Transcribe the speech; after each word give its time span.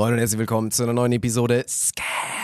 Moin 0.00 0.14
und 0.14 0.18
herzlich 0.18 0.38
willkommen 0.38 0.70
zu 0.70 0.82
einer 0.82 0.94
neuen 0.94 1.12
Episode 1.12 1.66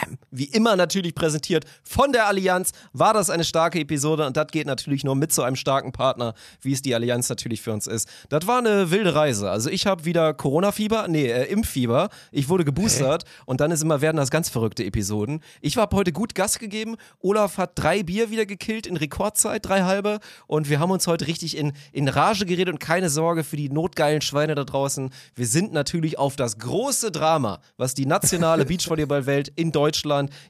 Scam. 0.06 0.18
Wie 0.30 0.44
immer 0.44 0.76
natürlich 0.76 1.14
präsentiert 1.14 1.64
von 1.82 2.12
der 2.12 2.26
Allianz. 2.26 2.72
War 2.92 3.14
das 3.14 3.30
eine 3.30 3.44
starke 3.44 3.78
Episode 3.78 4.26
und 4.26 4.36
das 4.36 4.48
geht 4.48 4.66
natürlich 4.66 5.04
nur 5.04 5.14
mit 5.14 5.32
so 5.32 5.42
einem 5.42 5.56
starken 5.56 5.92
Partner, 5.92 6.34
wie 6.60 6.72
es 6.72 6.82
die 6.82 6.94
Allianz 6.94 7.28
natürlich 7.28 7.62
für 7.62 7.72
uns 7.72 7.86
ist. 7.86 8.08
Das 8.28 8.46
war 8.46 8.58
eine 8.58 8.90
wilde 8.90 9.14
Reise. 9.14 9.50
Also 9.50 9.70
ich 9.70 9.86
habe 9.86 10.04
wieder 10.04 10.34
Corona-Fieber, 10.34 11.06
nee, 11.08 11.26
äh, 11.26 11.44
Impffieber. 11.44 12.08
Ich 12.32 12.48
wurde 12.48 12.64
geboostert 12.64 13.24
Hä? 13.24 13.42
und 13.46 13.60
dann 13.60 13.70
ist 13.70 13.82
immer 13.82 14.00
werden 14.00 14.16
das 14.16 14.30
ganz 14.30 14.48
verrückte 14.48 14.84
Episoden. 14.84 15.40
Ich 15.60 15.76
habe 15.76 15.96
heute 15.96 16.12
gut 16.12 16.34
Gas 16.34 16.58
gegeben. 16.58 16.96
Olaf 17.20 17.58
hat 17.58 17.72
drei 17.74 18.02
Bier 18.02 18.30
wieder 18.30 18.46
gekillt 18.46 18.86
in 18.86 18.96
Rekordzeit, 18.96 19.64
drei 19.66 19.82
halbe. 19.82 20.18
Und 20.46 20.68
wir 20.68 20.80
haben 20.80 20.90
uns 20.90 21.06
heute 21.06 21.26
richtig 21.26 21.56
in, 21.56 21.72
in 21.92 22.08
Rage 22.08 22.46
geredet 22.46 22.72
und 22.72 22.78
keine 22.78 23.10
Sorge 23.10 23.44
für 23.44 23.56
die 23.56 23.68
notgeilen 23.68 24.20
Schweine 24.20 24.54
da 24.54 24.64
draußen. 24.64 25.10
Wir 25.34 25.46
sind 25.46 25.72
natürlich 25.72 26.18
auf 26.18 26.36
das 26.36 26.58
große 26.58 27.10
Drama, 27.10 27.60
was 27.76 27.94
die 27.94 28.06
nationale 28.06 28.64
Beachvolleyball-Welt 28.66 29.52
in 29.56 29.72
Deutschland 29.72 29.95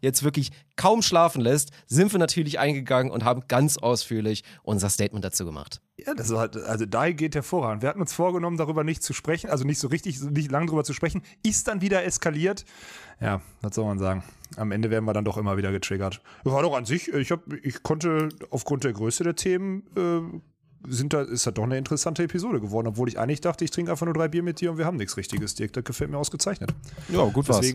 jetzt 0.00 0.22
wirklich 0.22 0.50
kaum 0.76 1.02
schlafen 1.02 1.40
lässt, 1.40 1.70
sind 1.86 2.12
wir 2.12 2.18
natürlich 2.18 2.58
eingegangen 2.58 3.10
und 3.10 3.24
haben 3.24 3.42
ganz 3.48 3.78
ausführlich 3.78 4.44
unser 4.62 4.90
Statement 4.90 5.24
dazu 5.24 5.44
gemacht. 5.44 5.80
Ja, 5.98 6.14
das 6.14 6.30
war 6.30 6.40
halt, 6.40 6.56
also 6.56 6.84
da 6.84 7.10
geht 7.10 7.34
hervorragend. 7.34 7.82
Wir 7.82 7.88
hatten 7.88 8.00
uns 8.00 8.12
vorgenommen, 8.12 8.58
darüber 8.58 8.84
nicht 8.84 9.02
zu 9.02 9.14
sprechen, 9.14 9.48
also 9.48 9.64
nicht 9.64 9.78
so 9.78 9.88
richtig, 9.88 10.20
nicht 10.20 10.50
lang 10.50 10.66
darüber 10.66 10.84
zu 10.84 10.92
sprechen, 10.92 11.22
ist 11.42 11.68
dann 11.68 11.80
wieder 11.80 12.04
eskaliert. 12.04 12.66
Ja, 13.20 13.40
was 13.62 13.74
soll 13.74 13.86
man 13.86 13.98
sagen? 13.98 14.22
Am 14.56 14.72
Ende 14.72 14.90
werden 14.90 15.06
wir 15.06 15.14
dann 15.14 15.24
doch 15.24 15.38
immer 15.38 15.56
wieder 15.56 15.72
getriggert. 15.72 16.20
War 16.44 16.62
doch 16.62 16.76
an 16.76 16.84
sich, 16.84 17.08
ich, 17.08 17.30
hab, 17.32 17.50
ich 17.62 17.82
konnte 17.82 18.28
aufgrund 18.50 18.84
der 18.84 18.92
Größe 18.92 19.24
der 19.24 19.36
Themen 19.36 19.84
äh, 19.96 20.40
sind 20.88 21.12
da, 21.12 21.22
ist 21.22 21.46
das 21.46 21.54
doch 21.54 21.64
eine 21.64 21.78
interessante 21.78 22.22
Episode 22.22 22.60
geworden, 22.60 22.88
obwohl 22.88 23.08
ich 23.08 23.18
eigentlich 23.18 23.40
dachte, 23.40 23.64
ich 23.64 23.70
trinke 23.70 23.90
einfach 23.90 24.06
nur 24.06 24.14
drei 24.14 24.28
Bier 24.28 24.42
mit 24.42 24.60
dir 24.60 24.70
und 24.70 24.78
wir 24.78 24.84
haben 24.84 24.96
nichts 24.96 25.16
Richtiges, 25.16 25.54
Dirk. 25.54 25.72
Das 25.72 25.84
gefällt 25.84 26.10
mir 26.10 26.18
ausgezeichnet. 26.18 26.74
Ja, 27.08 27.24
gut 27.24 27.48
war's. 27.48 27.74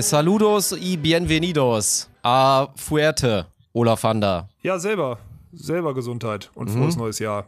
Saludos 0.00 0.76
y 0.78 0.96
bienvenidos 0.96 2.08
a 2.22 2.68
Fuerte, 2.76 3.46
Olaf 3.72 4.04
Hander. 4.04 4.46
Ja, 4.62 4.78
selber. 4.78 5.18
Selber 5.52 5.94
Gesundheit 5.94 6.50
und 6.54 6.68
frohes 6.68 6.94
mhm. 6.94 7.02
neues 7.02 7.18
Jahr. 7.18 7.46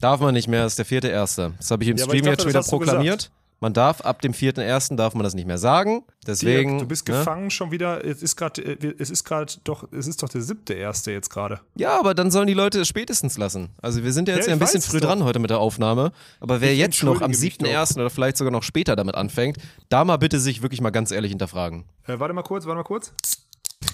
Darf 0.00 0.20
man 0.20 0.32
nicht 0.32 0.48
mehr, 0.48 0.64
ist 0.64 0.78
der 0.78 0.86
vierte 0.86 1.08
Erste. 1.08 1.52
Das 1.58 1.70
habe 1.70 1.84
ich 1.84 1.90
im 1.90 1.98
ja, 1.98 2.04
Stream 2.04 2.16
ich 2.16 2.22
dachte, 2.22 2.30
jetzt 2.30 2.42
schon 2.42 2.50
wieder 2.50 2.62
proklamiert. 2.62 3.30
Man 3.60 3.72
darf 3.72 4.02
ab 4.02 4.22
dem 4.22 4.32
4.1. 4.32 4.94
darf 4.96 5.14
man 5.14 5.24
das 5.24 5.34
nicht 5.34 5.46
mehr 5.46 5.58
sagen. 5.58 6.04
Deswegen. 6.26 6.70
Dirk, 6.70 6.82
du 6.82 6.88
bist 6.88 7.08
ne? 7.08 7.18
gefangen 7.18 7.50
schon 7.50 7.72
wieder. 7.72 8.04
Es 8.04 8.22
ist 8.22 8.36
gerade, 8.36 8.62
äh, 8.62 8.94
es 8.98 9.10
ist 9.10 9.24
gerade 9.24 9.52
doch, 9.64 9.88
es 9.92 10.06
ist 10.06 10.22
doch 10.22 10.28
der 10.28 10.42
siebte 10.42 10.74
erste 10.74 11.10
jetzt 11.10 11.28
gerade. 11.28 11.60
Ja, 11.74 11.98
aber 11.98 12.14
dann 12.14 12.30
sollen 12.30 12.46
die 12.46 12.54
Leute 12.54 12.80
es 12.80 12.88
spätestens 12.88 13.36
lassen. 13.36 13.70
Also 13.82 14.04
wir 14.04 14.12
sind 14.12 14.28
ja 14.28 14.36
jetzt 14.36 14.46
ja, 14.46 14.50
ja 14.50 14.56
ein 14.56 14.60
bisschen 14.60 14.82
früh 14.82 15.00
dran 15.00 15.24
heute 15.24 15.40
mit 15.40 15.50
der 15.50 15.58
Aufnahme. 15.58 16.12
Aber 16.40 16.60
wer 16.60 16.72
ich 16.72 16.78
jetzt 16.78 17.02
noch 17.02 17.20
am 17.20 17.32
7.1. 17.32 17.96
oder 17.96 18.10
vielleicht 18.10 18.36
sogar 18.36 18.52
noch 18.52 18.62
später 18.62 18.94
damit 18.94 19.16
anfängt, 19.16 19.58
da 19.88 20.04
mal 20.04 20.18
bitte 20.18 20.38
sich 20.38 20.62
wirklich 20.62 20.80
mal 20.80 20.90
ganz 20.90 21.10
ehrlich 21.10 21.30
hinterfragen. 21.30 21.84
Äh, 22.06 22.20
warte 22.20 22.34
mal 22.34 22.42
kurz, 22.42 22.64
warte 22.66 22.76
mal 22.76 22.84
kurz. 22.84 23.12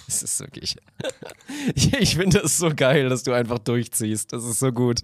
Das 0.05 0.23
ist 0.23 0.39
wirklich. 0.39 0.75
ich 1.75 2.15
finde 2.15 2.39
es 2.39 2.57
so 2.57 2.69
geil, 2.75 3.09
dass 3.09 3.23
du 3.23 3.33
einfach 3.33 3.59
durchziehst. 3.59 4.33
Das 4.33 4.43
ist 4.43 4.59
so 4.59 4.71
gut. 4.71 5.01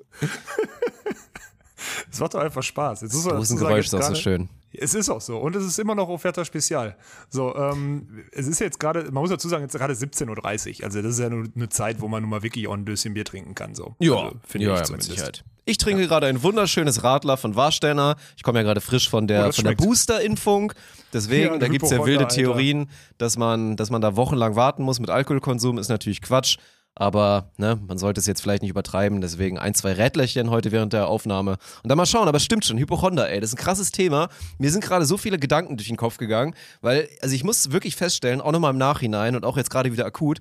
Es 2.12 2.20
macht 2.20 2.34
doch 2.34 2.40
einfach 2.40 2.64
Spaß. 2.64 3.02
Jetzt 3.02 3.26
Dosengeräusch 3.26 3.86
ist 3.86 3.94
auch 3.94 4.02
so 4.04 4.16
schön. 4.16 4.50
Es 4.74 4.94
ist 4.94 5.10
auch 5.10 5.22
so. 5.22 5.38
Und 5.38 5.56
es 5.56 5.66
ist 5.66 5.80
immer 5.80 5.96
noch 5.96 6.08
Offerta 6.08 6.46
Spezial. 6.46 6.96
So, 7.30 7.56
ähm, 7.56 8.24
es 8.32 8.48
ist 8.48 8.60
jetzt 8.60 8.80
gerade, 8.80 9.04
man 9.04 9.22
muss 9.22 9.30
dazu 9.30 9.50
sagen, 9.50 9.64
jetzt 9.64 9.76
gerade 9.76 9.94
17.30 9.94 10.80
Uhr. 10.80 10.86
Also, 10.86 11.02
das 11.02 11.14
ist 11.14 11.20
ja 11.20 11.30
nur 11.30 11.46
eine 11.54 11.70
Zeit, 11.70 12.00
wo 12.00 12.08
man 12.08 12.22
nun 12.22 12.30
mal 12.30 12.44
wirklich 12.44 12.68
auch 12.68 12.74
ein 12.74 12.86
Döschen 12.86 13.14
Bier 13.14 13.26
trinken 13.26 13.54
kann. 13.54 13.76
So. 13.76 13.96
Ja, 14.00 14.16
also, 14.16 14.36
finde 14.46 14.68
ja, 14.68 14.74
ich 14.74 14.80
ja, 14.80 14.86
zumindest. 14.86 15.44
Ich 15.66 15.78
trinke 15.78 16.02
ja. 16.02 16.08
gerade 16.08 16.28
ein 16.28 16.42
wunderschönes 16.42 17.04
Radler 17.04 17.38
von 17.38 17.56
Warsteiner. 17.56 18.16
Ich 18.36 18.44
komme 18.44 18.60
ja 18.60 18.64
gerade 18.64 18.82
frisch 18.82 19.10
von 19.10 19.28
der, 19.28 19.50
oh, 19.50 19.52
von 19.52 19.66
der 19.66 19.76
Booster-Impfung. 19.76 20.74
Deswegen, 21.14 21.54
ja, 21.54 21.58
da 21.58 21.68
gibt 21.68 21.84
es 21.84 21.92
ja 21.92 22.04
wilde 22.06 22.28
Theorien, 22.28 22.90
dass 23.18 23.38
man, 23.38 23.76
dass 23.78 23.90
man 23.90 24.02
da 24.02 24.16
wochenlang 24.16 24.56
warten 24.56 24.84
muss 24.84 25.00
mit 25.00 25.10
Alkoholkonsum. 25.10 25.78
Ist 25.78 25.90
natürlich 25.90 26.22
Quatsch. 26.22 26.58
Aber 26.96 27.52
ne, 27.58 27.80
man 27.88 27.98
sollte 27.98 28.20
es 28.20 28.28
jetzt 28.28 28.42
vielleicht 28.42 28.62
nicht 28.62 28.72
übertreiben, 28.72 29.22
deswegen 29.22 29.58
ein, 29.58 29.74
zwei 29.74 29.94
Rädlerchen 29.94 30.50
heute 30.50 30.72
während 30.72 30.92
der 30.94 31.08
Aufnahme. 31.08 31.58
Und 31.84 31.90
dann 31.90 31.98
mal 31.98 32.06
schauen, 32.06 32.28
aber 32.28 32.40
stimmt 32.40 32.66
schon, 32.66 32.78
Hypochonder, 32.78 33.30
ey, 33.30 33.40
das 33.40 33.52
ist 33.52 33.60
ein 33.60 33.64
krasses 33.64 33.92
Thema. 33.92 34.30
Mir 34.58 34.72
sind 34.72 34.84
gerade 34.84 35.06
so 35.06 35.18
viele 35.18 35.40
Gedanken 35.40 35.78
durch 35.78 35.88
den 35.88 35.98
Kopf 35.98 36.18
gegangen, 36.18 36.54
weil, 36.82 37.08
also 37.22 37.34
ich 37.34 37.44
muss 37.44 37.72
wirklich 37.72 37.96
feststellen, 37.96 38.42
auch 38.42 38.52
nochmal 38.52 38.72
im 38.72 38.78
Nachhinein 38.78 39.36
und 39.36 39.46
auch 39.46 39.58
jetzt 39.58 39.70
gerade 39.70 39.92
wieder 39.94 40.06
akut, 40.06 40.40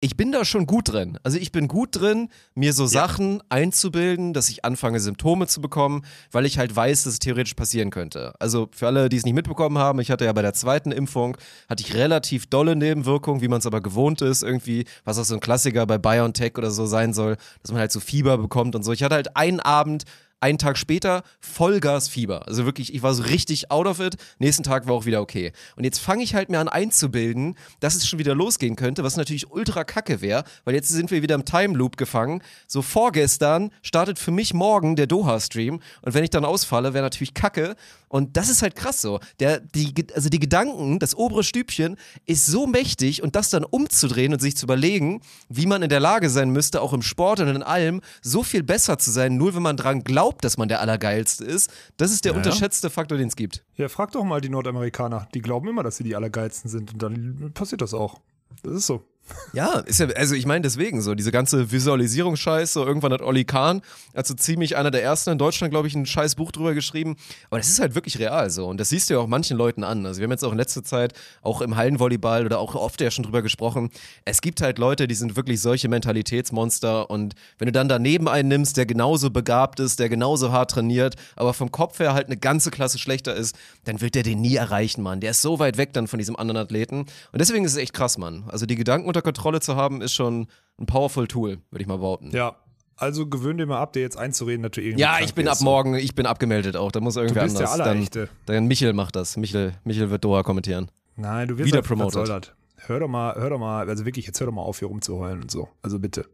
ich 0.00 0.16
bin 0.16 0.30
da 0.30 0.44
schon 0.44 0.66
gut 0.66 0.92
drin. 0.92 1.18
Also 1.24 1.38
ich 1.38 1.50
bin 1.50 1.66
gut 1.66 1.88
drin, 1.92 2.28
mir 2.54 2.72
so 2.72 2.84
ja. 2.84 2.88
Sachen 2.88 3.42
einzubilden, 3.48 4.32
dass 4.32 4.48
ich 4.48 4.64
anfange, 4.64 5.00
Symptome 5.00 5.48
zu 5.48 5.60
bekommen, 5.60 6.04
weil 6.30 6.46
ich 6.46 6.58
halt 6.58 6.74
weiß, 6.74 7.04
dass 7.04 7.14
es 7.14 7.18
theoretisch 7.18 7.54
passieren 7.54 7.90
könnte. 7.90 8.34
Also 8.38 8.68
für 8.72 8.86
alle, 8.86 9.08
die 9.08 9.16
es 9.16 9.24
nicht 9.24 9.34
mitbekommen 9.34 9.78
haben, 9.78 10.00
ich 10.00 10.10
hatte 10.10 10.24
ja 10.24 10.32
bei 10.32 10.42
der 10.42 10.54
zweiten 10.54 10.92
Impfung, 10.92 11.36
hatte 11.68 11.82
ich 11.82 11.94
relativ 11.94 12.46
dolle 12.46 12.76
Nebenwirkungen, 12.76 13.42
wie 13.42 13.48
man 13.48 13.58
es 13.58 13.66
aber 13.66 13.80
gewohnt 13.80 14.22
ist, 14.22 14.42
irgendwie, 14.42 14.84
was 15.04 15.18
auch 15.18 15.24
so 15.24 15.34
ein 15.34 15.40
Klassiker 15.40 15.84
bei 15.86 15.98
BioNTech 15.98 16.56
oder 16.56 16.70
so 16.70 16.86
sein 16.86 17.12
soll, 17.12 17.36
dass 17.62 17.72
man 17.72 17.80
halt 17.80 17.90
so 17.90 17.98
Fieber 17.98 18.38
bekommt 18.38 18.76
und 18.76 18.84
so. 18.84 18.92
Ich 18.92 19.02
hatte 19.02 19.16
halt 19.16 19.36
einen 19.36 19.60
Abend, 19.60 20.04
einen 20.40 20.58
Tag 20.58 20.78
später 20.78 21.22
Vollgasfieber. 21.40 22.46
Also 22.46 22.64
wirklich, 22.64 22.94
ich 22.94 23.02
war 23.02 23.14
so 23.14 23.24
richtig 23.24 23.70
out 23.70 23.86
of 23.86 24.00
it. 24.00 24.16
Nächsten 24.38 24.62
Tag 24.62 24.86
war 24.86 24.94
auch 24.94 25.04
wieder 25.04 25.20
okay. 25.20 25.52
Und 25.76 25.84
jetzt 25.84 25.98
fange 25.98 26.22
ich 26.22 26.34
halt 26.34 26.48
mir 26.48 26.60
an 26.60 26.68
einzubilden, 26.68 27.56
dass 27.80 27.94
es 27.94 28.06
schon 28.06 28.18
wieder 28.18 28.34
losgehen 28.34 28.76
könnte, 28.76 29.02
was 29.02 29.16
natürlich 29.16 29.50
ultra 29.50 29.84
kacke 29.84 30.20
wäre, 30.20 30.44
weil 30.64 30.74
jetzt 30.74 30.88
sind 30.88 31.10
wir 31.10 31.22
wieder 31.22 31.34
im 31.34 31.44
Time 31.44 31.76
Loop 31.76 31.96
gefangen. 31.96 32.42
So 32.66 32.82
vorgestern 32.82 33.70
startet 33.82 34.18
für 34.18 34.30
mich 34.30 34.54
morgen 34.54 34.96
der 34.96 35.06
Doha-Stream 35.06 35.80
und 36.02 36.14
wenn 36.14 36.24
ich 36.24 36.30
dann 36.30 36.44
ausfalle, 36.44 36.94
wäre 36.94 37.04
natürlich 37.04 37.34
kacke. 37.34 37.74
Und 38.08 38.36
das 38.36 38.48
ist 38.48 38.62
halt 38.62 38.74
krass 38.74 39.02
so. 39.02 39.20
Der, 39.38 39.60
die, 39.60 39.92
also 40.14 40.28
die 40.28 40.38
Gedanken, 40.38 40.98
das 40.98 41.14
obere 41.14 41.44
Stübchen 41.44 41.96
ist 42.26 42.46
so 42.46 42.66
mächtig 42.66 43.22
und 43.22 43.36
das 43.36 43.50
dann 43.50 43.64
umzudrehen 43.64 44.32
und 44.32 44.40
sich 44.40 44.56
zu 44.56 44.66
überlegen, 44.66 45.20
wie 45.48 45.66
man 45.66 45.82
in 45.82 45.90
der 45.90 46.00
Lage 46.00 46.30
sein 46.30 46.50
müsste, 46.50 46.80
auch 46.80 46.92
im 46.92 47.02
Sport 47.02 47.40
und 47.40 47.48
in 47.48 47.62
allem 47.62 48.00
so 48.22 48.42
viel 48.42 48.62
besser 48.62 48.98
zu 48.98 49.10
sein, 49.10 49.36
nur 49.36 49.54
wenn 49.54 49.62
man 49.62 49.76
dran 49.76 50.04
glaubt, 50.04 50.27
dass 50.40 50.58
man 50.58 50.68
der 50.68 50.80
Allergeilste 50.80 51.44
ist. 51.44 51.72
Das 51.96 52.10
ist 52.10 52.24
der 52.24 52.32
ja, 52.32 52.38
unterschätzte 52.38 52.90
Faktor, 52.90 53.18
den 53.18 53.28
es 53.28 53.36
gibt. 53.36 53.64
Ja, 53.76 53.88
frag 53.88 54.12
doch 54.12 54.24
mal 54.24 54.40
die 54.40 54.48
Nordamerikaner. 54.48 55.28
Die 55.34 55.40
glauben 55.40 55.68
immer, 55.68 55.82
dass 55.82 55.96
sie 55.96 56.04
die 56.04 56.16
Allergeilsten 56.16 56.70
sind 56.70 56.92
und 56.92 57.02
dann 57.02 57.52
passiert 57.54 57.80
das 57.80 57.94
auch. 57.94 58.20
Das 58.62 58.72
ist 58.72 58.86
so. 58.86 59.04
Ja, 59.52 59.80
ist 59.80 60.00
ja, 60.00 60.06
also 60.08 60.34
ich 60.34 60.46
meine 60.46 60.62
deswegen 60.62 61.00
so, 61.00 61.14
diese 61.14 61.32
ganze 61.32 61.70
Visualisierungsscheiß, 61.72 62.74
so 62.74 62.84
irgendwann 62.84 63.12
hat 63.12 63.22
Olli 63.22 63.44
Kahn, 63.44 63.80
also 64.14 64.34
ziemlich 64.34 64.76
einer 64.76 64.90
der 64.90 65.02
ersten 65.02 65.30
in 65.30 65.38
Deutschland, 65.38 65.70
glaube 65.70 65.88
ich, 65.88 65.94
ein 65.94 66.06
scheiß 66.06 66.34
Buch 66.34 66.52
drüber 66.52 66.74
geschrieben. 66.74 67.16
Aber 67.48 67.58
das 67.58 67.68
ist 67.68 67.80
halt 67.80 67.94
wirklich 67.94 68.18
real 68.18 68.50
so. 68.50 68.66
Und 68.66 68.78
das 68.78 68.90
siehst 68.90 69.08
du 69.08 69.14
ja 69.14 69.20
auch 69.20 69.26
manchen 69.26 69.56
Leuten 69.56 69.84
an. 69.84 70.04
Also 70.06 70.20
wir 70.20 70.24
haben 70.24 70.32
jetzt 70.32 70.44
auch 70.44 70.52
in 70.52 70.58
letzter 70.58 70.84
Zeit 70.84 71.14
auch 71.42 71.60
im 71.60 71.76
Hallenvolleyball 71.76 72.44
oder 72.44 72.58
auch 72.58 72.74
oft 72.74 73.00
ja 73.00 73.10
schon 73.10 73.24
drüber 73.24 73.42
gesprochen. 73.42 73.90
Es 74.24 74.40
gibt 74.40 74.60
halt 74.60 74.78
Leute, 74.78 75.08
die 75.08 75.14
sind 75.14 75.36
wirklich 75.36 75.60
solche 75.60 75.88
Mentalitätsmonster. 75.88 77.10
Und 77.10 77.34
wenn 77.58 77.66
du 77.66 77.72
dann 77.72 77.88
daneben 77.88 78.28
einen 78.28 78.48
nimmst, 78.48 78.76
der 78.76 78.86
genauso 78.86 79.30
begabt 79.30 79.80
ist, 79.80 79.98
der 79.98 80.08
genauso 80.08 80.52
hart 80.52 80.70
trainiert, 80.70 81.16
aber 81.36 81.54
vom 81.54 81.70
Kopf 81.70 81.98
her 81.98 82.14
halt 82.14 82.26
eine 82.26 82.36
ganze 82.36 82.70
Klasse 82.70 82.98
schlechter 82.98 83.34
ist, 83.34 83.56
dann 83.84 84.00
wird 84.00 84.14
der 84.14 84.22
den 84.22 84.40
nie 84.40 84.56
erreichen, 84.56 85.02
Mann. 85.02 85.20
Der 85.20 85.30
ist 85.30 85.42
so 85.42 85.58
weit 85.58 85.78
weg 85.78 85.92
dann 85.94 86.06
von 86.06 86.18
diesem 86.18 86.36
anderen 86.36 86.58
Athleten. 86.58 87.00
Und 87.00 87.40
deswegen 87.40 87.64
ist 87.64 87.72
es 87.72 87.78
echt 87.78 87.92
krass, 87.92 88.18
Mann. 88.18 88.44
Also 88.48 88.66
die 88.66 88.76
Gedanken 88.76 89.08
unter 89.18 89.22
Kontrolle 89.22 89.60
zu 89.60 89.76
haben, 89.76 90.00
ist 90.00 90.14
schon 90.14 90.46
ein 90.78 90.86
powerful 90.86 91.26
Tool, 91.26 91.58
würde 91.70 91.82
ich 91.82 91.88
mal 91.88 91.98
behaupten. 91.98 92.30
Ja, 92.30 92.56
also 92.96 93.26
gewöhn 93.26 93.56
dir 93.58 93.66
mal 93.66 93.80
ab, 93.80 93.92
dir 93.92 94.00
jetzt 94.00 94.16
einzureden, 94.16 94.62
dass 94.62 94.72
du 94.72 94.80
irgendwie. 94.80 95.00
Ja, 95.00 95.18
ich 95.20 95.34
bin 95.34 95.48
ab 95.48 95.60
morgen, 95.60 95.94
ich 95.94 96.14
bin 96.14 96.26
abgemeldet 96.26 96.76
auch. 96.76 96.92
Da 96.92 97.00
muss 97.00 97.16
irgendwer 97.16 97.42
du 97.42 97.48
bist 97.48 97.60
anders. 97.60 97.76
Der 97.76 97.86
Allerechte. 97.86 98.28
Dann, 98.46 98.56
dann 98.56 98.66
Michel 98.66 98.92
macht 98.92 99.16
das. 99.16 99.36
Michel, 99.36 99.74
Michel 99.84 100.10
wird 100.10 100.24
Doha 100.24 100.42
kommentieren. 100.42 100.90
Nein, 101.16 101.48
du 101.48 101.58
wirst 101.58 101.66
wieder 101.66 101.82
promoted. 101.82 102.54
Hör 102.76 103.00
doch 103.00 103.08
mal, 103.08 103.34
hör 103.34 103.50
doch 103.50 103.58
mal, 103.58 103.88
also 103.88 104.04
wirklich, 104.04 104.26
jetzt 104.26 104.40
hör 104.40 104.46
doch 104.46 104.54
mal 104.54 104.62
auf, 104.62 104.78
hier 104.78 104.88
rumzuheulen 104.88 105.42
und 105.42 105.50
so. 105.50 105.68
Also 105.82 105.98
bitte. 105.98 106.26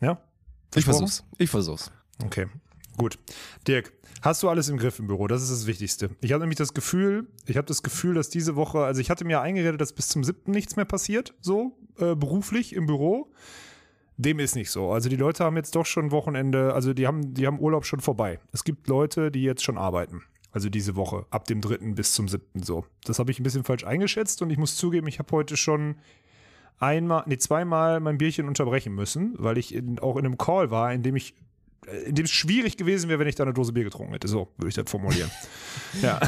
Ja? 0.00 0.20
Ich 0.74 0.84
versuch's. 0.84 1.24
Ich 1.38 1.48
versuch's. 1.48 1.90
Okay. 2.24 2.46
Gut. 2.96 3.18
Dirk, 3.66 3.92
hast 4.20 4.42
du 4.42 4.48
alles 4.48 4.68
im 4.68 4.76
Griff 4.76 4.98
im 4.98 5.06
Büro? 5.06 5.26
Das 5.26 5.42
ist 5.42 5.50
das 5.50 5.66
Wichtigste. 5.66 6.10
Ich 6.20 6.32
habe 6.32 6.40
nämlich 6.40 6.58
das 6.58 6.74
Gefühl, 6.74 7.28
ich 7.46 7.56
habe 7.56 7.66
das 7.66 7.82
Gefühl, 7.82 8.14
dass 8.14 8.28
diese 8.28 8.56
Woche, 8.56 8.80
also 8.80 9.00
ich 9.00 9.10
hatte 9.10 9.24
mir 9.24 9.40
eingeredet, 9.40 9.80
dass 9.80 9.92
bis 9.92 10.08
zum 10.08 10.22
7. 10.22 10.52
nichts 10.52 10.76
mehr 10.76 10.84
passiert, 10.84 11.34
so 11.40 11.78
äh, 11.98 12.14
beruflich 12.14 12.74
im 12.74 12.86
Büro. 12.86 13.30
Dem 14.16 14.38
ist 14.38 14.54
nicht 14.54 14.70
so. 14.70 14.90
Also 14.92 15.08
die 15.08 15.16
Leute 15.16 15.44
haben 15.44 15.56
jetzt 15.56 15.74
doch 15.74 15.86
schon 15.86 16.10
Wochenende, 16.10 16.74
also 16.74 16.92
die 16.92 17.06
haben, 17.06 17.34
die 17.34 17.46
haben 17.46 17.58
Urlaub 17.58 17.84
schon 17.84 18.00
vorbei. 18.00 18.38
Es 18.52 18.62
gibt 18.62 18.86
Leute, 18.88 19.30
die 19.30 19.42
jetzt 19.42 19.64
schon 19.64 19.78
arbeiten. 19.78 20.22
Also 20.52 20.68
diese 20.68 20.96
Woche, 20.96 21.24
ab 21.30 21.46
dem 21.46 21.62
3. 21.62 21.94
bis 21.94 22.12
zum 22.12 22.28
7. 22.28 22.44
so. 22.62 22.84
Das 23.04 23.18
habe 23.18 23.30
ich 23.30 23.40
ein 23.40 23.42
bisschen 23.42 23.64
falsch 23.64 23.84
eingeschätzt 23.84 24.42
und 24.42 24.50
ich 24.50 24.58
muss 24.58 24.76
zugeben, 24.76 25.06
ich 25.06 25.18
habe 25.18 25.32
heute 25.32 25.56
schon 25.56 25.96
einmal, 26.78 27.24
nee, 27.26 27.38
zweimal 27.38 28.00
mein 28.00 28.18
Bierchen 28.18 28.46
unterbrechen 28.46 28.94
müssen, 28.94 29.34
weil 29.38 29.56
ich 29.56 29.74
in, 29.74 29.98
auch 29.98 30.16
in 30.16 30.26
einem 30.26 30.36
Call 30.36 30.70
war, 30.70 30.92
in 30.92 31.02
dem 31.02 31.16
ich 31.16 31.34
äh, 31.86 32.08
in 32.08 32.14
dem 32.14 32.24
es 32.24 32.30
schwierig 32.30 32.76
gewesen 32.76 33.08
wäre, 33.08 33.18
wenn 33.18 33.28
ich 33.28 33.34
da 33.34 33.44
eine 33.44 33.54
Dose 33.54 33.72
Bier 33.72 33.84
getrunken 33.84 34.12
hätte. 34.12 34.28
So 34.28 34.48
würde 34.56 34.68
ich 34.68 34.74
das 34.74 34.90
formulieren. 34.90 35.30
ja. 36.02 36.20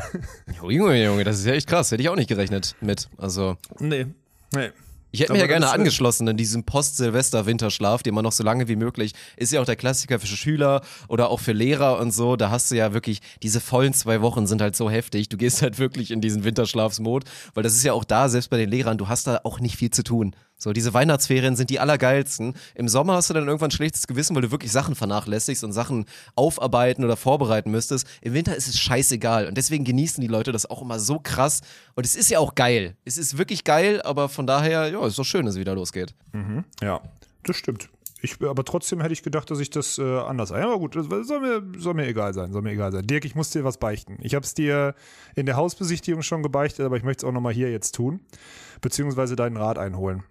Junge, 0.69 1.05
Junge, 1.05 1.25
das 1.25 1.38
ist 1.38 1.46
ja 1.46 1.52
echt 1.52 1.69
krass. 1.69 1.90
Hätte 1.93 2.02
ich 2.02 2.08
auch 2.08 2.16
nicht 2.16 2.28
gerechnet 2.28 2.76
mit. 2.81 3.08
Also. 3.19 3.56
Nee. 3.78 4.06
Nee. 4.55 4.70
Ich 5.14 5.20
hätte 5.20 5.32
mich 5.32 5.43
ja 5.43 5.46
gerne 5.46 5.70
angeschlossen 5.70 6.26
in 6.26 6.37
diesem 6.37 6.64
Post-Silvester-Winterschlaf, 6.64 8.02
den 8.02 8.14
man 8.14 8.25
noch 8.25 8.32
so 8.32 8.43
lange 8.43 8.66
wie 8.66 8.75
möglich, 8.75 9.12
ist 9.37 9.52
ja 9.52 9.61
auch 9.61 9.64
der 9.64 9.76
Klassiker 9.76 10.19
für 10.19 10.26
Schüler 10.26 10.81
oder 11.06 11.31
auch 11.31 11.38
für 11.38 11.52
Lehrer 11.52 12.00
und 12.00 12.11
so. 12.11 12.34
Da 12.34 12.50
hast 12.50 12.72
du 12.72 12.75
ja 12.75 12.93
wirklich, 12.93 13.20
diese 13.40 13.61
vollen 13.61 13.93
zwei 13.94 14.22
Wochen 14.22 14.49
sind 14.49 14.61
halt 14.61 14.75
so 14.75 14.90
heftig. 14.90 15.28
Du 15.28 15.37
gehst 15.37 15.62
halt 15.62 15.78
wirklich 15.78 16.11
in 16.11 16.20
diesen 16.20 16.43
Winterschlafsmod, 16.43 17.26
weil 17.55 17.62
das 17.62 17.76
ist 17.76 17.84
ja 17.84 17.93
auch 17.93 18.02
da, 18.02 18.28
selbst 18.28 18.50
bei 18.50 18.56
den 18.56 18.69
Lehrern, 18.69 18.99
du 18.99 19.06
hast 19.06 19.28
da 19.28 19.38
auch 19.44 19.61
nicht 19.61 19.76
viel 19.76 19.90
zu 19.90 20.02
tun. 20.02 20.34
So, 20.56 20.73
diese 20.73 20.95
Weihnachtsferien 20.95 21.56
sind 21.56 21.71
die 21.71 21.81
allergeilsten. 21.81 22.55
Im 22.75 22.89
Sommer 22.89 23.15
hast 23.15 23.29
du 23.29 23.35
dann 23.35 23.47
irgendwann 23.47 23.69
ein 23.69 23.73
schlechtes 23.73 24.06
Gewissen, 24.06 24.35
weil 24.35 24.43
du 24.43 24.51
wirklich 24.51 24.73
Sachen 24.73 24.95
vernachlässigst 24.95 25.65
und 25.65 25.73
Sachen 25.73 26.06
aufarbeiten 26.37 27.05
oder 27.05 27.17
vorbereiten 27.17 27.71
müsstest. 27.71 28.06
Im 28.23 28.35
Winter 28.35 28.56
ist 28.56 28.69
es 28.69 28.79
scheißegal 28.79 29.47
und 29.47 29.56
deswegen 29.56 29.85
genießen 29.85 30.21
die 30.21 30.29
Leute 30.29 30.53
das 30.53 30.65
auch 30.69 30.81
immer 30.81 30.99
so 31.01 31.19
krass. 31.19 31.61
Und 31.95 32.06
es 32.06 32.15
ist 32.15 32.31
ja 32.31 32.39
auch 32.39 32.55
geil. 32.55 32.97
Es 33.05 33.19
ist 33.19 33.37
wirklich 33.37 33.65
geil, 33.65 34.01
aber 34.03 34.29
von 34.29 34.47
daher, 34.47 34.91
ja, 34.91 35.06
ist 35.06 35.19
doch 35.19 35.25
schön, 35.25 35.45
dass 35.45 35.55
es 35.55 35.61
wieder 35.61 35.75
losgeht. 35.75 36.15
Mhm. 36.33 36.65
Ja, 36.81 37.00
das 37.43 37.57
stimmt. 37.57 37.91
Ich, 38.25 38.41
aber 38.43 38.65
trotzdem 38.65 39.03
hätte 39.03 39.12
ich 39.12 39.23
gedacht, 39.23 39.50
dass 39.50 39.61
ich 39.61 39.69
das 39.69 39.99
äh, 39.99 40.03
anders. 40.03 40.49
Ja, 40.49 40.65
aber 40.65 40.79
gut, 40.79 40.97
das 40.97 41.06
soll 41.26 41.41
mir, 41.41 41.62
soll 41.79 41.93
mir 41.93 42.06
egal 42.06 42.32
sein. 42.32 42.53
Soll 42.53 42.62
mir 42.62 42.71
egal 42.71 42.91
sein. 42.91 43.06
Dirk, 43.06 43.26
ich 43.26 43.35
muss 43.35 43.50
dir 43.50 43.65
was 43.65 43.76
beichten. 43.76 44.17
Ich 44.23 44.35
habe 44.35 44.47
es 44.47 44.55
dir 44.55 44.94
in 45.35 45.44
der 45.44 45.56
Hausbesichtigung 45.56 46.23
schon 46.23 46.43
gebeichtet, 46.43 46.87
aber 46.87 46.97
ich 46.97 47.03
möchte 47.03 47.26
es 47.26 47.29
auch 47.29 47.35
nochmal 47.35 47.53
hier 47.53 47.71
jetzt 47.71 47.94
tun. 47.94 48.21
Beziehungsweise 48.81 49.37
deinen 49.37 49.59
Rat 49.59 49.76
einholen. 49.76 50.23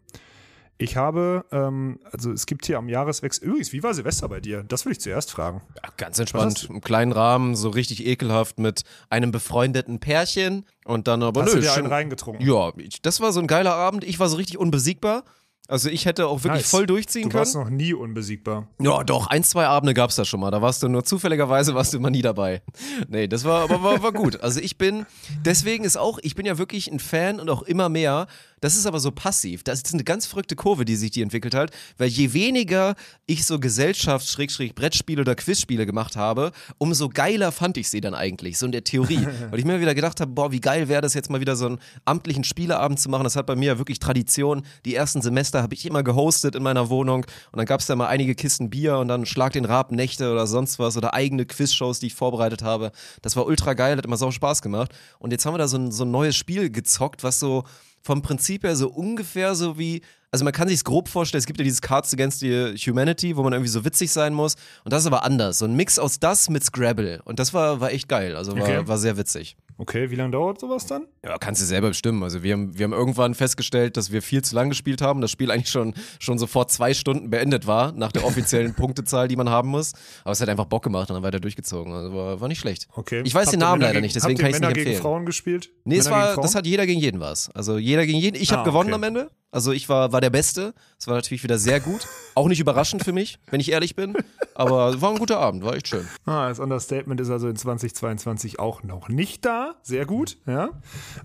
Ich 0.80 0.98
habe, 0.98 1.46
ähm, 1.52 2.00
also 2.12 2.32
es 2.32 2.48
gibt 2.48 2.66
hier 2.66 2.80
am 2.80 2.90
Jahreswechsel, 2.90 3.48
übrigens, 3.48 3.72
wie 3.74 3.84
war 3.84 3.94
Silvester 3.94 4.28
bei 4.28 4.40
dir? 4.40 4.64
Das 4.64 4.86
will 4.86 4.94
ich 4.94 5.00
zuerst 5.00 5.30
fragen. 5.30 5.62
Ja, 5.76 5.90
ganz 5.96 6.18
entspannt, 6.18 6.68
im 6.72 6.82
kleinen 6.82 7.12
Rahmen, 7.12 7.56
so 7.56 7.70
richtig 7.70 8.08
ekelhaft 8.08 8.58
mit 8.58 8.82
einem 9.12 9.32
befreundeten 9.32 10.00
Pärchen 10.00 10.66
und 10.84 11.08
dann 11.08 11.22
aber 11.22 11.44
Hast 11.44 11.54
nö, 11.54 11.62
du 11.62 11.68
dir 11.68 11.74
einen 11.74 11.86
reingetrunken? 11.86 12.44
Ja, 12.44 12.74
das 13.04 13.22
war 13.22 13.32
so 13.32 13.40
ein 13.40 13.46
geiler 13.46 13.76
Abend. 13.76 14.04
Ich 14.04 14.20
war 14.20 14.30
so 14.30 14.38
richtig 14.38 14.58
unbesiegbar. 14.58 15.24
Also 15.70 15.90
ich 15.90 16.06
hätte 16.06 16.28
auch 16.28 16.44
wirklich 16.44 16.64
nice. 16.64 16.70
voll 16.70 16.86
durchziehen 16.86 17.24
können. 17.24 17.32
Du 17.32 17.38
warst 17.38 17.56
noch 17.56 17.70
nie 17.70 17.94
unbesiegbar. 17.94 18.68
Ja, 18.80 19.04
doch, 19.04 19.28
ein, 19.28 19.44
zwei 19.44 19.66
Abende 19.66 19.94
gab 19.94 20.10
es 20.10 20.18
da 20.18 20.26
schon 20.26 20.42
mal. 20.42 20.52
Da 20.52 20.62
warst 20.62 20.84
du 20.84 20.90
nur 20.90 21.06
zufälligerweise 21.06 21.74
warst 21.74 21.94
du 21.94 21.98
immer 21.98 22.10
nie 22.10 22.22
dabei. 22.22 22.62
Nee, 23.08 23.28
das 23.28 23.46
war 23.46 23.64
aber 23.64 23.82
war, 23.82 24.04
war 24.04 24.12
gut. 24.12 24.42
Also 24.42 24.60
ich 24.60 24.78
bin, 24.78 25.06
deswegen 25.46 25.86
ist 25.86 25.98
auch, 25.98 26.20
ich 26.22 26.36
bin 26.36 26.46
ja 26.46 26.58
wirklich 26.58 26.92
ein 26.92 27.00
Fan 27.00 27.40
und 27.40 27.50
auch 27.50 27.62
immer 27.62 27.88
mehr 27.88 28.28
das 28.64 28.78
ist 28.78 28.86
aber 28.86 29.02
so 29.02 29.12
passiv. 29.12 29.62
Das 29.64 29.82
ist 29.82 29.94
eine 29.94 30.06
ganz 30.06 30.26
verrückte 30.26 30.56
Kurve, 30.56 30.86
die 30.86 30.96
sich 30.96 31.12
die 31.12 31.22
entwickelt 31.22 31.54
hat, 31.54 31.72
weil 31.98 32.08
je 32.08 32.32
weniger 32.32 32.96
ich 33.26 33.46
so 33.46 33.60
Gesellschafts-Brettspiele 33.60 35.20
oder 35.20 35.36
Quizspiele 35.36 35.86
gemacht 35.86 36.16
habe, 36.16 36.54
umso 36.78 37.10
geiler 37.10 37.52
fand 37.52 37.76
ich 37.76 37.90
sie 37.90 38.00
dann 38.00 38.16
eigentlich, 38.16 38.58
so 38.58 38.66
in 38.66 38.72
der 38.72 38.86
Theorie. 38.86 39.28
weil 39.50 39.60
ich 39.60 39.66
mir 39.66 39.82
wieder 39.82 39.94
gedacht 39.94 40.22
habe, 40.22 40.32
boah, 40.32 40.54
wie 40.54 40.62
geil 40.62 40.88
wäre 40.88 41.02
das 41.02 41.14
jetzt 41.14 41.30
mal 41.30 41.42
wieder 41.42 41.58
so 41.58 41.66
einen 41.66 41.80
amtlichen 42.06 42.46
Spieleabend 42.46 43.02
zu 43.02 43.10
machen. 43.10 43.26
Das 43.26 43.36
hat 43.36 43.48
bei 43.48 43.58
mir 43.58 43.66
ja 43.74 43.78
wirklich 43.78 44.00
Tradition. 44.00 44.64
Die 44.86 44.96
ersten 44.96 45.22
Semester 45.22 45.62
habe 45.62 45.74
ich 45.74 45.86
immer 45.86 46.02
gehostet 46.02 46.56
in 46.56 46.64
meiner 46.64 46.90
Wohnung 46.90 47.26
und 47.52 47.58
dann 47.58 47.66
gab 47.66 47.82
es 47.82 47.88
da 47.88 47.98
mal 47.98 48.08
einige 48.08 48.34
Kisten 48.34 48.70
Bier 48.70 48.98
und 48.98 49.10
dann 49.10 49.26
Schlag 49.26 49.52
den 49.52 49.66
Rab 49.66 49.92
Nächte 49.92 50.32
oder 50.32 50.48
sonst 50.48 50.80
was 50.80 50.96
oder 50.96 51.14
eigene 51.14 51.46
Quizshows, 51.46 52.00
die 52.00 52.08
ich 52.08 52.16
vorbereitet 52.16 52.64
habe. 52.64 52.94
Das 53.22 53.36
war 53.36 53.46
ultra 53.46 53.74
geil, 53.74 53.98
hat 53.98 54.06
immer 54.06 54.16
so 54.16 54.32
Spaß 54.32 54.62
gemacht. 54.62 54.94
Und 55.20 55.32
jetzt 55.32 55.46
haben 55.46 55.54
wir 55.54 55.58
da 55.58 55.68
so 55.68 55.76
ein, 55.76 55.92
so 55.92 56.06
ein 56.06 56.12
neues 56.12 56.38
Spiel 56.38 56.70
gezockt, 56.70 57.26
was 57.26 57.42
so 57.42 57.66
vom 58.04 58.22
Prinzip 58.22 58.64
her 58.64 58.76
so 58.76 58.90
ungefähr 58.90 59.56
so 59.56 59.78
wie, 59.78 60.02
also 60.32 60.44
man 60.44 60.54
kann 60.54 60.68
sich 60.68 60.84
grob 60.84 61.08
vorstellen, 61.08 61.40
es 61.40 61.46
gibt 61.46 61.60
ja 61.60 61.64
dieses 61.64 61.82
Cards 61.82 62.14
Against 62.14 62.42
the 62.42 62.76
Humanity, 62.76 63.36
wo 63.36 63.44
man 63.44 63.54
irgendwie 63.54 63.70
so 63.70 63.86
witzig 63.86 64.12
sein 64.12 64.34
muss. 64.34 64.56
Und 64.84 64.92
das 64.92 65.04
ist 65.04 65.08
aber 65.08 65.24
anders. 65.24 65.60
So 65.60 65.66
ein 65.66 65.76
Mix 65.76 65.98
aus 65.98 66.20
das 66.20 66.50
mit 66.50 66.64
Scrabble. 66.64 67.22
Und 67.24 67.40
das 67.40 67.54
war, 67.54 67.80
war 67.80 67.92
echt 67.92 68.10
geil. 68.10 68.36
Also 68.36 68.56
war, 68.56 68.64
okay. 68.64 68.88
war 68.88 68.98
sehr 68.98 69.18
witzig. 69.18 69.56
Okay, 69.78 70.12
wie 70.12 70.16
lange 70.16 70.32
dauert 70.32 70.60
sowas 70.60 70.86
dann? 70.86 71.08
Ja, 71.24 71.38
kannst 71.38 71.62
du 71.62 71.66
selber 71.66 71.90
bestimmen. 71.90 72.24
Also 72.24 72.44
wir 72.44 72.54
haben, 72.54 72.78
wir 72.78 72.84
haben 72.84 72.94
irgendwann 72.94 73.34
festgestellt, 73.34 73.98
dass 73.98 74.12
wir 74.12 74.22
viel 74.22 74.42
zu 74.42 74.56
lang 74.56 74.70
gespielt 74.70 75.02
haben. 75.02 75.22
Das 75.22 75.32
Spiel 75.32 75.52
eigentlich 75.52 75.70
schon, 75.70 75.94
schon 76.20 76.38
sofort 76.38 76.72
zwei 76.72 76.94
Stunden 76.94 77.30
beendet 77.30 77.68
war, 77.68 77.92
nach 77.92 78.12
der 78.12 78.26
offiziellen 78.26 78.74
Punktezahl, 78.76 79.28
die 79.28 79.36
man 79.36 79.50
haben 79.50 79.70
muss. 79.70 79.94
Aber 80.24 80.32
es 80.32 80.42
hat 80.42 80.50
einfach 80.50 80.66
Bock 80.66 80.84
gemacht 80.84 81.10
und 81.10 81.16
dann 81.16 81.24
weiter 81.24 81.40
durchgezogen. 81.40 81.94
Also 81.94 82.14
war, 82.14 82.42
war 82.42 82.48
nicht 82.48 82.60
schlecht. 82.60 82.88
Okay. 82.94 83.22
Ich 83.26 83.34
weiß 83.34 83.48
habt 83.48 83.54
den 83.54 83.60
Namen 83.60 83.82
leider 83.82 83.94
gegen, 83.94 84.04
nicht, 84.04 84.16
deswegen 84.16 84.38
kann 84.38 84.50
ich 84.50 84.56
es 84.56 84.62
nicht 84.62 84.70
empfehlen. 84.70 84.88
gegen 84.88 85.02
Frauen 85.02 85.26
gespielt? 85.26 85.72
Nee, 85.86 85.98
es 85.98 86.10
war, 86.10 86.36
das 86.36 86.56
hat 86.56 86.66
jeder 86.66 86.86
gegen 86.86 87.00
jeden 87.00 87.20
was. 87.20 87.50
Also 87.52 87.78
jeder 87.78 88.06
gegen 88.06 88.20
jeden. 88.20 88.42
Ich 88.42 88.52
ah, 88.52 88.58
habe 88.58 88.70
gewonnen 88.70 88.94
okay. 88.94 88.96
am 88.96 89.04
Ende. 89.04 89.32
Also 89.54 89.72
ich 89.72 89.88
war, 89.88 90.12
war 90.12 90.20
der 90.20 90.32
Beste. 90.32 90.74
Es 91.00 91.06
war 91.08 91.14
natürlich 91.14 91.44
wieder 91.44 91.60
sehr 91.60 91.80
gut. 91.80 92.08
Auch 92.34 92.48
nicht 92.48 92.60
überraschend 92.60 93.04
für 93.04 93.14
mich, 93.14 93.38
wenn 93.52 93.60
ich 93.60 93.72
ehrlich 93.72 93.96
bin. 93.96 94.16
Aber 94.56 95.00
war 95.00 95.12
ein 95.12 95.20
guter 95.20 95.40
Abend, 95.40 95.64
war 95.64 95.76
echt 95.76 95.88
schön. 95.88 96.08
Ah, 96.26 96.50
das 96.50 96.60
Understatement 96.60 97.22
ist 97.22 97.30
also 97.30 97.48
in 97.48 97.56
2022 97.56 98.60
auch 98.60 98.82
noch 98.82 99.10
nicht 99.10 99.46
da. 99.46 99.63
Sehr 99.82 100.06
gut, 100.06 100.38
ja. 100.46 100.70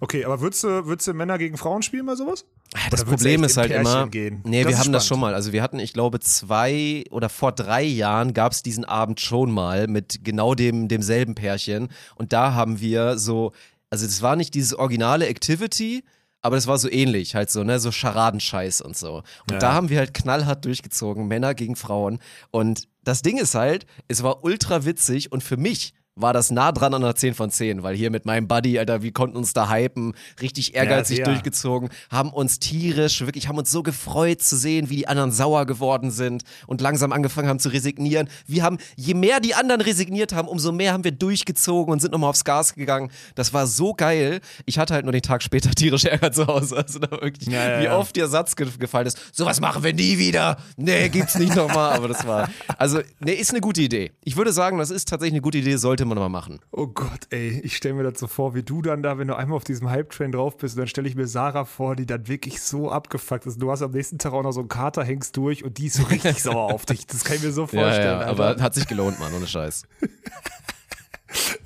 Okay, 0.00 0.24
aber 0.24 0.40
würdest 0.40 0.64
du, 0.64 0.86
würdest 0.86 1.06
du 1.08 1.14
Männer 1.14 1.38
gegen 1.38 1.56
Frauen 1.56 1.82
spielen 1.82 2.06
bei 2.06 2.14
sowas? 2.16 2.44
Ah, 2.74 2.90
das 2.90 3.04
Problem 3.04 3.44
ist 3.44 3.56
halt 3.56 3.70
immer. 3.70 4.08
Gehen? 4.08 4.42
Nee, 4.44 4.62
das 4.62 4.70
wir 4.70 4.76
haben 4.76 4.82
spannend. 4.82 4.94
das 4.96 5.06
schon 5.06 5.20
mal. 5.20 5.34
Also 5.34 5.52
wir 5.52 5.62
hatten, 5.62 5.78
ich 5.78 5.92
glaube, 5.92 6.20
zwei 6.20 7.04
oder 7.10 7.28
vor 7.28 7.52
drei 7.52 7.82
Jahren 7.82 8.34
gab 8.34 8.52
es 8.52 8.62
diesen 8.62 8.84
Abend 8.84 9.20
schon 9.20 9.50
mal 9.50 9.88
mit 9.88 10.24
genau 10.24 10.54
dem, 10.54 10.88
demselben 10.88 11.34
Pärchen. 11.34 11.88
Und 12.16 12.32
da 12.32 12.54
haben 12.54 12.80
wir 12.80 13.18
so, 13.18 13.52
also 13.90 14.04
es 14.04 14.20
war 14.22 14.36
nicht 14.36 14.54
dieses 14.54 14.74
originale 14.74 15.26
Activity, 15.28 16.04
aber 16.40 16.56
das 16.56 16.66
war 16.66 16.78
so 16.78 16.90
ähnlich, 16.90 17.34
halt 17.34 17.50
so, 17.50 17.64
ne, 17.64 17.80
so 17.80 17.90
Scharadenscheiß 17.90 18.80
und 18.80 18.96
so. 18.96 19.16
Und 19.16 19.52
ja. 19.52 19.58
da 19.58 19.72
haben 19.72 19.88
wir 19.88 19.98
halt 19.98 20.14
knallhart 20.14 20.64
durchgezogen, 20.64 21.26
Männer 21.26 21.54
gegen 21.54 21.74
Frauen. 21.74 22.20
Und 22.50 22.86
das 23.02 23.22
Ding 23.22 23.38
ist 23.38 23.54
halt, 23.54 23.86
es 24.06 24.22
war 24.22 24.44
ultra 24.44 24.84
witzig 24.84 25.32
und 25.32 25.42
für 25.42 25.56
mich 25.56 25.94
war 26.20 26.32
das 26.32 26.50
nah 26.50 26.72
dran 26.72 26.94
an 26.94 27.04
einer 27.04 27.14
10 27.14 27.34
von 27.34 27.50
10, 27.50 27.82
weil 27.82 27.94
hier 27.94 28.10
mit 28.10 28.26
meinem 28.26 28.48
Buddy, 28.48 28.78
Alter, 28.78 29.02
wir 29.02 29.12
konnten 29.12 29.36
uns 29.36 29.52
da 29.52 29.70
hypen, 29.70 30.14
richtig 30.40 30.74
ehrgeizig 30.74 31.18
ja, 31.18 31.24
durchgezogen, 31.24 31.90
haben 32.10 32.30
uns 32.30 32.58
tierisch, 32.58 33.20
wirklich, 33.20 33.48
haben 33.48 33.58
uns 33.58 33.70
so 33.70 33.82
gefreut 33.82 34.42
zu 34.42 34.56
sehen, 34.56 34.90
wie 34.90 34.96
die 34.96 35.08
anderen 35.08 35.30
sauer 35.30 35.66
geworden 35.66 36.10
sind 36.10 36.42
und 36.66 36.80
langsam 36.80 37.12
angefangen 37.12 37.48
haben 37.48 37.60
zu 37.60 37.68
resignieren. 37.68 38.28
Wir 38.46 38.62
haben, 38.62 38.78
je 38.96 39.14
mehr 39.14 39.40
die 39.40 39.54
anderen 39.54 39.80
resigniert 39.80 40.32
haben, 40.32 40.48
umso 40.48 40.72
mehr 40.72 40.92
haben 40.92 41.04
wir 41.04 41.12
durchgezogen 41.12 41.92
und 41.92 42.00
sind 42.00 42.12
nochmal 42.12 42.30
aufs 42.30 42.44
Gas 42.44 42.74
gegangen. 42.74 43.10
Das 43.34 43.52
war 43.52 43.66
so 43.66 43.94
geil. 43.94 44.40
Ich 44.66 44.78
hatte 44.78 44.94
halt 44.94 45.04
nur 45.04 45.12
den 45.12 45.22
Tag 45.22 45.42
später 45.42 45.70
tierisch 45.74 46.04
Ärger 46.04 46.32
zu 46.32 46.46
Hause. 46.46 46.76
Also 46.76 46.98
da 46.98 47.10
wirklich, 47.10 47.48
ja, 47.48 47.80
wie 47.80 47.88
oft 47.88 48.16
der 48.16 48.28
Satz 48.28 48.56
ge 48.56 48.66
gefallen 48.78 49.06
ist, 49.06 49.18
sowas 49.32 49.60
machen 49.60 49.82
wir 49.82 49.92
nie 49.94 50.18
wieder. 50.18 50.58
Nee, 50.76 51.08
gibt's 51.08 51.38
nicht 51.38 51.54
nochmal. 51.54 51.94
Aber 51.94 52.08
das 52.08 52.26
war, 52.26 52.48
also, 52.76 53.00
nee, 53.20 53.32
ist 53.32 53.50
eine 53.50 53.60
gute 53.60 53.82
Idee. 53.82 54.12
Ich 54.24 54.36
würde 54.36 54.52
sagen, 54.52 54.78
das 54.78 54.90
ist 54.90 55.08
tatsächlich 55.08 55.34
eine 55.34 55.42
gute 55.42 55.58
Idee, 55.58 55.76
sollte 55.76 56.07
man 56.08 56.16
nochmal 56.16 56.30
machen. 56.30 56.60
Oh 56.70 56.86
Gott, 56.86 57.28
ey, 57.30 57.60
ich 57.62 57.76
stelle 57.76 57.94
mir 57.94 58.02
das 58.02 58.18
so 58.18 58.26
vor, 58.26 58.54
wie 58.54 58.62
du 58.62 58.82
dann 58.82 59.02
da, 59.02 59.18
wenn 59.18 59.28
du 59.28 59.36
einmal 59.36 59.56
auf 59.56 59.64
diesem 59.64 59.90
Hype-Train 59.90 60.32
drauf 60.32 60.56
bist, 60.56 60.74
und 60.76 60.80
dann 60.80 60.88
stelle 60.88 61.08
ich 61.08 61.14
mir 61.14 61.26
Sarah 61.26 61.64
vor, 61.64 61.96
die 61.96 62.06
dann 62.06 62.28
wirklich 62.28 62.60
so 62.60 62.90
abgefuckt 62.90 63.46
ist. 63.46 63.60
Du 63.60 63.70
hast 63.70 63.82
am 63.82 63.92
nächsten 63.92 64.18
Tag 64.18 64.32
auch 64.32 64.42
noch 64.42 64.52
so 64.52 64.60
einen 64.60 64.68
Kater, 64.68 65.04
hängst 65.04 65.36
durch 65.36 65.64
und 65.64 65.78
die 65.78 65.86
ist 65.86 65.96
so 65.96 66.04
richtig 66.04 66.42
sauer 66.42 66.72
auf 66.72 66.86
dich. 66.86 67.06
Das 67.06 67.24
kann 67.24 67.36
ich 67.36 67.42
mir 67.42 67.52
so 67.52 67.66
vorstellen. 67.66 68.20
Ja, 68.20 68.22
ja, 68.22 68.26
aber 68.26 68.56
hat 68.60 68.74
sich 68.74 68.86
gelohnt, 68.86 69.20
Mann, 69.20 69.32
ohne 69.34 69.46
Scheiß. 69.46 69.84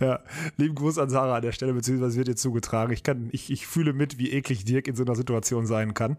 Ja, 0.01 0.21
lieben 0.57 0.75
Gruß 0.75 0.99
an 0.99 1.11
Sarah 1.11 1.37
an 1.37 1.43
der 1.43 1.53
Stelle, 1.53 1.73
beziehungsweise 1.73 2.17
wird 2.17 2.29
dir 2.29 2.35
zugetragen. 2.35 2.93
Ich, 2.93 3.03
kann, 3.03 3.29
ich, 3.31 3.51
ich 3.51 3.67
fühle 3.67 3.93
mit, 3.93 4.19
wie 4.19 4.33
eklig 4.33 4.65
Dirk 4.65 4.89
in 4.89 4.97
so 4.97 5.05
einer 5.05 5.15
Situation 5.15 5.67
sein 5.67 5.95
kann. 5.95 6.17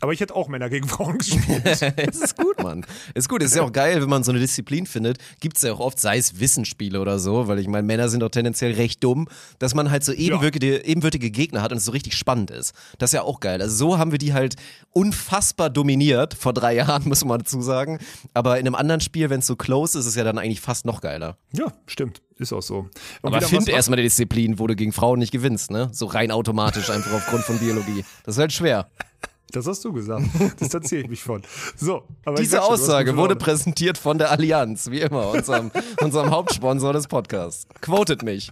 Aber 0.00 0.12
ich 0.12 0.20
hätte 0.20 0.36
auch 0.36 0.48
Männer 0.48 0.70
gegen 0.70 0.86
Frauen 0.86 1.18
gespielt. 1.18 1.62
es 1.64 1.82
ist 2.20 2.36
gut, 2.36 2.62
Mann. 2.62 2.86
Es 3.14 3.24
ist 3.24 3.28
gut. 3.28 3.42
Es 3.42 3.50
ist 3.50 3.56
ja 3.56 3.62
auch 3.62 3.72
geil, 3.72 4.00
wenn 4.00 4.08
man 4.08 4.22
so 4.22 4.30
eine 4.30 4.40
Disziplin 4.40 4.86
findet. 4.86 5.18
Gibt 5.40 5.56
es 5.56 5.62
ja 5.62 5.72
auch 5.72 5.80
oft, 5.80 5.98
sei 5.98 6.18
es 6.18 6.38
Wissensspiele 6.38 7.00
oder 7.00 7.18
so, 7.18 7.48
weil 7.48 7.58
ich 7.58 7.66
meine, 7.66 7.84
Männer 7.84 8.08
sind 8.08 8.20
doch 8.20 8.28
tendenziell 8.28 8.72
recht 8.74 9.02
dumm, 9.02 9.26
dass 9.58 9.74
man 9.74 9.90
halt 9.90 10.04
so 10.04 10.12
ebenwürdige, 10.12 10.76
ja. 10.76 10.84
ebenwürdige 10.84 11.30
Gegner 11.30 11.62
hat 11.62 11.72
und 11.72 11.78
es 11.78 11.86
so 11.86 11.92
richtig 11.92 12.16
spannend 12.16 12.50
ist. 12.50 12.72
Das 12.98 13.10
ist 13.10 13.14
ja 13.14 13.22
auch 13.22 13.40
geil. 13.40 13.60
Also 13.60 13.74
so 13.74 13.98
haben 13.98 14.12
wir 14.12 14.18
die 14.18 14.32
halt 14.32 14.54
unfassbar 14.90 15.70
dominiert, 15.70 16.34
vor 16.34 16.52
drei 16.52 16.74
Jahren, 16.76 17.02
muss 17.08 17.24
man 17.24 17.40
dazu 17.40 17.60
sagen. 17.60 17.98
Aber 18.32 18.60
in 18.60 18.66
einem 18.66 18.76
anderen 18.76 19.00
Spiel, 19.00 19.30
wenn 19.30 19.40
es 19.40 19.46
so 19.46 19.56
close 19.56 19.98
ist, 19.98 20.04
ist 20.04 20.10
es 20.10 20.14
ja 20.16 20.24
dann 20.24 20.38
eigentlich 20.38 20.60
fast 20.60 20.86
noch 20.86 21.00
geiler. 21.00 21.36
Ja, 21.52 21.72
stimmt. 21.86 22.22
Ist 22.38 22.52
auch 22.52 22.62
so. 22.62 22.88
Und 23.22 23.34
Aber 23.34 23.40
find 23.40 23.68
erstmal 23.68 23.98
die 23.98 24.02
Disziplin, 24.02 24.58
wo 24.58 24.66
du 24.66 24.74
gegen 24.74 24.92
Frauen 24.92 25.18
nicht 25.20 25.30
gewinnst, 25.30 25.70
ne? 25.70 25.88
So 25.92 26.06
rein 26.06 26.30
automatisch 26.30 26.90
einfach 26.90 27.12
aufgrund 27.12 27.44
von 27.44 27.58
Biologie. 27.58 28.04
Das 28.24 28.36
ist 28.36 28.40
halt 28.40 28.52
schwer. 28.52 28.90
Das 29.52 29.68
hast 29.68 29.84
du 29.84 29.92
gesagt. 29.92 30.26
Das 30.58 30.74
erzähle 30.74 31.02
ich 31.02 31.08
mich 31.08 31.22
von. 31.22 31.42
So, 31.76 32.02
aber 32.24 32.38
Diese 32.38 32.56
schon, 32.56 32.66
Aussage 32.66 33.16
wurde 33.16 33.36
präsentiert 33.36 33.98
von 33.98 34.18
der 34.18 34.32
Allianz, 34.32 34.90
wie 34.90 35.00
immer, 35.00 35.30
unserem, 35.30 35.70
unserem 36.00 36.30
Hauptsponsor 36.32 36.92
des 36.92 37.06
Podcasts. 37.06 37.68
Quotet 37.80 38.24
mich. 38.24 38.50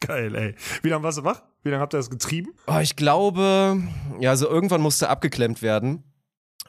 Geil, 0.00 0.34
ey. 0.34 0.54
Wie 0.82 0.88
lange 0.88 1.02
warst 1.02 1.18
du 1.18 1.24
wach? 1.24 1.42
Wie 1.62 1.68
lange 1.68 1.82
habt 1.82 1.92
ihr 1.92 1.98
das 1.98 2.08
getrieben? 2.08 2.54
Oh, 2.66 2.78
ich 2.80 2.96
glaube, 2.96 3.82
ja, 4.20 4.30
also 4.30 4.48
irgendwann 4.48 4.80
musste 4.80 5.10
abgeklemmt 5.10 5.60
werden. 5.60 6.04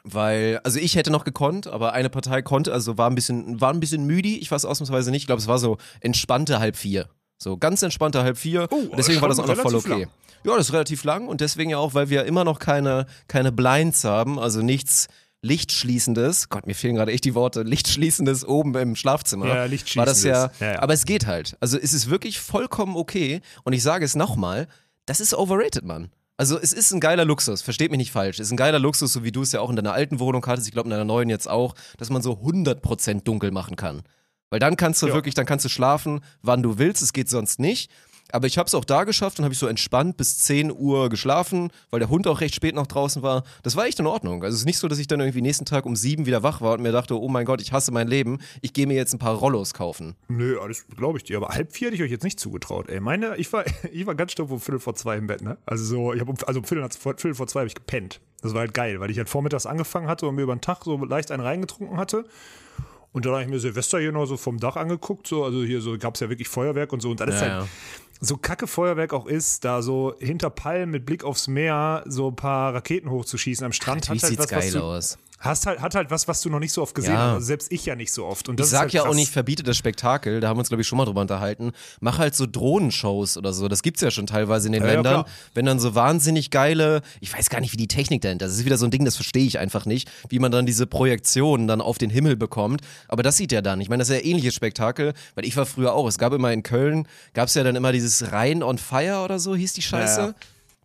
Weil, 0.02 0.60
also 0.64 0.78
ich 0.78 0.96
hätte 0.96 1.10
noch 1.10 1.24
gekonnt, 1.24 1.66
aber 1.66 1.92
eine 1.92 2.08
Partei 2.08 2.42
konnte, 2.42 2.72
also 2.72 2.96
war 2.96 3.10
ein 3.10 3.14
bisschen, 3.14 3.60
war 3.60 3.72
ein 3.72 3.80
bisschen 3.80 4.06
müde. 4.06 4.28
Ich 4.28 4.50
war 4.50 4.56
es 4.56 4.64
ausnahmsweise 4.64 5.10
nicht. 5.10 5.22
Ich 5.22 5.26
glaube, 5.26 5.42
es 5.42 5.48
war 5.48 5.58
so 5.58 5.76
entspannte 6.00 6.58
halb 6.58 6.76
vier. 6.76 7.08
So 7.38 7.56
ganz 7.56 7.82
entspannte 7.82 8.22
halb 8.22 8.38
vier. 8.38 8.68
Oh, 8.70 8.76
und 8.76 8.98
deswegen 8.98 9.20
war 9.20 9.28
das 9.28 9.38
auch 9.38 9.46
noch 9.46 9.56
voll 9.56 9.74
okay. 9.74 9.88
Lang. 9.90 10.10
Ja, 10.44 10.56
das 10.56 10.68
ist 10.68 10.72
relativ 10.72 11.04
lang 11.04 11.28
und 11.28 11.42
deswegen 11.42 11.70
ja 11.70 11.76
auch, 11.76 11.92
weil 11.92 12.08
wir 12.08 12.24
immer 12.24 12.44
noch 12.44 12.58
keine, 12.58 13.06
keine 13.28 13.52
Blinds 13.52 14.04
haben, 14.04 14.38
also 14.38 14.62
nichts 14.62 15.08
Lichtschließendes. 15.42 16.48
Gott, 16.50 16.66
mir 16.66 16.74
fehlen 16.74 16.94
gerade 16.96 17.12
echt 17.12 17.24
die 17.24 17.34
Worte. 17.34 17.62
Lichtschließendes 17.62 18.46
oben 18.46 18.74
im 18.74 18.94
Schlafzimmer. 18.94 19.48
Ja, 19.48 19.64
Lichtschließendes. 19.64 20.24
War 20.24 20.42
das 20.42 20.60
ja, 20.60 20.66
ja, 20.66 20.74
ja. 20.74 20.82
Aber 20.82 20.92
es 20.92 21.06
geht 21.06 21.26
halt. 21.26 21.56
Also 21.60 21.78
es 21.78 21.92
ist 21.94 22.10
wirklich 22.10 22.40
vollkommen 22.40 22.96
okay. 22.96 23.40
Und 23.64 23.72
ich 23.72 23.82
sage 23.82 24.04
es 24.04 24.14
nochmal, 24.14 24.68
das 25.06 25.20
ist 25.20 25.34
overrated, 25.34 25.84
Mann. 25.84 26.10
Also 26.40 26.58
es 26.58 26.72
ist 26.72 26.90
ein 26.90 27.00
geiler 27.00 27.26
Luxus, 27.26 27.60
versteht 27.60 27.90
mich 27.90 27.98
nicht 27.98 28.12
falsch. 28.12 28.38
Es 28.38 28.46
ist 28.46 28.50
ein 28.50 28.56
geiler 28.56 28.78
Luxus, 28.78 29.12
so 29.12 29.22
wie 29.22 29.30
du 29.30 29.42
es 29.42 29.52
ja 29.52 29.60
auch 29.60 29.68
in 29.68 29.76
deiner 29.76 29.92
alten 29.92 30.20
Wohnung 30.20 30.46
hattest, 30.46 30.66
ich 30.66 30.72
glaube 30.72 30.86
in 30.86 30.90
deiner 30.90 31.04
neuen 31.04 31.28
jetzt 31.28 31.46
auch, 31.46 31.74
dass 31.98 32.08
man 32.08 32.22
so 32.22 32.32
100% 32.32 33.24
dunkel 33.24 33.50
machen 33.50 33.76
kann. 33.76 34.00
Weil 34.48 34.58
dann 34.58 34.76
kannst 34.76 35.02
du 35.02 35.08
ja. 35.08 35.12
wirklich, 35.12 35.34
dann 35.34 35.44
kannst 35.44 35.66
du 35.66 35.68
schlafen, 35.68 36.20
wann 36.40 36.62
du 36.62 36.78
willst, 36.78 37.02
es 37.02 37.12
geht 37.12 37.28
sonst 37.28 37.60
nicht. 37.60 37.90
Aber 38.32 38.46
ich 38.46 38.58
habe 38.58 38.66
es 38.66 38.74
auch 38.74 38.84
da 38.84 39.04
geschafft 39.04 39.38
und 39.38 39.44
habe 39.44 39.52
ich 39.52 39.58
so 39.58 39.66
entspannt 39.66 40.16
bis 40.16 40.38
10 40.38 40.72
Uhr 40.72 41.08
geschlafen, 41.08 41.70
weil 41.90 42.00
der 42.00 42.08
Hund 42.08 42.26
auch 42.26 42.40
recht 42.40 42.54
spät 42.54 42.74
noch 42.74 42.86
draußen 42.86 43.22
war. 43.22 43.44
Das 43.62 43.76
war 43.76 43.86
echt 43.86 44.00
in 44.00 44.06
Ordnung. 44.06 44.42
Also 44.42 44.54
es 44.54 44.60
ist 44.60 44.66
nicht 44.66 44.78
so, 44.78 44.88
dass 44.88 44.98
ich 44.98 45.06
dann 45.06 45.20
irgendwie 45.20 45.42
nächsten 45.42 45.64
Tag 45.64 45.86
um 45.86 45.96
7 45.96 46.26
wieder 46.26 46.42
wach 46.42 46.60
war 46.60 46.74
und 46.74 46.82
mir 46.82 46.92
dachte, 46.92 47.18
oh 47.20 47.28
mein 47.28 47.44
Gott, 47.44 47.60
ich 47.60 47.72
hasse 47.72 47.92
mein 47.92 48.08
Leben, 48.08 48.38
ich 48.60 48.72
gehe 48.72 48.86
mir 48.86 48.94
jetzt 48.94 49.12
ein 49.12 49.18
paar 49.18 49.34
Rollos 49.34 49.74
kaufen. 49.74 50.14
Nö, 50.28 50.58
das 50.66 50.86
glaube 50.96 51.18
ich 51.18 51.24
dir. 51.24 51.36
Aber 51.36 51.48
halb 51.48 51.72
vier 51.72 51.86
hätte 51.86 51.96
ich 51.96 52.02
euch 52.02 52.10
jetzt 52.10 52.24
nicht 52.24 52.40
zugetraut. 52.40 52.88
Ey, 52.88 53.00
meine, 53.00 53.36
ich 53.36 53.52
war, 53.52 53.64
ich 53.92 54.06
war 54.06 54.14
ganz 54.14 54.32
stumpf 54.32 54.50
um 54.50 54.60
Viertel 54.60 54.80
vor 54.80 54.94
zwei 54.94 55.16
im 55.16 55.26
Bett, 55.26 55.42
ne? 55.42 55.58
Also 55.66 55.84
so, 55.84 56.12
ich 56.12 56.20
habe 56.20 56.30
um, 56.30 56.36
also 56.46 56.60
um 56.60 56.64
Viertel, 56.64 56.88
Viertel 56.90 57.34
vor 57.34 57.46
zwei 57.46 57.60
habe 57.60 57.68
ich 57.68 57.74
gepennt. 57.74 58.20
Das 58.42 58.54
war 58.54 58.60
halt 58.60 58.74
geil, 58.74 59.00
weil 59.00 59.10
ich 59.10 59.18
halt 59.18 59.28
vormittags 59.28 59.66
angefangen 59.66 60.08
hatte 60.08 60.26
und 60.26 60.34
mir 60.34 60.42
über 60.42 60.54
den 60.54 60.62
Tag 60.62 60.84
so 60.84 60.96
leicht 61.04 61.30
einen 61.30 61.42
reingetrunken 61.42 61.98
hatte. 61.98 62.24
Und 63.12 63.26
dann 63.26 63.32
habe 63.32 63.42
ich 63.42 63.48
mir 63.48 63.58
Silvester 63.58 63.98
hier 63.98 64.12
noch 64.12 64.26
so 64.26 64.36
vom 64.36 64.58
Dach 64.58 64.76
angeguckt, 64.76 65.26
so, 65.26 65.44
also 65.44 65.64
hier 65.64 65.80
so 65.80 65.98
gab 65.98 66.14
es 66.14 66.20
ja 66.20 66.28
wirklich 66.28 66.48
Feuerwerk 66.48 66.92
und 66.92 67.00
so. 67.00 67.10
Und 67.10 67.18
dann 67.18 67.30
ja, 67.30 67.40
halt, 67.40 67.50
ja 67.50 67.68
so 68.20 68.36
kacke 68.36 68.66
Feuerwerk 68.66 69.12
auch 69.12 69.26
ist, 69.26 69.64
da 69.64 69.82
so 69.82 70.14
hinter 70.18 70.50
Palmen 70.50 70.90
mit 70.90 71.06
Blick 71.06 71.24
aufs 71.24 71.48
Meer 71.48 72.04
so 72.06 72.28
ein 72.28 72.36
paar 72.36 72.74
Raketen 72.74 73.10
hochzuschießen 73.10 73.64
am 73.64 73.72
Strand, 73.72 74.06
Ach, 74.06 74.14
hat 74.14 74.22
halt 74.22 74.38
was, 74.38 74.48
geil 74.48 74.62
was 74.62 74.72
du, 74.72 74.82
aus. 74.82 75.18
Hast 75.40 75.64
halt, 75.64 75.80
hat 75.80 75.94
halt 75.94 76.10
was, 76.10 76.28
was 76.28 76.42
du 76.42 76.50
noch 76.50 76.58
nicht 76.58 76.72
so 76.72 76.82
oft 76.82 76.94
gesehen 76.94 77.14
ja. 77.14 77.18
hast. 77.18 77.34
Also 77.34 77.46
selbst 77.46 77.72
ich 77.72 77.86
ja 77.86 77.96
nicht 77.96 78.12
so 78.12 78.26
oft. 78.26 78.50
Und 78.50 78.60
das 78.60 78.66
ich 78.66 78.72
sag 78.72 78.80
halt 78.80 78.92
ja 78.92 79.02
krass. 79.02 79.10
auch 79.10 79.14
nicht, 79.14 79.32
verbiete 79.32 79.62
das 79.62 79.78
Spektakel, 79.78 80.40
da 80.40 80.48
haben 80.48 80.56
wir 80.56 80.60
uns, 80.60 80.68
glaube 80.68 80.82
ich, 80.82 80.86
schon 80.86 80.98
mal 80.98 81.06
drüber 81.06 81.22
unterhalten. 81.22 81.72
Mach 82.00 82.18
halt 82.18 82.34
so 82.34 82.44
Drohnenshows 82.46 83.38
oder 83.38 83.54
so. 83.54 83.66
Das 83.66 83.82
gibt's 83.82 84.02
ja 84.02 84.10
schon 84.10 84.26
teilweise 84.26 84.68
in 84.68 84.72
den 84.72 84.82
ja, 84.82 84.92
Ländern. 84.92 85.20
Ja, 85.20 85.26
wenn 85.54 85.64
dann 85.64 85.80
so 85.80 85.94
wahnsinnig 85.94 86.50
geile, 86.50 87.00
ich 87.20 87.36
weiß 87.36 87.48
gar 87.48 87.60
nicht, 87.60 87.72
wie 87.72 87.78
die 87.78 87.88
Technik 87.88 88.20
dahinter 88.20 88.44
ist. 88.46 88.52
Das 88.52 88.58
ist 88.58 88.66
wieder 88.66 88.76
so 88.76 88.84
ein 88.84 88.90
Ding, 88.90 89.06
das 89.06 89.16
verstehe 89.16 89.46
ich 89.46 89.58
einfach 89.58 89.86
nicht, 89.86 90.10
wie 90.28 90.38
man 90.38 90.52
dann 90.52 90.66
diese 90.66 90.86
Projektionen 90.86 91.66
dann 91.66 91.80
auf 91.80 91.96
den 91.96 92.10
Himmel 92.10 92.36
bekommt. 92.36 92.82
Aber 93.08 93.22
das 93.22 93.38
sieht 93.38 93.50
ja 93.50 93.62
dann. 93.62 93.80
Ich 93.80 93.88
meine, 93.88 94.02
das 94.02 94.10
ist 94.10 94.16
ja 94.16 94.22
ähnliches 94.22 94.54
Spektakel, 94.54 95.14
weil 95.36 95.46
ich 95.46 95.56
war 95.56 95.64
früher 95.64 95.94
auch. 95.94 96.06
Es 96.06 96.18
gab 96.18 96.34
immer 96.34 96.52
in 96.52 96.62
Köln, 96.62 97.08
gab's 97.32 97.54
ja 97.54 97.64
dann 97.64 97.76
immer 97.76 97.92
dieses 97.92 98.30
Rhein 98.32 98.62
on 98.62 98.76
Fire 98.76 99.22
oder 99.24 99.38
so, 99.38 99.54
hieß 99.54 99.72
die 99.72 99.82
Scheiße. 99.82 100.34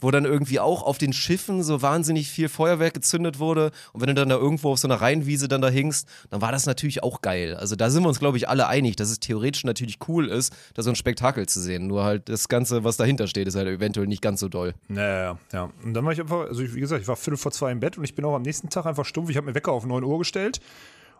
Wo 0.05 0.11
dann 0.11 0.25
irgendwie 0.25 0.59
auch 0.59 0.83
auf 0.83 0.99
den 0.99 1.13
Schiffen 1.13 1.63
so 1.63 1.81
wahnsinnig 1.81 2.29
viel 2.29 2.47
Feuerwerk 2.47 2.93
gezündet 2.93 3.39
wurde. 3.39 3.71
Und 3.91 4.01
wenn 4.01 4.07
du 4.09 4.13
dann 4.13 4.29
da 4.29 4.35
irgendwo 4.35 4.73
auf 4.73 4.77
so 4.77 4.87
einer 4.87 5.01
Rheinwiese 5.01 5.47
dann 5.47 5.61
da 5.61 5.69
hingst, 5.69 6.07
dann 6.29 6.41
war 6.41 6.51
das 6.51 6.67
natürlich 6.67 7.01
auch 7.01 7.23
geil. 7.23 7.55
Also 7.55 7.75
da 7.75 7.89
sind 7.89 8.03
wir 8.03 8.09
uns, 8.09 8.19
glaube 8.19 8.37
ich, 8.37 8.47
alle 8.47 8.67
einig, 8.67 8.97
dass 8.97 9.09
es 9.09 9.19
theoretisch 9.19 9.63
natürlich 9.63 9.97
cool 10.07 10.27
ist, 10.27 10.53
da 10.75 10.83
so 10.83 10.91
ein 10.91 10.95
Spektakel 10.95 11.47
zu 11.47 11.59
sehen. 11.59 11.87
Nur 11.87 12.03
halt 12.03 12.29
das 12.29 12.49
Ganze, 12.49 12.83
was 12.83 12.97
dahinter 12.97 13.25
steht, 13.25 13.47
ist 13.47 13.55
halt 13.55 13.67
eventuell 13.67 14.05
nicht 14.05 14.21
ganz 14.21 14.41
so 14.41 14.47
doll. 14.47 14.75
Ja, 14.89 15.07
ja, 15.07 15.39
ja. 15.51 15.71
Und 15.83 15.95
dann 15.95 16.05
war 16.05 16.13
ich 16.13 16.21
einfach, 16.21 16.41
also 16.41 16.61
wie 16.61 16.79
gesagt, 16.79 17.01
ich 17.01 17.07
war 17.07 17.15
viertel 17.15 17.37
vor 17.37 17.51
zwei 17.51 17.71
im 17.71 17.79
Bett 17.79 17.97
und 17.97 18.03
ich 18.03 18.13
bin 18.13 18.25
auch 18.25 18.35
am 18.35 18.43
nächsten 18.43 18.69
Tag 18.69 18.85
einfach 18.85 19.05
stumpf. 19.05 19.31
Ich 19.31 19.37
habe 19.37 19.47
mir 19.47 19.55
Wecker 19.55 19.71
auf 19.71 19.87
9 19.87 20.03
Uhr 20.03 20.19
gestellt 20.19 20.61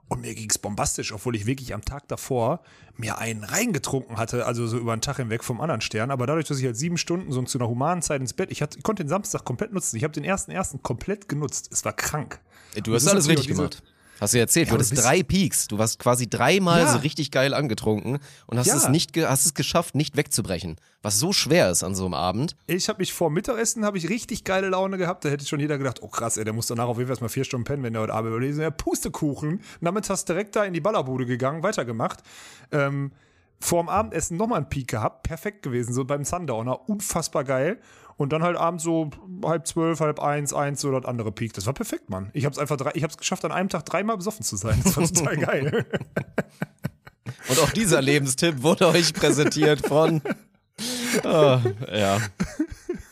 und 0.07 0.21
mir 0.21 0.35
ging 0.35 0.49
es 0.49 0.57
bombastisch, 0.57 1.11
obwohl 1.11 1.35
ich 1.35 1.45
wirklich 1.45 1.73
am 1.73 1.83
Tag 1.83 2.07
davor 2.07 2.61
mir 2.95 3.17
einen 3.17 3.43
reingetrunken 3.43 4.17
hatte, 4.17 4.45
also 4.45 4.67
so 4.67 4.77
über 4.77 4.93
einen 4.93 5.01
Tag 5.01 5.17
hinweg 5.17 5.43
vom 5.43 5.59
anderen 5.59 5.81
Stern. 5.81 6.11
Aber 6.11 6.27
dadurch, 6.27 6.45
dass 6.47 6.59
ich 6.59 6.65
halt 6.65 6.77
sieben 6.77 6.97
Stunden 6.97 7.31
so 7.31 7.41
zu 7.43 7.57
einer 7.57 7.67
humanen 7.67 8.01
Zeit 8.01 8.21
ins 8.21 8.33
Bett, 8.33 8.51
ich, 8.51 8.61
hatte, 8.61 8.77
ich 8.77 8.83
konnte 8.83 9.03
den 9.03 9.09
Samstag 9.09 9.43
komplett 9.43 9.73
nutzen. 9.73 9.97
Ich 9.97 10.03
habe 10.03 10.13
den 10.13 10.23
ersten 10.23 10.51
ersten 10.51 10.81
komplett 10.83 11.27
genutzt. 11.27 11.69
Es 11.71 11.83
war 11.85 11.93
krank. 11.93 12.39
Du 12.83 12.93
hast 12.93 13.07
alles 13.07 13.27
richtig 13.27 13.47
gemacht. 13.47 13.83
Hast 14.19 14.33
du 14.33 14.39
erzählt, 14.39 14.67
ja, 14.67 14.73
du 14.73 14.79
hattest 14.79 14.97
drei 14.97 15.23
Peaks. 15.23 15.67
Du 15.67 15.77
warst 15.77 15.99
quasi 15.99 16.29
dreimal 16.29 16.81
ja. 16.81 16.91
so 16.91 16.99
richtig 16.99 17.31
geil 17.31 17.53
angetrunken 17.53 18.19
und 18.47 18.57
hast 18.57 18.67
ja. 18.67 18.77
es 18.77 18.89
nicht 18.89 19.17
hast 19.17 19.45
es 19.45 19.53
geschafft, 19.53 19.95
nicht 19.95 20.15
wegzubrechen. 20.15 20.77
Was 21.01 21.19
so 21.19 21.33
schwer 21.33 21.69
ist 21.69 21.83
an 21.83 21.95
so 21.95 22.05
einem 22.05 22.13
Abend. 22.13 22.55
Ich 22.67 22.89
habe 22.89 22.99
mich 22.99 23.13
vor 23.13 23.29
Mittagessen 23.29 23.85
habe 23.85 23.97
ich 23.97 24.09
richtig 24.09 24.43
geile 24.43 24.69
Laune 24.69 24.97
gehabt. 24.97 25.25
Da 25.25 25.29
hätte 25.29 25.45
schon 25.45 25.59
jeder 25.59 25.77
gedacht, 25.77 26.01
oh 26.01 26.07
krass, 26.07 26.37
ey, 26.37 26.43
der 26.43 26.53
muss 26.53 26.67
danach 26.67 26.87
auf 26.87 26.97
jeden 26.97 27.07
Fall 27.07 27.13
erstmal 27.13 27.29
vier 27.29 27.43
Stunden 27.43 27.65
pennen, 27.65 27.83
wenn 27.83 27.93
der 27.93 28.01
heute 28.01 28.13
Abend 28.13 28.29
überlesen. 28.31 28.61
Ja, 28.61 28.71
Pustekuchen. 28.71 29.61
Nachmittags 29.81 30.25
direkt 30.25 30.55
da 30.55 30.63
in 30.63 30.73
die 30.73 30.81
Ballerbude 30.81 31.25
gegangen, 31.25 31.61
weitergemacht. 31.63 32.23
Ähm, 32.71 33.11
vor 33.59 33.81
dem 33.83 33.89
Abendessen 33.89 34.37
nochmal 34.37 34.57
einen 34.57 34.69
Peak 34.69 34.89
gehabt. 34.89 35.23
Perfekt 35.23 35.63
gewesen, 35.63 35.93
so 35.93 36.05
beim 36.05 36.23
Sundowner. 36.23 36.87
Unfassbar 36.89 37.43
geil. 37.43 37.79
Und 38.17 38.31
dann 38.31 38.43
halt 38.43 38.55
abends 38.55 38.83
so 38.83 39.09
halb 39.43 39.67
zwölf, 39.67 39.99
halb 39.99 40.21
eins, 40.21 40.53
eins 40.53 40.81
so 40.81 40.91
das 40.91 41.05
andere 41.05 41.31
Peak. 41.31 41.53
Das 41.53 41.65
war 41.65 41.73
perfekt, 41.73 42.09
Mann. 42.09 42.29
Ich 42.33 42.45
hab's 42.45 42.57
einfach 42.57 42.77
drei, 42.77 42.91
ich 42.93 43.03
hab's 43.03 43.17
geschafft, 43.17 43.43
an 43.43 43.51
einem 43.51 43.67
Tag 43.67 43.85
dreimal 43.85 44.15
besoffen 44.15 44.43
zu 44.43 44.55
sein. 44.55 44.79
Das 44.83 44.95
war 44.95 45.03
total 45.05 45.37
geil. 45.37 45.85
Und 47.49 47.59
auch 47.59 47.71
dieser 47.71 48.01
Lebenstipp 48.01 48.63
wurde 48.63 48.87
euch 48.87 49.13
präsentiert 49.13 49.85
von. 49.85 50.21
Oh, 51.23 51.59
ja. 51.93 52.19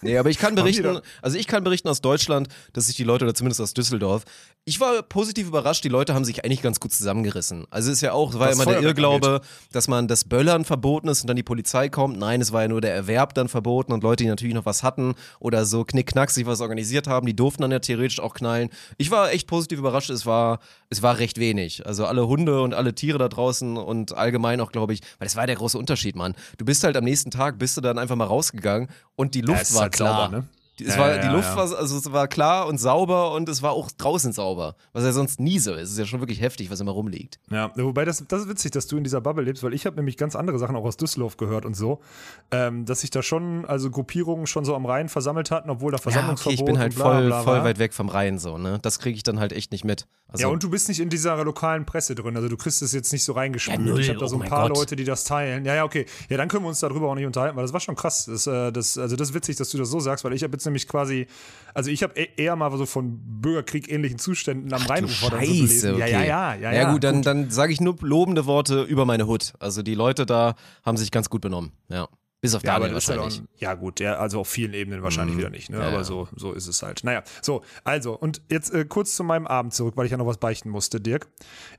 Nee, 0.04 0.18
aber 0.18 0.30
ich 0.30 0.38
kann 0.38 0.56
berichten, 0.56 1.00
also 1.22 1.38
ich 1.38 1.48
kann 1.48 1.64
berichten 1.64 1.88
aus 1.90 2.02
Deutschland, 2.02 2.48
dass 2.74 2.88
sich 2.88 2.96
die 2.96 3.04
Leute, 3.04 3.26
oder 3.26 3.34
zumindest 3.34 3.62
aus 3.62 3.74
Düsseldorf, 3.74 4.24
ich 4.66 4.80
war 4.80 5.02
positiv 5.02 5.48
überrascht, 5.48 5.84
die 5.84 5.90
Leute 5.90 6.14
haben 6.14 6.24
sich 6.24 6.46
eigentlich 6.46 6.62
ganz 6.62 6.80
gut 6.80 6.94
zusammengerissen. 6.94 7.66
Also 7.70 7.92
es 7.92 7.98
ist 7.98 8.02
ja 8.02 8.14
auch, 8.14 8.32
es 8.34 8.40
war 8.40 8.48
ja 8.48 8.54
immer 8.54 8.66
der 8.66 8.82
Irrglaube, 8.82 9.42
dass 9.74 9.90
man 9.90 10.08
das 10.08 10.24
Böllern 10.24 10.64
verboten 10.64 11.10
ist 11.10 11.22
und 11.22 11.28
dann 11.28 11.36
die 11.36 11.44
Polizei 11.44 11.90
kommt. 11.90 12.18
Nein, 12.18 12.40
es 12.40 12.54
war 12.54 12.62
ja 12.62 12.68
nur 12.70 12.80
der 12.80 12.94
Erwerb 12.94 13.34
dann 13.34 13.50
verboten 13.50 13.92
und 13.92 14.04
Leute, 14.04 14.24
die 14.24 14.30
natürlich 14.30 14.54
noch 14.54 14.66
was 14.66 14.82
hatten 14.82 15.16
oder 15.40 15.66
so 15.66 15.84
knickknack 15.84 16.32
sich 16.32 16.46
was 16.46 16.62
organisiert 16.62 17.08
haben, 17.08 17.28
die 17.28 17.36
durften 17.36 17.64
dann 17.64 17.72
ja 17.72 17.80
theoretisch 17.80 18.22
auch 18.22 18.34
knallen. 18.34 18.70
Ich 18.98 19.12
war 19.12 19.34
echt 19.34 19.48
positiv 19.48 19.80
überrascht, 19.80 20.10
es 20.10 20.26
war, 20.26 20.60
es 20.90 21.02
war 21.02 21.20
recht 21.20 21.40
wenig. 21.40 21.86
Also 21.86 22.06
alle 22.06 22.26
Hunde 22.28 22.62
und 22.62 22.74
alle 22.74 22.96
Tiere 22.96 23.18
da 23.18 23.28
draußen 23.28 23.76
und 23.76 24.16
allgemein 24.16 24.62
auch, 24.62 24.72
glaube 24.72 24.94
ich, 24.94 25.02
weil 25.20 25.28
das 25.28 25.36
war 25.36 25.46
der 25.46 25.58
große 25.58 25.78
Unterschied, 25.78 26.16
Mann. 26.16 26.36
Du 26.58 26.64
bist 26.64 26.86
halt 26.86 26.96
am 26.96 27.04
nächsten 27.04 27.32
Tag, 27.32 27.60
bist 27.60 27.76
du 27.76 27.82
dann 27.82 27.98
einfach 27.98 28.16
mal 28.16 28.26
rausgegangen 28.28 28.88
und 29.18 29.36
die 29.36 29.42
Luft 29.42 29.70
ja, 29.72 29.76
war 29.76 29.82
halt 29.84 29.93
klar. 29.94 30.26
Sauber, 30.26 30.38
ne? 30.38 30.48
Die, 30.80 30.86
es 30.86 30.96
ja, 30.96 31.02
war, 31.02 31.18
die 31.20 31.28
Luft 31.28 31.50
ja. 31.50 31.56
war, 31.56 31.78
also 31.78 31.98
es 31.98 32.12
war 32.12 32.28
klar 32.28 32.66
und 32.66 32.80
sauber 32.80 33.34
und 33.34 33.48
es 33.48 33.62
war 33.62 33.74
auch 33.74 33.92
draußen 33.92 34.34
sauber, 34.34 34.76
was 34.92 35.04
ja 35.04 35.12
sonst 35.12 35.40
nie 35.40 35.60
so 35.60 35.74
ist. 35.74 35.84
Es 35.84 35.92
ist 35.92 36.00
ja 36.00 36.06
schon 36.06 36.20
wirklich 36.20 36.42
heftig, 36.42 36.72
was 36.72 36.80
immer 36.80 36.94
rumliegt. 36.94 37.40
Ja, 37.52 37.72
wobei 37.76 38.06
das, 38.06 38.26
das 38.28 38.42
ist 38.42 38.50
witzig, 38.50 38.72
dass 38.72 38.88
du 38.88 38.98
in 38.98 39.04
dieser 39.04 39.22
Bubble 39.22 39.44
lebst, 39.44 39.62
weil 39.62 39.76
ich 39.76 39.86
habe 39.86 39.98
nämlich 39.98 40.18
ganz 40.18 40.36
andere 40.36 40.58
Sachen 40.58 40.76
auch 40.76 40.84
aus 40.84 40.98
Düsseldorf 40.98 41.38
gehört 41.38 41.66
und 41.66 41.76
so, 41.76 42.02
ähm, 42.50 42.86
dass 42.86 43.02
sich 43.02 43.12
da 43.12 43.22
schon, 43.22 43.66
also 43.66 43.92
Gruppierungen 43.92 44.48
schon 44.48 44.66
so 44.66 44.74
am 44.74 44.88
Rhein 44.88 45.10
versammelt 45.10 45.52
hatten, 45.52 45.70
obwohl 45.70 45.92
da 45.92 46.00
Versammlungsverbot 46.00 46.58
ja, 46.58 46.64
okay, 46.64 46.72
ich 46.72 46.74
bin 46.74 46.80
halt 46.80 46.96
bla, 46.96 47.06
voll, 47.06 47.28
bla, 47.28 47.44
bla, 47.44 47.54
voll 47.54 47.64
weit 47.64 47.78
weg 47.78 47.94
vom 47.94 48.10
Rhein 48.10 48.40
so, 48.40 48.58
ne? 48.58 48.80
Das 48.82 48.98
kriege 48.98 49.16
ich 49.16 49.24
dann 49.24 49.40
halt 49.40 49.54
echt 49.54 49.72
nicht 49.72 49.86
mit. 49.86 50.08
Also, 50.34 50.48
ja, 50.48 50.52
und 50.52 50.64
du 50.64 50.70
bist 50.70 50.90
nicht 50.90 51.00
in 51.00 51.10
dieser 51.10 51.42
lokalen 51.44 51.86
Presse 51.86 52.16
drin, 52.16 52.36
also 52.36 52.50
du 52.50 52.58
kriegst 52.58 52.82
es 52.82 52.92
jetzt 52.92 53.14
nicht 53.14 53.24
so 53.24 53.34
reingespült. 53.34 53.88
Ja, 53.88 53.96
ich 53.98 54.10
habe 54.10 54.20
da 54.20 54.28
so 54.28 54.36
ein 54.36 54.42
oh 54.42 54.50
paar 54.50 54.68
Gott. 54.68 54.78
Leute, 54.78 54.96
die 54.96 55.04
das 55.04 55.24
teilen. 55.24 55.64
Ja, 55.64 55.76
ja, 55.76 55.84
okay. 55.86 56.06
Ja, 56.30 56.38
dann 56.38 56.50
können 56.50 56.64
wir 56.66 56.70
uns 56.70 56.80
darüber 56.80 57.10
auch 57.10 57.16
nicht 57.16 57.26
unterhalten, 57.26 57.56
weil 57.56 57.64
das 57.64 57.72
war 57.72 57.80
schon 57.80 57.96
krass. 57.96 58.26
Das, 58.26 58.48
äh, 58.48 58.72
das, 58.72 58.98
also 58.98 59.16
das 59.16 59.30
ist 59.30 59.36
witzig, 59.36 59.56
dass 59.56 59.70
du 59.70 59.78
das 59.78 59.90
so 59.90 60.00
sagst, 60.00 60.26
weil 60.26 60.34
ich 60.34 60.44
habe 60.44 60.54
jetzt 60.54 60.66
nämlich 60.66 60.88
quasi 60.88 61.28
also 61.74 61.90
ich 61.90 62.04
habe 62.04 62.14
eher 62.14 62.56
mal 62.56 62.76
so 62.78 62.86
von 62.86 63.20
Bürgerkrieg 63.42 63.92
ähnlichen 63.92 64.20
Zuständen 64.20 64.72
am 64.74 64.84
Rheinufer 64.84 65.32
so 65.32 65.38
gelesen. 65.38 65.96
Okay. 65.96 66.12
Ja, 66.12 66.22
ja, 66.22 66.24
ja, 66.24 66.56
ja. 66.56 66.74
Ja, 66.74 66.92
gut, 66.92 67.04
dann, 67.04 67.16
gut. 67.16 67.26
dann 67.26 67.50
sage 67.50 67.74
ich 67.74 67.82
nur 67.82 67.96
lobende 68.02 68.46
Worte 68.46 68.84
über 68.84 69.06
meine 69.06 69.28
Hut. 69.28 69.54
Also 69.60 69.82
die 69.82 69.96
Leute 69.96 70.26
da 70.26 70.56
haben 70.84 70.98
sich 70.98 71.12
ganz 71.12 71.30
gut 71.30 71.42
benommen. 71.42 71.72
Ja. 71.90 72.08
Bis 72.44 72.56
auf 72.56 72.64
ja, 72.66 72.74
Daniel 72.74 72.94
wahrscheinlich. 72.94 73.40
Halt 73.40 73.48
auch, 73.56 73.62
ja, 73.62 73.74
gut, 73.74 74.02
ja, 74.02 74.18
also 74.18 74.42
auf 74.42 74.50
vielen 74.50 74.74
Ebenen 74.74 75.02
wahrscheinlich 75.02 75.36
mhm. 75.36 75.40
wieder 75.40 75.50
nicht, 75.50 75.70
ne? 75.70 75.78
Ja, 75.78 75.88
aber 75.88 76.04
so, 76.04 76.28
so 76.36 76.52
ist 76.52 76.68
es 76.68 76.84
halt. 76.84 77.06
Naja, 77.06 77.24
so, 77.42 77.64
also, 77.86 78.18
und 78.18 78.42
jetzt 78.50 78.74
äh, 78.74 78.84
kurz 78.84 79.16
zu 79.16 79.24
meinem 79.24 79.48
Abend 79.48 79.74
zurück, 79.74 79.96
weil 79.96 80.08
ich 80.08 80.12
ja 80.12 80.18
noch 80.18 80.26
was 80.26 80.40
beichten 80.40 80.70
musste, 80.70 81.00
Dirk. 81.00 81.30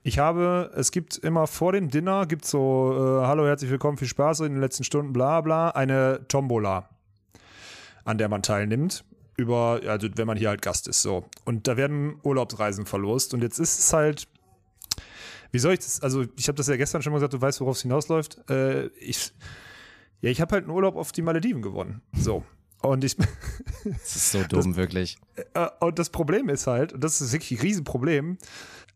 Ich 0.05 0.19
habe, 0.19 0.71
es 0.75 0.91
gibt 0.91 1.19
immer 1.19 1.47
vor 1.47 1.73
dem 1.73 1.91
Dinner, 1.91 2.25
gibt 2.25 2.47
so, 2.47 2.95
äh, 2.95 3.27
hallo, 3.27 3.45
herzlich 3.45 3.71
willkommen, 3.71 3.99
viel 3.99 4.09
Spaß 4.09 4.41
in 4.41 4.55
den 4.55 4.61
letzten 4.63 4.85
Stunden, 4.85 5.13
bla 5.13 5.43
bla, 5.43 5.69
eine 5.69 6.27
Tombola, 6.29 6.89
an 8.07 8.17
der 8.17 8.31
man 8.31 8.43
teilnimmt 8.43 9.05
über, 9.37 9.83
also 9.87 10.09
wenn 10.15 10.27
man 10.27 10.39
hier 10.39 10.49
halt 10.49 10.63
Gast 10.63 10.89
ist, 10.89 11.03
so. 11.03 11.27
Und 11.45 11.69
da 11.69 11.77
werden 11.77 12.21
Urlaubsreisen 12.23 12.87
verlost. 12.87 13.35
Und 13.35 13.43
jetzt 13.43 13.59
ist 13.59 13.79
es 13.79 13.93
halt, 13.93 14.29
wie 15.53 15.59
soll 15.59 15.75
ich 15.75 15.81
das, 15.81 16.01
also 16.01 16.25
ich 16.39 16.49
habe 16.49 16.57
das 16.57 16.69
ja 16.69 16.77
gestern 16.77 17.03
schon 17.03 17.13
mal 17.13 17.19
gesagt, 17.19 17.35
du 17.35 17.41
weißt, 17.43 17.61
worauf 17.61 17.77
es 17.77 17.83
hinausläuft. 17.83 18.49
Äh, 18.49 18.87
ich, 18.99 19.31
ja, 20.21 20.31
ich 20.31 20.41
habe 20.41 20.55
halt 20.55 20.65
einen 20.65 20.73
Urlaub 20.73 20.97
auf 20.97 21.13
die 21.13 21.23
Malediven 21.23 21.63
gewonnen. 21.63 22.03
So. 22.13 22.45
Und 22.83 23.05
ich. 23.05 23.17
das 23.85 24.17
ist 24.17 24.33
so 24.33 24.43
dumm, 24.43 24.71
das, 24.71 24.77
wirklich. 24.77 25.17
Äh, 25.55 25.69
und 25.81 25.99
das 25.99 26.11
Problem 26.11 26.49
ist 26.49 26.67
halt, 26.67 26.93
und 26.93 27.03
das 27.03 27.21
ist 27.21 27.33
wirklich 27.33 27.59
ein 27.59 27.63
Riesenproblem, 27.63 28.39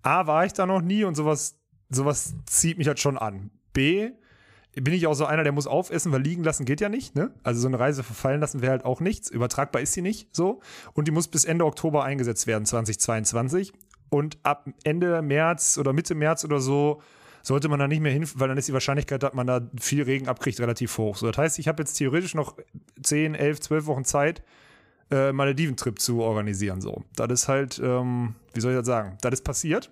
A, 0.03 0.27
war 0.27 0.45
ich 0.45 0.53
da 0.53 0.67
noch 0.67 0.83
nie 0.83 1.05
und 1.05 1.15
sowas, 1.15 1.57
sowas 1.91 2.35
zieht 2.47 2.79
mich 2.79 2.87
halt 2.87 3.01
schon 3.01 3.19
an. 3.19 3.51
B, 3.73 4.11
bin 4.75 4.95
ich 4.95 5.07
auch 5.07 5.15
so 5.15 5.25
einer, 5.25 5.43
der 5.43 5.53
muss 5.53 5.67
aufessen, 5.67 6.13
weil 6.13 6.23
liegen 6.23 6.45
lassen 6.45 6.65
geht 6.65 6.81
ja 6.81 6.89
nicht. 6.89 7.15
Ne? 7.15 7.33
Also 7.43 7.61
so 7.61 7.69
eine 7.69 7.81
Reise 7.81 8.03
verfallen 8.03 8.41
lassen 8.41 8.61
wäre 8.61 8.73
halt 8.73 8.85
auch 8.85 9.01
nichts. 9.01 9.31
Übertragbar 9.31 9.83
ist 9.83 9.93
sie 9.93 10.03
nicht 10.03 10.35
so. 10.35 10.61
Und 10.93 11.09
die 11.09 11.13
muss 11.13 11.29
bis 11.29 11.45
Ende 11.45 11.65
Oktober 11.65 12.05
eingesetzt 12.05 12.47
werden, 12.47 12.65
2022. 12.65 13.73
und 14.11 14.39
ab 14.43 14.69
Ende 14.85 15.21
März 15.23 15.79
oder 15.79 15.93
Mitte 15.93 16.15
März 16.15 16.45
oder 16.45 16.61
so 16.61 17.03
sollte 17.49 17.69
man 17.69 17.79
da 17.79 17.89
nicht 17.89 18.01
mehr 18.01 18.13
hin, 18.13 18.29
weil 18.35 18.49
dann 18.49 18.59
ist 18.59 18.69
die 18.69 18.73
Wahrscheinlichkeit, 18.73 19.23
dass 19.23 19.33
man 19.33 19.47
da 19.47 19.63
viel 19.81 20.03
Regen 20.03 20.29
abkriegt, 20.29 20.61
relativ 20.61 20.97
hoch. 20.99 21.17
So, 21.17 21.27
das 21.27 21.39
heißt, 21.39 21.59
ich 21.59 21.67
habe 21.67 21.83
jetzt 21.83 21.95
theoretisch 21.95 22.35
noch 22.35 22.57
10, 23.03 23.35
11, 23.35 23.61
12 23.61 23.87
Wochen 23.87 24.05
Zeit, 24.05 24.43
äh, 25.11 25.33
Malediven-Trip 25.33 25.99
zu 25.99 26.21
organisieren. 26.21 26.81
So, 26.81 27.03
das 27.17 27.33
ist 27.33 27.49
halt, 27.49 27.81
ähm, 27.83 28.35
wie 28.53 28.61
soll 28.61 28.73
ich 28.73 28.79
das 28.79 28.87
sagen? 28.87 29.17
Das 29.23 29.33
ist 29.33 29.43
passiert. 29.43 29.91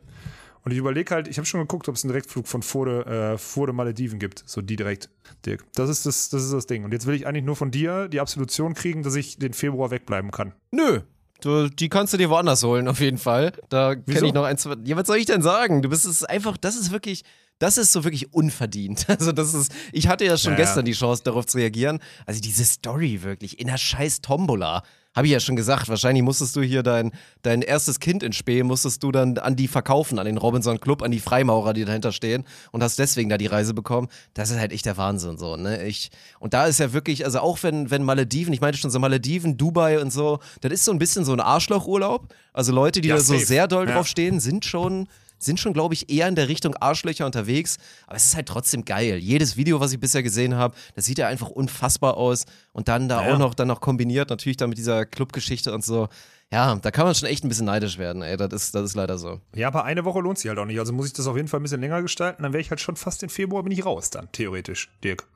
Und 0.65 0.73
ich 0.73 0.79
überlege 0.79 1.15
halt, 1.15 1.29
ich 1.29 1.39
habe 1.39 1.47
schon 1.47 1.61
geguckt, 1.61 1.89
ob 1.89 1.95
es 1.95 2.05
einen 2.05 2.11
Direktflug 2.11 2.47
von 2.47 2.61
Furde, 2.63 3.07
äh, 3.07 3.39
Furde 3.39 3.73
Malediven 3.73 4.19
gibt. 4.19 4.43
So 4.47 4.61
die 4.61 4.77
direkt, 4.77 5.09
Dirk. 5.47 5.65
Das 5.75 5.89
ist 5.89 6.05
das, 6.05 6.29
das 6.29 6.43
ist 6.43 6.53
das 6.53 6.67
Ding. 6.67 6.85
Und 6.85 6.93
jetzt 6.93 7.07
will 7.07 7.15
ich 7.15 7.27
eigentlich 7.27 7.45
nur 7.45 7.57
von 7.57 7.71
dir 7.71 8.09
die 8.09 8.21
Absolution 8.21 8.75
kriegen, 8.75 9.03
dass 9.03 9.15
ich 9.15 9.39
den 9.39 9.55
Februar 9.55 9.91
wegbleiben 9.91 10.31
kann. 10.31 10.53
Nö, 10.73 11.01
Du, 11.41 11.69
die 11.69 11.89
kannst 11.89 12.13
du 12.15 12.17
dir 12.17 12.31
woanders 12.31 12.63
holen, 12.63 12.89
auf 12.89 13.01
jeden 13.01 13.19
Fall. 13.19 13.53
Da 13.69 13.95
kenne 13.95 14.27
ich 14.27 14.33
noch 14.33 14.45
ein, 14.45 14.57
zwei. 14.57 14.75
Ja, 14.85 14.97
was 14.97 15.07
soll 15.07 15.19
ich 15.19 15.27
denn 15.27 15.43
sagen? 15.43 15.83
Du 15.83 15.89
bist 15.89 16.07
es 16.07 16.25
einfach, 16.25 16.57
das 16.57 16.77
ist 16.77 16.93
wirklich, 16.93 17.25
das 17.59 17.79
ist 17.79 17.93
so 17.93 18.05
wirklich 18.05 18.33
unverdient. 18.33 19.07
Also, 19.17 19.33
das 19.33 19.55
ist, 19.55 19.73
ich 19.93 20.09
hatte 20.09 20.25
ja 20.25 20.37
schon 20.37 20.53
ja, 20.53 20.59
gestern 20.59 20.85
die 20.85 20.93
Chance, 20.93 21.23
darauf 21.25 21.47
zu 21.47 21.57
reagieren. 21.57 22.01
Also, 22.27 22.41
diese 22.41 22.65
Story 22.65 23.23
wirklich 23.23 23.59
in 23.59 23.69
der 23.69 23.79
scheiß 23.79 24.21
Tombola. 24.21 24.83
Habe 25.15 25.29
ich 25.29 25.33
ja 25.33 25.41
schon 25.41 25.57
gesagt, 25.57 25.89
wahrscheinlich 25.89 26.23
musstest 26.23 26.55
du 26.57 26.61
hier 26.61 26.83
dein, 26.83 27.11
dein 27.41 27.63
erstes 27.63 28.01
Kind 28.01 28.23
in 28.23 28.35
Spee, 28.35 28.63
musstest 28.63 29.03
du 29.03 29.11
dann 29.11 29.39
an 29.39 29.57
die 29.57 29.67
verkaufen, 29.67 30.19
an 30.19 30.27
den 30.27 30.37
Robinson 30.37 30.79
Club, 30.79 31.03
an 31.03 31.11
die 31.11 31.21
Freimaurer, 31.21 31.73
die 31.73 31.87
dahinter 31.87 32.13
stehen 32.13 32.45
und 32.71 32.83
hast 32.83 32.99
deswegen 32.99 33.31
da 33.31 33.39
die 33.39 33.47
Reise 33.47 33.73
bekommen. 33.73 34.09
Das 34.35 34.51
ist 34.51 34.59
halt 34.59 34.73
echt 34.73 34.85
der 34.85 34.99
Wahnsinn 34.99 35.39
so, 35.39 35.57
ne? 35.57 35.87
Ich, 35.87 36.11
und 36.39 36.53
da 36.53 36.67
ist 36.67 36.81
ja 36.81 36.93
wirklich, 36.93 37.25
also 37.25 37.39
auch 37.39 37.63
wenn, 37.63 37.91
wenn 37.91 38.03
Malediven, 38.03 38.53
ich 38.53 38.61
meinte 38.61 38.77
schon 38.77 38.91
so 38.91 38.99
Malediven, 38.99 39.57
Dubai 39.57 40.03
und 40.03 40.13
so, 40.13 40.41
das 40.61 40.71
ist 40.71 40.85
so 40.85 40.93
ein 40.93 40.99
bisschen 40.99 41.25
so 41.25 41.33
ein 41.33 41.41
Arschlochurlaub. 41.41 42.35
Also 42.53 42.73
Leute, 42.73 43.01
die 43.01 43.09
ja, 43.09 43.15
da 43.15 43.23
so 43.23 43.39
sehr 43.39 43.69
doll 43.69 43.89
ja. 43.89 43.95
drauf 43.95 44.09
stehen, 44.09 44.39
sind 44.39 44.67
schon 44.67 45.09
sind 45.39 45.61
schon, 45.61 45.73
glaube 45.73 45.95
ich, 45.95 46.11
eher 46.11 46.29
in 46.29 46.35
der 46.35 46.49
Richtung 46.49 46.75
Arschlöcher 46.77 47.27
unterwegs. 47.27 47.79
Aber 48.07 48.17
es 48.17 48.25
ist 48.27 48.37
halt 48.37 48.47
trotzdem 48.47 48.85
geil. 48.85 49.19
Jedes 49.19 49.57
Video, 49.57 49.81
was 49.81 49.93
ich 49.93 50.01
bisher 50.01 50.23
gesehen 50.23 50.55
habe, 50.55 50.75
das 50.95 51.05
sieht 51.05 51.19
ja 51.19 51.29
einfach 51.29 51.49
unfassbar 51.49 52.17
aus. 52.17 52.45
Und 52.73 52.89
dann 52.89 53.09
da 53.09 53.27
ja. 53.27 53.35
auch 53.35 53.39
noch, 53.39 53.55
dann 53.55 53.69
noch 53.69 53.81
kombiniert, 53.81 54.31
natürlich 54.31 54.57
dann 54.57 54.69
mit 54.69 54.79
dieser 54.79 55.07
Clubgeschichte 55.07 55.73
und 55.73 55.85
so. 55.85 56.09
Ja, 56.53 56.77
da 56.77 56.91
kann 56.91 57.07
man 57.07 57.15
schon 57.15 57.29
echt 57.29 57.45
ein 57.45 57.49
bisschen 57.49 57.67
neidisch 57.67 57.99
werden, 57.99 58.23
ey. 58.23 58.37
Das 58.37 58.53
ist, 58.53 58.75
das 58.75 58.85
ist 58.85 58.95
leider 58.95 59.19
so. 59.19 59.41
Ja, 59.55 59.69
aber 59.69 59.85
eine 59.85 60.05
Woche 60.05 60.21
lohnt 60.21 60.39
sich 60.39 60.49
halt 60.49 60.59
auch 60.59 60.65
nicht. 60.65 60.79
Also 60.79 60.93
muss 60.93 61.09
ich 61.09 61.13
das 61.13 61.27
auf 61.27 61.37
jeden 61.37 61.49
Fall 61.49 61.61
ein 61.61 61.65
bisschen 61.65 61.81
länger 61.81 62.03
gestalten. 62.03 62.43
Dann 62.43 62.53
wäre 62.53 62.61
ich 62.61 62.71
halt 62.71 62.81
schon 62.81 62.97
fast 62.97 63.23
im 63.23 63.29
Februar 63.29 63.63
bin 63.63 63.73
ich 63.73 63.85
raus 63.85 64.11
dann, 64.11 64.31
theoretisch, 64.33 64.91
Dirk 65.03 65.27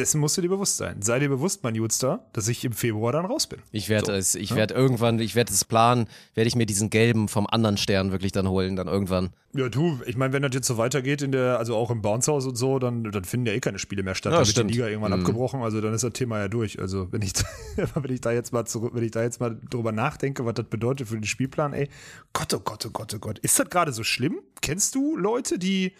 dessen 0.00 0.20
musst 0.20 0.36
du 0.36 0.42
dir 0.42 0.48
bewusst 0.48 0.78
sein. 0.78 1.02
Sei 1.02 1.18
dir 1.18 1.28
bewusst, 1.28 1.62
mein 1.62 1.74
Judster, 1.74 2.24
dass 2.32 2.48
ich 2.48 2.64
im 2.64 2.72
Februar 2.72 3.12
dann 3.12 3.26
raus 3.26 3.46
bin. 3.46 3.60
Ich 3.70 3.88
werde 3.88 4.06
so. 4.06 4.12
es, 4.12 4.34
ich 4.34 4.50
ja? 4.50 4.56
werde 4.56 4.74
irgendwann, 4.74 5.18
ich 5.18 5.34
werde 5.34 5.52
es 5.52 5.64
planen, 5.64 6.08
werde 6.34 6.48
ich 6.48 6.56
mir 6.56 6.66
diesen 6.66 6.90
gelben 6.90 7.28
vom 7.28 7.46
anderen 7.46 7.76
Stern 7.76 8.10
wirklich 8.10 8.32
dann 8.32 8.48
holen, 8.48 8.76
dann 8.76 8.88
irgendwann. 8.88 9.30
Ja, 9.52 9.68
du, 9.68 10.00
ich 10.06 10.16
meine, 10.16 10.32
wenn 10.32 10.42
das 10.42 10.52
jetzt 10.54 10.68
so 10.68 10.78
weitergeht 10.78 11.22
in 11.22 11.32
der, 11.32 11.58
also 11.58 11.76
auch 11.76 11.90
im 11.90 12.02
Bounce-Haus 12.02 12.46
und 12.46 12.56
so, 12.56 12.78
dann, 12.78 13.04
dann 13.04 13.24
finden 13.24 13.46
ja 13.46 13.52
eh 13.52 13.60
keine 13.60 13.78
Spiele 13.78 14.02
mehr 14.02 14.14
statt. 14.14 14.32
Ja, 14.32 14.38
dann 14.38 14.46
wird 14.46 14.58
die 14.58 14.74
Liga 14.74 14.86
irgendwann 14.86 15.12
mhm. 15.12 15.20
abgebrochen, 15.20 15.62
also 15.62 15.80
dann 15.80 15.92
ist 15.92 16.04
das 16.04 16.12
Thema 16.12 16.38
ja 16.38 16.48
durch. 16.48 16.80
Also 16.80 17.12
wenn 17.12 17.20
ich, 17.22 17.32
wenn 17.76 18.14
ich 18.14 18.20
da 18.20 18.32
jetzt 18.32 18.52
mal 18.52 18.64
zurück, 18.64 18.92
wenn 18.94 19.04
ich 19.04 19.10
da 19.10 19.22
jetzt 19.22 19.40
mal 19.40 19.58
drüber 19.68 19.92
nachdenke, 19.92 20.46
was 20.46 20.54
das 20.54 20.66
bedeutet 20.66 21.08
für 21.08 21.16
den 21.16 21.24
Spielplan, 21.24 21.74
ey, 21.74 21.88
Gott, 22.32 22.54
oh 22.54 22.60
Gott, 22.60 22.86
oh 22.86 22.90
Gott, 22.90 23.12
oh 23.14 23.18
Gott. 23.18 23.38
Ist 23.40 23.58
das 23.58 23.68
gerade 23.68 23.92
so 23.92 24.04
schlimm? 24.04 24.40
Kennst 24.62 24.94
du 24.94 25.16
Leute, 25.16 25.58
die 25.58 25.92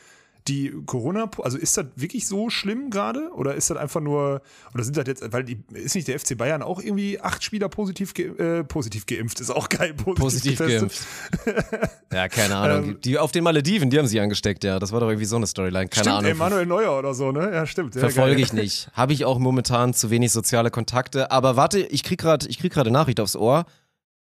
die 0.48 0.72
Corona, 0.86 1.30
also 1.42 1.58
ist 1.58 1.76
das 1.76 1.86
wirklich 1.96 2.26
so 2.26 2.50
schlimm 2.50 2.90
gerade? 2.90 3.30
Oder 3.34 3.54
ist 3.54 3.70
das 3.70 3.76
einfach 3.76 4.00
nur, 4.00 4.42
oder 4.74 4.84
sind 4.84 4.96
das 4.96 5.06
jetzt, 5.06 5.32
weil 5.32 5.44
die, 5.44 5.62
ist 5.72 5.94
nicht 5.94 6.08
der 6.08 6.18
FC 6.18 6.36
Bayern 6.36 6.62
auch 6.62 6.80
irgendwie 6.80 7.20
acht 7.20 7.44
Spieler 7.44 7.68
positiv, 7.68 8.14
ge, 8.14 8.28
äh, 8.38 8.64
positiv 8.64 9.06
geimpft? 9.06 9.40
Ist 9.40 9.50
auch 9.50 9.68
geil, 9.68 9.94
positiv, 9.94 10.58
positiv 10.58 10.58
geimpft. 10.58 11.06
ja, 12.12 12.28
keine 12.28 12.56
Ahnung. 12.56 12.88
Ähm, 12.90 13.00
die 13.02 13.18
auf 13.18 13.32
den 13.32 13.44
Malediven, 13.44 13.90
die 13.90 13.98
haben 13.98 14.06
sie 14.06 14.20
angesteckt, 14.20 14.64
ja. 14.64 14.78
Das 14.78 14.92
war 14.92 15.00
doch 15.00 15.08
irgendwie 15.08 15.26
so 15.26 15.36
eine 15.36 15.46
Storyline. 15.46 15.88
Keine 15.88 16.04
stimmt, 16.04 16.16
Ahnung. 16.16 16.30
Emanuel 16.30 16.66
Neuer 16.66 16.98
oder 16.98 17.14
so, 17.14 17.32
ne? 17.32 17.50
Ja, 17.52 17.66
stimmt. 17.66 17.94
Ja, 17.94 18.00
Verfolge 18.00 18.40
ich 18.40 18.52
nicht. 18.52 18.90
Habe 18.92 19.12
ich 19.12 19.24
auch 19.24 19.38
momentan 19.38 19.94
zu 19.94 20.10
wenig 20.10 20.32
soziale 20.32 20.70
Kontakte. 20.70 21.30
Aber 21.30 21.56
warte, 21.56 21.80
ich 21.80 22.02
krieg 22.02 22.20
gerade, 22.20 22.48
ich 22.48 22.58
krieg 22.58 22.72
gerade 22.72 22.90
Nachricht 22.90 23.20
aufs 23.20 23.36
Ohr. 23.36 23.66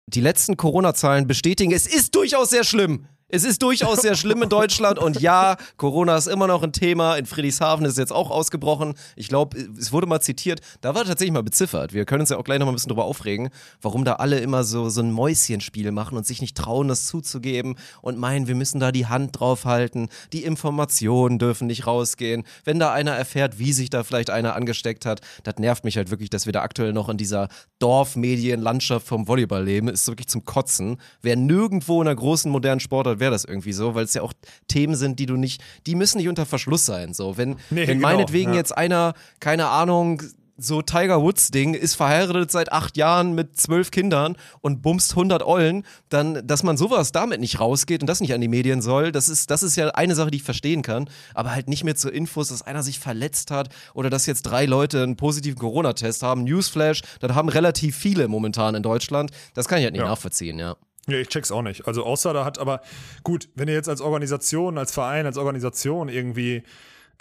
Die 0.08 0.22
letzten 0.22 0.56
Corona-Zahlen 0.56 1.26
bestätigen, 1.26 1.72
es 1.72 1.88
ist 1.88 2.14
durchaus 2.14 2.52
sehr 2.52 2.64
schlimm. 2.64 3.08
Es 3.28 3.44
ist 3.44 3.64
durchaus 3.64 4.02
sehr 4.02 4.14
schlimm 4.14 4.44
in 4.44 4.50
Deutschland 4.50 5.00
und 5.00 5.20
ja, 5.20 5.58
Corona 5.78 6.16
ist 6.16 6.28
immer 6.28 6.46
noch 6.46 6.62
ein 6.62 6.74
Thema. 6.74 7.16
In 7.16 7.26
Friedrichshafen 7.26 7.84
ist 7.84 7.94
es 7.94 7.98
jetzt 7.98 8.12
auch 8.12 8.30
ausgebrochen. 8.30 8.94
Ich 9.16 9.30
glaube, 9.30 9.58
es 9.80 9.92
wurde 9.92 10.06
mal 10.06 10.22
zitiert, 10.22 10.62
da 10.82 10.94
war 10.94 11.06
tatsächlich 11.06 11.34
mal 11.34 11.42
beziffert. 11.42 11.92
Wir 11.92 12.06
können 12.06 12.22
uns 12.22 12.30
ja 12.30 12.38
auch 12.38 12.44
gleich 12.44 12.60
noch 12.60 12.68
mal 12.68 12.72
ein 12.72 12.76
bisschen 12.76 12.90
drüber 12.90 13.06
aufregen, 13.06 13.50
warum 13.82 14.06
da 14.06 14.14
alle 14.14 14.38
immer 14.42 14.64
so, 14.64 14.90
so 14.90 15.02
ein 15.02 15.12
Mäuschenspiel 15.12 15.92
machen 15.92 16.20
und 16.20 16.28
sich 16.28 16.40
nicht 16.40 16.56
trauen, 16.56 16.88
das 16.88 17.08
zuzugeben 17.08 17.78
und 18.04 18.20
meinen, 18.20 18.46
wir 18.48 18.54
müssen 18.54 18.80
da 18.80 18.92
die 18.92 19.08
Hand 19.08 19.40
drauf 19.40 19.66
halten. 19.66 20.10
Die 20.32 20.44
Informationen 20.44 21.40
dürfen 21.40 21.66
nicht 21.66 21.88
rausgehen. 21.88 22.44
Wenn 22.64 22.78
da 22.78 22.94
einer 22.94 23.14
erfährt, 23.14 23.58
wie 23.58 23.74
sich 23.74 23.90
da 23.90 24.04
vielleicht 24.04 24.30
einer 24.30 24.56
angesteckt 24.56 25.08
hat, 25.08 25.22
das 25.42 25.56
nervt 25.58 25.84
mich 25.84 25.98
halt 25.98 26.12
wirklich, 26.12 26.30
dass 26.30 26.46
wir 26.46 26.54
da 26.54 26.62
aktuell 26.62 26.94
noch 26.94 27.10
in 27.10 27.18
dieser 27.18 27.48
Dorfmedienlandschaft 27.80 29.08
vom 29.08 29.28
Volleyball 29.28 29.64
leben. 29.64 29.88
Ist 29.88 30.08
wirklich 30.08 30.28
zum 30.28 30.46
Kotzen. 30.46 30.98
Wer 31.24 31.38
nirgendwo 31.38 32.04
in 32.04 32.08
einer 32.08 32.16
großen 32.16 32.52
modernen 32.52 32.80
Sportart 32.80 33.15
wäre 33.20 33.32
das 33.32 33.46
irgendwie 33.46 33.74
so, 33.74 33.96
weil 33.96 34.06
es 34.06 34.14
ja 34.14 34.22
auch 34.22 34.34
Themen 34.68 34.96
sind, 34.96 35.20
die 35.20 35.26
du 35.26 35.36
nicht, 35.36 35.64
die 35.86 35.96
müssen 35.96 36.18
nicht 36.18 36.30
unter 36.30 36.46
Verschluss 36.46 36.86
sein. 36.86 37.14
So, 37.14 37.38
wenn, 37.38 37.52
nee, 37.70 37.88
wenn 37.88 37.98
genau, 37.98 38.08
meinetwegen 38.08 38.52
ja. 38.52 38.58
jetzt 38.58 38.78
einer, 38.78 39.14
keine 39.40 39.68
Ahnung, 39.68 40.22
so 40.58 40.82
Tiger 40.82 41.22
Woods 41.22 41.52
Ding, 41.52 41.74
ist 41.74 41.96
verheiratet 41.96 42.52
seit 42.52 42.72
acht 42.72 42.96
Jahren 42.98 43.36
mit 43.36 43.58
zwölf 43.58 43.92
Kindern 43.92 44.38
und 44.62 44.82
bumst 44.82 45.12
100 45.12 45.44
Ollen, 45.44 45.86
dann, 46.10 46.46
dass 46.48 46.64
man 46.64 46.78
sowas 46.78 47.12
damit 47.12 47.40
nicht 47.40 47.60
rausgeht 47.60 48.02
und 48.02 48.08
das 48.08 48.22
nicht 48.22 48.34
an 48.34 48.42
die 48.42 48.48
Medien 48.48 48.82
soll, 48.82 49.12
das 49.12 49.28
ist, 49.28 49.52
das 49.52 49.64
ist 49.64 49.76
ja 49.76 49.90
eine 49.90 50.16
Sache, 50.16 50.32
die 50.32 50.38
ich 50.38 50.44
verstehen 50.44 50.82
kann, 50.82 51.10
aber 51.34 51.52
halt 51.52 51.68
nicht 51.68 51.84
mehr 51.84 51.96
zu 51.96 52.10
Infos, 52.10 52.50
dass 52.50 52.62
einer 52.62 52.84
sich 52.84 53.00
verletzt 53.00 53.52
hat 53.52 53.70
oder 53.94 54.10
dass 54.10 54.26
jetzt 54.26 54.44
drei 54.44 54.66
Leute 54.66 55.04
einen 55.04 55.18
positiven 55.18 55.60
Corona-Test 55.60 56.24
haben. 56.24 56.44
Newsflash, 56.44 57.02
das 57.20 57.34
haben 57.34 57.50
relativ 57.50 57.98
viele 57.98 58.28
momentan 58.28 58.76
in 58.76 58.84
Deutschland. 58.84 59.32
Das 59.54 59.68
kann 59.68 59.80
ich 59.80 59.84
halt 59.84 59.94
nicht 59.94 60.04
ja. 60.04 60.08
nachvollziehen, 60.08 60.58
ja. 60.58 60.76
Ja, 61.08 61.18
ich 61.18 61.30
check's 61.30 61.52
auch 61.52 61.62
nicht. 61.62 61.88
Also 61.88 62.04
außer 62.04 62.34
da 62.34 62.46
hat 62.46 62.58
aber, 62.58 62.82
gut, 63.24 63.50
wenn 63.56 63.68
ihr 63.68 63.76
jetzt 63.76 63.90
als 63.90 64.02
Organisation, 64.02 64.78
als 64.78 64.92
Verein, 64.92 65.26
als 65.26 65.38
Organisation 65.38 66.10
irgendwie, 66.10 66.64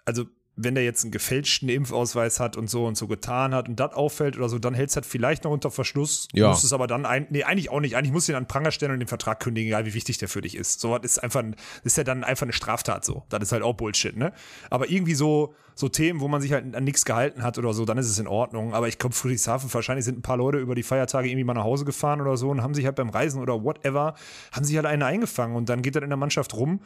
also 0.04 0.24
wenn 0.56 0.74
der 0.74 0.84
jetzt 0.84 1.02
einen 1.02 1.10
gefälschten 1.10 1.68
Impfausweis 1.68 2.38
hat 2.38 2.56
und 2.56 2.70
so 2.70 2.86
und 2.86 2.96
so 2.96 3.08
getan 3.08 3.54
hat 3.54 3.68
und 3.68 3.80
das 3.80 3.92
auffällt 3.92 4.36
oder 4.36 4.48
so, 4.48 4.58
dann 4.58 4.74
hält 4.74 4.90
es 4.90 4.96
halt 4.96 5.06
vielleicht 5.06 5.44
noch 5.44 5.50
unter 5.50 5.70
Verschluss. 5.70 6.28
Ja. 6.32 6.48
Muss 6.48 6.62
es 6.62 6.72
aber 6.72 6.86
dann, 6.86 7.06
ein, 7.06 7.26
nee, 7.30 7.42
eigentlich 7.42 7.70
auch 7.70 7.80
nicht. 7.80 7.96
Eigentlich 7.96 8.12
muss 8.12 8.28
ihn 8.28 8.36
an 8.36 8.46
Pranger 8.46 8.70
stellen 8.70 8.92
und 8.92 9.00
den 9.00 9.08
Vertrag 9.08 9.40
kündigen, 9.40 9.68
egal 9.68 9.84
wie 9.86 9.94
wichtig 9.94 10.18
der 10.18 10.28
für 10.28 10.42
dich 10.42 10.56
ist. 10.56 10.80
So 10.80 10.90
was 10.90 11.02
ist 11.02 11.18
einfach, 11.18 11.42
ist 11.82 11.96
ja 11.96 12.04
dann 12.04 12.22
einfach 12.22 12.44
eine 12.44 12.52
Straftat 12.52 13.04
so. 13.04 13.24
Das 13.30 13.42
ist 13.42 13.52
halt 13.52 13.62
auch 13.62 13.74
Bullshit, 13.74 14.16
ne? 14.16 14.32
Aber 14.70 14.88
irgendwie 14.88 15.14
so, 15.14 15.54
so 15.74 15.88
Themen, 15.88 16.20
wo 16.20 16.28
man 16.28 16.40
sich 16.40 16.52
halt 16.52 16.74
an 16.74 16.84
nichts 16.84 17.04
gehalten 17.04 17.42
hat 17.42 17.58
oder 17.58 17.74
so, 17.74 17.84
dann 17.84 17.98
ist 17.98 18.08
es 18.08 18.18
in 18.20 18.28
Ordnung. 18.28 18.74
Aber 18.74 18.86
ich 18.86 18.98
glaube, 18.98 19.14
Friedrichshafen, 19.14 19.72
wahrscheinlich 19.74 20.04
sind 20.04 20.18
ein 20.18 20.22
paar 20.22 20.36
Leute 20.36 20.58
über 20.58 20.76
die 20.76 20.84
Feiertage 20.84 21.28
irgendwie 21.28 21.44
mal 21.44 21.54
nach 21.54 21.64
Hause 21.64 21.84
gefahren 21.84 22.20
oder 22.20 22.36
so 22.36 22.50
und 22.50 22.62
haben 22.62 22.74
sich 22.74 22.86
halt 22.86 22.94
beim 22.94 23.10
Reisen 23.10 23.42
oder 23.42 23.64
whatever, 23.64 24.14
haben 24.52 24.64
sich 24.64 24.76
halt 24.76 24.86
einen 24.86 25.02
eingefangen 25.02 25.56
und 25.56 25.68
dann 25.68 25.82
geht 25.82 25.96
das 25.96 26.04
in 26.04 26.10
der 26.10 26.16
Mannschaft 26.16 26.54
rum 26.54 26.80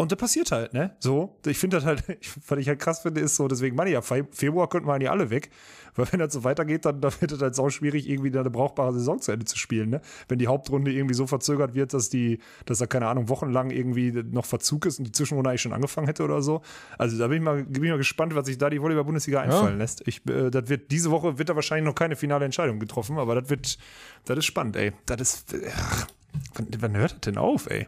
und 0.00 0.10
das 0.10 0.18
passiert 0.18 0.50
halt, 0.50 0.72
ne? 0.72 0.96
So. 0.98 1.36
Ich 1.44 1.58
finde 1.58 1.76
das 1.76 1.84
halt, 1.84 2.02
was 2.48 2.58
ich 2.58 2.68
halt 2.68 2.78
krass 2.78 3.00
finde, 3.00 3.20
ist 3.20 3.36
so, 3.36 3.48
deswegen 3.48 3.76
meine 3.76 3.90
ich 3.90 3.94
ja, 3.94 4.02
Februar 4.02 4.68
könnten 4.68 4.88
wir 4.88 4.94
eigentlich 4.94 5.10
alle 5.10 5.30
weg. 5.30 5.50
Weil 5.94 6.06
wenn 6.12 6.20
das 6.20 6.32
so 6.32 6.44
weitergeht, 6.44 6.84
dann, 6.84 7.00
dann 7.00 7.12
wird 7.20 7.32
es 7.32 7.40
halt 7.42 7.54
sau 7.54 7.68
schwierig, 7.68 8.08
irgendwie 8.08 8.36
eine 8.36 8.48
brauchbare 8.48 8.92
Saison 8.92 9.20
zu 9.20 9.32
Ende 9.32 9.44
zu 9.44 9.58
spielen, 9.58 9.90
ne? 9.90 10.00
Wenn 10.28 10.38
die 10.38 10.46
Hauptrunde 10.46 10.92
irgendwie 10.92 11.14
so 11.14 11.26
verzögert 11.26 11.74
wird, 11.74 11.92
dass 11.92 12.08
die, 12.08 12.38
dass 12.64 12.78
da, 12.78 12.86
keine 12.86 13.08
Ahnung, 13.08 13.28
wochenlang 13.28 13.70
irgendwie 13.70 14.12
noch 14.12 14.46
Verzug 14.46 14.86
ist 14.86 14.98
und 14.98 15.04
die 15.06 15.12
Zwischenrunde 15.12 15.50
eigentlich 15.50 15.62
schon 15.62 15.72
angefangen 15.72 16.06
hätte 16.06 16.22
oder 16.22 16.40
so. 16.40 16.62
Also 16.96 17.18
da 17.18 17.26
bin 17.28 17.38
ich 17.38 17.42
mal, 17.42 17.64
bin 17.64 17.84
ich 17.84 17.90
mal 17.90 17.98
gespannt, 17.98 18.34
was 18.34 18.46
sich 18.46 18.56
da 18.56 18.70
die 18.70 18.80
Volleyball-Bundesliga 18.80 19.40
einfallen 19.40 19.74
ja. 19.74 19.78
lässt. 19.78 20.06
Ich, 20.06 20.26
äh, 20.28 20.50
das 20.50 20.68
wird, 20.68 20.90
diese 20.90 21.10
Woche 21.10 21.38
wird 21.38 21.48
da 21.48 21.56
wahrscheinlich 21.56 21.84
noch 21.84 21.94
keine 21.94 22.16
finale 22.16 22.44
Entscheidung 22.44 22.78
getroffen, 22.78 23.18
aber 23.18 23.34
das 23.34 23.50
wird, 23.50 23.78
das 24.24 24.38
ist 24.38 24.46
spannend, 24.46 24.76
ey. 24.76 24.92
Das 25.06 25.20
ist, 25.20 25.54
ach, 25.76 26.06
wann, 26.54 26.68
wann 26.78 26.96
hört 26.96 27.12
das 27.12 27.20
denn 27.20 27.36
auf, 27.36 27.68
ey? 27.68 27.86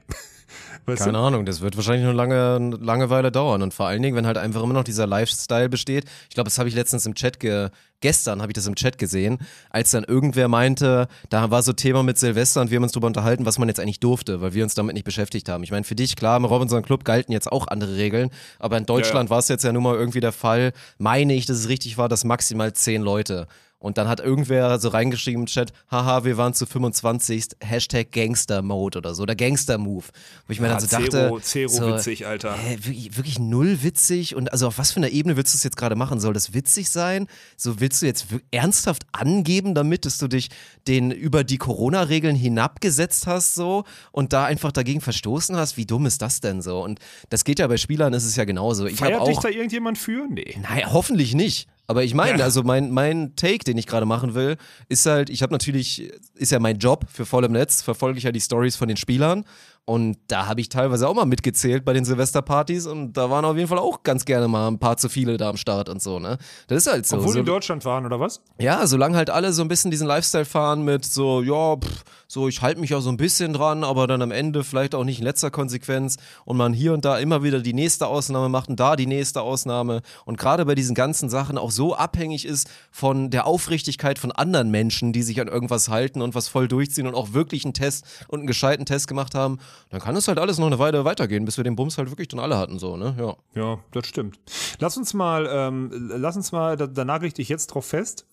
Weißt 0.87 1.05
Keine 1.05 1.19
du? 1.19 1.25
Ahnung, 1.25 1.47
das 1.47 1.61
wird 1.61 1.77
wahrscheinlich 1.77 2.05
noch 2.05 2.15
lange, 2.15 2.77
Langeweile 2.81 3.31
dauern. 3.31 3.63
Und 3.63 3.73
vor 3.73 3.87
allen 3.87 4.03
Dingen, 4.03 4.17
wenn 4.17 4.27
halt 4.27 4.39
einfach 4.39 4.63
immer 4.63 4.75
noch 4.75 4.85
dieser 4.85 5.07
Lifestyle 5.07 5.69
besteht. 5.69 6.05
Ich 6.29 6.35
glaube, 6.35 6.49
das 6.49 6.59
habe 6.59 6.69
ich 6.69 6.75
letztens 6.75 7.07
im 7.07 7.15
Chat, 7.15 7.39
ge 7.39 7.71
gestern 8.01 8.43
habe 8.43 8.51
ich 8.51 8.55
das 8.55 8.67
im 8.67 8.75
Chat 8.75 8.99
gesehen, 8.99 9.39
als 9.71 9.93
dann 9.93 10.03
irgendwer 10.03 10.49
meinte, 10.49 11.07
da 11.31 11.51
war 11.51 11.63
so 11.63 11.73
Thema 11.73 12.03
mit 12.03 12.19
Silvester 12.19 12.61
und 12.61 12.71
wir 12.71 12.77
haben 12.77 12.83
uns 12.83 12.93
darüber 12.93 13.07
unterhalten, 13.07 13.47
was 13.47 13.59
man 13.59 13.69
jetzt 13.69 13.79
eigentlich 13.79 14.01
durfte, 14.01 14.41
weil 14.41 14.55
wir 14.55 14.65
uns 14.65 14.75
damit 14.75 14.95
nicht 14.95 15.05
beschäftigt 15.05 15.49
haben. 15.49 15.63
Ich 15.63 15.71
meine, 15.71 15.85
für 15.85 15.95
dich, 15.95 16.17
klar, 16.17 16.37
im 16.37 16.45
Robinson 16.45 16.83
Club 16.83 17.05
galten 17.05 17.33
jetzt 17.33 17.51
auch 17.51 17.69
andere 17.69 17.97
Regeln, 17.97 18.31
aber 18.59 18.77
in 18.77 18.87
Deutschland 18.87 19.15
ja, 19.15 19.25
ja. 19.27 19.31
war 19.31 19.39
es 19.39 19.47
jetzt 19.49 19.63
ja 19.63 19.73
nun 19.73 19.85
mal 19.85 19.95
irgendwie 19.95 20.19
der 20.19 20.33
Fall, 20.33 20.73
meine 20.99 21.33
ich, 21.33 21.47
dass 21.47 21.59
es 21.59 21.69
richtig 21.69 21.97
war, 21.97 22.09
dass 22.09 22.25
maximal 22.25 22.73
zehn 22.73 23.03
Leute 23.03 23.47
Und 23.83 23.99
dann 23.99 24.07
hat 24.07 24.21
irgendwer 24.21 24.79
so 24.79 24.89
reingeschrieben 24.89 25.43
im 25.43 25.47
Chat, 25.47 25.73
haha, 25.91 26.25
wir 26.25 26.37
waren 26.37 26.55
zu 26.55 26.67
25. 26.67 27.47
Hashtag 27.61 28.13
Gangster 28.13 28.63
Mode 28.63 28.99
oder 28.99 29.13
so, 29.15 29.25
oder 29.25 29.35
Gangster 29.35 29.77
Move. 29.77 30.05
Wo 30.47 30.53
ich 30.53 30.61
mir 30.61 30.69
ja, 30.69 30.75
dann 30.75 30.81
so 30.81 30.87
dachte. 30.87 31.11
Zero, 31.11 31.41
Zero 31.41 31.69
so, 31.69 31.89
witzig, 31.89 32.27
Alter. 32.27 32.57
Hä, 32.57 32.79
wirklich, 32.81 33.17
wirklich, 33.17 33.39
null 33.41 33.83
witzig. 33.83 34.37
Und 34.37 34.53
also 34.53 34.69
auf 34.69 34.79
was 34.79 34.93
für 34.93 34.99
einer 34.99 35.11
Ebene 35.11 35.37
willst 35.37 35.53
du 35.53 35.57
es 35.57 35.65
jetzt 35.65 35.77
gerade 35.77 35.97
machen? 35.97 36.21
Soll 36.21 36.33
das 36.33 36.55
witzig 36.55 36.91
sein? 36.91 37.27
So 37.57 37.81
willst 37.81 38.03
du 38.03 38.07
jetzt 38.07 38.27
ernsthaft 38.53 39.05
angeben 39.11 39.75
damit, 39.75 40.07
dass 40.07 40.19
du 40.19 40.29
dich 40.29 40.51
den 40.87 41.11
über 41.11 41.43
die 41.43 41.59
Corona-Regeln 41.59 42.37
hinabgesetzt 42.37 43.27
hast, 43.27 43.57
so 43.57 43.83
und 44.13 44.33
da 44.33 44.45
einfach 44.45 44.71
dagegen 44.71 45.01
verstoßen 45.01 45.57
hast? 45.57 45.77
Wie 45.77 45.87
dumm 45.87 46.07
ist 46.07 46.23
das 46.23 46.41
denn 46.41 46.63
so? 46.63 46.85
Und 46.85 47.01
das 47.31 47.43
geht 47.43 47.59
ja 47.59 47.67
bei 47.67 47.79
Spielern, 47.79 48.13
ist 48.13 48.25
es 48.25 48.37
ja 48.37 48.45
genauso. 48.45 48.87
Ich 48.87 48.99
Feiert 48.99 49.23
auch, 49.23 49.27
dich 49.27 49.39
da 49.39 49.49
irgendjemand 49.49 49.99
für? 49.99 50.29
Nee. 50.31 50.57
Nein, 50.63 50.93
hoffentlich 50.93 51.35
nicht. 51.35 51.69
Aber 51.93 52.05
ich 52.05 52.15
meine, 52.15 52.39
ja. 52.39 52.45
also 52.47 52.63
mein, 52.63 52.91
mein 52.91 53.37
Take, 53.37 53.65
den 53.65 53.77
ich 53.77 53.87
gerade 53.87 54.07
machen 54.07 54.33
will, 54.33 54.57
ist 54.89 55.05
halt, 55.05 55.29
ich 55.29 55.43
habe 55.43 55.53
natürlich, 55.53 56.11
ist 56.37 56.51
ja 56.51 56.59
mein 56.59 56.79
Job 56.79 57.05
für 57.13 57.27
voll 57.27 57.45
im 57.45 57.53
Netz, 57.53 57.83
verfolge 57.83 58.17
ich 58.17 58.25
ja 58.25 58.33
die 58.33 58.41
Stories 58.41 58.77
von 58.77 58.89
den 58.89 58.97
Spielern 58.97 59.45
und 59.85 60.17
da 60.29 60.47
habe 60.47 60.61
ich 60.61 60.69
teilweise 60.69 61.09
auch 61.09 61.15
mal 61.15 61.25
mitgezählt 61.25 61.85
bei 61.85 61.93
den 61.93 62.05
Silvesterpartys 62.05 62.87
und 62.87 63.15
da 63.15 63.31
waren 63.31 63.45
auf 63.45 63.57
jeden 63.57 63.69
Fall 63.69 63.79
auch 63.79 64.05
ganz 64.05 64.25
gerne 64.25 64.47
mal 64.47 64.69
ein 64.69 64.79
paar 64.79 64.97
zu 64.97 65.09
viele 65.09 65.37
da 65.37 65.51
am 65.51 65.57
Start 65.57 65.89
und 65.89 66.01
so, 66.01 66.21
ne? 66.21 66.39
Das 66.69 66.87
ist 66.87 66.93
halt 66.93 67.07
so. 67.07 67.17
Obwohl 67.17 67.33
so, 67.33 67.39
in 67.41 67.47
Deutschland 67.47 67.85
waren, 67.85 68.07
oder 68.07 68.21
was? 68.21 68.41
Ja, 68.59 68.87
solange 68.87 69.17
halt 69.17 69.31
alle 69.31 69.53
so 69.53 69.63
ein 69.63 69.69
bisschen 69.69 69.91
diesen 69.91 70.07
Lifestyle 70.07 70.45
fahren 70.45 70.85
mit 70.85 71.05
so, 71.05 71.43
ja, 71.43 71.77
pff, 71.77 72.05
so 72.29 72.47
ich 72.47 72.63
halte 72.63 72.81
mich 72.81 72.91
ja 72.91 73.01
so 73.01 73.11
ein 73.11 73.17
bisschen 73.17 73.53
dran, 73.53 73.83
aber 73.83 74.07
dann 74.07 74.23
am 74.23 74.31
Ende 74.31 74.63
vielleicht 74.63 74.95
auch 74.95 75.05
nicht 75.05 75.19
in 75.19 75.25
letzter 75.25 75.51
Konsequenz 75.51 76.17
und 76.45 76.57
man 76.57 76.73
hier 76.73 76.93
und 76.95 77.05
da 77.05 77.19
immer 77.19 77.43
wieder 77.43 77.61
die 77.61 77.75
nächste 77.75 78.07
Ausnahme 78.07 78.49
macht 78.49 78.69
und 78.69 78.79
da 78.79 78.95
die 78.95 79.07
nächste 79.07 79.43
Ausnahme 79.43 80.01
und 80.25 80.39
gerade 80.39 80.65
bei 80.65 80.77
diesen 80.77 80.95
ganzen 80.95 81.29
Sachen 81.29 81.59
auch 81.59 81.73
so 81.73 81.95
abhängig 81.95 82.47
ist 82.47 82.71
von 82.93 83.31
der 83.31 83.47
Aufrichtigkeit 83.47 84.19
von 84.19 84.31
anderen 84.33 84.71
Menschen, 84.71 85.13
die 85.13 85.23
sich 85.23 85.41
an 85.41 85.49
irgendwas 85.49 85.89
halten 85.89 86.23
und 86.23 86.37
was 86.37 86.49
voll 86.49 86.69
durchziehen 86.69 87.07
und 87.09 87.17
auch 87.17 87.33
wirklich 87.33 87.65
einen 87.65 87.75
Test 87.75 88.07
und 88.29 88.39
einen 88.39 88.47
gescheiten 88.47 88.87
Test 88.87 89.09
gemacht 89.09 89.35
haben, 89.35 89.59
dann 89.91 90.01
kann 90.01 90.17
es 90.17 90.29
halt 90.29 90.39
alles 90.39 90.59
noch 90.59 90.67
eine 90.67 90.79
Weile 90.79 91.05
weitergehen, 91.05 91.45
bis 91.45 91.57
wir 91.57 91.65
den 91.65 91.77
Bums 91.77 91.99
halt 91.99 92.11
wirklich 92.11 92.29
dann 92.29 92.41
alle 92.41 92.59
hatten, 92.59 92.79
so, 92.79 92.97
ne? 92.97 93.15
Ja. 93.19 93.37
Ja, 93.55 93.79
das 93.93 94.07
stimmt. 94.07 94.39
Lass 94.79 94.97
uns 94.97 95.15
mal, 95.15 95.49
ähm, 95.51 95.91
lass 96.17 96.37
uns 96.37 96.53
mal, 96.53 96.77
da, 96.77 96.87
da 96.87 97.05
nagel 97.05 97.29
ich 97.29 97.35
dich 97.35 97.49
jetzt 97.49 97.69
drauf 97.69 97.87
fest. 97.87 98.27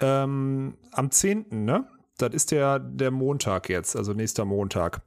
Ähm, 0.00 0.76
am 0.92 1.10
10., 1.10 1.46
ne? 1.50 1.86
Das 2.18 2.34
ist 2.34 2.50
der, 2.50 2.78
der 2.78 3.10
Montag 3.10 3.68
jetzt, 3.68 3.96
also 3.96 4.12
nächster 4.12 4.44
Montag. 4.44 5.02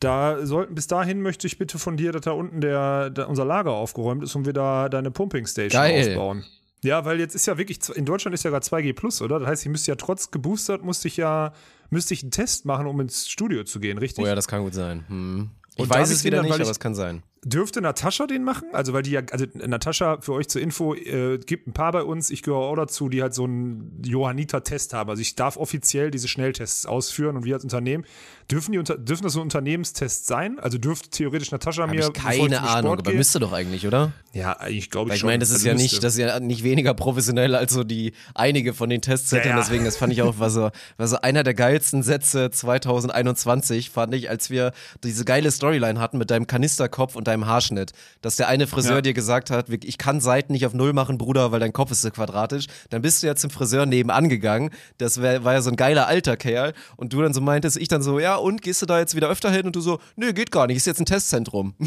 Da 0.00 0.44
sollten, 0.44 0.74
bis 0.74 0.86
dahin 0.86 1.22
möchte 1.22 1.46
ich 1.46 1.58
bitte 1.58 1.78
von 1.78 1.96
dir, 1.96 2.12
dass 2.12 2.22
da 2.22 2.32
unten 2.32 2.60
der, 2.60 3.10
der 3.10 3.28
unser 3.28 3.44
Lager 3.44 3.72
aufgeräumt 3.72 4.22
ist 4.22 4.34
und 4.34 4.44
wir 4.44 4.52
da 4.52 4.88
deine 4.88 5.10
Pumping 5.10 5.46
Station 5.46 5.82
Geil. 5.82 6.00
ausbauen. 6.00 6.44
Ja, 6.86 7.04
weil 7.04 7.18
jetzt 7.18 7.34
ist 7.34 7.46
ja 7.46 7.58
wirklich, 7.58 7.80
in 7.94 8.04
Deutschland 8.04 8.32
ist 8.32 8.44
ja 8.44 8.50
gerade 8.50 8.64
2G 8.64 8.94
plus, 8.94 9.20
oder? 9.20 9.40
Das 9.40 9.48
heißt, 9.48 9.66
ich 9.66 9.70
müsste 9.70 9.90
ja 9.90 9.96
trotz 9.96 10.30
geboostert, 10.30 10.84
musste 10.84 11.08
ich 11.08 11.16
ja, 11.16 11.52
müsste 11.90 12.14
ich 12.14 12.22
einen 12.22 12.30
Test 12.30 12.64
machen, 12.64 12.86
um 12.86 13.00
ins 13.00 13.28
Studio 13.28 13.64
zu 13.64 13.80
gehen, 13.80 13.98
richtig? 13.98 14.24
Oh 14.24 14.26
ja, 14.28 14.36
das 14.36 14.46
kann 14.46 14.62
gut 14.62 14.72
sein. 14.72 15.04
Hm. 15.08 15.50
Ich 15.74 15.90
weiß 15.90 16.10
es 16.10 16.22
wieder 16.22 16.42
nicht, 16.42 16.54
aber 16.54 16.70
es 16.70 16.78
kann 16.78 16.94
sein. 16.94 17.24
Dürfte 17.48 17.80
Natascha 17.80 18.26
den 18.26 18.42
machen? 18.42 18.70
Also, 18.72 18.92
weil 18.92 19.04
die 19.04 19.12
ja, 19.12 19.22
also 19.30 19.46
Natascha, 19.54 20.20
für 20.20 20.32
euch 20.32 20.48
zur 20.48 20.60
Info, 20.60 20.94
äh, 20.94 21.38
gibt 21.38 21.68
ein 21.68 21.72
paar 21.72 21.92
bei 21.92 22.02
uns, 22.02 22.30
ich 22.30 22.42
gehöre 22.42 22.58
auch 22.58 22.74
dazu, 22.74 23.08
die 23.08 23.22
halt 23.22 23.34
so 23.34 23.44
einen 23.44 24.02
Johanniter-Test 24.04 24.92
haben. 24.92 25.10
Also, 25.10 25.22
ich 25.22 25.36
darf 25.36 25.56
offiziell 25.56 26.10
diese 26.10 26.26
Schnelltests 26.26 26.86
ausführen 26.86 27.36
und 27.36 27.44
wir 27.44 27.54
als 27.54 27.62
Unternehmen, 27.62 28.04
dürfen, 28.50 28.72
die 28.72 28.78
unter, 28.78 28.98
dürfen 28.98 29.22
das 29.22 29.34
so 29.34 29.40
Unternehmenstests 29.40 30.26
sein? 30.26 30.58
Also, 30.58 30.78
dürfte 30.78 31.08
theoretisch 31.10 31.52
Natascha 31.52 31.82
Hab 31.82 31.90
mir. 31.90 32.00
Ich 32.00 32.12
keine 32.14 32.60
Ahnung, 32.62 32.98
aber 32.98 33.12
müsste 33.12 33.38
doch 33.38 33.52
eigentlich, 33.52 33.86
oder? 33.86 34.10
Ja, 34.32 34.54
glaube 34.54 34.70
ich 34.70 34.90
weil 34.90 34.90
schon. 34.90 35.14
Ich 35.14 35.22
meine, 35.22 35.38
das 35.38 35.50
ist 35.50 35.58
also 35.58 35.68
ja 35.68 35.74
nicht, 35.74 36.02
das 36.02 36.14
ist 36.14 36.18
ja 36.18 36.40
nicht 36.40 36.64
weniger 36.64 36.94
professionell 36.94 37.54
als 37.54 37.72
so 37.72 37.84
die 37.84 38.12
einige 38.34 38.74
von 38.74 38.90
den 38.90 39.02
Tests. 39.02 39.30
Ja, 39.30 39.44
ja. 39.44 39.56
Deswegen, 39.56 39.84
das 39.84 39.96
fand 39.96 40.12
ich 40.12 40.20
auch, 40.22 40.40
war 40.40 40.50
so, 40.50 40.70
war 40.96 41.06
so 41.06 41.20
einer 41.20 41.44
der 41.44 41.54
geilsten 41.54 42.02
Sätze 42.02 42.50
2021, 42.50 43.90
fand 43.90 44.14
ich, 44.14 44.30
als 44.30 44.50
wir 44.50 44.72
diese 45.04 45.24
geile 45.24 45.52
Storyline 45.52 46.00
hatten 46.00 46.18
mit 46.18 46.32
deinem 46.32 46.48
Kanisterkopf 46.48 47.14
und 47.14 47.28
deinem 47.28 47.35
Haarschnitt 47.44 47.92
dass 48.26 48.34
der 48.34 48.48
eine 48.48 48.66
Friseur 48.66 48.96
ja. 48.96 49.02
dir 49.02 49.14
gesagt 49.14 49.50
hat, 49.50 49.68
ich 49.68 49.98
kann 49.98 50.20
Seiten 50.20 50.52
nicht 50.52 50.66
auf 50.66 50.74
Null 50.74 50.92
machen, 50.92 51.16
Bruder, 51.16 51.52
weil 51.52 51.60
dein 51.60 51.72
Kopf 51.72 51.92
ist 51.92 52.02
so 52.02 52.10
quadratisch. 52.10 52.66
Dann 52.90 53.02
bist 53.02 53.22
du 53.22 53.28
ja 53.28 53.36
zum 53.36 53.50
Friseur 53.50 53.86
nebenan 53.86 54.28
gegangen. 54.28 54.70
Das 54.98 55.22
wär, 55.22 55.44
war 55.44 55.52
ja 55.52 55.62
so 55.62 55.70
ein 55.70 55.76
geiler 55.76 56.08
alter 56.08 56.36
Kerl. 56.36 56.72
Und 56.96 57.12
du 57.12 57.22
dann 57.22 57.32
so 57.32 57.40
meintest, 57.40 57.76
ich 57.76 57.86
dann 57.86 58.02
so, 58.02 58.18
ja, 58.18 58.34
und 58.34 58.62
gehst 58.62 58.82
du 58.82 58.86
da 58.86 58.98
jetzt 58.98 59.14
wieder 59.14 59.28
öfter 59.28 59.50
hin? 59.50 59.66
Und 59.66 59.76
du 59.76 59.80
so, 59.80 60.00
nö, 60.16 60.32
geht 60.32 60.50
gar 60.50 60.66
nicht, 60.66 60.76
ist 60.76 60.86
jetzt 60.86 61.00
ein 61.00 61.06
Testzentrum. 61.06 61.74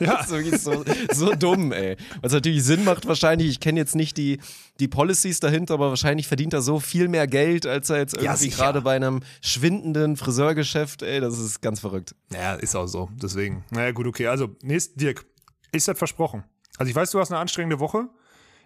Ja. 0.00 0.24
so, 0.26 0.36
so, 0.58 0.84
so 1.12 1.34
dumm, 1.34 1.70
ey. 1.70 1.96
Was 2.20 2.32
natürlich 2.32 2.64
Sinn 2.64 2.82
macht 2.82 3.06
wahrscheinlich, 3.06 3.48
ich 3.48 3.60
kenne 3.60 3.78
jetzt 3.78 3.94
nicht 3.94 4.16
die, 4.16 4.40
die 4.80 4.88
Policies 4.88 5.38
dahinter, 5.38 5.74
aber 5.74 5.90
wahrscheinlich 5.90 6.26
verdient 6.26 6.52
er 6.52 6.62
so 6.62 6.80
viel 6.80 7.06
mehr 7.06 7.28
Geld, 7.28 7.64
als 7.64 7.90
er 7.90 7.98
jetzt 7.98 8.16
irgendwie 8.16 8.48
ja, 8.48 8.56
gerade 8.56 8.80
bei 8.80 8.96
einem 8.96 9.20
schwindenden 9.40 10.16
Friseurgeschäft, 10.16 11.02
ey, 11.02 11.20
das 11.20 11.38
ist 11.38 11.62
ganz 11.62 11.78
verrückt. 11.78 12.16
Ja, 12.32 12.54
ist 12.54 12.74
auch 12.74 12.88
so. 12.88 13.08
Deswegen. 13.22 13.64
Naja, 13.70 13.92
gut, 13.92 14.08
okay. 14.08 14.26
Also, 14.26 14.48
nächst, 14.74 15.00
Dirk, 15.00 15.24
ist 15.72 15.88
das 15.88 15.98
versprochen? 15.98 16.44
Also 16.78 16.90
ich 16.90 16.96
weiß, 16.96 17.10
du 17.12 17.20
hast 17.20 17.30
eine 17.30 17.40
anstrengende 17.40 17.80
Woche. 17.80 18.08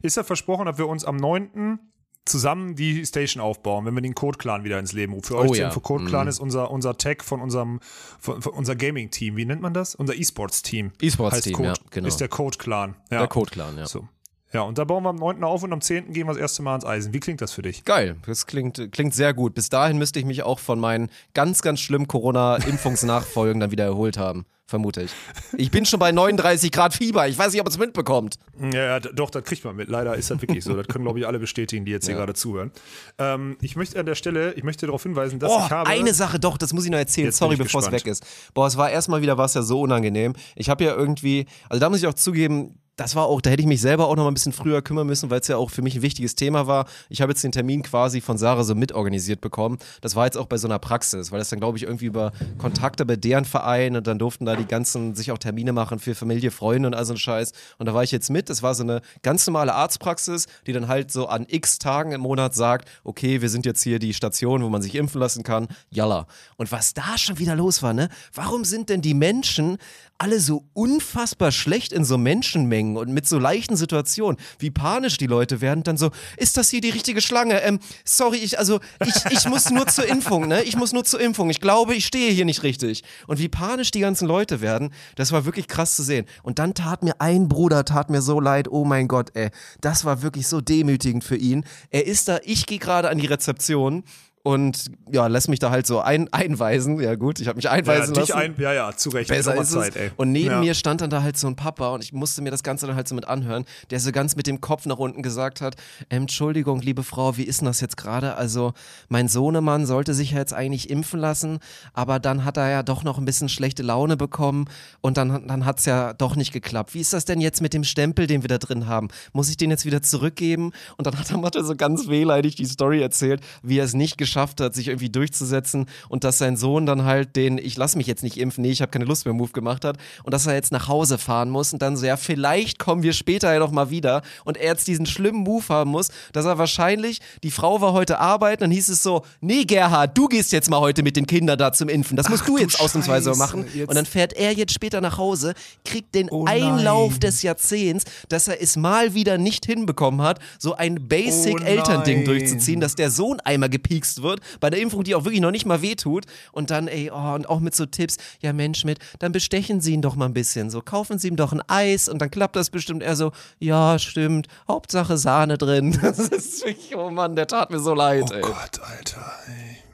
Ist 0.03 0.17
das 0.17 0.27
versprochen, 0.27 0.67
dass 0.67 0.79
wir 0.79 0.89
uns 0.89 1.05
am 1.05 1.17
9. 1.17 1.79
zusammen 2.25 2.75
die 2.77 3.05
Station 3.05 3.43
aufbauen, 3.43 3.85
wenn 3.85 3.95
wir 3.95 4.01
den 4.01 4.15
Code-Clan 4.15 4.65
wieder 4.65 4.79
ins 4.79 4.93
Leben 4.93 5.13
rufen? 5.13 5.27
Für 5.27 5.39
euch 5.39 5.51
oh, 5.51 5.55
ja. 5.55 5.67
Info, 5.67 5.81
Code-Clan 5.81 6.25
mhm. 6.25 6.29
ist 6.29 6.39
unser, 6.39 6.71
unser 6.71 6.97
Tag 6.97 7.25
von 7.25 7.41
unserem 7.41 7.81
von, 8.19 8.41
von 8.41 8.53
unser 8.53 8.77
Gaming-Team. 8.77 9.37
Wie 9.37 9.45
nennt 9.45 9.61
man 9.61 9.75
das? 9.75 9.95
Unser 9.95 10.15
E-Sports-Team. 10.15 10.93
E-Sports-Team, 11.01 11.63
ja, 11.63 11.75
genau. 11.91 12.09
Ist 12.09 12.21
der 12.21 12.29
Code-Clan. 12.29 12.97
Ja. 13.11 13.19
Der 13.19 13.29
Code-Clan, 13.29 13.77
ja. 13.77 13.87
So. 13.87 14.09
Ja, 14.53 14.63
und 14.63 14.79
da 14.79 14.85
bauen 14.85 15.03
wir 15.03 15.11
am 15.11 15.17
9. 15.17 15.45
auf 15.45 15.63
und 15.63 15.73
am 15.73 15.81
10. 15.81 16.13
gehen 16.13 16.27
wir 16.27 16.33
das 16.33 16.41
erste 16.41 16.63
Mal 16.63 16.73
ans 16.73 16.85
Eisen. 16.85 17.13
Wie 17.13 17.21
klingt 17.21 17.41
das 17.41 17.53
für 17.53 17.63
dich? 17.63 17.85
Geil, 17.85 18.17
das 18.27 18.47
klingt, 18.47 18.93
klingt 18.93 19.15
sehr 19.15 19.35
gut. 19.35 19.55
Bis 19.55 19.69
dahin 19.69 19.99
müsste 19.99 20.19
ich 20.19 20.25
mich 20.25 20.43
auch 20.43 20.59
von 20.59 20.81
meinen 20.81 21.11
ganz, 21.35 21.61
ganz 21.61 21.81
schlimmen 21.81 22.09
Corona-Impfungsnachfolgen 22.09 23.61
dann 23.61 23.71
wieder 23.71 23.85
erholt 23.85 24.17
haben 24.17 24.47
vermute 24.69 25.03
ich. 25.03 25.11
Ich 25.57 25.71
bin 25.71 25.87
schon 25.87 25.99
bei 25.99 26.13
39 26.13 26.71
Grad 26.71 26.93
Fieber. 26.93 27.27
Ich 27.27 27.39
weiß 27.39 27.53
nicht, 27.53 27.61
ob 27.61 27.67
es 27.67 27.79
mitbekommt. 27.79 28.39
Ja, 28.61 28.85
ja, 28.85 29.01
doch, 29.01 29.31
das 29.31 29.43
kriegt 29.45 29.65
man 29.65 29.75
mit. 29.75 29.89
Leider 29.89 30.15
ist 30.15 30.31
das 30.31 30.43
wirklich 30.43 30.63
so. 30.63 30.77
Das 30.77 30.87
können, 30.87 31.05
glaube 31.05 31.19
ich, 31.19 31.27
alle 31.27 31.39
bestätigen, 31.39 31.87
die 31.87 31.91
jetzt 31.91 32.07
ja. 32.07 32.13
hier 32.13 32.19
gerade 32.19 32.35
zuhören. 32.35 32.71
Ähm, 33.19 33.57
ich 33.63 33.77
möchte 33.77 33.99
an 33.99 34.05
der 34.05 34.15
Stelle, 34.15 34.53
ich 34.53 34.65
möchte 34.65 34.85
darauf 34.85 35.03
hinweisen, 35.03 35.39
dass 35.39 35.51
oh, 35.51 35.63
ich 35.65 35.71
habe. 35.71 35.89
Eine 35.89 36.13
Sache 36.13 36.39
doch, 36.39 36.59
das 36.59 36.75
muss 36.75 36.85
ich 36.85 36.91
noch 36.91 36.99
erzählen. 36.99 37.33
Sorry, 37.33 37.57
bevor 37.57 37.81
es 37.81 37.91
weg 37.91 38.07
ist. 38.07 38.25
Boah, 38.53 38.67
es 38.67 38.77
war 38.77 38.91
erstmal 38.91 39.23
wieder 39.23 39.39
was 39.39 39.55
ja 39.55 39.63
so 39.63 39.81
unangenehm. 39.81 40.35
Ich 40.55 40.69
habe 40.69 40.85
ja 40.85 40.95
irgendwie, 40.95 41.47
also 41.71 41.81
da 41.81 41.89
muss 41.89 42.01
ich 42.01 42.07
auch 42.07 42.15
zugeben, 42.15 42.79
das 42.99 43.15
war 43.15 43.27
auch, 43.27 43.41
da 43.41 43.51
hätte 43.51 43.63
ich 43.63 43.69
mich 43.69 43.81
selber 43.81 44.09
auch 44.09 44.17
noch 44.17 44.25
mal 44.25 44.31
ein 44.31 44.35
bisschen 44.35 44.53
früher 44.53 44.83
kümmern 44.83 45.07
müssen, 45.07 45.31
weil 45.31 45.41
es 45.41 45.47
ja 45.47 45.57
auch 45.57 45.71
für 45.71 45.83
mich 45.83 45.95
ein 45.95 46.03
wichtiges 46.03 46.35
Thema 46.35 46.67
war. 46.67 46.87
Ich 47.09 47.23
habe 47.23 47.31
jetzt 47.31 47.45
den 47.45 47.53
Termin 47.53 47.83
quasi 47.83 48.21
von 48.21 48.37
Sarah 48.37 48.65
so 48.65 48.75
mitorganisiert 48.75 49.41
bekommen. 49.41 49.79
Das 50.01 50.17
war 50.17 50.25
jetzt 50.25 50.37
auch 50.37 50.47
bei 50.47 50.59
so 50.59 50.67
einer 50.67 50.81
Praxis, 50.81 51.31
weil 51.31 51.39
das 51.39 51.49
dann, 51.49 51.61
glaube 51.61 51.79
ich, 51.79 51.85
irgendwie 51.85 52.07
über 52.07 52.33
Kontakte 52.59 53.07
bei 53.07 53.15
deren 53.15 53.45
Verein 53.45 53.97
und 53.97 54.09
dann 54.09 54.19
durften 54.19 54.47
da 54.47 54.57
die 54.57 54.67
ganzen 54.67 55.15
sich 55.15 55.31
auch 55.31 55.39
Termine 55.39 55.73
machen 55.73 56.01
für 56.01 56.17
Familie, 56.17 56.51
Freunde 56.51 56.89
und 56.89 56.95
all 56.95 57.05
so 57.05 57.15
ein 57.15 57.19
Scheiß. 57.19 57.53
Und 57.79 57.87
da 57.87 57.95
war 57.95 58.03
ich 58.03 58.11
jetzt 58.11 58.31
mit. 58.31 58.51
Das 58.51 58.65
war 58.65 58.75
so 58.75 58.83
eine 58.83 59.01
ganz 59.23 59.47
normale 59.47 59.75
Arztpraxis, 59.75 60.49
die 60.67 60.73
dann 60.73 60.89
halt 60.89 61.13
so 61.13 61.29
an 61.29 61.47
x 61.49 61.79
Tagen 61.79 62.11
im 62.11 62.23
Monat 62.23 62.57
sagt, 62.57 62.89
okay, 63.05 63.41
wir 63.41 63.49
sind 63.49 63.65
jetzt 63.65 63.83
hier 63.83 64.01
die 64.01 64.13
Station, 64.13 64.65
wo 64.65 64.69
man 64.69 64.83
sich 64.83 64.97
impfen 64.97 65.21
lassen 65.21 65.45
kann. 65.45 65.69
Jalla. 65.89 66.27
Und 66.57 66.73
was 66.73 66.95
da 66.95 67.17
schon 67.17 67.39
wieder 67.39 67.55
los 67.55 67.81
war, 67.81 67.95
ne? 67.95 68.09
Warum 68.35 68.65
sind 68.65 68.89
denn 68.89 69.03
die 69.03 69.15
Menschen 69.15 69.79
alle 70.19 70.41
so 70.41 70.65
unfassbar 70.75 71.53
schlecht 71.53 71.93
in 71.93 72.05
so 72.05 72.19
Menschenmengen 72.19 72.97
und 72.97 73.11
mit 73.11 73.27
so 73.27 73.39
leichten 73.39 73.77
Situationen, 73.77 74.39
wie 74.59 74.71
panisch 74.71 75.17
die 75.17 75.29
Leute 75.29 75.61
werden, 75.61 75.85
dann 75.85 75.97
so, 75.97 76.11
ist 76.37 76.57
das 76.57 76.71
hier 76.71 76.81
die 76.81 76.91
richtige 76.91 77.21
Schlange? 77.21 77.63
Ähm, 77.63 77.79
sorry, 78.05 78.39
ich, 78.39 78.59
also, 78.59 78.81
ich, 79.05 79.15
ich 79.31 79.49
muss 79.49 79.71
nur 79.71 79.87
zur 79.87 80.07
Impfung, 80.07 80.49
ne? 80.49 80.63
Ich 80.65 80.77
muss 80.77 80.93
nur 80.93 81.05
zur 81.05 81.21
Impfung. 81.21 81.51
Ich 81.51 81.61
glaube, 81.61 81.95
ich 81.95 82.05
stehe 82.05 82.33
hier 82.33 82.45
nicht 82.45 82.65
richtig. 82.65 83.05
Und 83.29 83.39
wie 83.39 83.49
panisch 83.49 83.93
die 83.93 84.01
ganzen 84.01 84.27
Leute 84.27 84.61
werden, 84.61 84.91
das 85.15 85.31
war 85.31 85.45
wirklich 85.45 85.69
krass 85.69 85.95
zu 85.95 86.03
sehen. 86.03 86.27
Und 86.43 86.59
dann 86.59 86.75
tat 86.75 87.05
mir 87.05 87.21
ein 87.21 87.49
Bruder, 87.49 87.85
tat 87.85 88.11
mir 88.11 88.21
so 88.21 88.41
leid, 88.41 88.69
oh 88.69 88.85
mein 88.85 89.07
Gott, 89.07 89.31
ey. 89.35 89.51
Das 89.81 90.05
war 90.05 90.23
wirklich 90.23 90.49
so 90.49 90.61
demütigend 90.61 91.23
für 91.23 91.37
ihn. 91.37 91.65
Er 91.91 92.07
ist 92.07 92.29
da, 92.29 92.41
ich 92.43 92.67
gehe 92.67 92.79
gerade 92.79 93.09
an 93.09 93.19
die 93.19 93.27
Rezeption 93.27 94.03
und 94.49 94.87
ja, 95.13 95.27
lässt 95.27 95.51
mich 95.51 95.59
da 95.59 95.71
halt 95.71 95.87
so 95.87 96.01
ein, 96.01 96.33
einweisen. 96.33 96.99
Ja, 97.01 97.17
gut, 97.17 97.39
ich 97.39 97.49
habe 97.49 97.57
mich 97.57 97.69
einweisen 97.69 98.15
ja, 98.15 98.21
lassen. 98.23 98.33
Ein, 98.33 98.55
ja, 98.57 98.73
ja, 98.73 98.97
zu 98.97 99.11
Recht. 99.11 99.29
Besser 99.29 99.55
ist 99.55 99.73
Zeit, 99.73 99.95
ey. 99.95 100.11
Und 100.17 100.33
neben 100.33 100.49
ja. 100.49 100.61
mir 100.61 100.73
stand 100.73 101.03
dann 101.03 101.11
da 101.11 101.23
halt 101.23 101.37
so 101.37 101.49
ein 101.49 101.55
Papa 101.55 101.91
und 101.91 102.03
ich 102.03 102.15
musste 102.15 102.41
mir 102.41 102.51
das 102.51 102.63
Ganze 102.63 102.87
dann 102.87 102.97
halt 102.97 103.07
so 103.07 103.15
mit 103.15 103.29
anhören, 103.29 103.67
der 103.91 104.01
so 104.01 104.11
ganz 104.11 104.37
mit 104.37 104.47
dem 104.47 104.63
Kopf 104.63 104.87
nach 104.87 104.97
unten 104.97 105.23
gesagt 105.23 105.61
hat: 105.61 105.77
Entschuldigung, 106.09 106.81
liebe 106.81 107.03
Frau, 107.03 107.37
wie 107.37 107.43
ist 107.43 107.61
denn 107.61 107.67
das 107.67 107.83
jetzt 107.83 107.99
gerade? 107.99 108.37
Also, 108.37 108.73
mein 109.11 109.29
Sohnemann 109.29 109.85
sollte 109.85 110.15
sich 110.15 110.31
ja 110.31 110.39
jetzt 110.39 110.55
eigentlich 110.55 110.89
impfen 110.89 111.21
lassen, 111.21 111.59
aber 111.93 112.19
dann 112.19 112.47
hat 112.47 112.57
er 112.57 112.71
ja 112.71 112.83
doch 112.83 113.05
noch 113.05 113.19
ein 113.19 113.27
bisschen 113.27 113.51
schlechte 113.51 113.83
Laune 113.83 114.17
bekommen 114.17 114.65
und 115.03 115.19
dann, 115.19 115.47
dann 115.47 115.67
hat 115.67 115.81
es 115.81 115.85
ja 115.85 116.15
doch 116.15 116.37
nicht 116.37 116.55
geklappt. 116.55 116.95
Wie 116.95 117.01
ist 117.03 117.13
das 117.13 117.27
denn 117.27 117.43
jetzt 117.43 117.61
mit 117.61 117.75
dem 117.75 117.85
Stempel, 117.85 118.27
den 118.27 118.41
wir 118.41 118.49
da 118.49 118.57
drin 118.57 118.87
haben? 118.87 119.09
Muss 119.35 119.51
ich 119.51 119.59
den 119.59 119.69
jetzt 119.69 119.85
wieder 119.85 120.01
zurückgeben? 120.01 120.73
Und 120.97 121.07
dann 121.07 121.19
hat 121.19 121.31
er 121.31 121.37
mal 121.37 121.51
so 121.53 121.77
ganz 121.77 122.09
wehleidig 122.09 122.55
die 122.55 122.65
Story 122.65 123.03
erzählt, 123.03 123.43
wie 123.63 123.79
er 123.79 123.85
es 123.85 123.93
nicht 123.93 124.17
geschafft 124.17 124.38
geschafft 124.39 124.61
hat, 124.61 124.75
sich 124.75 124.87
irgendwie 124.87 125.09
durchzusetzen 125.09 125.87
und 126.09 126.23
dass 126.23 126.39
sein 126.39 126.57
Sohn 126.57 126.87
dann 126.87 127.05
halt 127.05 127.35
den, 127.35 127.59
ich 127.59 127.77
lass 127.77 127.97
mich 127.97 128.07
jetzt 128.07 128.23
nicht 128.23 128.37
impfen, 128.37 128.63
nee, 128.63 128.71
ich 128.71 128.81
habe 128.81 128.91
keine 128.93 129.05
Lust 129.05 129.25
mehr 129.25 129.35
Move 129.35 129.51
gemacht 129.51 129.85
hat 129.85 129.97
und 130.23 130.33
dass 130.33 130.47
er 130.47 130.55
jetzt 130.55 130.71
nach 130.71 130.87
Hause 130.87 131.19
fahren 131.19 131.51
muss 131.51 131.73
und 131.73 131.83
dann 131.83 131.97
so, 131.97 132.07
ja, 132.07 132.17
vielleicht 132.17 132.79
kommen 132.79 133.03
wir 133.03 133.13
später 133.13 133.53
ja 133.53 133.59
noch 133.59 133.73
mal 133.73 133.91
wieder 133.91 134.23
und 134.45 134.57
er 134.57 134.71
jetzt 134.73 134.87
diesen 134.87 135.07
schlimmen 135.07 135.43
Move 135.43 135.65
haben 135.69 135.91
muss, 135.91 136.11
dass 136.33 136.45
er 136.45 136.57
wahrscheinlich, 136.57 137.19
die 137.43 137.51
Frau 137.51 137.81
war 137.81 137.93
heute 137.95 138.21
arbeiten, 138.21 138.61
dann 138.61 138.71
hieß 138.71 138.89
es 138.91 139.03
so, 139.03 139.25
nee, 139.41 139.65
Gerhard, 139.65 140.17
du 140.17 140.29
gehst 140.29 140.53
jetzt 140.53 140.71
mal 140.71 140.79
heute 140.79 141.03
mit 141.03 141.17
den 141.17 141.27
Kindern 141.27 141.59
da 141.59 141.73
zum 141.73 141.89
Impfen, 141.89 142.17
das 142.17 142.29
musst 142.29 142.45
Ach, 142.45 142.47
du 142.47 142.59
jetzt 142.59 142.81
ausnahmsweise 142.81 143.35
machen 143.35 143.65
jetzt. 143.75 143.89
und 143.89 143.97
dann 143.97 144.07
fährt 144.07 144.35
er 144.35 144.53
jetzt 144.53 144.73
später 144.73 145.01
nach 145.01 145.19
Hause, 145.19 145.55
kriegt 145.85 146.15
den 146.15 146.31
oh 146.31 146.45
Einlauf 146.47 147.19
des 147.19 147.43
Jahrzehnts, 147.43 148.05
dass 148.29 148.47
er 148.47 148.63
es 148.63 148.77
mal 148.77 149.15
wieder 149.15 149.37
nicht 149.37 149.67
hinbekommen 149.67 150.23
hat, 150.23 150.39
so 150.61 150.75
ein 150.75 151.09
Basic-Elternding 151.09 152.23
oh 152.23 152.27
durchzuziehen, 152.27 152.81
dass 152.81 152.95
der 152.95 153.11
Sohn 153.11 153.41
einmal 153.41 153.69
gepiekst 153.69 154.23
wird, 154.23 154.28
bei 154.61 154.71
der 154.71 154.81
Impfung, 154.81 155.05
die 155.05 155.15
auch 155.15 155.25
wirklich 155.25 155.41
noch 155.41 155.51
nicht 155.51 155.67
mal 155.67 155.83
wehtut 155.83 156.25
und 156.53 156.71
dann, 156.71 156.89
ey, 156.89 157.11
oh, 157.13 157.35
und 157.35 157.49
auch 157.49 157.61
mit 157.61 157.75
so 157.75 157.87
Tipps, 157.87 158.17
ja 158.41 158.53
Mensch, 158.53 158.85
mit, 158.85 158.99
dann 159.19 159.33
bestechen 159.33 159.81
Sie 159.81 159.93
ihn 159.93 160.03
doch 160.03 160.17
mal 160.17 160.27
ein 160.27 160.35
bisschen, 160.35 160.71
so 160.71 160.81
kaufen 160.81 161.19
Sie 161.19 161.29
ihm 161.29 161.37
doch 161.37 161.53
ein 161.53 161.63
Eis 161.69 162.09
und 162.09 162.21
dann 162.21 162.31
klappt 162.31 162.57
das 162.57 162.71
bestimmt. 162.71 163.03
Er 163.03 163.17
so, 163.17 163.33
ja, 163.59 163.99
stimmt, 163.99 164.49
Hauptsache 164.67 165.17
Sahne 165.17 165.59
drin. 165.59 165.99
Das 166.09 166.21
ist 166.21 166.65
wirklich, 166.65 166.97
oh 166.97 167.11
Mann, 167.11 167.37
der 167.37 167.47
tat 167.47 167.71
mir 167.71 167.81
so 167.81 167.93
leid, 167.93 168.31
oh 168.31 168.35
ey. 168.35 168.43
Oh 168.43 168.47
Gott, 168.47 168.81
Alter, 168.81 169.33
ey. 169.47 169.88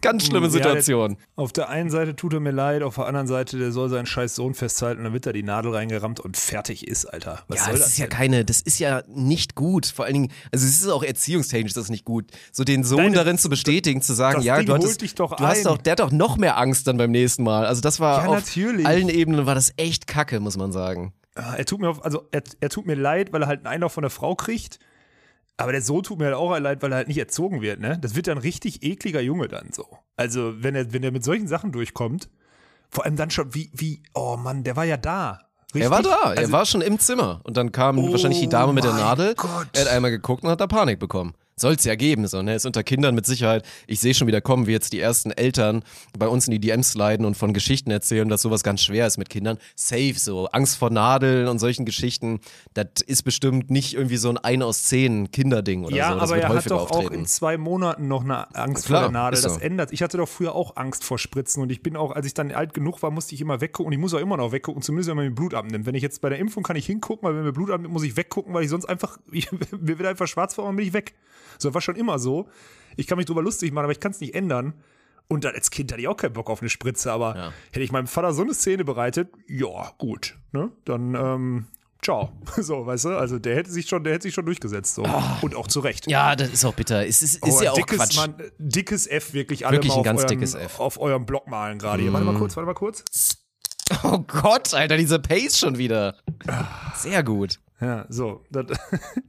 Ganz 0.00 0.26
schlimme 0.26 0.50
Situation. 0.50 1.12
Ja, 1.12 1.26
auf 1.36 1.52
der 1.52 1.68
einen 1.68 1.90
Seite 1.90 2.16
tut 2.16 2.34
er 2.34 2.40
mir 2.40 2.50
leid, 2.50 2.82
auf 2.82 2.96
der 2.96 3.06
anderen 3.06 3.26
Seite, 3.26 3.58
der 3.58 3.72
soll 3.72 3.88
seinen 3.88 4.06
scheiß 4.06 4.34
Sohn 4.34 4.54
festhalten 4.54 4.98
und 4.98 5.04
dann 5.04 5.12
wird 5.12 5.26
da 5.26 5.32
die 5.32 5.42
Nadel 5.42 5.74
reingerammt 5.74 6.20
und 6.20 6.36
fertig 6.36 6.86
ist, 6.86 7.06
Alter. 7.06 7.42
Was 7.48 7.60
ja, 7.60 7.72
das, 7.72 7.80
das 7.80 7.88
ist 7.88 7.98
denn? 7.98 8.02
ja 8.04 8.08
keine, 8.08 8.44
das 8.44 8.60
ist 8.60 8.78
ja 8.78 9.02
nicht 9.08 9.54
gut. 9.54 9.86
Vor 9.86 10.04
allen 10.04 10.14
Dingen, 10.14 10.32
also 10.52 10.66
es 10.66 10.80
ist 10.80 10.88
auch 10.88 11.02
erziehungstechnisch 11.02 11.72
das 11.72 11.84
ist 11.84 11.90
nicht 11.90 12.04
gut. 12.04 12.26
So 12.52 12.64
den 12.64 12.84
Sohn 12.84 12.98
Deine, 12.98 13.16
darin 13.16 13.38
zu 13.38 13.48
bestätigen, 13.48 14.02
zu 14.02 14.14
sagen, 14.14 14.42
ja, 14.42 14.56
Ding 14.58 14.66
du, 14.66 14.74
hattest, 14.74 15.02
dich 15.02 15.14
doch 15.14 15.36
du 15.36 15.44
hast 15.44 15.66
doch, 15.66 15.78
der 15.78 15.92
hat 15.92 16.00
doch 16.00 16.10
noch 16.10 16.36
mehr 16.36 16.58
Angst 16.58 16.86
dann 16.86 16.96
beim 16.96 17.10
nächsten 17.10 17.42
Mal. 17.42 17.66
Also 17.66 17.80
das 17.80 18.00
war 18.00 18.22
ja, 18.22 18.28
auf 18.28 18.34
natürlich. 18.36 18.86
allen 18.86 19.08
Ebenen 19.08 19.46
war 19.46 19.54
das 19.54 19.72
echt 19.76 20.06
kacke, 20.06 20.40
muss 20.40 20.56
man 20.56 20.72
sagen. 20.72 21.12
Er 21.34 21.64
tut 21.64 21.80
mir, 21.80 21.96
also 22.04 22.28
er, 22.30 22.42
er 22.60 22.68
tut 22.68 22.86
mir 22.86 22.94
leid, 22.94 23.32
weil 23.32 23.42
er 23.42 23.48
halt 23.48 23.60
einen 23.60 23.66
Einlauf 23.66 23.92
von 23.92 24.02
der 24.02 24.10
Frau 24.10 24.36
kriegt. 24.36 24.78
Aber 25.56 25.72
der 25.72 25.82
Sohn 25.82 26.02
tut 26.02 26.18
mir 26.18 26.26
halt 26.26 26.34
auch 26.34 26.58
leid, 26.58 26.82
weil 26.82 26.92
er 26.92 26.96
halt 26.96 27.08
nicht 27.08 27.18
erzogen 27.18 27.62
wird, 27.62 27.80
ne? 27.80 27.98
Das 28.00 28.16
wird 28.16 28.26
dann 28.26 28.38
richtig 28.38 28.82
ekliger 28.82 29.20
Junge 29.20 29.48
dann 29.48 29.70
so. 29.72 29.86
Also, 30.16 30.62
wenn 30.62 30.74
er, 30.74 30.92
wenn 30.92 31.02
er 31.04 31.12
mit 31.12 31.24
solchen 31.24 31.46
Sachen 31.46 31.70
durchkommt, 31.70 32.28
vor 32.90 33.04
allem 33.04 33.16
dann 33.16 33.30
schon, 33.30 33.54
wie, 33.54 33.70
wie, 33.72 34.02
oh 34.14 34.36
Mann, 34.36 34.64
der 34.64 34.76
war 34.76 34.84
ja 34.84 34.96
da. 34.96 35.40
Richtig? 35.74 35.82
Er 35.82 35.90
war 35.90 36.02
da, 36.02 36.20
also, 36.22 36.42
er 36.42 36.52
war 36.52 36.66
schon 36.66 36.80
im 36.80 36.98
Zimmer. 36.98 37.40
Und 37.44 37.56
dann 37.56 37.72
kam 37.72 37.98
oh 37.98 38.10
wahrscheinlich 38.10 38.40
die 38.40 38.48
Dame 38.48 38.72
mit 38.72 38.84
der 38.84 38.92
Nadel. 38.92 39.34
Gott. 39.34 39.68
Er 39.74 39.82
hat 39.82 39.88
einmal 39.88 40.10
geguckt 40.10 40.42
und 40.44 40.50
hat 40.50 40.60
da 40.60 40.66
Panik 40.66 40.98
bekommen 40.98 41.34
soll 41.56 41.74
es 41.74 41.84
ja 41.84 41.94
geben, 41.94 42.26
so, 42.26 42.42
ne? 42.42 42.54
Ist 42.54 42.66
unter 42.66 42.82
Kindern 42.82 43.14
mit 43.14 43.26
Sicherheit. 43.26 43.64
Ich 43.86 44.00
sehe 44.00 44.14
schon 44.14 44.26
wieder 44.26 44.40
kommen, 44.40 44.66
wie 44.66 44.72
jetzt 44.72 44.92
die 44.92 45.00
ersten 45.00 45.30
Eltern 45.30 45.82
bei 46.18 46.28
uns 46.28 46.46
in 46.46 46.52
die 46.52 46.60
DMs 46.60 46.92
sliden 46.92 47.26
und 47.26 47.36
von 47.36 47.52
Geschichten 47.52 47.90
erzählen, 47.90 48.28
dass 48.28 48.42
sowas 48.42 48.62
ganz 48.62 48.82
schwer 48.82 49.06
ist 49.06 49.18
mit 49.18 49.30
Kindern. 49.30 49.58
Safe, 49.76 50.14
so. 50.16 50.46
Angst 50.46 50.76
vor 50.76 50.90
Nadeln 50.90 51.48
und 51.48 51.58
solchen 51.58 51.84
Geschichten. 51.84 52.40
Das 52.74 52.86
ist 53.06 53.22
bestimmt 53.22 53.70
nicht 53.70 53.94
irgendwie 53.94 54.16
so 54.16 54.30
ein 54.30 54.38
ein 54.38 54.62
aus 54.62 54.84
zehn 54.84 55.30
Kinderding 55.30 55.84
oder 55.84 55.96
ja, 55.96 56.12
so. 56.12 56.18
Das 56.20 56.30
aber 56.30 56.40
er 56.40 56.48
hat 56.48 56.70
doch 56.70 56.82
auftreten. 56.82 57.06
auch 57.06 57.10
in 57.10 57.26
zwei 57.26 57.56
Monaten 57.56 58.08
noch 58.08 58.24
eine 58.24 58.54
Angst 58.54 58.86
Klar, 58.86 59.02
vor 59.02 59.10
der 59.10 59.20
Nadel. 59.20 59.42
Das 59.42 59.54
so. 59.54 59.60
ändert. 59.60 59.92
Ich 59.92 60.02
hatte 60.02 60.16
doch 60.16 60.28
früher 60.28 60.54
auch 60.54 60.76
Angst 60.76 61.04
vor 61.04 61.18
Spritzen 61.18 61.62
und 61.62 61.70
ich 61.70 61.82
bin 61.82 61.96
auch, 61.96 62.12
als 62.12 62.26
ich 62.26 62.34
dann 62.34 62.52
alt 62.52 62.74
genug 62.74 63.02
war, 63.02 63.10
musste 63.10 63.34
ich 63.34 63.40
immer 63.40 63.60
weggucken 63.60 63.88
und 63.88 63.92
ich 63.92 63.98
muss 63.98 64.14
auch 64.14 64.18
immer 64.18 64.36
noch 64.36 64.52
weggucken, 64.52 64.82
zumindest 64.82 65.08
wenn 65.08 65.16
man 65.16 65.26
mir 65.26 65.34
Blut 65.34 65.54
abnimmt. 65.54 65.86
Wenn 65.86 65.94
ich 65.94 66.02
jetzt 66.02 66.20
bei 66.20 66.28
der 66.28 66.38
Impfung 66.38 66.62
kann 66.62 66.76
ich 66.76 66.86
hingucken, 66.86 67.26
weil 67.26 67.36
wenn 67.36 67.44
mir 67.44 67.52
Blut 67.52 67.70
abnimmt, 67.70 67.92
muss 67.92 68.02
ich 68.02 68.16
weggucken, 68.16 68.54
weil 68.54 68.64
ich 68.64 68.70
sonst 68.70 68.86
einfach, 68.86 69.18
ich, 69.30 69.50
mir 69.52 69.98
wird 69.98 70.06
einfach 70.06 70.26
schwarz 70.26 70.54
vor 70.54 70.64
und 70.64 70.76
bin 70.76 70.86
ich 70.86 70.92
weg. 70.92 71.14
So, 71.64 71.74
war 71.74 71.80
schon 71.80 71.96
immer 71.96 72.18
so. 72.18 72.48
Ich 72.96 73.06
kann 73.06 73.18
mich 73.18 73.26
drüber 73.26 73.42
lustig 73.42 73.72
machen, 73.72 73.84
aber 73.84 73.92
ich 73.92 74.00
kann 74.00 74.12
es 74.12 74.20
nicht 74.20 74.34
ändern. 74.34 74.74
Und 75.26 75.44
dann 75.44 75.54
als 75.54 75.70
Kind 75.70 75.90
hatte 75.90 76.02
ich 76.02 76.08
auch 76.08 76.16
keinen 76.16 76.34
Bock 76.34 76.50
auf 76.50 76.60
eine 76.60 76.68
Spritze, 76.68 77.10
aber 77.10 77.34
ja. 77.34 77.52
hätte 77.72 77.82
ich 77.82 77.90
meinem 77.90 78.06
Vater 78.06 78.34
so 78.34 78.42
eine 78.42 78.52
Szene 78.52 78.84
bereitet, 78.84 79.30
ja, 79.48 79.92
gut, 79.96 80.36
ne? 80.52 80.70
Dann, 80.84 81.14
ähm, 81.14 81.66
ciao. 82.02 82.30
So, 82.58 82.84
weißt 82.84 83.06
du? 83.06 83.16
Also 83.16 83.38
der 83.38 83.56
hätte 83.56 83.70
sich 83.70 83.88
schon, 83.88 84.04
der 84.04 84.12
hätte 84.12 84.24
sich 84.24 84.34
schon 84.34 84.44
durchgesetzt. 84.44 84.94
So. 84.94 85.04
Oh. 85.04 85.22
Und 85.40 85.54
auch 85.54 85.66
zu 85.66 85.80
Recht. 85.80 86.06
Ja, 86.10 86.36
das 86.36 86.50
ist 86.50 86.64
auch 86.66 86.74
bitter. 86.74 87.06
Es 87.06 87.22
ist, 87.22 87.36
ist 87.36 87.42
oh, 87.42 87.62
ja 87.62 87.72
auch 87.72 87.76
dickes, 87.76 87.96
Quatsch. 87.96 88.16
Mann, 88.16 88.34
dickes 88.58 89.06
F, 89.06 89.32
wirklich 89.32 89.66
alle 89.66 89.78
wirklich 89.78 89.92
mal 89.92 90.00
ein 90.00 90.04
ganz 90.04 90.20
eurem, 90.20 90.28
dickes 90.28 90.54
F. 90.54 90.78
auf 90.78 91.00
eurem 91.00 91.24
Blog 91.24 91.48
malen 91.48 91.78
gerade. 91.78 92.02
Mm. 92.02 92.12
Warte 92.12 92.26
mal 92.26 92.36
kurz, 92.36 92.56
warte 92.56 92.66
mal 92.66 92.74
kurz. 92.74 93.04
Oh 94.02 94.18
Gott, 94.18 94.74
Alter, 94.74 94.98
diese 94.98 95.18
Pace 95.18 95.58
schon 95.58 95.78
wieder. 95.78 96.16
Sehr 96.96 97.22
gut. 97.22 97.60
Ja, 97.80 98.06
so. 98.08 98.44
Das, 98.50 98.66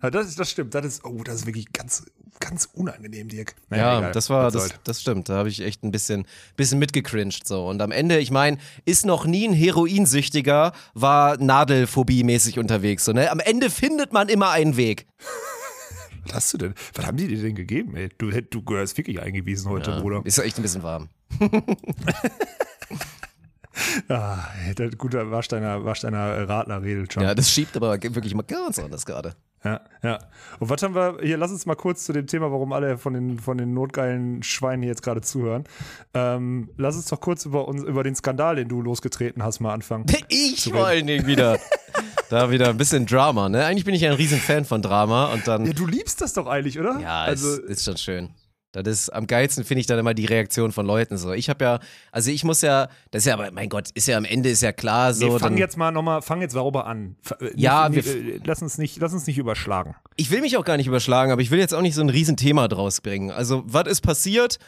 das, 0.12 0.36
das 0.36 0.50
stimmt. 0.50 0.74
Das 0.76 0.86
ist, 0.86 1.06
oh, 1.06 1.24
das 1.24 1.36
ist 1.36 1.46
wirklich 1.46 1.72
ganz, 1.74 2.06
ganz 2.40 2.70
unangenehm, 2.74 3.28
Dirk. 3.28 3.56
Naja, 3.70 3.84
ja, 3.84 4.00
egal. 4.00 4.12
das 4.12 4.30
war, 4.30 4.52
das, 4.52 4.74
das 4.84 5.02
stimmt. 5.02 5.30
Da 5.30 5.36
habe 5.36 5.50
ich 5.50 5.62
echt 5.62 5.84
ein 5.84 5.92
bisschen, 5.92 6.26
bisschen 6.56 6.80
mitgecringed. 6.80 7.48
So. 7.48 7.68
Und 7.68 7.82
am 7.82 7.92
Ende, 7.92 8.20
ich 8.20 8.32
meine, 8.32 8.58
ist 8.86 9.06
noch 9.06 9.26
nie 9.26 9.48
ein 9.48 9.54
Heroinsüchtiger, 9.54 10.74
war 10.94 11.36
Nadelphobie-mäßig 11.36 12.60
unterwegs. 12.60 13.06
So, 13.06 13.14
ne? 13.14 13.32
Am 13.32 13.40
Ende 13.40 13.70
findet 13.70 14.14
man 14.14 14.30
immer 14.30 14.52
einen 14.52 14.78
Weg. 14.78 15.08
Was 16.26 16.36
hast 16.36 16.54
du 16.54 16.58
denn? 16.58 16.74
Was 16.94 17.06
haben 17.06 17.18
die 17.18 17.28
dir 17.28 17.42
denn 17.42 17.56
gegeben, 17.56 17.96
ey? 17.96 18.10
Du, 18.18 18.30
du 18.32 18.64
gehörst 18.64 18.98
wirklich 18.98 19.22
eingewiesen 19.22 19.70
heute, 19.70 19.92
ja, 19.92 20.00
Bruder. 20.00 20.22
Ist 20.24 20.40
echt 20.40 20.58
ein 20.58 20.64
bisschen 20.64 20.84
warm. 20.84 21.10
Ja, 24.10 24.48
der 24.78 24.90
gute 24.92 25.32
Warsteiner, 25.32 25.84
Warsteiner 25.84 26.48
Radler 26.48 26.82
redet 26.82 27.14
schon. 27.14 27.24
Ja, 27.24 27.36
das 27.36 27.52
schiebt 27.52 27.76
aber 27.76 28.02
wirklich 28.02 28.34
mal 28.34 28.44
ganz 28.44 28.80
anders 28.80 29.06
gerade. 29.06 29.36
Ja, 29.66 29.82
ja. 30.04 30.20
Und 30.60 30.70
was 30.70 30.84
haben 30.84 30.94
wir, 30.94 31.18
hier, 31.22 31.38
lass 31.38 31.52
uns 31.52 31.66
mal 31.66 31.76
kurz 31.76 32.06
zu 32.06 32.14
dem 32.14 32.28
Thema, 32.28 32.52
warum 32.52 32.72
alle 32.72 33.00
von 33.00 33.14
den, 33.14 33.40
von 33.40 33.58
den 33.58 33.74
notgeilen 33.74 34.44
Schweinen 34.44 34.84
jetzt 34.84 35.02
gerade 35.02 35.22
zuhören. 35.22 35.64
Ähm, 36.14 36.70
lass 36.78 36.96
uns 36.96 37.08
doch 37.08 37.20
kurz 37.20 37.46
über, 37.46 37.68
uns, 37.68 37.82
über 37.84 38.04
den 38.04 38.16
Skandal, 38.16 38.56
den 38.58 38.70
du 38.70 38.82
losgetreten 38.82 39.44
hast, 39.44 39.60
mal 39.60 39.74
anfangen. 39.74 40.06
Ich 40.30 40.72
vor 40.72 40.86
allen 40.86 41.08
Dingen 41.08 41.26
wieder. 41.28 41.60
da 42.30 42.52
wieder 42.52 42.70
ein 42.70 42.78
bisschen 42.78 43.06
Drama, 43.06 43.50
ne? 43.50 43.66
Eigentlich 43.66 43.86
bin 43.86 43.96
ich 43.96 44.02
ja 44.02 44.12
ein 44.12 44.16
riesen 44.16 44.40
Fan 44.40 44.66
von 44.66 44.82
Drama 44.82 45.34
und 45.34 45.48
dann. 45.48 45.66
Ja, 45.66 45.74
du 45.74 45.86
liebst 45.86 46.22
das 46.22 46.34
doch 46.34 46.48
eigentlich, 46.48 46.80
oder? 46.80 47.00
Ja, 47.00 47.22
also, 47.22 47.50
ist, 47.50 47.70
ist 47.70 47.86
schon 47.86 47.98
schön. 47.98 48.30
Das 48.84 49.02
ist 49.02 49.10
am 49.10 49.28
geilsten 49.28 49.64
finde 49.64 49.82
ich 49.82 49.88
dann 49.88 50.00
immer 50.00 50.14
die 50.14 50.26
Reaktion 50.26 50.72
von 50.72 50.86
Leuten 50.86 51.18
so. 51.18 51.34
Ich 51.34 51.50
habe 51.50 51.64
ja, 51.64 51.80
also 52.12 52.32
ich 52.32 52.44
muss 52.44 52.62
ja, 52.62 52.88
das 53.12 53.24
ist 53.24 53.26
ja, 53.28 53.34
aber 53.34 53.52
mein 53.52 53.70
Gott, 53.70 53.90
ist 53.94 54.08
ja 54.08 54.18
am 54.18 54.26
Ende 54.26 54.50
ist 54.50 54.62
ja 54.62 54.72
klar 54.72 55.14
so. 55.14 55.26
Nee, 55.26 55.32
fang 55.40 55.52
dann, 55.52 55.58
jetzt 55.58 55.78
mal 55.78 55.92
nochmal, 55.92 56.22
fang 56.22 56.42
jetzt 56.42 56.54
sauber 56.54 56.86
an. 56.86 57.16
Äh, 57.40 57.52
ja, 57.56 57.90
nicht, 57.90 58.06
wir, 58.06 58.36
äh, 58.36 58.40
lass 58.44 58.62
uns 58.62 58.78
nicht, 58.78 58.98
lass 59.00 59.14
uns 59.14 59.28
nicht 59.28 59.38
überschlagen. 59.38 59.96
Ich 60.16 60.32
will 60.32 60.42
mich 60.42 60.58
auch 60.58 60.66
gar 60.66 60.78
nicht 60.78 60.88
überschlagen, 60.88 61.32
aber 61.32 61.42
ich 61.42 61.52
will 61.52 61.60
jetzt 61.60 61.74
auch 61.74 61.82
nicht 61.82 61.96
so 61.96 62.02
ein 62.02 62.10
Riesenthema 62.10 62.68
draus 62.68 63.02
bringen. 63.02 63.32
Also 63.32 63.64
was 63.66 63.88
ist 63.88 64.02
passiert? 64.02 64.60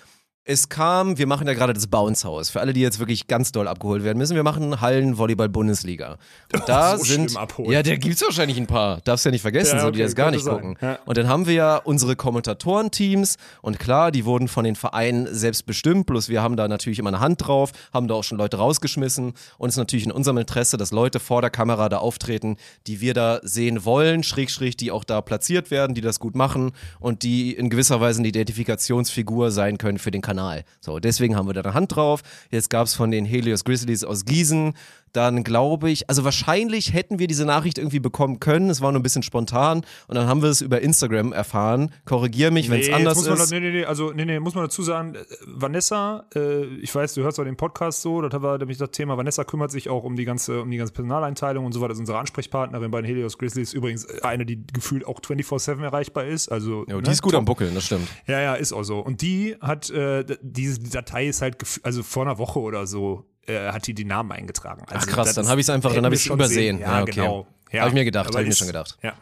Es 0.50 0.70
kam, 0.70 1.18
wir 1.18 1.28
machen 1.28 1.46
ja 1.46 1.54
gerade 1.54 1.74
das 1.74 1.88
Bounce 1.88 2.26
House. 2.26 2.50
Für 2.50 2.62
alle, 2.62 2.72
die 2.72 2.80
jetzt 2.80 3.00
wirklich 3.00 3.28
ganz 3.28 3.52
doll 3.52 3.68
abgeholt 3.68 4.06
werden 4.06 4.18
müssen, 4.18 4.34
wir 4.34 4.44
machen 4.44 4.80
Hallen-Volleyball-Bundesliga. 4.80 6.18
Und 6.54 6.70
da 6.70 6.94
oh, 6.94 6.98
so 7.00 7.04
sind. 7.04 7.34
Ja, 7.66 7.84
da 7.84 7.96
gibt 7.98 8.16
es 8.16 8.22
wahrscheinlich 8.22 8.58
ein 8.58 8.66
paar. 8.66 9.02
Darfst 9.02 9.26
ja 9.26 9.32
nicht 9.32 9.42
vergessen, 9.42 9.76
ja, 9.76 9.82
okay, 9.82 9.88
so 9.88 9.92
die 9.92 10.04
das 10.04 10.16
gar 10.16 10.32
nicht 10.32 10.46
gucken. 10.46 10.78
Ja. 10.82 11.00
Und 11.06 11.18
dann 11.18 11.28
haben 11.28 11.48
wir 11.48 11.54
ja 11.54 11.76
unsere 11.76 12.16
Kommentatorenteams 12.16 13.36
und 13.62 13.78
klar, 13.78 14.10
die 14.10 14.24
wurden 14.24 14.48
von 14.48 14.64
den 14.64 14.78
Vereinen 14.78 15.28
selbst 15.30 15.66
bestimmt, 15.66 16.06
bloß 16.06 16.30
wir 16.30 16.42
haben 16.42 16.56
da 16.56 16.70
natürlich 16.70 17.00
immer 17.00 17.10
eine 17.10 17.20
Hand 17.20 17.46
drauf, 17.46 17.74
haben 17.94 18.08
da 18.08 18.14
auch 18.14 18.24
schon 18.24 18.38
Leute 18.38 18.56
rausgeschmissen 18.56 19.34
und 19.58 19.68
es 19.68 19.74
ist 19.74 19.80
natürlich 19.80 20.06
in 20.06 20.14
unserem 20.14 20.38
Interesse, 20.38 20.78
dass 20.78 20.92
Leute 20.92 21.20
vor 21.20 21.42
der 21.42 21.50
Kamera 21.50 21.90
da 21.90 21.98
auftreten, 21.98 22.56
die 22.88 23.02
wir 23.02 23.14
da 23.14 23.42
sehen 23.44 23.84
wollen, 23.84 24.24
schräg, 24.24 24.50
schräg, 24.50 24.78
die 24.78 24.92
auch 24.92 25.04
da 25.04 25.20
platziert 25.20 25.72
werden, 25.72 25.94
die 25.94 26.02
das 26.02 26.22
gut 26.22 26.36
machen 26.36 26.72
und 27.02 27.24
die 27.24 27.52
in 27.52 27.70
gewisser 27.70 28.00
Weise 28.00 28.20
eine 28.20 28.30
Identifikationsfigur 28.30 29.52
sein 29.52 29.78
können 29.78 29.98
für 29.98 30.12
den 30.12 30.22
Kanal. 30.22 30.37
Kanal. 30.38 30.64
So, 30.80 31.00
deswegen 31.00 31.36
haben 31.36 31.48
wir 31.48 31.54
da 31.54 31.62
eine 31.62 31.74
Hand 31.74 31.96
drauf. 31.96 32.22
Jetzt 32.52 32.70
gab 32.70 32.86
es 32.86 32.94
von 32.94 33.10
den 33.10 33.26
Helios 33.26 33.64
Grizzlies 33.64 34.04
aus 34.04 34.24
Gießen 34.26 34.74
dann 35.14 35.44
glaube 35.44 35.90
ich, 35.90 36.10
also 36.10 36.24
wahrscheinlich 36.24 36.94
hätten 36.94 37.20
wir 37.20 37.28
diese 37.28 37.46
Nachricht 37.46 37.78
irgendwie 37.78 38.00
bekommen 38.00 38.40
können. 38.40 38.70
Es 38.70 38.82
war 38.82 38.92
nur 38.92 39.00
ein 39.00 39.04
bisschen 39.04 39.24
spontan 39.24 39.86
und 40.08 40.16
dann 40.16 40.28
haben 40.28 40.42
wir 40.42 40.50
es 40.50 40.62
über 40.62 40.82
Instagram 40.82 41.34
erfahren. 41.34 41.92
Korrigier 42.06 42.52
mich, 42.52 42.70
wenn 42.70 42.80
es 42.80 42.92
anders 42.92 43.26
ist. 43.26 43.52
Da, 43.52 43.56
nee, 43.56 43.60
nee, 43.60 43.72
nee, 43.72 43.86
also 43.86 44.12
nee, 44.12 44.26
nee, 44.26 44.40
muss 44.40 44.56
man 44.56 44.66
dazu 44.66 44.84
sagen, 44.84 45.16
äh, 45.16 45.20
Vanessa, 45.46 46.26
äh, 46.36 46.66
ich 46.78 46.94
weiß, 46.94 47.14
du 47.14 47.24
hörst 47.24 47.40
auch 47.40 47.44
den 47.44 47.58
Podcast 47.58 48.02
so, 48.02 48.22
das 48.22 48.42
war 48.42 48.58
nämlich 48.58 48.78
das 48.78 48.92
Thema, 48.92 49.18
Vanessa 49.18 49.44
kümmert 49.44 49.72
sich 49.72 49.90
auch 49.90 50.04
um 50.04 50.16
die 50.16 50.26
ganze, 50.26 50.62
um 50.62 50.72
die 50.72 50.78
ganze 50.78 50.94
Personaleinteilung 50.94 51.66
und 51.66 51.72
so 51.72 51.82
weiter. 51.82 51.90
Das 51.90 51.98
ist 51.98 52.02
unsere 52.02 52.20
Ansprechpartnerin 52.20 52.92
bei 52.92 53.02
den 53.02 53.08
Helios 53.08 53.38
Grizzlies, 53.38 53.74
übrigens 53.74 54.08
eine, 54.22 54.46
die 54.46 54.66
gefühlt 54.68 55.06
auch 55.06 55.20
24-7 55.20 55.84
erreichbar 55.84 56.26
ist. 56.26 56.50
Also, 56.50 56.86
ja, 56.88 56.98
die 56.98 57.04
ne, 57.04 57.12
ist 57.12 57.22
gut 57.22 57.36
am 57.36 57.46
Buckeln, 57.46 57.74
das 57.74 57.86
stimmt. 57.86 58.08
Ja, 58.28 58.40
ja, 58.40 58.56
ist 58.56 58.74
auch 58.74 58.84
so. 58.84 59.00
Und 59.00 59.22
die 59.22 59.56
hat, 59.62 59.90
äh, 59.90 60.26
diese 60.42 60.80
Datei 60.82 61.28
ist 61.28 61.42
halt, 61.42 61.58
also 61.84 62.04
vor 62.04 62.24
einer 62.24 62.38
Woche 62.38 62.60
oder 62.60 62.88
so 62.88 63.26
äh, 63.48 63.72
hat 63.72 63.88
die 63.88 63.94
die 63.94 64.06
Namen 64.06 64.32
eingetragen. 64.32 64.84
Also 64.88 65.08
Ach 65.10 65.14
krass, 65.14 65.34
dann 65.34 65.48
habe 65.48 65.60
ich 65.60 65.66
es 65.66 65.70
einfach, 65.70 65.94
dann 65.94 66.06
habe 66.06 66.16
ich 66.16 66.22
es 66.22 66.28
übersehen. 66.28 66.80
Ja, 66.80 66.98
ja 66.98 67.02
okay. 67.04 67.12
genau. 67.12 67.48
Ja, 67.72 67.82
habe 67.82 67.90
ich 67.90 67.96
mir 67.96 68.06
gedacht, 68.06 68.30
habe 68.30 68.42
ich 68.44 68.50
mir 68.50 68.56
schon 68.56 68.68
gedacht. 68.68 68.98
Ja. 69.02 69.14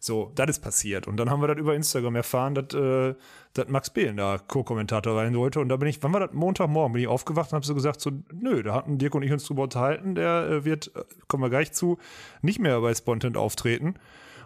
So, 0.00 0.30
das 0.36 0.50
ist 0.50 0.60
passiert. 0.60 1.08
Und 1.08 1.16
dann 1.16 1.28
haben 1.28 1.40
wir 1.40 1.48
das 1.48 1.58
über 1.58 1.74
Instagram 1.74 2.14
erfahren, 2.16 2.54
dass, 2.54 2.72
äh, 2.74 3.14
dass 3.54 3.68
Max 3.68 3.90
Behlen 3.90 4.16
da 4.16 4.38
Co-Kommentator 4.38 5.14
sein 5.14 5.32
sollte. 5.32 5.60
Und 5.60 5.68
da 5.68 5.76
bin 5.76 5.88
ich, 5.88 6.02
wann 6.02 6.12
war 6.12 6.20
das? 6.20 6.32
Montagmorgen 6.32 6.92
bin 6.92 7.02
ich 7.02 7.08
aufgewacht 7.08 7.52
und 7.52 7.56
habe 7.56 7.66
so 7.66 7.74
gesagt, 7.74 8.00
so, 8.00 8.12
nö, 8.32 8.62
da 8.62 8.74
hatten 8.74 8.98
Dirk 8.98 9.14
und 9.14 9.22
ich 9.22 9.32
uns 9.32 9.44
drüber 9.44 9.64
unterhalten, 9.64 10.14
der 10.14 10.48
äh, 10.48 10.64
wird, 10.64 10.92
äh, 10.94 11.02
kommen 11.26 11.42
wir 11.42 11.50
gleich 11.50 11.72
zu, 11.72 11.98
nicht 12.42 12.60
mehr 12.60 12.80
bei 12.80 12.94
Spontan 12.94 13.34
auftreten. 13.34 13.94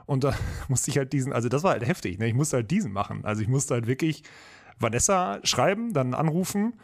Und 0.07 0.25
da 0.25 0.35
musste 0.69 0.91
ich 0.91 0.97
halt 0.97 1.13
diesen, 1.13 1.33
also 1.35 1.51
das 1.51 1.63
war 1.63 1.73
halt 1.73 1.87
heftig, 1.87 2.19
ne? 2.19 2.29
Ich 2.29 2.35
musste 2.35 2.57
halt 2.57 2.71
diesen 2.71 2.93
machen. 2.93 3.25
Also 3.25 3.43
ich 3.43 3.49
musste 3.49 3.75
halt 3.75 3.87
wirklich 3.87 4.23
Vanessa 4.79 5.39
schreiben, 5.43 5.93
dann 5.93 6.15
anrufen, 6.15 6.75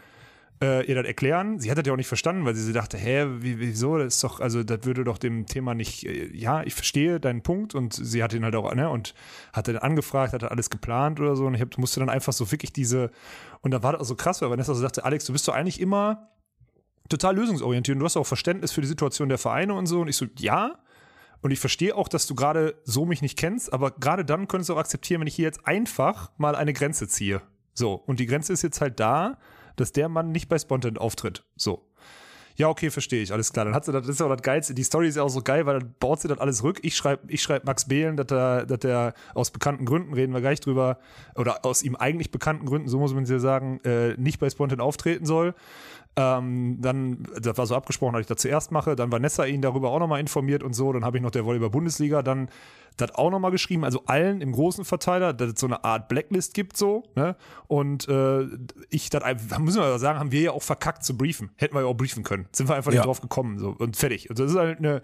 äh, 0.62 0.84
ihr 0.86 0.94
das 0.94 1.06
erklären. 1.06 1.60
Sie 1.60 1.70
hat 1.70 1.78
das 1.78 1.86
ja 1.86 1.92
auch 1.92 1.96
nicht 1.96 2.08
verstanden, 2.08 2.44
weil 2.44 2.54
sie, 2.54 2.72
dachte, 2.72 2.96
hä, 2.96 3.26
wie, 3.38 3.58
wieso? 3.58 3.98
Das 3.98 4.16
ist 4.16 4.24
doch, 4.24 4.40
also 4.40 4.62
das 4.62 4.84
würde 4.84 5.04
doch 5.04 5.18
dem 5.18 5.46
Thema 5.46 5.74
nicht, 5.74 6.04
äh, 6.06 6.34
ja, 6.34 6.62
ich 6.62 6.74
verstehe 6.74 7.20
deinen 7.20 7.42
Punkt 7.42 7.74
und 7.74 7.94
sie 7.94 8.22
hat 8.22 8.32
ihn 8.32 8.44
halt 8.44 8.56
auch, 8.56 8.74
ne, 8.74 8.88
und 8.88 9.14
hat 9.52 9.68
dann 9.68 9.76
angefragt, 9.76 10.32
hat 10.32 10.44
alles 10.44 10.70
geplant 10.70 11.20
oder 11.20 11.36
so 11.36 11.46
und 11.46 11.54
ich 11.54 11.60
hab, 11.60 11.76
musste 11.78 12.00
dann 12.00 12.08
einfach 12.08 12.32
so 12.32 12.50
wirklich 12.50 12.72
diese, 12.72 13.10
und 13.60 13.70
da 13.70 13.82
war 13.82 13.92
das 13.92 14.02
auch 14.02 14.06
so 14.06 14.16
krass, 14.16 14.42
weil 14.42 14.50
Vanessa 14.50 14.74
so 14.74 14.80
sagte, 14.80 15.04
Alex, 15.04 15.26
du 15.26 15.32
bist 15.32 15.46
doch 15.46 15.54
eigentlich 15.54 15.80
immer 15.80 16.28
total 17.08 17.36
lösungsorientiert 17.36 17.96
und 17.96 18.00
du 18.00 18.04
hast 18.04 18.16
auch 18.16 18.26
Verständnis 18.26 18.72
für 18.72 18.80
die 18.80 18.88
Situation 18.88 19.28
der 19.28 19.38
Vereine 19.38 19.74
und 19.74 19.86
so 19.86 20.00
und 20.00 20.08
ich 20.08 20.16
so, 20.16 20.26
ja, 20.38 20.78
und 21.40 21.52
ich 21.52 21.60
verstehe 21.60 21.94
auch, 21.94 22.08
dass 22.08 22.26
du 22.26 22.34
gerade 22.34 22.74
so 22.84 23.06
mich 23.06 23.22
nicht 23.22 23.38
kennst, 23.38 23.72
aber 23.72 23.92
gerade 23.92 24.24
dann 24.24 24.48
könntest 24.48 24.70
du 24.70 24.74
auch 24.74 24.78
akzeptieren, 24.78 25.20
wenn 25.20 25.28
ich 25.28 25.36
hier 25.36 25.44
jetzt 25.44 25.66
einfach 25.66 26.32
mal 26.36 26.56
eine 26.56 26.72
Grenze 26.72 27.06
ziehe. 27.06 27.42
So, 27.74 27.94
und 27.94 28.18
die 28.18 28.26
Grenze 28.26 28.52
ist 28.52 28.62
jetzt 28.62 28.80
halt 28.80 28.98
da, 28.98 29.38
dass 29.80 29.92
der 29.92 30.08
Mann 30.08 30.32
nicht 30.32 30.48
bei 30.48 30.58
Spontan 30.58 30.98
auftritt. 30.98 31.44
So. 31.56 31.88
Ja, 32.58 32.68
okay, 32.68 32.90
verstehe 32.90 33.22
ich, 33.22 33.32
alles 33.32 33.52
klar. 33.52 33.66
Dann 33.66 33.74
hat 33.74 33.84
sie 33.84 33.92
das, 33.92 34.08
ist 34.08 34.20
auch 34.20 34.28
das 34.28 34.42
Geilste. 34.42 34.74
Die 34.74 34.82
Story 34.82 35.06
ist 35.06 35.14
ja 35.16 35.22
auch 35.22 35.28
so 35.28 35.42
geil, 35.42 35.64
weil 35.64 35.78
dann 35.78 35.94
baut 36.00 36.20
sie 36.20 36.26
das 36.26 36.38
alles 36.38 36.64
rück. 36.64 36.80
Ich 36.82 36.96
schreibe 36.96 37.22
ich 37.32 37.40
schreib 37.40 37.64
Max 37.64 37.86
Behlen, 37.86 38.16
dass 38.16 38.32
er, 38.32 38.66
dass 38.66 38.82
er 38.82 39.14
aus 39.34 39.52
bekannten 39.52 39.84
Gründen, 39.84 40.12
reden 40.12 40.34
wir 40.34 40.40
gleich 40.40 40.58
drüber, 40.58 40.98
oder 41.36 41.64
aus 41.64 41.84
ihm 41.84 41.94
eigentlich 41.94 42.32
bekannten 42.32 42.66
Gründen, 42.66 42.88
so 42.88 42.98
muss 42.98 43.14
man 43.14 43.22
es 43.22 43.30
ja 43.30 43.38
sagen, 43.38 43.78
äh, 43.84 44.14
nicht 44.16 44.40
bei 44.40 44.50
Spontan 44.50 44.80
auftreten 44.80 45.24
soll. 45.24 45.54
Ähm, 46.16 46.78
dann, 46.80 47.24
das 47.40 47.56
war 47.58 47.66
so 47.66 47.76
abgesprochen, 47.76 48.14
dass 48.14 48.22
ich 48.22 48.26
das 48.26 48.38
zuerst 48.38 48.72
mache. 48.72 48.96
Dann 48.96 49.12
Vanessa 49.12 49.44
ihn 49.44 49.62
darüber 49.62 49.90
auch 49.90 50.00
nochmal 50.00 50.20
informiert 50.20 50.62
und 50.62 50.72
so. 50.72 50.92
Dann 50.92 51.04
habe 51.04 51.18
ich 51.18 51.22
noch 51.22 51.30
der 51.30 51.44
Volleyball 51.44 51.70
Bundesliga 51.70 52.22
dann 52.22 52.48
das 52.96 53.14
auch 53.14 53.30
nochmal 53.30 53.50
geschrieben. 53.50 53.84
Also 53.84 54.02
allen 54.06 54.40
im 54.40 54.52
großen 54.52 54.84
Verteiler, 54.84 55.32
dass 55.32 55.52
es 55.52 55.60
so 55.60 55.66
eine 55.66 55.84
Art 55.84 56.08
Blacklist 56.08 56.54
gibt, 56.54 56.76
so. 56.76 57.04
Ne? 57.14 57.36
Und 57.66 58.08
äh, 58.08 58.46
ich, 58.90 59.10
das 59.10 59.22
müssen 59.58 59.80
wir 59.80 59.98
sagen, 59.98 60.18
haben 60.18 60.32
wir 60.32 60.40
ja 60.40 60.50
auch 60.50 60.62
verkackt 60.62 61.04
zu 61.04 61.16
briefen. 61.16 61.50
Hätten 61.56 61.74
wir 61.74 61.82
ja 61.82 61.86
auch 61.86 61.94
briefen 61.94 62.24
können. 62.24 62.46
Sind 62.52 62.68
wir 62.68 62.76
einfach 62.76 62.92
ja. 62.92 62.98
nicht 62.98 63.06
drauf 63.06 63.20
gekommen. 63.20 63.58
So. 63.58 63.70
Und 63.70 63.96
fertig. 63.96 64.28
Und 64.28 64.38
das 64.38 64.50
ist 64.50 64.56
halt 64.56 64.78
eine, 64.78 65.02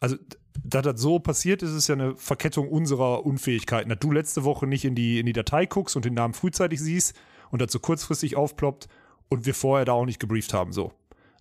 also 0.00 0.16
da 0.64 0.82
das 0.82 1.00
so 1.00 1.18
passiert 1.18 1.62
ist, 1.62 1.72
ist 1.72 1.88
ja 1.88 1.94
eine 1.94 2.16
Verkettung 2.16 2.68
unserer 2.68 3.24
Unfähigkeiten. 3.24 3.88
Dass 3.90 3.98
du 3.98 4.10
letzte 4.10 4.44
Woche 4.44 4.66
nicht 4.66 4.84
in 4.84 4.94
die, 4.94 5.20
in 5.20 5.26
die 5.26 5.32
Datei 5.32 5.66
guckst 5.66 5.96
und 5.96 6.04
den 6.04 6.14
Namen 6.14 6.34
frühzeitig 6.34 6.80
siehst 6.80 7.14
und 7.50 7.60
dazu 7.60 7.78
kurzfristig 7.78 8.36
aufploppt 8.36 8.88
und 9.28 9.46
wir 9.46 9.54
vorher 9.54 9.84
da 9.84 9.92
auch 9.92 10.06
nicht 10.06 10.20
gebrieft 10.20 10.52
haben, 10.52 10.72
so. 10.72 10.92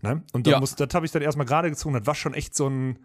Ne? 0.01 0.23
Und 0.33 0.47
ja. 0.47 0.59
das 0.59 0.75
habe 0.93 1.05
ich 1.05 1.11
dann 1.11 1.21
erstmal 1.21 1.45
gerade 1.45 1.69
gezogen, 1.69 1.95
das 1.95 2.05
war 2.05 2.15
schon 2.15 2.33
echt 2.33 2.55
so 2.55 2.67
ein, 2.67 2.99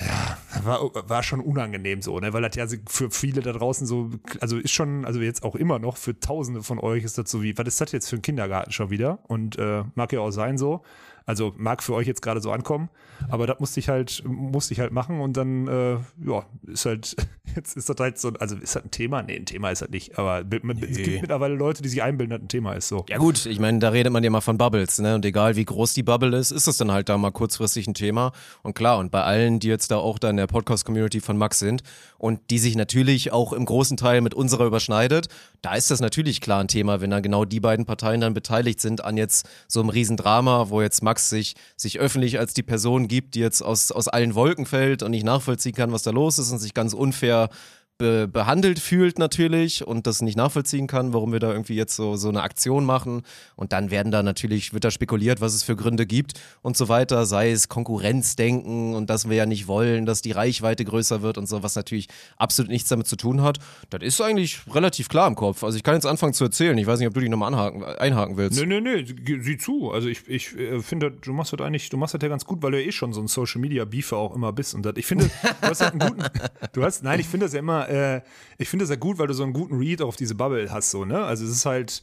ja, 0.00 0.38
war, 0.64 0.90
war 1.08 1.22
schon 1.22 1.40
unangenehm 1.40 2.00
so, 2.00 2.18
ne? 2.18 2.32
Weil 2.32 2.42
das 2.42 2.56
ja 2.56 2.66
für 2.88 3.10
viele 3.10 3.42
da 3.42 3.52
draußen 3.52 3.86
so, 3.86 4.10
also 4.40 4.56
ist 4.56 4.72
schon, 4.72 5.04
also 5.04 5.20
jetzt 5.20 5.42
auch 5.42 5.54
immer 5.54 5.78
noch, 5.78 5.98
für 5.98 6.18
tausende 6.18 6.62
von 6.62 6.78
euch 6.78 7.04
ist 7.04 7.18
das 7.18 7.30
so 7.30 7.42
wie, 7.42 7.56
was 7.58 7.66
ist 7.66 7.80
das 7.80 7.92
jetzt 7.92 8.08
für 8.08 8.16
ein 8.16 8.22
Kindergarten 8.22 8.72
schon 8.72 8.90
wieder? 8.90 9.18
Und 9.28 9.58
äh, 9.58 9.84
mag 9.94 10.12
ja 10.12 10.20
auch 10.20 10.30
sein 10.30 10.56
so. 10.56 10.82
Also 11.24 11.52
mag 11.56 11.82
für 11.82 11.94
euch 11.94 12.06
jetzt 12.06 12.22
gerade 12.22 12.40
so 12.40 12.50
ankommen, 12.50 12.88
aber 13.28 13.46
das 13.46 13.60
musste 13.60 13.78
ich 13.78 13.88
halt, 13.88 14.24
musste 14.26 14.74
ich 14.74 14.80
halt 14.80 14.92
machen 14.92 15.20
und 15.20 15.36
dann, 15.36 15.68
äh, 15.68 15.92
ja, 16.26 16.44
ist 16.66 16.84
halt, 16.84 17.14
jetzt 17.56 17.76
ist 17.76 17.88
das 17.88 17.96
halt 17.98 18.18
so, 18.18 18.32
also 18.38 18.56
ist 18.56 18.74
das 18.74 18.82
ein 18.82 18.90
Thema? 18.90 19.22
Nee, 19.22 19.36
ein 19.36 19.46
Thema 19.46 19.70
ist 19.70 19.80
das 19.80 19.90
nicht, 19.90 20.18
aber 20.18 20.42
nee. 20.44 20.86
es 20.88 20.96
gibt 20.96 21.20
mittlerweile 21.22 21.54
Leute, 21.54 21.82
die 21.82 21.88
sich 21.88 22.02
einbilden, 22.02 22.30
dass 22.30 22.42
ein 22.42 22.48
Thema 22.48 22.72
ist 22.72 22.88
so. 22.88 23.06
Ja 23.08 23.18
gut, 23.18 23.46
ich 23.46 23.60
meine, 23.60 23.78
da 23.78 23.90
redet 23.90 24.12
man 24.12 24.24
ja 24.24 24.30
mal 24.30 24.40
von 24.40 24.58
Bubbles, 24.58 24.98
ne? 24.98 25.14
Und 25.14 25.24
egal 25.24 25.56
wie 25.56 25.64
groß 25.64 25.94
die 25.94 26.02
Bubble 26.02 26.36
ist, 26.36 26.50
ist 26.50 26.66
das 26.66 26.76
dann 26.76 26.90
halt 26.90 27.08
da 27.08 27.16
mal 27.16 27.30
kurzfristig 27.30 27.86
ein 27.86 27.94
Thema. 27.94 28.32
Und 28.62 28.74
klar, 28.74 28.98
und 28.98 29.10
bei 29.10 29.22
allen, 29.22 29.60
die 29.60 29.68
jetzt 29.68 29.90
da 29.90 29.96
auch 29.96 30.18
da 30.18 30.30
in 30.30 30.36
der 30.36 30.48
Podcast-Community 30.48 31.20
von 31.20 31.36
Max 31.38 31.60
sind 31.60 31.82
und 32.18 32.40
die 32.50 32.58
sich 32.58 32.76
natürlich 32.76 33.32
auch 33.32 33.52
im 33.52 33.64
großen 33.64 33.96
Teil 33.96 34.20
mit 34.20 34.34
unserer 34.34 34.66
überschneidet, 34.66 35.28
da 35.62 35.74
ist 35.74 35.90
das 35.90 36.00
natürlich 36.00 36.40
klar 36.40 36.60
ein 36.60 36.68
Thema, 36.68 37.00
wenn 37.00 37.10
dann 37.10 37.22
genau 37.22 37.44
die 37.44 37.60
beiden 37.60 37.86
Parteien 37.86 38.20
dann 38.20 38.34
beteiligt 38.34 38.80
sind 38.80 39.04
an 39.04 39.16
jetzt 39.16 39.48
so 39.68 39.80
einem 39.80 39.88
Riesendrama, 39.88 40.68
wo 40.68 40.82
jetzt 40.82 41.02
Max 41.02 41.12
Max 41.12 41.28
sich, 41.28 41.54
sich 41.76 42.00
öffentlich 42.00 42.38
als 42.38 42.54
die 42.54 42.62
Person 42.62 43.06
gibt, 43.06 43.34
die 43.34 43.40
jetzt 43.40 43.60
aus, 43.60 43.92
aus 43.92 44.08
allen 44.08 44.34
Wolken 44.34 44.64
fällt 44.64 45.02
und 45.02 45.10
nicht 45.10 45.24
nachvollziehen 45.24 45.74
kann, 45.74 45.92
was 45.92 46.02
da 46.02 46.10
los 46.10 46.38
ist 46.38 46.50
und 46.50 46.58
sich 46.58 46.72
ganz 46.72 46.94
unfair 46.94 47.41
oder 47.44 47.50
be 47.98 48.28
behandelt 48.28 48.78
fühlt 48.78 49.18
natürlich 49.18 49.86
und 49.86 50.06
das 50.06 50.22
nicht 50.22 50.36
nachvollziehen 50.36 50.86
kann, 50.86 51.12
warum 51.12 51.32
wir 51.32 51.40
da 51.40 51.52
irgendwie 51.52 51.74
jetzt 51.74 51.94
so, 51.94 52.16
so 52.16 52.28
eine 52.28 52.42
Aktion 52.42 52.84
machen. 52.84 53.22
Und 53.56 53.72
dann 53.72 53.90
werden 53.90 54.10
da 54.10 54.22
natürlich, 54.22 54.72
wird 54.72 54.84
da 54.84 54.90
spekuliert, 54.90 55.40
was 55.40 55.54
es 55.54 55.62
für 55.62 55.76
Gründe 55.76 56.06
gibt 56.06 56.40
und 56.62 56.76
so 56.76 56.88
weiter, 56.88 57.26
sei 57.26 57.50
es 57.50 57.68
Konkurrenzdenken 57.68 58.94
und 58.94 59.10
dass 59.10 59.28
wir 59.28 59.36
ja 59.36 59.46
nicht 59.46 59.66
wollen, 59.66 60.06
dass 60.06 60.22
die 60.22 60.32
Reichweite 60.32 60.84
größer 60.84 61.22
wird 61.22 61.38
und 61.38 61.46
so, 61.46 61.62
was 61.62 61.76
natürlich 61.76 62.08
absolut 62.36 62.70
nichts 62.70 62.88
damit 62.88 63.06
zu 63.06 63.16
tun 63.16 63.42
hat. 63.42 63.58
Das 63.90 64.02
ist 64.02 64.20
eigentlich 64.20 64.60
relativ 64.72 65.08
klar 65.08 65.28
im 65.28 65.34
Kopf. 65.34 65.62
Also 65.62 65.76
ich 65.76 65.82
kann 65.82 65.94
jetzt 65.94 66.06
anfangen 66.06 66.34
zu 66.34 66.44
erzählen. 66.44 66.76
Ich 66.78 66.86
weiß 66.86 66.98
nicht, 66.98 67.08
ob 67.08 67.14
du 67.14 67.20
dich 67.20 67.30
nochmal 67.30 67.52
anhaken, 67.52 67.84
einhaken 67.84 68.36
willst. 68.36 68.60
Nee, 68.60 68.80
nee, 68.80 68.80
nee, 68.80 69.40
sieh 69.40 69.58
zu. 69.58 69.92
Also 69.92 70.08
ich, 70.08 70.28
ich 70.28 70.56
äh, 70.58 70.80
finde, 70.80 71.10
du 71.10 71.32
machst 71.32 71.52
das 71.52 71.60
eigentlich, 71.60 71.88
du 71.88 71.96
machst 71.96 72.14
das 72.14 72.22
ja 72.22 72.28
ganz 72.28 72.44
gut, 72.44 72.62
weil 72.62 72.72
du 72.72 72.80
ja 72.80 72.86
eh 72.86 72.92
schon 72.92 73.12
so 73.12 73.20
ein 73.20 73.28
Social 73.28 73.60
Media 73.60 73.84
Beefer 73.84 74.16
auch 74.16 74.34
immer 74.34 74.52
bist. 74.52 74.74
Und 74.74 74.82
das, 74.84 74.94
ich 74.96 75.06
finde, 75.06 75.30
du 75.60 75.68
hast 75.68 75.80
halt 75.80 75.92
einen 75.92 76.16
guten, 76.16 76.24
du 76.72 76.82
hast, 76.82 77.02
nein, 77.02 77.20
ich 77.20 77.28
finde 77.28 77.46
das 77.46 77.52
ja 77.52 77.60
immer, 77.60 77.81
äh, 77.88 78.22
ich 78.58 78.68
finde 78.68 78.84
das 78.84 78.90
ja 78.90 78.96
gut, 78.96 79.18
weil 79.18 79.26
du 79.26 79.34
so 79.34 79.42
einen 79.42 79.52
guten 79.52 79.76
Read 79.78 80.02
auf 80.02 80.16
diese 80.16 80.34
Bubble 80.34 80.70
hast, 80.70 80.90
so, 80.90 81.04
ne? 81.04 81.24
Also 81.24 81.44
es 81.44 81.50
ist 81.50 81.66
halt, 81.66 82.02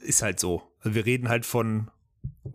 ist 0.00 0.22
halt 0.22 0.40
so. 0.40 0.62
Also 0.80 0.94
wir 0.94 1.06
reden 1.06 1.28
halt 1.28 1.46
von 1.46 1.90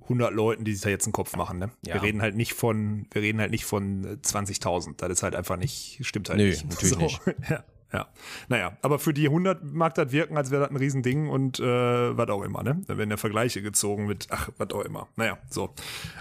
100 0.03 0.33
Leuten, 0.33 0.63
die 0.65 0.73
sich 0.73 0.81
da 0.81 0.89
jetzt 0.89 1.05
einen 1.05 1.13
Kopf 1.13 1.35
machen, 1.35 1.59
ne? 1.59 1.71
Ja. 1.85 1.95
Wir 1.95 2.03
reden 2.03 2.21
halt 2.21 2.35
nicht 2.35 2.53
von, 2.53 3.07
wir 3.11 3.21
reden 3.21 3.39
halt 3.39 3.51
nicht 3.51 3.65
von 3.65 4.19
20.000. 4.21 4.95
Das 4.97 5.09
ist 5.09 5.23
halt 5.23 5.35
einfach 5.35 5.57
nicht, 5.57 5.99
stimmt 6.01 6.29
halt 6.29 6.39
Nö, 6.39 6.49
nicht. 6.49 6.65
natürlich 6.69 6.93
so. 6.93 6.99
nicht. 6.99 7.21
Ja. 7.49 7.63
Ja, 7.91 8.08
naja, 8.49 8.78
aber 8.84 8.99
für 8.99 9.15
die 9.15 9.25
100 9.25 9.63
mag 9.63 9.95
das 9.95 10.12
wirken, 10.12 10.38
als 10.38 10.52
wäre 10.52 10.62
das 10.62 10.69
ein 10.69 10.75
Riesending 10.75 11.28
und 11.28 11.60
äh, 11.60 11.63
was 11.63 12.30
auch 12.30 12.43
immer, 12.43 12.62
ne? 12.62 12.82
Da 12.86 12.97
werden 12.99 13.10
ja 13.10 13.17
Vergleiche 13.17 13.63
gezogen 13.63 14.06
mit, 14.06 14.28
ach, 14.30 14.49
was 14.58 14.69
auch 14.71 14.82
immer. 14.82 15.08
Naja, 15.15 15.39
so. 15.49 15.73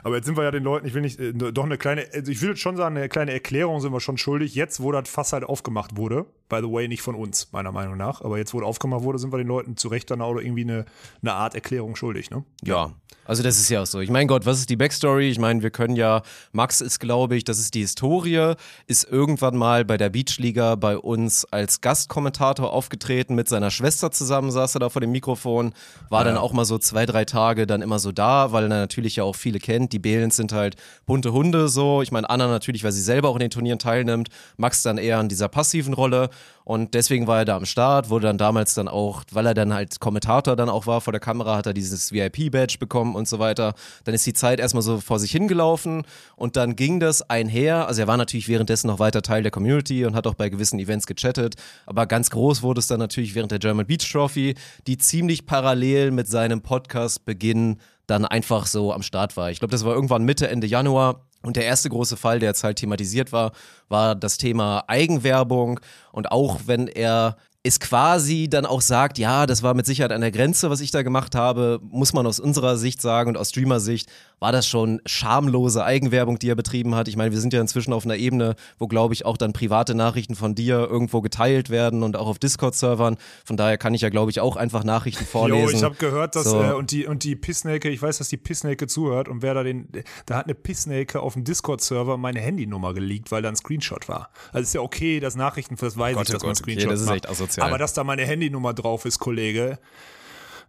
Aber 0.02 0.16
jetzt 0.16 0.24
sind 0.24 0.38
wir 0.38 0.44
ja 0.44 0.50
den 0.50 0.64
Leuten, 0.64 0.86
ich 0.86 0.94
will 0.94 1.02
nicht, 1.02 1.20
äh, 1.20 1.32
doch 1.34 1.64
eine 1.64 1.76
kleine, 1.76 2.06
also 2.14 2.32
ich 2.32 2.40
würde 2.40 2.56
schon 2.56 2.78
sagen, 2.78 2.96
eine 2.96 3.10
kleine 3.10 3.32
Erklärung 3.32 3.80
sind 3.80 3.92
wir 3.92 4.00
schon 4.00 4.16
schuldig. 4.16 4.54
Jetzt, 4.54 4.82
wo 4.82 4.92
das 4.92 5.10
Fass 5.10 5.34
halt 5.34 5.44
aufgemacht 5.44 5.98
wurde, 5.98 6.24
by 6.48 6.60
the 6.62 6.72
way, 6.72 6.88
nicht 6.88 7.02
von 7.02 7.14
uns, 7.14 7.52
meiner 7.52 7.72
Meinung 7.72 7.98
nach, 7.98 8.22
aber 8.22 8.38
jetzt, 8.38 8.54
wo 8.54 8.60
das 8.60 8.66
aufgemacht 8.66 9.02
wurde, 9.02 9.18
sind 9.18 9.30
wir 9.32 9.38
den 9.38 9.48
Leuten 9.48 9.76
zu 9.76 9.88
Recht 9.88 10.10
dann 10.10 10.22
auch 10.22 10.36
irgendwie 10.36 10.62
eine, 10.62 10.86
eine 11.20 11.34
Art 11.34 11.54
Erklärung 11.54 11.96
schuldig, 11.96 12.30
ne? 12.30 12.44
Ja, 12.64 12.94
also 13.28 13.42
das 13.42 13.58
ist 13.58 13.68
ja 13.68 13.82
auch 13.82 13.86
so. 13.86 14.00
Ich 14.00 14.08
meine 14.08 14.26
Gott, 14.26 14.46
was 14.46 14.58
ist 14.58 14.70
die 14.70 14.76
Backstory? 14.76 15.28
Ich 15.28 15.38
meine, 15.38 15.62
wir 15.62 15.70
können 15.70 15.96
ja, 15.96 16.22
Max 16.52 16.80
ist, 16.80 16.98
glaube 16.98 17.36
ich, 17.36 17.44
das 17.44 17.58
ist 17.58 17.74
die 17.74 17.80
Historie, 17.80 18.54
ist 18.86 19.04
irgendwann 19.04 19.54
mal 19.54 19.84
bei 19.84 19.98
der 19.98 20.08
Beachliga 20.08 20.76
bei 20.76 20.96
uns 20.96 21.44
als 21.44 21.57
Gastkommentator 21.80 22.72
aufgetreten, 22.72 23.34
mit 23.34 23.48
seiner 23.48 23.70
Schwester 23.70 24.10
zusammen 24.10 24.50
saß 24.50 24.76
er 24.76 24.80
da 24.80 24.88
vor 24.88 25.00
dem 25.00 25.12
Mikrofon, 25.12 25.72
war 26.08 26.20
ja. 26.20 26.28
dann 26.28 26.36
auch 26.36 26.52
mal 26.52 26.64
so 26.64 26.78
zwei, 26.78 27.06
drei 27.06 27.24
Tage 27.24 27.66
dann 27.66 27.82
immer 27.82 27.98
so 27.98 28.12
da, 28.12 28.52
weil 28.52 28.64
er 28.64 28.68
natürlich 28.68 29.16
ja 29.16 29.24
auch 29.24 29.36
viele 29.36 29.58
kennt. 29.58 29.92
Die 29.92 29.98
Behlens 29.98 30.36
sind 30.36 30.52
halt 30.52 30.76
bunte 31.06 31.32
Hunde 31.32 31.68
so. 31.68 32.02
Ich 32.02 32.12
meine, 32.12 32.28
Anna 32.28 32.46
natürlich, 32.48 32.84
weil 32.84 32.92
sie 32.92 33.02
selber 33.02 33.28
auch 33.28 33.36
in 33.36 33.40
den 33.40 33.50
Turnieren 33.50 33.78
teilnimmt, 33.78 34.28
Max 34.56 34.82
dann 34.82 34.98
eher 34.98 35.20
in 35.20 35.28
dieser 35.28 35.48
passiven 35.48 35.94
Rolle 35.94 36.30
und 36.68 36.92
deswegen 36.92 37.26
war 37.26 37.38
er 37.38 37.44
da 37.46 37.56
am 37.56 37.64
Start, 37.64 38.10
wurde 38.10 38.26
dann 38.26 38.36
damals 38.36 38.74
dann 38.74 38.88
auch, 38.88 39.22
weil 39.32 39.46
er 39.46 39.54
dann 39.54 39.72
halt 39.72 40.00
Kommentator 40.00 40.54
dann 40.54 40.68
auch 40.68 40.86
war 40.86 41.00
vor 41.00 41.14
der 41.14 41.18
Kamera, 41.20 41.56
hat 41.56 41.64
er 41.64 41.72
dieses 41.72 42.12
VIP-Badge 42.12 42.76
bekommen 42.78 43.14
und 43.14 43.26
so 43.26 43.38
weiter. 43.38 43.72
Dann 44.04 44.14
ist 44.14 44.26
die 44.26 44.34
Zeit 44.34 44.60
erstmal 44.60 44.82
so 44.82 45.00
vor 45.00 45.18
sich 45.18 45.30
hingelaufen 45.30 46.02
und 46.36 46.56
dann 46.56 46.76
ging 46.76 47.00
das 47.00 47.22
einher. 47.22 47.88
Also 47.88 48.02
er 48.02 48.06
war 48.06 48.18
natürlich 48.18 48.48
währenddessen 48.48 48.88
noch 48.88 48.98
weiter 48.98 49.22
Teil 49.22 49.42
der 49.42 49.50
Community 49.50 50.04
und 50.04 50.14
hat 50.14 50.26
auch 50.26 50.34
bei 50.34 50.50
gewissen 50.50 50.78
Events 50.78 51.06
gechattet. 51.06 51.54
Aber 51.86 52.04
ganz 52.04 52.28
groß 52.28 52.60
wurde 52.60 52.80
es 52.80 52.86
dann 52.86 52.98
natürlich 52.98 53.34
während 53.34 53.50
der 53.50 53.60
German 53.60 53.86
Beach 53.86 54.06
Trophy, 54.12 54.54
die 54.86 54.98
ziemlich 54.98 55.46
parallel 55.46 56.10
mit 56.10 56.28
seinem 56.28 56.60
Podcast 56.60 57.24
Beginn 57.24 57.78
dann 58.06 58.26
einfach 58.26 58.66
so 58.66 58.92
am 58.92 59.02
Start 59.02 59.38
war. 59.38 59.50
Ich 59.50 59.60
glaube, 59.60 59.72
das 59.72 59.86
war 59.86 59.94
irgendwann 59.94 60.24
Mitte, 60.24 60.48
Ende 60.48 60.66
Januar. 60.66 61.27
Und 61.42 61.56
der 61.56 61.64
erste 61.64 61.88
große 61.88 62.16
Fall, 62.16 62.40
der 62.40 62.50
jetzt 62.50 62.64
halt 62.64 62.78
thematisiert 62.78 63.32
war, 63.32 63.52
war 63.88 64.14
das 64.14 64.38
Thema 64.38 64.84
Eigenwerbung. 64.88 65.80
Und 66.12 66.32
auch 66.32 66.60
wenn 66.66 66.88
er 66.88 67.36
es 67.62 67.80
quasi 67.80 68.48
dann 68.48 68.66
auch 68.66 68.80
sagt, 68.80 69.18
ja, 69.18 69.46
das 69.46 69.62
war 69.62 69.74
mit 69.74 69.86
Sicherheit 69.86 70.12
an 70.12 70.20
der 70.20 70.30
Grenze, 70.30 70.70
was 70.70 70.80
ich 70.80 70.90
da 70.90 71.02
gemacht 71.02 71.34
habe, 71.34 71.80
muss 71.82 72.12
man 72.12 72.26
aus 72.26 72.40
unserer 72.40 72.76
Sicht 72.76 73.00
sagen 73.02 73.30
und 73.30 73.36
aus 73.36 73.50
Streamer-Sicht, 73.50 74.08
war 74.40 74.52
das 74.52 74.66
schon 74.66 75.00
schamlose 75.06 75.84
Eigenwerbung, 75.84 76.38
die 76.38 76.48
er 76.50 76.54
betrieben 76.54 76.94
hat. 76.94 77.08
Ich 77.08 77.16
meine, 77.16 77.32
wir 77.32 77.40
sind 77.40 77.52
ja 77.52 77.60
inzwischen 77.60 77.92
auf 77.92 78.04
einer 78.04 78.16
Ebene, 78.16 78.54
wo, 78.78 78.86
glaube 78.86 79.14
ich, 79.14 79.24
auch 79.24 79.36
dann 79.36 79.52
private 79.52 79.94
Nachrichten 79.94 80.34
von 80.34 80.54
dir 80.54 80.88
irgendwo 80.90 81.20
geteilt 81.20 81.70
werden 81.70 82.02
und 82.02 82.16
auch 82.16 82.26
auf 82.26 82.38
Discord-Servern. 82.38 83.16
Von 83.44 83.56
daher 83.56 83.78
kann 83.78 83.94
ich 83.94 84.02
ja, 84.02 84.08
glaube 84.08 84.30
ich, 84.30 84.40
auch 84.40 84.56
einfach 84.56 84.84
Nachrichten 84.84 85.24
vorlesen. 85.24 85.70
Jo, 85.70 85.76
ich 85.76 85.82
habe 85.82 85.96
gehört, 85.96 86.36
dass 86.36 86.44
so. 86.44 86.62
äh, 86.62 86.72
und 86.72 86.90
die 86.90 87.06
und 87.06 87.24
die 87.24 87.36
Pissnake, 87.36 87.88
ich 87.88 88.00
weiß, 88.00 88.18
dass 88.18 88.28
die 88.28 88.36
Pissnake 88.36 88.86
zuhört 88.86 89.28
und 89.28 89.42
wer 89.42 89.54
da 89.54 89.62
den, 89.62 89.88
da 90.26 90.36
hat 90.36 90.46
eine 90.46 90.54
Pissnake 90.54 91.20
auf 91.20 91.34
dem 91.34 91.44
Discord-Server 91.44 92.16
meine 92.16 92.40
Handynummer 92.40 92.94
geleakt, 92.94 93.30
weil 93.30 93.42
da 93.42 93.48
ein 93.48 93.56
Screenshot 93.56 94.08
war. 94.08 94.30
Also 94.52 94.62
ist 94.62 94.74
ja 94.74 94.80
okay, 94.80 95.20
dass 95.20 95.36
Nachrichten, 95.36 95.76
das 95.76 95.96
weiß 95.96 96.14
Gott, 96.14 96.26
ich, 96.26 96.32
dass 96.32 96.42
Gott, 96.42 96.48
man 96.48 96.56
Screenshot 96.56 96.86
okay, 96.86 96.94
das 96.94 97.02
ist 97.02 97.10
echt 97.10 97.28
asozial. 97.28 97.66
Aber 97.66 97.78
dass 97.78 97.92
da 97.92 98.04
meine 98.04 98.24
Handynummer 98.24 98.74
drauf 98.74 99.04
ist, 99.04 99.18
Kollege, 99.18 99.78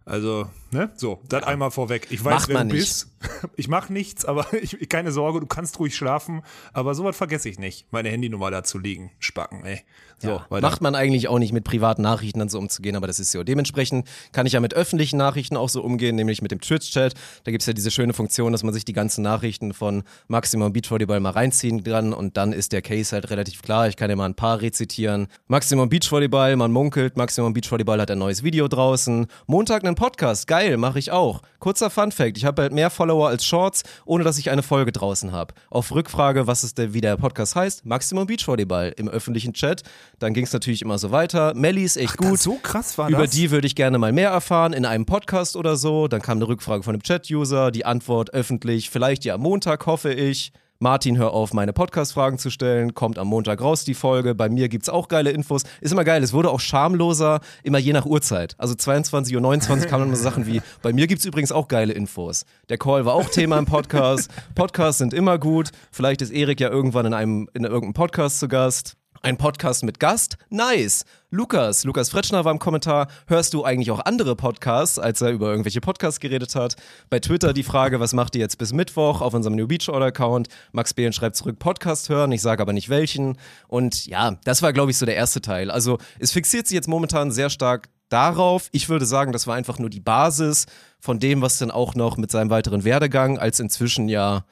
also 0.04 0.48
Ne? 0.72 0.90
So, 0.94 1.20
das 1.28 1.42
ja. 1.42 1.46
einmal 1.48 1.70
vorweg. 1.70 2.06
Ich 2.10 2.24
weiß, 2.24 2.34
Macht 2.34 2.48
wer 2.48 2.58
du 2.58 2.64
nicht. 2.66 2.76
bist. 2.76 3.06
Ich 3.56 3.68
mache 3.68 3.92
nichts, 3.92 4.24
aber 4.24 4.46
ich, 4.62 4.88
keine 4.88 5.12
Sorge, 5.12 5.40
du 5.40 5.46
kannst 5.46 5.78
ruhig 5.78 5.94
schlafen. 5.94 6.42
Aber 6.72 6.94
sowas 6.94 7.16
vergesse 7.16 7.50
ich 7.50 7.58
nicht, 7.58 7.86
meine 7.90 8.08
Handynummer 8.08 8.50
da 8.50 8.64
zu 8.64 8.78
liegen. 8.78 9.10
Spacken, 9.18 9.64
ey. 9.66 9.82
So, 10.22 10.40
ja, 10.50 10.60
macht 10.60 10.82
man 10.82 10.94
eigentlich 10.94 11.28
auch 11.28 11.38
nicht 11.38 11.52
mit 11.52 11.64
privaten 11.64 12.02
Nachrichten 12.02 12.40
dann 12.40 12.50
so 12.50 12.58
umzugehen, 12.58 12.94
aber 12.94 13.06
das 13.06 13.18
ist 13.18 13.32
so. 13.32 13.42
Dementsprechend 13.42 14.06
kann 14.32 14.44
ich 14.46 14.52
ja 14.52 14.60
mit 14.60 14.74
öffentlichen 14.74 15.16
Nachrichten 15.16 15.56
auch 15.56 15.70
so 15.70 15.82
umgehen, 15.82 16.14
nämlich 16.14 16.42
mit 16.42 16.50
dem 16.50 16.60
Twitch-Chat. 16.60 17.14
Da 17.44 17.50
gibt's 17.50 17.66
ja 17.66 17.72
diese 17.72 17.90
schöne 17.90 18.12
Funktion, 18.12 18.52
dass 18.52 18.62
man 18.62 18.74
sich 18.74 18.84
die 18.84 18.92
ganzen 18.92 19.22
Nachrichten 19.22 19.72
von 19.72 20.02
Maximum 20.28 20.72
Beachvolleyball 20.72 21.20
mal 21.20 21.30
reinziehen 21.30 21.84
kann 21.84 22.12
und 22.12 22.36
dann 22.36 22.52
ist 22.52 22.72
der 22.72 22.82
Case 22.82 23.12
halt 23.12 23.30
relativ 23.30 23.62
klar. 23.62 23.88
Ich 23.88 23.96
kann 23.96 24.10
ja 24.10 24.16
mal 24.16 24.26
ein 24.26 24.34
paar 24.34 24.60
rezitieren. 24.60 25.28
Maximum 25.48 25.88
Beachvolleyball, 25.88 26.56
man 26.56 26.70
munkelt, 26.70 27.16
Maximum 27.16 27.54
Beachvolleyball 27.54 28.00
hat 28.00 28.10
ein 28.10 28.18
neues 28.18 28.42
Video 28.42 28.68
draußen. 28.68 29.26
Montag 29.46 29.84
einen 29.84 29.94
Podcast, 29.94 30.46
geil, 30.46 30.59
mache 30.76 30.98
ich 30.98 31.10
auch. 31.10 31.42
Kurzer 31.58 31.90
Fun-Fact, 31.90 32.36
ich 32.36 32.44
habe 32.44 32.62
halt 32.62 32.72
mehr 32.72 32.90
Follower 32.90 33.28
als 33.28 33.44
Shorts, 33.44 33.82
ohne 34.04 34.24
dass 34.24 34.38
ich 34.38 34.50
eine 34.50 34.62
Folge 34.62 34.92
draußen 34.92 35.32
habe. 35.32 35.54
Auf 35.68 35.92
Rückfrage, 35.92 36.46
was 36.46 36.64
ist 36.64 36.78
der, 36.78 36.94
wie 36.94 37.00
der 37.00 37.16
Podcast 37.16 37.56
heißt, 37.56 37.84
Maximum 37.84 38.26
Beachvolleyball 38.26 38.94
im 38.96 39.08
öffentlichen 39.08 39.52
Chat. 39.52 39.82
Dann 40.18 40.34
ging 40.34 40.44
es 40.44 40.52
natürlich 40.52 40.82
immer 40.82 40.98
so 40.98 41.10
weiter. 41.10 41.54
Melly 41.54 41.84
ist 41.84 41.96
echt 41.96 42.16
Ach, 42.20 42.28
gut. 42.28 42.38
So 42.38 42.58
krass 42.62 42.96
war 42.98 43.08
Über 43.08 43.22
das? 43.22 43.30
die 43.30 43.50
würde 43.50 43.66
ich 43.66 43.74
gerne 43.74 43.98
mal 43.98 44.12
mehr 44.12 44.30
erfahren 44.30 44.72
in 44.72 44.84
einem 44.84 45.06
Podcast 45.06 45.56
oder 45.56 45.76
so. 45.76 46.08
Dann 46.08 46.22
kam 46.22 46.38
eine 46.38 46.48
Rückfrage 46.48 46.82
von 46.82 46.94
einem 46.94 47.02
Chat-User, 47.02 47.70
die 47.70 47.84
Antwort 47.84 48.32
öffentlich, 48.32 48.90
vielleicht 48.90 49.24
ja 49.24 49.34
am 49.34 49.42
Montag, 49.42 49.86
hoffe 49.86 50.12
ich. 50.12 50.52
Martin, 50.82 51.18
hör 51.18 51.34
auf, 51.34 51.52
meine 51.52 51.74
Podcast-Fragen 51.74 52.38
zu 52.38 52.48
stellen. 52.48 52.94
Kommt 52.94 53.18
am 53.18 53.26
Montag 53.26 53.60
raus 53.60 53.84
die 53.84 53.92
Folge. 53.92 54.34
Bei 54.34 54.48
mir 54.48 54.70
gibt 54.70 54.84
es 54.84 54.88
auch 54.88 55.08
geile 55.08 55.30
Infos. 55.30 55.64
Ist 55.82 55.92
immer 55.92 56.04
geil. 56.04 56.22
Es 56.22 56.32
wurde 56.32 56.48
auch 56.48 56.60
schamloser, 56.60 57.40
immer 57.62 57.76
je 57.76 57.92
nach 57.92 58.06
Uhrzeit. 58.06 58.54
Also 58.56 58.74
22 58.74 59.34
Uhr 59.34 59.42
29 59.42 59.90
kamen 59.90 60.06
dann 60.06 60.16
so 60.16 60.22
Sachen 60.22 60.46
wie, 60.46 60.62
bei 60.80 60.94
mir 60.94 61.06
gibt 61.06 61.18
es 61.18 61.26
übrigens 61.26 61.52
auch 61.52 61.68
geile 61.68 61.92
Infos. 61.92 62.46
Der 62.70 62.78
Call 62.78 63.04
war 63.04 63.12
auch 63.12 63.28
Thema 63.28 63.58
im 63.58 63.66
Podcast. 63.66 64.30
Podcasts 64.54 64.96
sind 64.96 65.12
immer 65.12 65.38
gut. 65.38 65.68
Vielleicht 65.92 66.22
ist 66.22 66.30
Erik 66.30 66.60
ja 66.60 66.70
irgendwann 66.70 67.04
in 67.04 67.12
einem, 67.12 67.50
in 67.52 67.64
irgendeinem 67.64 67.92
Podcast 67.92 68.38
zu 68.38 68.48
Gast. 68.48 68.96
Ein 69.22 69.36
Podcast 69.36 69.84
mit 69.84 70.00
Gast? 70.00 70.38
Nice. 70.48 71.04
Lukas, 71.30 71.84
Lukas 71.84 72.08
Fretschner 72.08 72.46
war 72.46 72.52
im 72.52 72.58
Kommentar. 72.58 73.06
Hörst 73.26 73.52
du 73.52 73.64
eigentlich 73.64 73.90
auch 73.90 74.00
andere 74.06 74.34
Podcasts, 74.34 74.98
als 74.98 75.20
er 75.20 75.28
über 75.28 75.50
irgendwelche 75.50 75.82
Podcasts 75.82 76.20
geredet 76.20 76.54
hat? 76.54 76.76
Bei 77.10 77.20
Twitter 77.20 77.52
die 77.52 77.62
Frage, 77.62 78.00
was 78.00 78.14
macht 78.14 78.34
ihr 78.34 78.40
jetzt 78.40 78.56
bis 78.56 78.72
Mittwoch 78.72 79.20
auf 79.20 79.34
unserem 79.34 79.56
New 79.56 79.66
Beach 79.66 79.90
Order 79.90 80.06
Account? 80.06 80.48
Max 80.72 80.94
Behlen 80.94 81.12
schreibt 81.12 81.36
zurück, 81.36 81.58
Podcast 81.58 82.08
hören. 82.08 82.32
Ich 82.32 82.40
sage 82.40 82.62
aber 82.62 82.72
nicht 82.72 82.88
welchen. 82.88 83.36
Und 83.68 84.06
ja, 84.06 84.38
das 84.44 84.62
war, 84.62 84.72
glaube 84.72 84.90
ich, 84.90 84.96
so 84.96 85.04
der 85.04 85.16
erste 85.16 85.42
Teil. 85.42 85.70
Also 85.70 85.98
es 86.18 86.32
fixiert 86.32 86.66
sich 86.66 86.76
jetzt 86.76 86.88
momentan 86.88 87.30
sehr 87.30 87.50
stark 87.50 87.90
darauf. 88.08 88.70
Ich 88.72 88.88
würde 88.88 89.04
sagen, 89.04 89.32
das 89.32 89.46
war 89.46 89.54
einfach 89.54 89.78
nur 89.78 89.90
die 89.90 90.00
Basis 90.00 90.64
von 90.98 91.18
dem, 91.18 91.42
was 91.42 91.58
dann 91.58 91.70
auch 91.70 91.94
noch 91.94 92.16
mit 92.16 92.30
seinem 92.30 92.48
weiteren 92.48 92.84
Werdegang 92.84 93.38
als 93.38 93.60
inzwischen 93.60 94.08
ja 94.08 94.46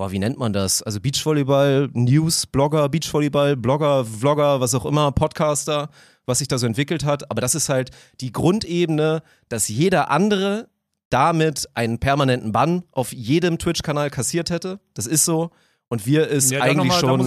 boah, 0.00 0.10
wie 0.10 0.18
nennt 0.18 0.38
man 0.38 0.54
das? 0.54 0.82
Also 0.82 0.98
Beachvolleyball, 0.98 1.90
News, 1.92 2.46
Blogger, 2.46 2.88
Beachvolleyball, 2.88 3.54
Blogger, 3.54 4.06
Vlogger, 4.06 4.58
was 4.58 4.74
auch 4.74 4.86
immer, 4.86 5.12
Podcaster, 5.12 5.90
was 6.24 6.38
sich 6.38 6.48
da 6.48 6.56
so 6.56 6.66
entwickelt 6.66 7.04
hat. 7.04 7.30
Aber 7.30 7.42
das 7.42 7.54
ist 7.54 7.68
halt 7.68 7.90
die 8.22 8.32
Grundebene, 8.32 9.22
dass 9.50 9.68
jeder 9.68 10.10
andere 10.10 10.70
damit 11.10 11.68
einen 11.74 11.98
permanenten 11.98 12.50
Bann 12.50 12.84
auf 12.92 13.12
jedem 13.12 13.58
Twitch-Kanal 13.58 14.08
kassiert 14.08 14.48
hätte. 14.48 14.80
Das 14.94 15.06
ist 15.06 15.26
so. 15.26 15.50
Und 15.90 16.06
wir 16.06 16.30
es 16.30 16.48
ja, 16.48 16.62
eigentlich 16.62 16.88
mal, 16.88 16.98
schon 16.98 17.18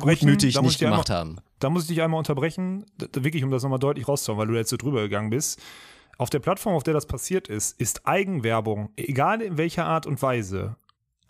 gutmütig 0.00 0.60
nicht 0.60 0.78
gemacht 0.78 1.10
einmal, 1.10 1.20
haben. 1.20 1.36
Da 1.58 1.70
muss 1.70 1.84
ich 1.84 1.88
dich 1.88 2.02
einmal 2.02 2.18
unterbrechen, 2.18 2.84
wirklich, 3.14 3.44
um 3.44 3.50
das 3.50 3.62
nochmal 3.62 3.78
deutlich 3.78 4.06
rauszuhauen, 4.06 4.38
weil 4.38 4.46
du 4.46 4.56
jetzt 4.56 4.68
so 4.68 4.76
drüber 4.76 5.00
gegangen 5.00 5.30
bist. 5.30 5.58
Auf 6.18 6.28
der 6.28 6.40
Plattform, 6.40 6.74
auf 6.74 6.82
der 6.82 6.92
das 6.92 7.06
passiert 7.06 7.48
ist, 7.48 7.80
ist 7.80 8.06
Eigenwerbung, 8.06 8.90
egal 8.98 9.40
in 9.40 9.56
welcher 9.56 9.86
Art 9.86 10.04
und 10.04 10.20
Weise, 10.20 10.76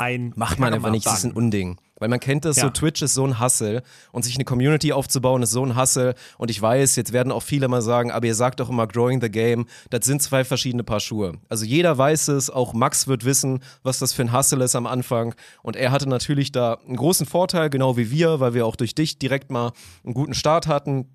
ein 0.01 0.33
Macht 0.35 0.59
man 0.59 0.73
einfach 0.73 0.91
nicht, 0.91 1.07
das 1.07 1.19
ist 1.19 1.25
ein 1.25 1.33
Unding. 1.33 1.79
Weil 1.97 2.09
man 2.09 2.19
kennt 2.19 2.47
das 2.47 2.57
ja. 2.57 2.63
so, 2.63 2.71
Twitch 2.71 3.03
ist 3.03 3.13
so 3.13 3.27
ein 3.27 3.39
Hassel 3.39 3.83
und 4.11 4.25
sich 4.25 4.35
eine 4.37 4.47
Community 4.47 4.93
aufzubauen 4.93 5.43
ist 5.43 5.51
so 5.51 5.63
ein 5.63 5.77
Hassel. 5.77 6.15
Und 6.39 6.51
ich 6.51 6.61
weiß, 6.61 6.97
jetzt 6.97 7.13
werden 7.13 7.31
auch 7.31 7.43
viele 7.43 7.69
mal 7.69 7.83
sagen, 7.83 8.11
aber 8.11 8.27
ihr 8.27 8.35
sagt 8.35 8.61
doch 8.61 8.71
immer 8.71 8.87
Growing 8.87 9.21
the 9.21 9.31
Game, 9.31 9.67
das 9.91 10.07
sind 10.07 10.23
zwei 10.23 10.45
verschiedene 10.45 10.83
Paar 10.83 11.01
Schuhe. 11.01 11.35
Also 11.51 11.67
jeder 11.67 11.99
weiß 11.99 12.29
es, 12.29 12.49
auch 12.49 12.73
Max 12.73 13.07
wird 13.07 13.27
wissen, 13.27 13.61
was 13.83 13.99
das 13.99 14.15
für 14.15 14.23
ein 14.23 14.33
Hassel 14.33 14.63
ist 14.63 14.75
am 14.75 14.87
Anfang. 14.87 15.35
Und 15.63 15.77
er 15.77 15.93
hatte 15.93 16.09
natürlich 16.09 16.51
da 16.51 16.79
einen 16.87 16.97
großen 16.97 17.27
Vorteil, 17.27 17.69
genau 17.69 17.99
wie 17.99 18.11
wir, 18.11 18.41
weil 18.41 18.55
wir 18.55 18.65
auch 18.65 18.77
durch 18.77 18.95
dich 18.95 19.19
direkt 19.19 19.51
mal 19.51 19.73
einen 20.03 20.15
guten 20.15 20.35
Start 20.35 20.67
hatten 20.67 21.07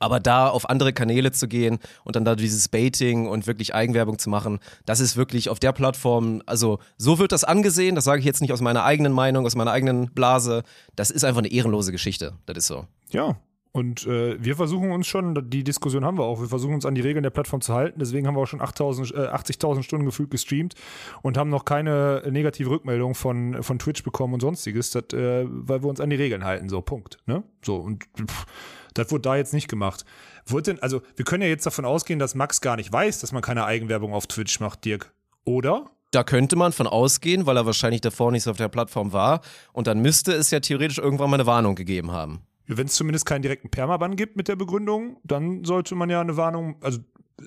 aber 0.00 0.18
da 0.18 0.48
auf 0.48 0.68
andere 0.68 0.92
Kanäle 0.92 1.30
zu 1.30 1.46
gehen 1.46 1.78
und 2.04 2.16
dann 2.16 2.24
da 2.24 2.34
dieses 2.34 2.68
Baiting 2.68 3.28
und 3.28 3.46
wirklich 3.46 3.74
Eigenwerbung 3.74 4.18
zu 4.18 4.28
machen, 4.28 4.58
das 4.84 4.98
ist 4.98 5.16
wirklich 5.16 5.48
auf 5.48 5.60
der 5.60 5.72
Plattform, 5.72 6.42
also 6.46 6.80
so 6.96 7.20
wird 7.20 7.30
das 7.30 7.44
angesehen, 7.44 7.94
das 7.94 8.04
sage 8.04 8.18
ich 8.18 8.26
jetzt 8.26 8.40
nicht 8.40 8.52
aus 8.52 8.60
meiner 8.60 8.84
eigenen 8.84 9.12
Meinung, 9.12 9.46
aus 9.46 9.54
meiner 9.54 9.70
eigenen 9.70 10.10
Blase, 10.10 10.64
das 10.96 11.10
ist 11.10 11.24
einfach 11.24 11.40
eine 11.40 11.52
ehrenlose 11.52 11.92
Geschichte, 11.92 12.32
das 12.46 12.56
ist 12.56 12.66
so. 12.66 12.86
Ja, 13.10 13.36
und 13.72 14.04
äh, 14.06 14.42
wir 14.42 14.56
versuchen 14.56 14.90
uns 14.90 15.06
schon, 15.06 15.48
die 15.48 15.62
Diskussion 15.62 16.04
haben 16.04 16.18
wir 16.18 16.24
auch, 16.24 16.40
wir 16.40 16.48
versuchen 16.48 16.74
uns 16.74 16.84
an 16.84 16.96
die 16.96 17.02
Regeln 17.02 17.22
der 17.22 17.30
Plattform 17.30 17.60
zu 17.60 17.72
halten. 17.72 18.00
Deswegen 18.00 18.26
haben 18.26 18.34
wir 18.34 18.40
auch 18.40 18.46
schon 18.46 18.60
80.000 18.60 19.14
äh, 19.14 19.28
80 19.28 19.84
Stunden 19.84 20.06
gefühlt 20.06 20.30
gestreamt 20.30 20.74
und 21.22 21.38
haben 21.38 21.50
noch 21.50 21.64
keine 21.64 22.22
negative 22.28 22.68
Rückmeldung 22.68 23.14
von, 23.14 23.62
von 23.62 23.78
Twitch 23.78 24.02
bekommen 24.02 24.34
und 24.34 24.40
sonstiges, 24.40 24.90
dat, 24.90 25.12
äh, 25.12 25.46
weil 25.48 25.82
wir 25.84 25.88
uns 25.88 26.00
an 26.00 26.10
die 26.10 26.16
Regeln 26.16 26.44
halten. 26.44 26.68
So, 26.68 26.80
Punkt. 26.80 27.18
Ne? 27.26 27.44
So, 27.64 27.76
und 27.76 28.04
pff, 28.16 28.46
das 28.94 29.10
wurde 29.10 29.22
da 29.22 29.36
jetzt 29.36 29.52
nicht 29.52 29.68
gemacht. 29.68 30.04
Wurde 30.46 30.74
denn, 30.74 30.82
also 30.82 31.02
wir 31.16 31.24
können 31.24 31.42
ja 31.42 31.48
jetzt 31.48 31.66
davon 31.66 31.84
ausgehen, 31.84 32.18
dass 32.18 32.34
Max 32.34 32.60
gar 32.60 32.76
nicht 32.76 32.92
weiß, 32.92 33.20
dass 33.20 33.32
man 33.32 33.42
keine 33.42 33.64
Eigenwerbung 33.64 34.12
auf 34.12 34.26
Twitch 34.26 34.60
macht, 34.60 34.84
Dirk. 34.84 35.12
Oder? 35.44 35.90
Da 36.10 36.24
könnte 36.24 36.56
man 36.56 36.72
von 36.72 36.86
ausgehen, 36.86 37.46
weil 37.46 37.56
er 37.56 37.66
wahrscheinlich 37.66 38.00
davor 38.00 38.32
nicht 38.32 38.42
so 38.42 38.50
auf 38.50 38.56
der 38.56 38.68
Plattform 38.68 39.12
war. 39.12 39.42
Und 39.72 39.86
dann 39.86 40.00
müsste 40.00 40.32
es 40.32 40.50
ja 40.50 40.60
theoretisch 40.60 40.98
irgendwann 40.98 41.30
mal 41.30 41.36
eine 41.36 41.46
Warnung 41.46 41.76
gegeben 41.76 42.10
haben. 42.10 42.40
Wenn 42.66 42.86
es 42.86 42.94
zumindest 42.94 43.26
keinen 43.26 43.42
direkten 43.42 43.70
Permaban 43.70 44.16
gibt 44.16 44.36
mit 44.36 44.48
der 44.48 44.56
Begründung, 44.56 45.18
dann 45.24 45.64
sollte 45.64 45.94
man 45.94 46.10
ja 46.10 46.20
eine 46.20 46.36
Warnung, 46.36 46.76
also 46.82 47.00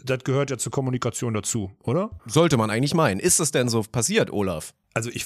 das 0.04 0.24
gehört 0.24 0.50
ja 0.50 0.58
zur 0.58 0.72
Kommunikation 0.72 1.34
dazu, 1.34 1.72
oder? 1.84 2.12
Sollte 2.26 2.58
man 2.58 2.70
eigentlich 2.70 2.94
meinen. 2.94 3.20
Ist 3.20 3.40
das 3.40 3.52
denn 3.52 3.70
so 3.70 3.84
passiert, 3.84 4.32
Olaf? 4.32 4.74
Also 4.96 5.10
ich, 5.10 5.26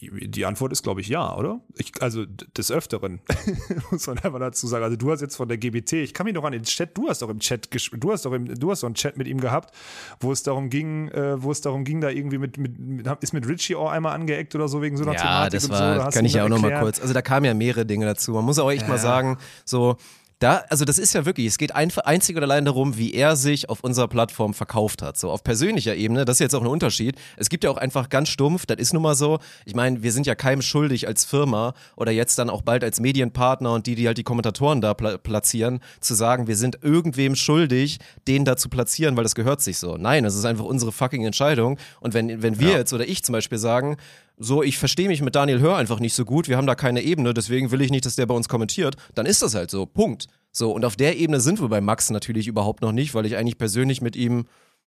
die 0.00 0.46
Antwort 0.46 0.70
ist, 0.70 0.84
glaube 0.84 1.00
ich, 1.00 1.08
ja, 1.08 1.36
oder? 1.36 1.60
Ich, 1.74 1.90
also 2.00 2.24
des 2.24 2.70
Öfteren, 2.70 3.20
muss 3.90 4.06
man 4.06 4.18
einfach 4.18 4.38
dazu 4.38 4.68
sagen. 4.68 4.84
Also 4.84 4.96
du 4.96 5.10
hast 5.10 5.20
jetzt 5.20 5.34
von 5.34 5.48
der 5.48 5.58
GBT, 5.58 5.94
ich 5.94 6.14
kann 6.14 6.24
mich 6.24 6.34
noch 6.34 6.44
an 6.44 6.52
den 6.52 6.62
Chat, 6.62 6.96
du 6.96 7.08
hast 7.08 7.22
doch 7.22 7.28
im 7.28 7.40
Chat, 7.40 7.68
du 7.92 8.12
hast 8.12 8.24
doch 8.24 8.32
im, 8.32 8.46
du 8.46 8.70
hast 8.70 8.84
doch 8.84 8.86
einen 8.86 8.94
Chat 8.94 9.16
mit 9.16 9.26
ihm 9.26 9.40
gehabt, 9.40 9.74
wo 10.20 10.30
es 10.30 10.44
darum 10.44 10.70
ging, 10.70 11.08
äh, 11.08 11.42
wo 11.42 11.50
es 11.50 11.60
darum 11.60 11.84
ging, 11.84 12.00
da 12.00 12.10
irgendwie 12.10 12.38
mit, 12.38 12.58
mit, 12.58 12.78
mit, 12.78 13.08
ist 13.20 13.32
mit 13.32 13.48
Richie 13.48 13.74
auch 13.74 13.90
einmal 13.90 14.14
angeeckt 14.14 14.54
oder 14.54 14.68
so 14.68 14.82
wegen 14.82 14.96
so 14.96 15.02
einer 15.02 15.14
ja, 15.14 15.20
Thematik 15.20 15.60
das 15.60 15.68
war, 15.68 15.94
so. 15.94 16.00
Da 16.04 16.10
kann 16.10 16.24
ich 16.24 16.34
ja 16.34 16.44
auch 16.44 16.48
noch 16.48 16.60
mal 16.60 16.78
kurz, 16.78 17.00
also 17.00 17.12
da 17.12 17.22
kamen 17.22 17.44
ja 17.44 17.54
mehrere 17.54 17.86
Dinge 17.86 18.06
dazu. 18.06 18.32
Man 18.32 18.44
muss 18.44 18.60
auch 18.60 18.70
echt 18.70 18.82
ja. 18.82 18.88
mal 18.88 18.98
sagen, 18.98 19.38
so 19.64 19.96
da, 20.38 20.64
also 20.68 20.84
das 20.84 20.98
ist 20.98 21.14
ja 21.14 21.26
wirklich, 21.26 21.46
es 21.46 21.58
geht 21.58 21.74
ein, 21.74 21.90
einzig 22.04 22.36
und 22.36 22.42
allein 22.42 22.64
darum, 22.64 22.96
wie 22.96 23.12
er 23.12 23.34
sich 23.34 23.68
auf 23.68 23.80
unserer 23.80 24.06
Plattform 24.06 24.54
verkauft 24.54 25.02
hat. 25.02 25.18
So 25.18 25.30
auf 25.30 25.42
persönlicher 25.42 25.96
Ebene, 25.96 26.24
das 26.24 26.36
ist 26.36 26.40
jetzt 26.40 26.54
auch 26.54 26.60
ein 26.60 26.68
Unterschied. 26.68 27.16
Es 27.36 27.48
gibt 27.48 27.64
ja 27.64 27.70
auch 27.70 27.76
einfach 27.76 28.08
ganz 28.08 28.28
stumpf, 28.28 28.64
das 28.64 28.78
ist 28.78 28.92
nun 28.92 29.02
mal 29.02 29.16
so. 29.16 29.40
Ich 29.64 29.74
meine, 29.74 30.02
wir 30.02 30.12
sind 30.12 30.26
ja 30.26 30.36
keinem 30.36 30.62
schuldig 30.62 31.08
als 31.08 31.24
Firma 31.24 31.74
oder 31.96 32.12
jetzt 32.12 32.38
dann 32.38 32.50
auch 32.50 32.62
bald 32.62 32.84
als 32.84 33.00
Medienpartner 33.00 33.72
und 33.72 33.86
die, 33.86 33.96
die 33.96 34.06
halt 34.06 34.18
die 34.18 34.22
Kommentatoren 34.22 34.80
da 34.80 34.94
pla 34.94 35.18
platzieren, 35.18 35.80
zu 36.00 36.14
sagen, 36.14 36.46
wir 36.46 36.56
sind 36.56 36.78
irgendwem 36.82 37.34
schuldig, 37.34 37.98
den 38.28 38.44
da 38.44 38.56
zu 38.56 38.68
platzieren, 38.68 39.16
weil 39.16 39.24
das 39.24 39.34
gehört 39.34 39.60
sich 39.60 39.78
so. 39.78 39.96
Nein, 39.96 40.22
das 40.22 40.36
ist 40.36 40.44
einfach 40.44 40.64
unsere 40.64 40.92
fucking 40.92 41.24
Entscheidung. 41.24 41.78
Und 42.00 42.14
wenn, 42.14 42.42
wenn 42.42 42.60
wir 42.60 42.70
ja. 42.70 42.78
jetzt 42.78 42.92
oder 42.92 43.08
ich 43.08 43.24
zum 43.24 43.32
Beispiel 43.32 43.58
sagen, 43.58 43.96
so, 44.38 44.62
ich 44.62 44.78
verstehe 44.78 45.08
mich 45.08 45.22
mit 45.22 45.34
Daniel 45.34 45.60
Hör 45.60 45.76
einfach 45.76 46.00
nicht 46.00 46.14
so 46.14 46.24
gut, 46.24 46.48
wir 46.48 46.56
haben 46.56 46.66
da 46.66 46.74
keine 46.74 47.02
Ebene, 47.02 47.34
deswegen 47.34 47.70
will 47.70 47.80
ich 47.80 47.90
nicht, 47.90 48.06
dass 48.06 48.16
der 48.16 48.26
bei 48.26 48.34
uns 48.34 48.48
kommentiert, 48.48 48.96
dann 49.14 49.26
ist 49.26 49.42
das 49.42 49.54
halt 49.54 49.70
so. 49.70 49.86
Punkt. 49.86 50.26
So, 50.52 50.72
und 50.72 50.84
auf 50.84 50.96
der 50.96 51.18
Ebene 51.18 51.40
sind 51.40 51.60
wir 51.60 51.68
bei 51.68 51.80
Max 51.80 52.10
natürlich 52.10 52.46
überhaupt 52.46 52.82
noch 52.82 52.92
nicht, 52.92 53.14
weil 53.14 53.26
ich 53.26 53.36
eigentlich 53.36 53.58
persönlich 53.58 54.00
mit 54.00 54.16
ihm 54.16 54.46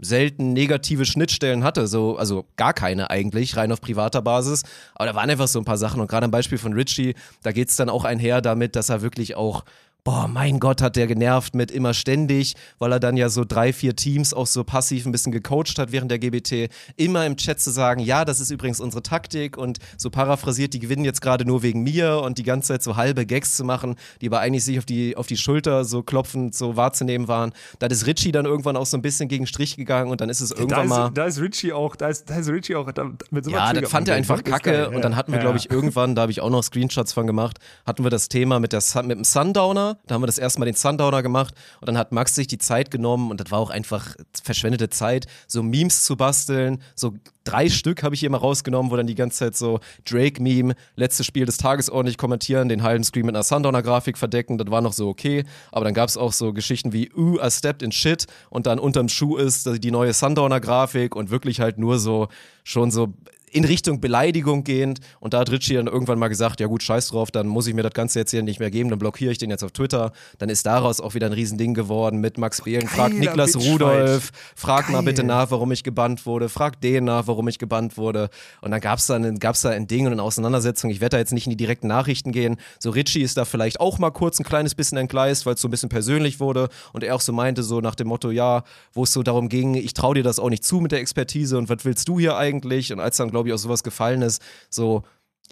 selten 0.02 0.54
negative 0.54 1.06
Schnittstellen 1.06 1.64
hatte, 1.64 1.88
so, 1.88 2.18
also 2.18 2.46
gar 2.56 2.74
keine 2.74 3.10
eigentlich, 3.12 3.56
rein 3.56 3.72
auf 3.72 3.82
privater 3.82 4.22
Basis. 4.22 4.64
Aber 4.96 5.06
da 5.06 5.16
waren 5.16 5.30
einfach 5.30 5.48
so 5.48 5.60
ein 5.60 5.66
paar 5.66 5.78
Sachen 5.78 6.02
und 6.02 6.08
gerade 6.08 6.26
am 6.26 6.32
Beispiel 6.32 6.58
von 6.58 6.74
Richie, 6.74 7.14
da 7.44 7.52
geht 7.52 7.70
es 7.70 7.76
dann 7.76 7.89
auch 7.89 8.04
einher 8.04 8.42
damit, 8.42 8.76
dass 8.76 8.89
er 8.89 9.02
wirklich 9.02 9.36
auch 9.36 9.64
boah, 10.04 10.28
mein 10.28 10.60
Gott, 10.60 10.82
hat 10.82 10.95
der 10.95 11.06
genervt 11.06 11.54
mit 11.54 11.70
immer 11.70 11.93
ständig, 11.93 12.56
weil 12.80 12.91
er 12.91 12.99
dann 12.99 13.18
ja 13.18 13.30
so 13.30 13.45
drei, 13.45 13.72
vier 13.72 13.95
Teams 13.95 14.34
auch 14.34 14.47
so 14.47 14.64
passiv 14.64 15.06
ein 15.06 15.12
bisschen 15.12 15.32
gecoacht 15.32 15.78
hat 15.78 15.91
während 15.91 16.10
der 16.10 16.18
GBT, 16.18 16.72
immer 16.95 17.26
im 17.26 17.38
Chat 17.38 17.60
zu 17.60 17.70
sagen, 17.70 18.02
ja, 18.02 18.26
das 18.26 18.39
ist 18.39 18.49
übrigens 18.49 18.80
unsere 18.80 19.04
Taktik 19.04 19.58
und 19.58 19.78
so 19.97 20.10
paraphrasiert, 20.10 20.74
die 20.74 20.80
gewinnen 20.80 21.06
jetzt 21.06 21.22
gerade 21.22 21.45
nur 21.45 21.62
wegen 21.62 21.84
mir 21.84 22.22
und 22.24 22.39
die 22.39 22.43
ganze 22.43 22.70
Zeit 22.70 22.84
so 22.84 22.95
halbe 22.95 23.26
Gags 23.26 23.56
zu 23.56 23.64
machen, 23.64 23.95
die 24.22 24.28
aber 24.28 24.39
eigentlich 24.39 24.64
sich 24.64 24.80
auf 24.80 24.86
die, 24.86 25.16
auf 25.18 25.28
die 25.28 25.38
Schulter 25.38 25.86
so 25.86 26.02
klopfend 26.02 26.56
so 26.56 26.76
wahrzunehmen 26.76 27.28
waren. 27.28 27.54
Da 27.78 27.88
ist 27.88 28.08
Richie 28.08 28.32
dann 28.32 28.45
irgendwann 28.45 28.78
auch 28.78 28.88
so 28.88 28.97
ein 28.97 29.02
bisschen 29.04 29.30
gegen 29.30 29.45
Strich 29.45 29.78
gegangen 29.78 30.10
und 30.10 30.22
dann 30.22 30.30
ist 30.30 30.41
es 30.41 30.52
irgendwann 30.52 30.70
da 30.70 30.84
ist, 30.84 30.89
mal. 30.89 31.12
Da 31.12 31.26
ist 31.26 31.39
Richie 31.39 31.74
auch, 31.74 31.95
da 31.95 32.08
ist, 32.08 32.30
da 32.30 32.38
ist 32.38 32.49
Richie 32.49 32.76
auch 32.76 32.91
da, 32.91 33.12
mit 33.30 33.45
so 33.45 33.52
Ja, 33.52 33.72
das 33.74 33.89
fand 33.89 34.08
er 34.08 34.16
einfach 34.16 34.43
kacke 34.43 34.89
und 34.89 35.04
dann 35.04 35.16
hatten 35.16 35.32
wir, 35.32 35.38
ja. 35.38 35.43
glaube 35.43 35.58
ich, 35.58 35.70
irgendwann, 35.70 36.16
da 36.16 36.24
habe 36.24 36.32
ich 36.32 36.41
auch 36.41 36.49
noch 36.49 36.64
Screenshots 36.64 37.14
von 37.14 37.28
gemacht, 37.28 37.60
hatten 37.86 38.04
wir 38.04 38.10
das 38.10 38.30
Thema 38.30 38.60
mit, 38.60 38.74
der, 38.74 38.82
mit 39.04 39.18
dem 39.18 39.24
Sundowner 39.24 39.91
Da 40.08 40.16
haben 40.16 40.22
wir 40.22 40.28
das 40.28 40.38
erste 40.38 40.60
Mal 40.60 40.66
den 40.66 40.76
Sundowner 40.76 41.24
gemacht 41.24 41.54
und 41.80 41.88
dann 41.88 41.98
hat 41.98 42.12
Max 42.12 42.36
sich 42.36 42.48
die 42.48 42.58
Zeit 42.58 42.92
genommen 42.92 43.32
und 43.32 43.39
das 43.39 43.52
war 43.52 43.60
auch 43.60 43.70
einfach 43.70 44.16
verschwendete 44.44 44.89
Zeit, 44.89 45.28
so 45.48 45.64
Memes 45.64 46.04
zu 46.04 46.16
basteln. 46.16 46.82
So 46.96 47.14
drei 47.44 47.70
Stück 47.70 48.04
habe 48.04 48.16
ich 48.16 48.22
hier 48.22 48.30
mal 48.30 48.38
rausgenommen, 48.38 48.92
wo 48.92 48.96
dann 48.96 49.08
die 49.08 49.16
ganze 49.16 49.38
Zeit 49.39 49.56
so 49.56 49.80
Drake-Meme, 50.06 50.76
letztes 50.96 51.26
Spiel 51.26 51.46
des 51.46 51.58
Tages 51.58 51.89
ordentlich 51.89 52.18
kommentieren, 52.18 52.70
den 52.70 52.84
halben 52.84 53.04
Screen 53.04 53.26
mit 53.26 53.36
einer 53.36 53.44
Sundowner-Grafik 53.44 54.18
verdecken. 54.18 54.58
Das 54.58 54.70
war 54.70 54.82
noch 54.82 54.94
so 54.94 55.08
okay. 55.08 55.46
Aber 55.72 55.86
dann 55.86 55.94
gab 55.94 56.10
es 56.10 56.18
auch 56.18 56.34
so 56.34 56.54
Geschichten 56.54 56.94
wie, 56.94 57.12
ooh, 57.14 57.39
I 57.42 57.50
stepped 57.50 57.82
in 57.82 57.92
shit 57.92 58.28
und 58.50 58.68
dann 58.68 58.80
unterm 58.80 59.10
Schuh 59.10 59.38
ist 59.38 59.84
die 59.84 59.92
neue 59.92 60.14
Sundowner-Grafik 60.14 61.16
und 61.16 61.30
wirklich 61.30 61.60
halt 61.60 61.78
nur 61.78 62.00
so 62.00 62.28
schon 62.64 62.92
so 62.92 63.14
in 63.52 63.66
Richtung 63.66 63.99
Beleidigung 63.99 64.64
gehend. 64.64 64.99
Und 65.20 65.34
da 65.34 65.39
hat 65.39 65.52
Richie 65.52 65.76
dann 65.76 65.88
irgendwann 65.88 66.20
mal 66.20 66.28
gesagt, 66.28 66.60
ja 66.60 66.68
gut, 66.68 66.84
scheiß 66.84 67.10
drauf, 67.10 67.32
dann 67.32 67.47
muss 67.47 67.68
ich 67.68 67.74
mir 67.74 67.84
das 67.84 67.93
Ganze 67.93 68.20
jetzt 68.20 68.32
hier 68.32 68.43
nicht 68.43 68.60
mehr 68.60 68.72
geben, 68.72 68.89
dann 68.89 68.99
blockiere 68.99 69.32
ich 69.32 69.38
den 69.38 69.49
jetzt 69.49 69.64
auf 69.64 69.72
Twitter. 69.72 70.12
Dann 70.38 70.49
ist 70.49 70.66
daraus 70.66 70.99
auch 71.02 71.14
wieder 71.14 71.28
ein 71.28 71.34
Riesending 71.34 71.74
geworden 71.74 72.20
mit 72.20 72.38
Max 72.38 72.62
Behlen. 72.62 72.88
Fragt 72.88 73.16
Niklas 73.16 73.56
Rudolf, 73.56 74.32
frag 74.56 74.86
Geil. 74.86 74.95
mal 74.95 75.02
bitte 75.02 75.24
nach, 75.24 75.52
warum 75.52 75.72
ich 75.72 75.84
gebannt 75.84 76.26
wurde, 76.26 76.49
frag 76.49 76.80
den 76.82 77.06
nach, 77.06 77.28
warum 77.28 77.47
ich 77.47 77.60
gebannt 77.60 77.97
wurde. 77.97 78.30
Und 78.62 78.72
dann 78.72 78.82
gab 78.82 78.99
es 78.99 79.08
dann 79.08 79.39
gab's 79.39 79.62
da 79.62 79.70
ein 79.70 79.88
Ding 79.88 80.06
und 80.06 80.14
eine 80.14 80.24
Auseinandersetzung. 80.24 80.89
Ich 80.89 81.02
werde 81.02 81.16
da 81.16 81.20
jetzt 81.20 81.34
nicht 81.34 81.45
in 81.45 81.52
die 81.52 81.58
direkten 81.58 81.88
Nachrichten 81.88 82.32
gehen. 82.32 82.58
So 82.80 82.91
Richie 82.91 83.22
ist 83.22 83.38
da 83.38 83.45
vielleicht 83.45 83.80
auch 83.80 83.99
mal 83.99 84.12
kurz 84.12 84.39
ein 84.39 84.43
kleines 84.43 84.76
bisschen 84.76 84.97
entgleist, 84.97 85.45
weil 85.45 85.56
es 85.56 85.62
so 85.62 85.68
ein 85.68 85.72
bisschen 85.72 85.89
persönlich 85.89 86.39
wurde 86.39 86.70
und 86.93 87.04
er 87.04 87.16
auch 87.16 87.22
so 87.22 87.34
meinte, 87.34 87.64
so 87.64 87.82
nach 87.82 87.95
dem 87.95 88.08
Motto, 88.08 88.32
ja, 88.32 88.64
wo 88.93 89.04
es 89.04 89.14
so 89.14 89.24
darum 89.24 89.49
ging, 89.49 89.76
ich 89.76 89.93
traue 89.93 90.16
dir 90.16 90.24
das 90.24 90.39
auch 90.39 90.49
nicht 90.49 90.64
zu 90.64 90.80
mit 90.80 90.91
der 90.91 90.99
Expertise 90.99 91.58
und 91.58 91.70
was 91.70 91.84
willst 91.84 92.08
du 92.08 92.20
hier 92.20 92.38
eigentlich? 92.38 92.93
Und 92.93 92.99
als 92.99 93.18
dann, 93.18 93.32
glaube 93.32 93.41
ich, 93.50 93.54
auch 93.54 93.60
sowas 93.60 93.84
gefallen 93.84 94.22
ist, 94.22 94.42
so 94.70 95.04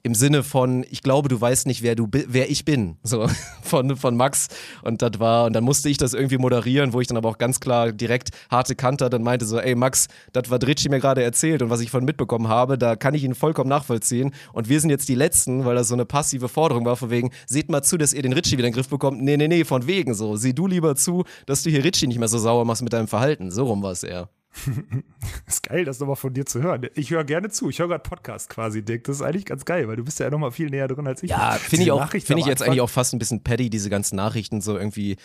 im 0.04 0.16
Sinne 0.16 0.44
von, 0.44 0.86
ich 0.90 1.04
glaube, 1.04 1.30
du 1.30 1.40
weißt 1.40 1.68
nicht, 1.68 1.82
wer 1.82 1.96
du 1.96 2.08
wer 2.12 2.50
ich 2.50 2.66
bin, 2.66 2.98
so 3.04 3.28
von, 3.62 3.96
von 3.96 4.16
Max. 4.16 4.48
Und 4.82 5.02
das 5.02 5.20
war, 5.20 5.46
und 5.46 5.54
dann 5.54 5.64
musste 5.64 5.90
ich 5.90 5.98
das 5.98 6.14
irgendwie 6.14 6.38
moderieren, 6.38 6.94
wo 6.94 7.02
ich 7.02 7.08
dann 7.08 7.18
aber 7.18 7.30
auch 7.30 7.38
ganz 7.38 7.60
klar 7.60 7.92
direkt 7.92 8.30
harte 8.50 8.76
Kante 8.76 9.10
dann 9.10 9.24
meinte 9.24 9.46
so, 9.46 9.60
ey 9.60 9.76
Max, 9.76 10.08
das 10.34 10.50
was 10.50 10.62
Ritchie 10.66 10.90
mir 10.90 11.00
gerade 11.00 11.24
erzählt 11.24 11.62
und 11.62 11.70
was 11.70 11.82
ich 11.82 11.92
von 11.92 12.06
mitbekommen 12.06 12.48
habe, 12.48 12.78
da 12.78 12.96
kann 12.96 13.14
ich 13.14 13.24
ihn 13.24 13.36
vollkommen 13.36 13.70
nachvollziehen. 13.70 14.34
Und 14.54 14.70
wir 14.70 14.80
sind 14.80 14.90
jetzt 14.90 15.10
die 15.10 15.16
Letzten, 15.16 15.66
weil 15.66 15.76
das 15.76 15.88
so 15.88 15.96
eine 15.96 16.06
passive 16.06 16.50
Forderung 16.50 16.86
war, 16.86 16.96
von 16.96 17.10
wegen, 17.10 17.32
seht 17.46 17.70
mal 17.70 17.84
zu, 17.84 17.98
dass 17.98 18.14
ihr 18.14 18.22
den 18.22 18.34
Ritchie 18.34 18.58
wieder 18.58 18.68
in 18.68 18.72
den 18.72 18.76
Griff 18.76 18.90
bekommt. 18.90 19.22
Nee, 19.22 19.38
nee, 19.38 19.48
nee, 19.48 19.66
von 19.66 19.88
wegen 19.88 20.14
so. 20.14 20.36
Sieh 20.36 20.54
du 20.54 20.68
lieber 20.68 20.96
zu, 20.96 21.24
dass 21.46 21.64
du 21.64 21.70
hier 21.70 21.84
Ritchie 21.84 22.08
nicht 22.08 22.20
mehr 22.20 22.28
so 22.28 22.38
sauer 22.38 22.66
machst 22.66 22.82
mit 22.82 22.94
deinem 22.94 23.08
Verhalten. 23.08 23.52
So 23.52 23.66
rum 23.66 23.84
war 23.84 23.92
es 23.92 24.04
eher. 24.04 24.30
ist 25.47 25.64
geil, 25.64 25.86
das 25.86 26.00
nochmal 26.00 26.16
von 26.16 26.34
dir 26.34 26.45
zu 26.45 26.62
hören. 26.62 26.88
Ich 26.95 27.12
höre 27.12 27.24
gerne 27.24 27.50
zu. 27.50 27.70
Ich 27.70 27.80
höre 27.80 27.88
gerade 27.88 28.04
Podcast 28.04 28.50
quasi, 28.50 28.84
Dick. 28.84 29.04
Das 29.04 29.18
ist 29.18 29.22
eigentlich 29.22 29.45
ganz 29.45 29.66
geil, 29.66 29.88
weil 29.88 29.95
du 29.95 30.04
bist 30.04 30.20
ja 30.20 30.30
nochmal 30.30 30.52
viel 30.52 30.70
näher 30.70 30.88
drin 30.88 31.08
als 31.08 31.24
ich. 31.24 31.30
Ja, 31.30 31.52
finde 31.52 31.84
ich, 31.84 31.91
auch, 31.91 32.10
find 32.10 32.39
ich 32.39 32.45
jetzt 32.45 32.64
eigentlich 32.64 32.82
auch 32.82 32.89
fast 32.89 33.14
ein 33.14 33.20
bisschen 33.20 33.43
petty, 33.43 33.70
diese 33.70 33.89
ganzen 33.89 34.16
Nachrichten 34.16 34.62
so 34.62 34.78
irgendwie 34.78 35.18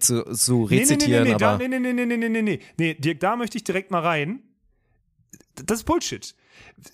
zu, 0.00 0.24
zu 0.32 0.64
rezitieren. 0.64 1.24
Nee, 1.24 1.30
nee, 1.30 1.36
nee, 1.38 1.44
aber 1.44 1.58
nee, 1.58 1.68
nee, 1.68 1.78
nee, 1.78 1.92
nee, 1.92 2.06
nee, 2.06 2.16
nee, 2.16 2.28
nee, 2.28 2.42
nee. 2.42 2.60
Nee, 2.76 2.94
Dirk, 2.94 3.20
da 3.20 3.36
möchte 3.36 3.56
ich 3.56 3.64
direkt 3.64 3.90
mal 3.90 4.00
rein. 4.00 4.42
Das 5.54 5.78
ist 5.78 5.84
Bullshit 5.84 6.34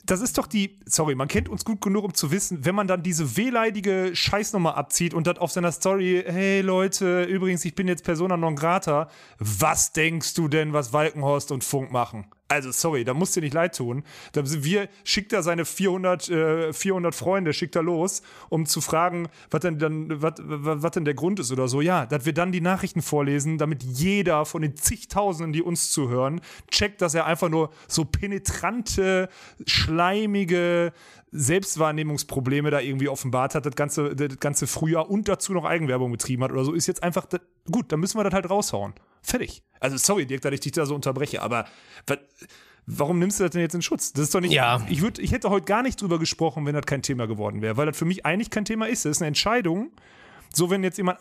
das 0.05 0.20
ist 0.20 0.39
doch 0.39 0.47
die, 0.47 0.78
sorry, 0.86 1.14
man 1.14 1.28
kennt 1.28 1.49
uns 1.49 1.64
gut 1.64 1.80
genug, 1.80 2.05
um 2.05 2.14
zu 2.14 2.30
wissen, 2.30 2.64
wenn 2.64 2.74
man 2.74 2.86
dann 2.86 3.03
diese 3.03 3.36
wehleidige 3.36 4.11
Scheißnummer 4.14 4.76
abzieht 4.76 5.14
und 5.14 5.26
dann 5.26 5.39
auf 5.39 5.53
seiner 5.53 5.72
Story, 5.72 6.24
hey 6.26 6.61
Leute, 6.61 7.24
übrigens, 7.24 7.64
ich 7.64 7.74
bin 7.74 7.89
jetzt 7.89 8.05
Persona 8.05 8.36
non 8.36 8.57
grata, 8.57 9.09
was 9.39 9.93
denkst 9.93 10.34
du 10.34 10.49
denn, 10.49 10.72
was 10.72 10.93
Walkenhorst 10.93 11.53
und 11.53 11.64
Funk 11.64 11.93
machen? 11.93 12.26
Also, 12.51 12.72
sorry, 12.72 13.05
da 13.05 13.12
musst 13.12 13.36
du 13.36 13.41
dir 13.41 13.47
nicht 13.47 13.55
leid 13.55 13.76
tun. 13.76 14.03
Da 14.32 14.45
sind 14.45 14.64
wir, 14.64 14.89
schickt 15.05 15.34
er 15.34 15.43
seine 15.43 15.66
400, 15.66 16.30
äh, 16.30 16.72
400 16.72 17.14
Freunde, 17.14 17.53
schickt 17.53 17.76
er 17.76 17.82
los, 17.82 18.22
um 18.49 18.64
zu 18.64 18.80
fragen, 18.80 19.28
was 19.51 19.61
denn, 19.61 19.78
dann, 19.78 20.22
was, 20.22 20.34
was 20.39 20.93
denn 20.93 21.05
der 21.05 21.12
Grund 21.12 21.41
ist 21.41 21.53
oder 21.53 21.68
so. 21.68 21.82
Ja, 21.82 22.07
dass 22.07 22.24
wir 22.24 22.32
dann 22.32 22.51
die 22.51 22.62
Nachrichten 22.62 23.03
vorlesen, 23.03 23.59
damit 23.59 23.82
jeder 23.82 24.47
von 24.47 24.62
den 24.62 24.76
zigtausenden, 24.76 25.53
die 25.53 25.61
uns 25.61 25.91
zuhören, 25.91 26.41
checkt, 26.70 27.03
dass 27.03 27.14
er 27.14 27.26
einfach 27.26 27.51
nur 27.51 27.70
so 27.86 28.07
penetrante, 28.07 29.28
schleimige 29.79 30.93
Selbstwahrnehmungsprobleme 31.31 32.70
da 32.70 32.81
irgendwie 32.81 33.09
offenbart 33.09 33.55
hat, 33.55 33.66
das 33.66 33.74
ganze, 33.74 34.14
das 34.14 34.39
ganze 34.41 34.66
Frühjahr 34.66 35.11
und 35.11 35.29
dazu 35.29 35.53
noch 35.53 35.64
Eigenwerbung 35.64 36.11
betrieben 36.11 36.45
hat 36.45 36.53
oder 36.53 36.64
so, 36.64 36.72
ist 36.72 36.87
jetzt 36.87 37.03
einfach, 37.03 37.26
das, 37.26 37.41
gut, 37.70 37.93
dann 37.93 38.01
müssen 38.01 38.18
wir 38.18 38.24
das 38.24 38.33
halt 38.33 38.49
raushauen. 38.49 38.95
Fertig. 39.22 39.62
Also 39.81 39.97
sorry, 39.97 40.26
Dirk, 40.26 40.43
dass 40.43 40.53
ich 40.53 40.61
dich 40.61 40.72
da 40.72 40.87
so 40.87 40.95
unterbreche, 40.95 41.43
aber 41.43 41.66
was, 42.07 42.18
warum 42.87 43.18
nimmst 43.18 43.39
du 43.39 43.45
das 43.45 43.53
denn 43.53 43.61
jetzt 43.61 43.74
in 43.74 43.83
Schutz? 43.83 44.12
Das 44.12 44.24
ist 44.24 44.35
doch 44.35 44.41
nicht. 44.41 44.53
Ja. 44.53 44.85
Ich, 44.89 45.03
würd, 45.03 45.18
ich 45.18 45.33
hätte 45.33 45.51
heute 45.51 45.66
gar 45.66 45.83
nicht 45.83 46.01
drüber 46.01 46.18
gesprochen, 46.18 46.64
wenn 46.66 46.74
das 46.74 46.87
kein 46.87 47.03
Thema 47.03 47.26
geworden 47.26 47.61
wäre, 47.62 47.76
weil 47.76 47.87
das 47.87 47.97
für 47.97 48.07
mich 48.07 48.24
eigentlich 48.24 48.51
kein 48.51 48.64
Thema 48.64 48.89
ist. 48.89 49.05
Das 49.05 49.12
ist 49.12 49.22
eine 49.22 49.29
Entscheidung, 49.29 49.93
so, 50.53 50.70
wenn 50.70 50.82
jetzt 50.82 50.96
jemand, 50.96 51.18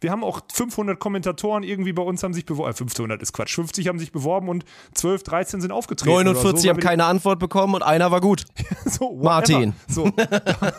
wir 0.00 0.10
haben 0.10 0.24
auch 0.24 0.40
500 0.52 0.98
Kommentatoren 0.98 1.62
irgendwie 1.62 1.92
bei 1.92 2.02
uns 2.02 2.22
haben 2.22 2.34
sich 2.34 2.46
beworben, 2.46 2.70
äh, 2.70 2.74
500 2.74 3.22
ist 3.22 3.32
Quatsch, 3.32 3.54
50 3.54 3.88
haben 3.88 3.98
sich 3.98 4.12
beworben 4.12 4.48
und 4.48 4.64
12, 4.94 5.22
13 5.22 5.60
sind 5.60 5.72
aufgetreten. 5.72 6.10
49 6.10 6.62
so, 6.62 6.68
haben 6.68 6.80
keine 6.80 7.04
Antwort 7.04 7.38
bekommen 7.38 7.74
und 7.74 7.82
einer 7.82 8.10
war 8.10 8.20
gut. 8.20 8.44
so, 8.84 9.14
Martin. 9.16 9.74
So, 9.88 10.08
da, 10.16 10.72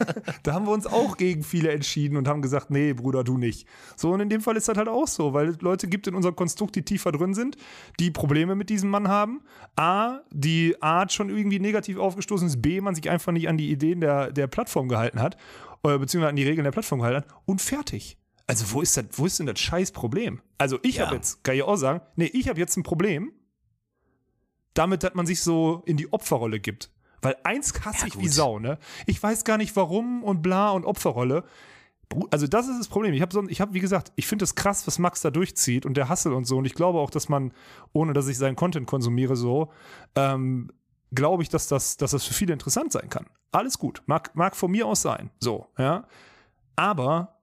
da, 0.44 0.54
haben 0.54 0.66
wir 0.66 0.72
uns 0.72 0.88
auch 0.88 1.18
gegen 1.18 1.44
viele 1.44 1.72
entschieden 1.72 2.18
und 2.18 2.28
haben 2.28 2.42
gesagt, 2.42 2.72
nee, 2.72 2.94
Bruder, 2.94 3.24
du 3.24 3.38
nicht. 3.38 3.68
So, 3.96 4.12
und 4.12 4.20
in 4.20 4.30
dem 4.30 4.42
Fall 4.42 4.58
ist 4.58 4.68
das 4.68 4.78
halt 4.78 4.90
auch 4.90 5.08
so, 5.08 5.34
weil 5.34 5.50
es 5.50 5.62
Leute 5.62 5.88
gibt 5.88 6.08
in 6.08 6.16
unserem 6.16 6.36
Konstrukt, 6.36 6.76
die 6.76 6.84
tiefer 6.84 7.12
drin 7.12 7.34
sind, 7.34 7.58
die 8.00 8.12
Probleme 8.12 8.56
mit 8.56 8.70
diesem 8.70 8.90
Mann 8.90 9.08
haben. 9.08 9.42
A, 9.76 10.20
die 10.32 10.76
Art 10.82 11.14
schon 11.14 11.30
irgendwie 11.30 11.60
negativ 11.60 11.98
aufgestoßen 11.98 12.48
ist, 12.48 12.62
B, 12.62 12.82
man 12.82 12.96
sich 12.96 13.10
einfach 13.10 13.32
nicht 13.32 13.48
an 13.48 13.58
die 13.58 13.72
Ideen 13.72 14.02
der, 14.02 14.32
der 14.32 14.48
Plattform 14.48 14.90
gehalten 14.90 15.22
hat 15.22 15.38
äh, 15.84 15.98
beziehungsweise 15.98 16.30
an 16.30 16.36
die 16.36 16.44
Regeln 16.44 16.64
der 16.64 16.72
Plattform 16.72 17.00
gehalten 17.00 17.26
hat 17.26 17.36
und 17.46 17.62
fertig. 17.62 18.18
Also 18.48 18.72
wo 18.74 18.82
ist, 18.82 18.98
das, 18.98 19.06
wo 19.14 19.26
ist 19.26 19.40
denn 19.40 19.46
das 19.46 19.60
scheiß 19.60 19.92
Problem? 19.92 20.42
Also 20.58 20.80
ich 20.84 20.98
ja. 20.98 21.06
habe 21.06 21.16
jetzt, 21.16 21.44
kann 21.44 21.56
ich 21.56 21.64
auch 21.64 21.78
sagen, 21.78 22.02
nee, 22.16 22.26
ich 22.26 22.50
habe 22.50 22.60
jetzt 22.60 22.76
ein 22.78 22.84
Problem 22.84 23.32
damit, 24.74 25.04
dass 25.04 25.14
man 25.14 25.26
sich 25.26 25.42
so 25.42 25.84
in 25.86 25.98
die 25.98 26.12
Opferrolle 26.12 26.60
gibt. 26.60 26.92
Weil 27.22 27.38
eins 27.44 27.74
hasse 27.86 28.02
ja, 28.02 28.08
ich 28.08 28.20
wie 28.20 28.28
Sau, 28.28 28.60
ne? 28.60 28.80
Ich 29.06 29.22
weiß 29.22 29.44
gar 29.44 29.58
nicht 29.58 29.76
warum 29.76 30.24
und 30.24 30.42
bla 30.42 30.72
und 30.72 30.86
Opferrolle. 30.86 31.44
Also 32.32 32.48
das 32.48 32.68
ist 32.68 32.80
das 32.80 32.88
Problem. 32.88 33.14
Ich 33.14 33.22
habe, 33.22 33.32
so, 33.32 33.42
hab, 33.44 33.74
wie 33.74 33.80
gesagt, 33.80 34.12
ich 34.16 34.28
finde 34.28 34.44
es 34.44 34.56
krass, 34.56 34.86
was 34.88 35.00
Max 35.00 35.22
da 35.22 35.30
durchzieht 35.30 35.86
und 35.86 35.96
der 35.96 36.10
Hassel 36.10 36.34
und 36.34 36.46
so. 36.46 36.58
Und 36.58 36.66
ich 36.66 36.74
glaube 36.74 37.00
auch, 37.00 37.10
dass 37.10 37.30
man, 37.30 37.54
ohne 37.94 38.14
dass 38.14 38.28
ich 38.28 38.38
seinen 38.38 38.56
Content 38.56 38.88
konsumiere, 38.88 39.36
so, 39.36 39.72
ähm, 40.16 40.72
glaube 41.12 41.44
ich, 41.44 41.50
dass 41.50 41.68
das, 41.68 41.98
dass 41.98 42.12
das 42.12 42.24
für 42.24 42.34
viele 42.34 42.54
interessant 42.54 42.92
sein 42.92 43.10
kann. 43.10 43.26
Alles 43.52 43.78
gut. 43.78 44.02
Mag, 44.06 44.36
mag 44.36 44.56
von 44.56 44.72
mir 44.72 44.88
aus 44.88 45.02
sein. 45.02 45.30
So, 45.40 45.68
ja. 45.78 46.06
Aber 46.76 47.41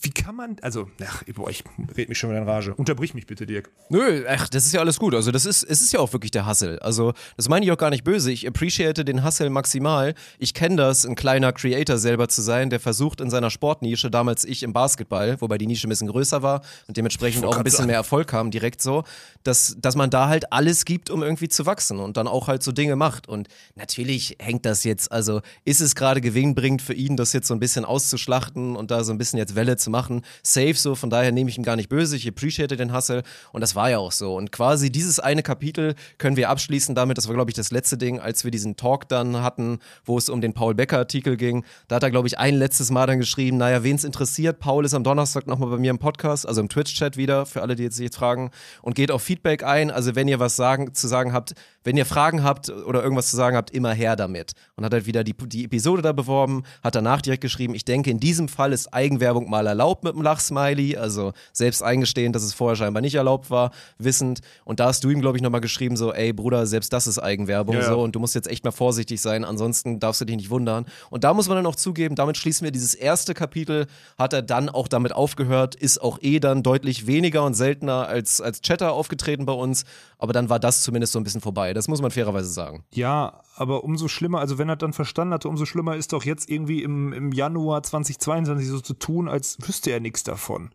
wie 0.00 0.10
kann 0.10 0.36
man, 0.36 0.56
also, 0.60 0.90
ach, 1.04 1.22
boah, 1.34 1.48
ich 1.48 1.64
red 1.96 2.08
mich 2.08 2.18
schon 2.18 2.30
wieder 2.30 2.40
in 2.40 2.48
Rage. 2.48 2.74
Unterbrich 2.74 3.14
mich 3.14 3.26
bitte, 3.26 3.46
Dirk. 3.46 3.70
Nö, 3.88 4.24
ach, 4.28 4.48
das 4.48 4.66
ist 4.66 4.72
ja 4.72 4.80
alles 4.80 4.98
gut. 4.98 5.14
Also, 5.14 5.30
das 5.30 5.46
ist, 5.46 5.62
es 5.62 5.80
ist 5.80 5.92
ja 5.92 6.00
auch 6.00 6.12
wirklich 6.12 6.30
der 6.30 6.46
Hustle. 6.46 6.80
Also, 6.82 7.14
das 7.36 7.48
meine 7.48 7.64
ich 7.64 7.72
auch 7.72 7.78
gar 7.78 7.90
nicht 7.90 8.04
böse. 8.04 8.30
Ich 8.30 8.46
appreciate 8.46 9.04
den 9.04 9.24
Hustle 9.24 9.48
maximal. 9.48 10.14
Ich 10.38 10.54
kenne 10.54 10.76
das, 10.76 11.06
ein 11.06 11.14
kleiner 11.14 11.52
Creator 11.52 11.98
selber 11.98 12.28
zu 12.28 12.42
sein, 12.42 12.68
der 12.68 12.78
versucht 12.78 13.20
in 13.20 13.30
seiner 13.30 13.50
Sportnische, 13.50 14.10
damals 14.10 14.44
ich 14.44 14.62
im 14.62 14.72
Basketball, 14.72 15.40
wobei 15.40 15.56
die 15.56 15.66
Nische 15.66 15.86
ein 15.86 15.90
bisschen 15.90 16.08
größer 16.08 16.42
war 16.42 16.62
und 16.88 16.96
dementsprechend 16.96 17.44
auch 17.44 17.56
ein 17.56 17.64
bisschen 17.64 17.86
mehr 17.86 17.96
Erfolg 17.96 18.28
kam, 18.28 18.50
direkt 18.50 18.82
so, 18.82 19.04
dass, 19.44 19.76
dass 19.80 19.96
man 19.96 20.10
da 20.10 20.28
halt 20.28 20.52
alles 20.52 20.84
gibt, 20.84 21.08
um 21.10 21.22
irgendwie 21.22 21.48
zu 21.48 21.64
wachsen 21.64 21.98
und 22.00 22.16
dann 22.16 22.28
auch 22.28 22.48
halt 22.48 22.62
so 22.62 22.72
Dinge 22.72 22.96
macht. 22.96 23.28
Und 23.28 23.48
natürlich 23.74 24.36
hängt 24.38 24.66
das 24.66 24.84
jetzt, 24.84 25.10
also, 25.10 25.40
ist 25.64 25.80
es 25.80 25.94
gerade 25.94 26.20
gewinnbringend 26.20 26.82
für 26.82 26.94
ihn, 26.94 27.16
das 27.16 27.32
jetzt 27.32 27.48
so 27.48 27.54
ein 27.54 27.60
bisschen 27.60 27.84
auszuschlachten 27.84 28.76
und 28.76 28.90
da 28.90 29.02
so 29.02 29.12
ein 29.12 29.18
bisschen 29.18 29.38
jetzt 29.38 29.54
Welle 29.54 29.76
zu 29.76 29.85
zu 29.86 29.90
machen. 29.90 30.22
Safe 30.42 30.74
so, 30.74 30.94
von 30.94 31.10
daher 31.10 31.32
nehme 31.32 31.48
ich 31.48 31.56
ihm 31.56 31.62
gar 31.62 31.76
nicht 31.76 31.88
böse. 31.88 32.16
Ich 32.16 32.28
appreciate 32.28 32.76
den 32.76 32.94
Hustle 32.94 33.22
und 33.52 33.60
das 33.60 33.76
war 33.76 33.88
ja 33.88 33.98
auch 33.98 34.12
so. 34.12 34.36
Und 34.36 34.50
quasi 34.50 34.90
dieses 34.90 35.20
eine 35.20 35.42
Kapitel 35.42 35.94
können 36.18 36.36
wir 36.36 36.50
abschließen 36.50 36.94
damit, 36.94 37.18
das 37.18 37.28
war 37.28 37.34
glaube 37.34 37.50
ich 37.50 37.54
das 37.54 37.70
letzte 37.70 37.96
Ding, 37.96 38.18
als 38.18 38.42
wir 38.42 38.50
diesen 38.50 38.76
Talk 38.76 39.08
dann 39.08 39.42
hatten, 39.42 39.78
wo 40.04 40.18
es 40.18 40.28
um 40.28 40.40
den 40.40 40.52
Paul 40.54 40.74
Becker 40.74 40.98
Artikel 40.98 41.36
ging. 41.36 41.64
Da 41.86 41.96
hat 41.96 42.02
er 42.02 42.10
glaube 42.10 42.26
ich 42.26 42.38
ein 42.38 42.56
letztes 42.56 42.90
Mal 42.90 43.06
dann 43.06 43.20
geschrieben, 43.20 43.58
naja, 43.58 43.84
wen 43.84 43.96
es 43.96 44.04
interessiert, 44.04 44.58
Paul 44.58 44.84
ist 44.84 44.94
am 44.94 45.04
Donnerstag 45.04 45.46
nochmal 45.46 45.70
bei 45.70 45.78
mir 45.78 45.90
im 45.90 45.98
Podcast, 45.98 46.48
also 46.48 46.60
im 46.60 46.68
Twitch-Chat 46.68 47.16
wieder, 47.16 47.46
für 47.46 47.62
alle, 47.62 47.76
die 47.76 47.84
jetzt 47.84 47.96
sich 47.96 48.12
fragen 48.12 48.50
und 48.82 48.96
geht 48.96 49.10
auf 49.10 49.22
Feedback 49.22 49.62
ein. 49.62 49.90
Also 49.90 50.16
wenn 50.16 50.26
ihr 50.26 50.40
was 50.40 50.56
sagen, 50.56 50.94
zu 50.94 51.06
sagen 51.06 51.32
habt, 51.32 51.54
wenn 51.86 51.96
ihr 51.96 52.04
Fragen 52.04 52.42
habt 52.42 52.68
oder 52.68 53.00
irgendwas 53.00 53.30
zu 53.30 53.36
sagen 53.36 53.56
habt, 53.56 53.70
immer 53.70 53.92
her 53.92 54.16
damit. 54.16 54.54
Und 54.74 54.84
hat 54.84 54.92
halt 54.92 55.06
wieder 55.06 55.22
die, 55.22 55.34
die 55.34 55.66
Episode 55.66 56.02
da 56.02 56.10
beworben, 56.10 56.64
hat 56.82 56.96
danach 56.96 57.22
direkt 57.22 57.42
geschrieben, 57.42 57.76
ich 57.76 57.84
denke, 57.84 58.10
in 58.10 58.18
diesem 58.18 58.48
Fall 58.48 58.72
ist 58.72 58.92
Eigenwerbung 58.92 59.48
mal 59.48 59.68
erlaubt 59.68 60.02
mit 60.02 60.14
dem 60.14 60.20
Lachsmiley, 60.20 60.96
also 60.96 61.32
selbst 61.52 61.84
eingestehen, 61.84 62.32
dass 62.32 62.42
es 62.42 62.54
vorher 62.54 62.74
scheinbar 62.74 63.02
nicht 63.02 63.14
erlaubt 63.14 63.52
war, 63.52 63.70
wissend. 63.98 64.40
Und 64.64 64.80
da 64.80 64.86
hast 64.86 65.04
du 65.04 65.10
ihm, 65.10 65.20
glaube 65.20 65.38
ich, 65.38 65.42
nochmal 65.42 65.60
geschrieben, 65.60 65.96
so, 65.96 66.12
ey 66.12 66.32
Bruder, 66.32 66.66
selbst 66.66 66.92
das 66.92 67.06
ist 67.06 67.20
Eigenwerbung, 67.20 67.76
ja, 67.76 67.84
so, 67.84 68.02
und 68.02 68.16
du 68.16 68.18
musst 68.18 68.34
jetzt 68.34 68.48
echt 68.48 68.64
mal 68.64 68.72
vorsichtig 68.72 69.20
sein, 69.20 69.44
ansonsten 69.44 70.00
darfst 70.00 70.20
du 70.20 70.24
dich 70.24 70.36
nicht 70.36 70.50
wundern. 70.50 70.86
Und 71.10 71.22
da 71.22 71.34
muss 71.34 71.46
man 71.46 71.56
dann 71.56 71.66
auch 71.66 71.76
zugeben, 71.76 72.16
damit 72.16 72.36
schließen 72.36 72.64
wir 72.64 72.72
dieses 72.72 72.94
erste 72.94 73.32
Kapitel, 73.32 73.86
hat 74.18 74.32
er 74.32 74.42
dann 74.42 74.68
auch 74.68 74.88
damit 74.88 75.12
aufgehört, 75.12 75.76
ist 75.76 76.02
auch 76.02 76.18
eh 76.20 76.40
dann 76.40 76.64
deutlich 76.64 77.06
weniger 77.06 77.44
und 77.44 77.54
seltener 77.54 78.08
als, 78.08 78.40
als 78.40 78.60
Chatter 78.60 78.92
aufgetreten 78.92 79.46
bei 79.46 79.52
uns, 79.52 79.84
aber 80.18 80.32
dann 80.32 80.48
war 80.48 80.58
das 80.58 80.82
zumindest 80.82 81.12
so 81.12 81.20
ein 81.20 81.24
bisschen 81.24 81.40
vorbei. 81.40 81.75
Das 81.76 81.88
muss 81.88 82.00
man 82.00 82.10
fairerweise 82.10 82.48
sagen. 82.48 82.84
Ja, 82.94 83.42
aber 83.54 83.84
umso 83.84 84.08
schlimmer, 84.08 84.40
also 84.40 84.56
wenn 84.56 84.70
er 84.70 84.76
dann 84.76 84.94
verstanden 84.94 85.34
hatte, 85.34 85.50
umso 85.50 85.66
schlimmer 85.66 85.94
ist 85.94 86.14
doch 86.14 86.24
jetzt 86.24 86.48
irgendwie 86.48 86.82
im, 86.82 87.12
im 87.12 87.32
Januar 87.32 87.82
2022 87.82 88.66
so 88.66 88.80
zu 88.80 88.94
tun, 88.94 89.28
als 89.28 89.58
wüsste 89.60 89.90
er 89.90 90.00
nichts 90.00 90.22
davon. 90.22 90.70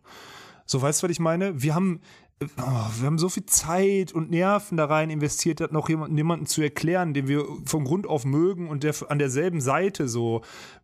So, 0.64 0.80
weißt 0.80 1.02
du, 1.02 1.04
was 1.04 1.10
ich 1.10 1.18
meine? 1.18 1.60
Wir 1.60 1.74
haben, 1.74 2.02
oh, 2.40 2.86
wir 3.00 3.06
haben 3.06 3.18
so 3.18 3.28
viel 3.28 3.46
Zeit 3.46 4.12
und 4.12 4.30
Nerven 4.30 4.76
da 4.76 4.84
rein 4.84 5.10
investiert, 5.10 5.58
das 5.58 5.72
noch 5.72 5.88
jemanden, 5.88 6.16
jemanden 6.16 6.46
zu 6.46 6.62
erklären, 6.62 7.14
den 7.14 7.26
wir 7.26 7.44
von 7.64 7.82
Grund 7.82 8.06
auf 8.06 8.24
mögen 8.24 8.68
und 8.68 8.84
der 8.84 8.94
an 9.08 9.18
derselben 9.18 9.60
Seite 9.60 10.06
so 10.06 10.42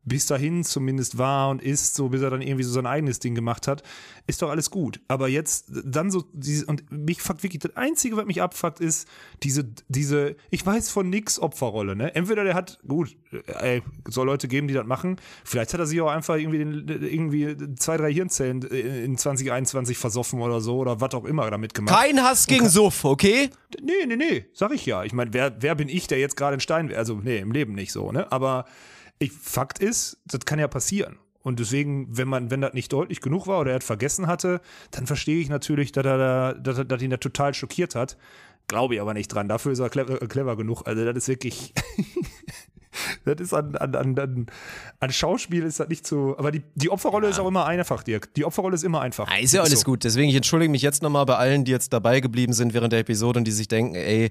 bis 0.09 0.27
dahin 0.27 0.65
zumindest 0.65 1.19
war 1.19 1.51
und 1.51 1.63
ist, 1.63 1.95
so 1.95 2.09
bis 2.09 2.23
er 2.23 2.31
dann 2.31 2.43
irgendwie 2.43 2.65
so 2.65 2.73
sein 2.73 2.87
eigenes 2.87 3.19
Ding 3.19 3.35
gemacht 3.35 3.69
hat, 3.69 3.83
ist 4.27 4.43
doch 4.43 4.51
alles 4.51 4.71
gut. 4.71 5.01
Aber 5.09 5.29
jetzt 5.29 5.71
dann 5.85 6.11
so, 6.11 6.25
diese, 6.33 6.67
und 6.67 6.91
mich 6.91 7.23
fuckt 7.23 7.43
wirklich, 7.43 7.61
das 7.61 7.77
Einzige, 7.77 8.17
was 8.17 8.27
mich 8.27 8.43
abfuckt, 8.43 8.81
ist 8.81 9.09
diese, 9.43 9.65
diese, 9.89 10.37
ich 10.51 10.65
weiß 10.65 10.91
von 10.91 11.09
nix 11.09 11.39
Opferrolle, 11.39 11.97
ne? 11.97 12.15
Entweder 12.15 12.45
der 12.45 12.55
hat, 12.55 12.79
gut, 12.87 13.17
ey, 13.61 13.83
soll 14.09 14.27
Leute 14.27 14.49
geben, 14.49 14.69
die 14.69 14.75
das 14.75 14.87
machen, 14.87 15.17
vielleicht 15.45 15.73
hat 15.73 15.81
er 15.81 15.87
sich 15.87 16.01
auch 16.01 16.11
einfach 16.11 16.37
irgendwie, 16.37 16.59
den, 16.59 16.89
irgendwie 16.89 17.57
zwei, 17.77 17.97
drei 17.97 18.13
Hirnzellen 18.13 18.63
in 18.63 19.17
2021 19.17 19.97
versoffen 19.97 20.41
oder 20.41 20.61
so 20.61 20.79
oder 20.79 21.01
was 21.01 21.15
auch 21.15 21.25
immer 21.25 21.51
damit 21.51 21.75
gemacht. 21.75 21.95
Kein 21.95 22.23
Hass 22.23 22.47
gegen 22.47 22.63
kann, 22.63 22.71
Suff, 22.71 23.05
okay? 23.05 23.51
Nee, 23.83 24.07
nee, 24.07 24.17
nee, 24.17 24.47
sag 24.53 24.73
ich 24.73 24.87
ja. 24.87 25.05
Ich 25.05 25.13
meine, 25.13 25.33
wer, 25.33 25.57
wer 25.61 25.75
bin 25.75 25.89
ich, 25.89 26.07
der 26.07 26.19
jetzt 26.19 26.37
gerade 26.37 26.55
in 26.55 26.61
Stein, 26.61 26.93
also 26.95 27.17
nee, 27.23 27.39
im 27.39 27.53
Leben 27.53 27.75
nicht 27.75 27.93
so, 27.93 28.13
ne? 28.13 28.31
Aber 28.33 28.65
ich, 29.19 29.33
Fakt 29.33 29.79
ist, 29.79 30.19
das 30.25 30.41
kann 30.45 30.59
ja 30.59 30.69
passieren. 30.69 31.19
Und 31.43 31.61
deswegen, 31.61 32.17
wenn 32.17 32.29
man, 32.29 32.51
wenn 32.51 32.61
das 32.61 32.75
nicht 32.75 32.93
deutlich 32.93 33.21
genug 33.21 33.47
war 33.47 33.61
oder 33.61 33.71
er 33.71 33.77
hat 33.77 33.85
vergessen 33.85 34.27
hatte, 34.27 34.61
dann 34.91 35.07
verstehe 35.07 35.41
ich 35.41 35.49
natürlich, 35.49 35.93
dass 35.93 36.05
er 36.05 36.19
da, 36.19 36.55
dass, 36.55 36.87
dass 36.87 37.03
ihn 37.03 37.11
das 37.11 37.21
total 37.21 37.55
schockiert 37.55 37.95
hat. 37.95 38.19
Glaube 38.67 38.95
ich 38.95 39.01
aber 39.01 39.15
nicht 39.15 39.29
dran. 39.29 39.49
Dafür 39.49 39.73
ist 39.73 39.79
er 39.79 39.89
clever, 39.89 40.19
clever 40.19 40.57
genug. 40.57 40.83
Also 40.87 41.05
das 41.05 41.17
ist 41.17 41.29
wirklich. 41.29 41.73
das 43.25 43.41
ist 43.41 43.55
an, 43.55 43.77
an, 43.77 43.95
an, 43.95 44.47
an, 45.01 45.11
Schauspiel 45.11 45.65
ist 45.65 45.81
das 45.81 45.89
nicht 45.89 46.07
so. 46.07 46.37
Aber 46.39 46.51
die, 46.51 46.63
die 46.75 46.91
Opferrolle 46.91 47.27
ja. 47.27 47.31
ist 47.31 47.39
auch 47.39 47.49
immer 47.49 47.67
einfach, 47.67 48.03
Dirk. 48.03 48.33
Die 48.35 48.45
Opferrolle 48.45 48.75
ist 48.75 48.85
immer 48.85 49.01
einfach. 49.01 49.31
Ja, 49.31 49.39
ist 49.39 49.55
ja 49.55 49.63
alles 49.63 49.81
so. 49.81 49.85
gut. 49.85 50.05
Deswegen, 50.05 50.29
ich 50.29 50.37
entschuldige 50.37 50.71
mich 50.71 50.83
jetzt 50.83 51.03
nochmal 51.03 51.27
bei 51.27 51.37
allen, 51.37 51.65
die 51.65 51.71
jetzt 51.71 51.93
dabei 51.93 52.21
geblieben 52.21 52.53
sind 52.53 52.75
während 52.75 52.93
der 52.93 53.01
Episode 53.01 53.39
und 53.39 53.45
die 53.45 53.53
sich 53.53 53.69
denken, 53.69 53.95
ey, 53.95 54.31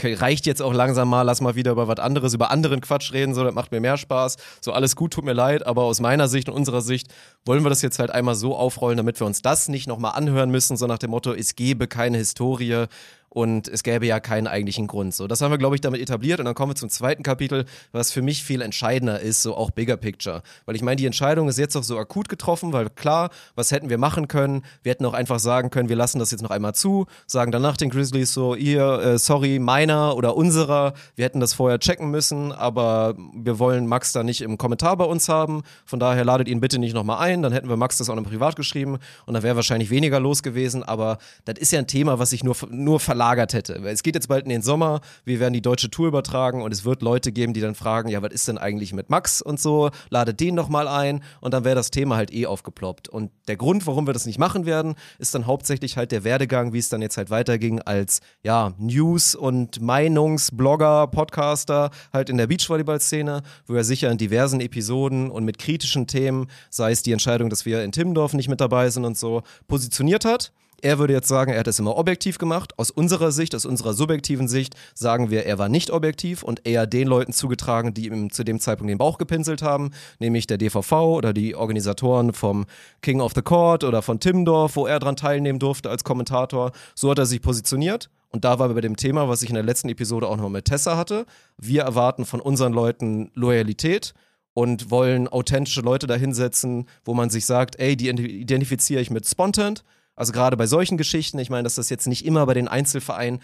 reicht 0.00 0.46
jetzt 0.46 0.62
auch 0.62 0.74
langsam 0.74 1.08
mal, 1.08 1.22
lass 1.22 1.40
mal 1.40 1.54
wieder 1.54 1.72
über 1.72 1.88
was 1.88 1.98
anderes, 1.98 2.34
über 2.34 2.50
anderen 2.50 2.80
Quatsch 2.80 3.12
reden, 3.12 3.34
so, 3.34 3.44
das 3.44 3.54
macht 3.54 3.72
mir 3.72 3.80
mehr 3.80 3.96
Spaß. 3.96 4.36
So, 4.60 4.72
alles 4.72 4.96
gut, 4.96 5.12
tut 5.12 5.24
mir 5.24 5.32
leid, 5.32 5.66
aber 5.66 5.82
aus 5.84 6.00
meiner 6.00 6.28
Sicht 6.28 6.48
und 6.48 6.54
unserer 6.54 6.82
Sicht 6.82 7.08
wollen 7.44 7.64
wir 7.64 7.70
das 7.70 7.82
jetzt 7.82 7.98
halt 7.98 8.10
einmal 8.10 8.34
so 8.34 8.56
aufrollen, 8.56 8.96
damit 8.96 9.20
wir 9.20 9.26
uns 9.26 9.42
das 9.42 9.68
nicht 9.68 9.86
nochmal 9.86 10.12
anhören 10.12 10.50
müssen, 10.50 10.76
so 10.76 10.86
nach 10.86 10.98
dem 10.98 11.10
Motto, 11.10 11.32
es 11.32 11.56
gebe 11.56 11.86
keine 11.88 12.18
Historie 12.18 12.86
und 13.32 13.66
es 13.66 13.82
gäbe 13.82 14.06
ja 14.06 14.20
keinen 14.20 14.46
eigentlichen 14.46 14.86
Grund. 14.86 15.14
So, 15.14 15.26
das 15.26 15.40
haben 15.40 15.50
wir, 15.50 15.56
glaube 15.56 15.74
ich, 15.74 15.80
damit 15.80 16.02
etabliert 16.02 16.38
und 16.38 16.44
dann 16.44 16.54
kommen 16.54 16.72
wir 16.72 16.76
zum 16.76 16.90
zweiten 16.90 17.22
Kapitel, 17.22 17.64
was 17.90 18.12
für 18.12 18.20
mich 18.20 18.44
viel 18.44 18.60
entscheidender 18.60 19.20
ist, 19.20 19.42
so 19.42 19.56
auch 19.56 19.70
Bigger 19.70 19.96
Picture. 19.96 20.42
Weil 20.66 20.76
ich 20.76 20.82
meine, 20.82 20.96
die 20.96 21.06
Entscheidung 21.06 21.48
ist 21.48 21.58
jetzt 21.58 21.74
auch 21.74 21.82
so 21.82 21.98
akut 21.98 22.28
getroffen, 22.28 22.74
weil 22.74 22.90
klar, 22.90 23.30
was 23.54 23.70
hätten 23.70 23.88
wir 23.88 23.96
machen 23.96 24.28
können? 24.28 24.64
Wir 24.82 24.90
hätten 24.90 25.06
auch 25.06 25.14
einfach 25.14 25.38
sagen 25.38 25.70
können, 25.70 25.88
wir 25.88 25.96
lassen 25.96 26.18
das 26.18 26.30
jetzt 26.30 26.42
noch 26.42 26.50
einmal 26.50 26.74
zu, 26.74 27.06
sagen 27.26 27.52
danach 27.52 27.78
den 27.78 27.88
Grizzlies 27.88 28.34
so, 28.34 28.54
ihr, 28.54 28.84
äh, 28.98 29.18
sorry, 29.18 29.58
meiner 29.58 30.14
oder 30.14 30.36
unserer, 30.36 30.92
wir 31.16 31.24
hätten 31.24 31.40
das 31.40 31.54
vorher 31.54 31.78
checken 31.78 32.10
müssen, 32.10 32.52
aber 32.52 33.14
wir 33.34 33.58
wollen 33.58 33.86
Max 33.86 34.12
da 34.12 34.22
nicht 34.22 34.42
im 34.42 34.58
Kommentar 34.58 34.98
bei 34.98 35.04
uns 35.04 35.30
haben. 35.30 35.62
Von 35.86 35.98
daher 35.98 36.26
ladet 36.26 36.48
ihn 36.48 36.60
bitte 36.60 36.78
nicht 36.78 36.92
nochmal 36.92 37.20
ein, 37.20 37.40
dann 37.40 37.52
hätten 37.52 37.70
wir 37.70 37.78
Max 37.78 37.96
das 37.96 38.10
auch 38.10 38.14
noch 38.14 38.24
privat 38.24 38.56
geschrieben 38.56 38.98
und 39.24 39.32
dann 39.32 39.42
wäre 39.42 39.56
wahrscheinlich 39.56 39.88
weniger 39.88 40.20
los 40.20 40.42
gewesen, 40.42 40.82
aber 40.82 41.16
das 41.46 41.58
ist 41.58 41.72
ja 41.72 41.78
ein 41.78 41.86
Thema, 41.86 42.18
was 42.18 42.30
sich 42.30 42.44
nur, 42.44 42.56
nur 42.68 43.00
verlangt 43.00 43.21
verlagert 43.22 43.54
hätte. 43.54 43.74
Es 43.84 44.02
geht 44.02 44.16
jetzt 44.16 44.28
bald 44.28 44.44
in 44.44 44.50
den 44.50 44.62
Sommer, 44.62 45.00
wir 45.24 45.38
werden 45.38 45.54
die 45.54 45.62
deutsche 45.62 45.90
Tour 45.90 46.08
übertragen 46.08 46.60
und 46.62 46.72
es 46.72 46.84
wird 46.84 47.02
Leute 47.02 47.30
geben, 47.30 47.54
die 47.54 47.60
dann 47.60 47.76
fragen, 47.76 48.08
ja, 48.08 48.20
was 48.20 48.32
ist 48.32 48.48
denn 48.48 48.58
eigentlich 48.58 48.92
mit 48.92 49.10
Max 49.10 49.40
und 49.40 49.60
so, 49.60 49.90
ladet 50.10 50.40
den 50.40 50.56
nochmal 50.56 50.88
ein 50.88 51.22
und 51.40 51.54
dann 51.54 51.64
wäre 51.64 51.76
das 51.76 51.90
Thema 51.90 52.16
halt 52.16 52.32
eh 52.34 52.46
aufgeploppt. 52.46 53.08
Und 53.08 53.30
der 53.46 53.56
Grund, 53.56 53.86
warum 53.86 54.08
wir 54.08 54.12
das 54.12 54.26
nicht 54.26 54.40
machen 54.40 54.66
werden, 54.66 54.96
ist 55.20 55.34
dann 55.36 55.46
hauptsächlich 55.46 55.96
halt 55.96 56.10
der 56.10 56.24
Werdegang, 56.24 56.72
wie 56.72 56.78
es 56.78 56.88
dann 56.88 57.00
jetzt 57.00 57.16
halt 57.16 57.30
weiterging 57.30 57.80
als, 57.80 58.20
ja, 58.42 58.72
News- 58.78 59.36
und 59.36 59.80
Meinungsblogger, 59.80 61.06
Podcaster 61.06 61.90
halt 62.12 62.28
in 62.28 62.38
der 62.38 62.48
Beachvolleyball-Szene, 62.48 63.42
wo 63.66 63.74
er 63.74 63.84
sicher 63.84 64.10
in 64.10 64.18
diversen 64.18 64.60
Episoden 64.60 65.30
und 65.30 65.44
mit 65.44 65.58
kritischen 65.58 66.08
Themen, 66.08 66.48
sei 66.70 66.90
es 66.90 67.04
die 67.04 67.12
Entscheidung, 67.12 67.50
dass 67.50 67.66
wir 67.66 67.84
in 67.84 67.92
Timmendorf 67.92 68.34
nicht 68.34 68.48
mit 68.48 68.60
dabei 68.60 68.90
sind 68.90 69.04
und 69.04 69.16
so, 69.16 69.42
positioniert 69.68 70.24
hat. 70.24 70.52
Er 70.84 70.98
würde 70.98 71.12
jetzt 71.12 71.28
sagen, 71.28 71.52
er 71.52 71.60
hat 71.60 71.68
es 71.68 71.78
immer 71.78 71.96
objektiv 71.96 72.38
gemacht. 72.38 72.76
Aus 72.76 72.90
unserer 72.90 73.30
Sicht, 73.30 73.54
aus 73.54 73.64
unserer 73.64 73.94
subjektiven 73.94 74.48
Sicht, 74.48 74.74
sagen 74.94 75.30
wir, 75.30 75.46
er 75.46 75.56
war 75.56 75.68
nicht 75.68 75.92
objektiv 75.92 76.42
und 76.42 76.66
eher 76.66 76.88
den 76.88 77.06
Leuten 77.06 77.32
zugetragen, 77.32 77.94
die 77.94 78.08
ihm 78.08 78.32
zu 78.32 78.42
dem 78.42 78.58
Zeitpunkt 78.58 78.90
den 78.90 78.98
Bauch 78.98 79.16
gepinselt 79.16 79.62
haben, 79.62 79.92
nämlich 80.18 80.48
der 80.48 80.58
DVV 80.58 80.92
oder 80.92 81.32
die 81.32 81.54
Organisatoren 81.54 82.32
vom 82.32 82.66
King 83.00 83.20
of 83.20 83.30
the 83.32 83.42
Court 83.42 83.84
oder 83.84 84.02
von 84.02 84.18
Timmendorf, 84.18 84.74
wo 84.74 84.88
er 84.88 84.98
dran 84.98 85.14
teilnehmen 85.14 85.60
durfte 85.60 85.88
als 85.88 86.02
Kommentator. 86.02 86.72
So 86.96 87.12
hat 87.12 87.18
er 87.20 87.26
sich 87.26 87.40
positioniert. 87.40 88.10
Und 88.30 88.44
da 88.44 88.58
war 88.58 88.68
wir 88.68 88.74
bei 88.74 88.80
dem 88.80 88.96
Thema, 88.96 89.28
was 89.28 89.42
ich 89.42 89.50
in 89.50 89.54
der 89.54 89.62
letzten 89.62 89.88
Episode 89.88 90.26
auch 90.26 90.36
noch 90.36 90.48
mit 90.48 90.64
Tessa 90.64 90.96
hatte. 90.96 91.26
Wir 91.58 91.82
erwarten 91.82 92.24
von 92.24 92.40
unseren 92.40 92.72
Leuten 92.72 93.30
Loyalität 93.34 94.14
und 94.52 94.90
wollen 94.90 95.28
authentische 95.28 95.80
Leute 95.80 96.08
dahinsetzen, 96.08 96.88
wo 97.04 97.14
man 97.14 97.30
sich 97.30 97.46
sagt, 97.46 97.78
ey, 97.78 97.96
die 97.96 98.08
identifiziere 98.08 99.00
ich 99.00 99.12
mit 99.12 99.28
Spontant 99.28 99.84
also 100.16 100.32
gerade 100.32 100.56
bei 100.56 100.66
solchen 100.66 100.98
Geschichten, 100.98 101.38
ich 101.38 101.50
meine, 101.50 101.64
dass 101.64 101.76
das 101.76 101.90
jetzt 101.90 102.06
nicht 102.06 102.24
immer 102.24 102.46
bei 102.46 102.54
den 102.54 102.68
Einzelvereinen 102.68 103.40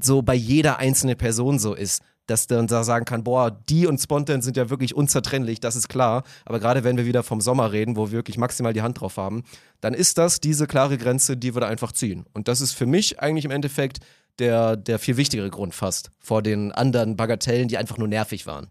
so 0.00 0.22
bei 0.22 0.34
jeder 0.34 0.78
einzelnen 0.78 1.16
Person 1.16 1.58
so 1.58 1.74
ist, 1.74 2.02
dass 2.26 2.46
der 2.46 2.62
da 2.62 2.84
sagen 2.84 3.04
kann, 3.04 3.24
boah, 3.24 3.50
die 3.50 3.86
und 3.86 3.98
Spontan 3.98 4.40
sind 4.40 4.56
ja 4.56 4.70
wirklich 4.70 4.94
unzertrennlich, 4.94 5.60
das 5.60 5.74
ist 5.74 5.88
klar. 5.88 6.22
Aber 6.44 6.60
gerade 6.60 6.84
wenn 6.84 6.96
wir 6.96 7.06
wieder 7.06 7.22
vom 7.22 7.40
Sommer 7.40 7.72
reden, 7.72 7.96
wo 7.96 8.06
wir 8.06 8.12
wirklich 8.12 8.38
maximal 8.38 8.72
die 8.72 8.82
Hand 8.82 9.00
drauf 9.00 9.16
haben, 9.16 9.42
dann 9.80 9.94
ist 9.94 10.16
das 10.16 10.40
diese 10.40 10.66
klare 10.66 10.96
Grenze, 10.96 11.36
die 11.36 11.54
wir 11.54 11.60
da 11.60 11.66
einfach 11.66 11.92
ziehen. 11.92 12.24
Und 12.32 12.46
das 12.48 12.60
ist 12.60 12.72
für 12.72 12.86
mich 12.86 13.20
eigentlich 13.20 13.44
im 13.44 13.50
Endeffekt 13.50 13.98
der, 14.38 14.76
der 14.76 14.98
viel 14.98 15.16
wichtigere 15.16 15.50
Grund 15.50 15.74
fast 15.74 16.10
vor 16.20 16.40
den 16.40 16.72
anderen 16.72 17.16
Bagatellen, 17.16 17.68
die 17.68 17.76
einfach 17.76 17.98
nur 17.98 18.08
nervig 18.08 18.46
waren. 18.46 18.68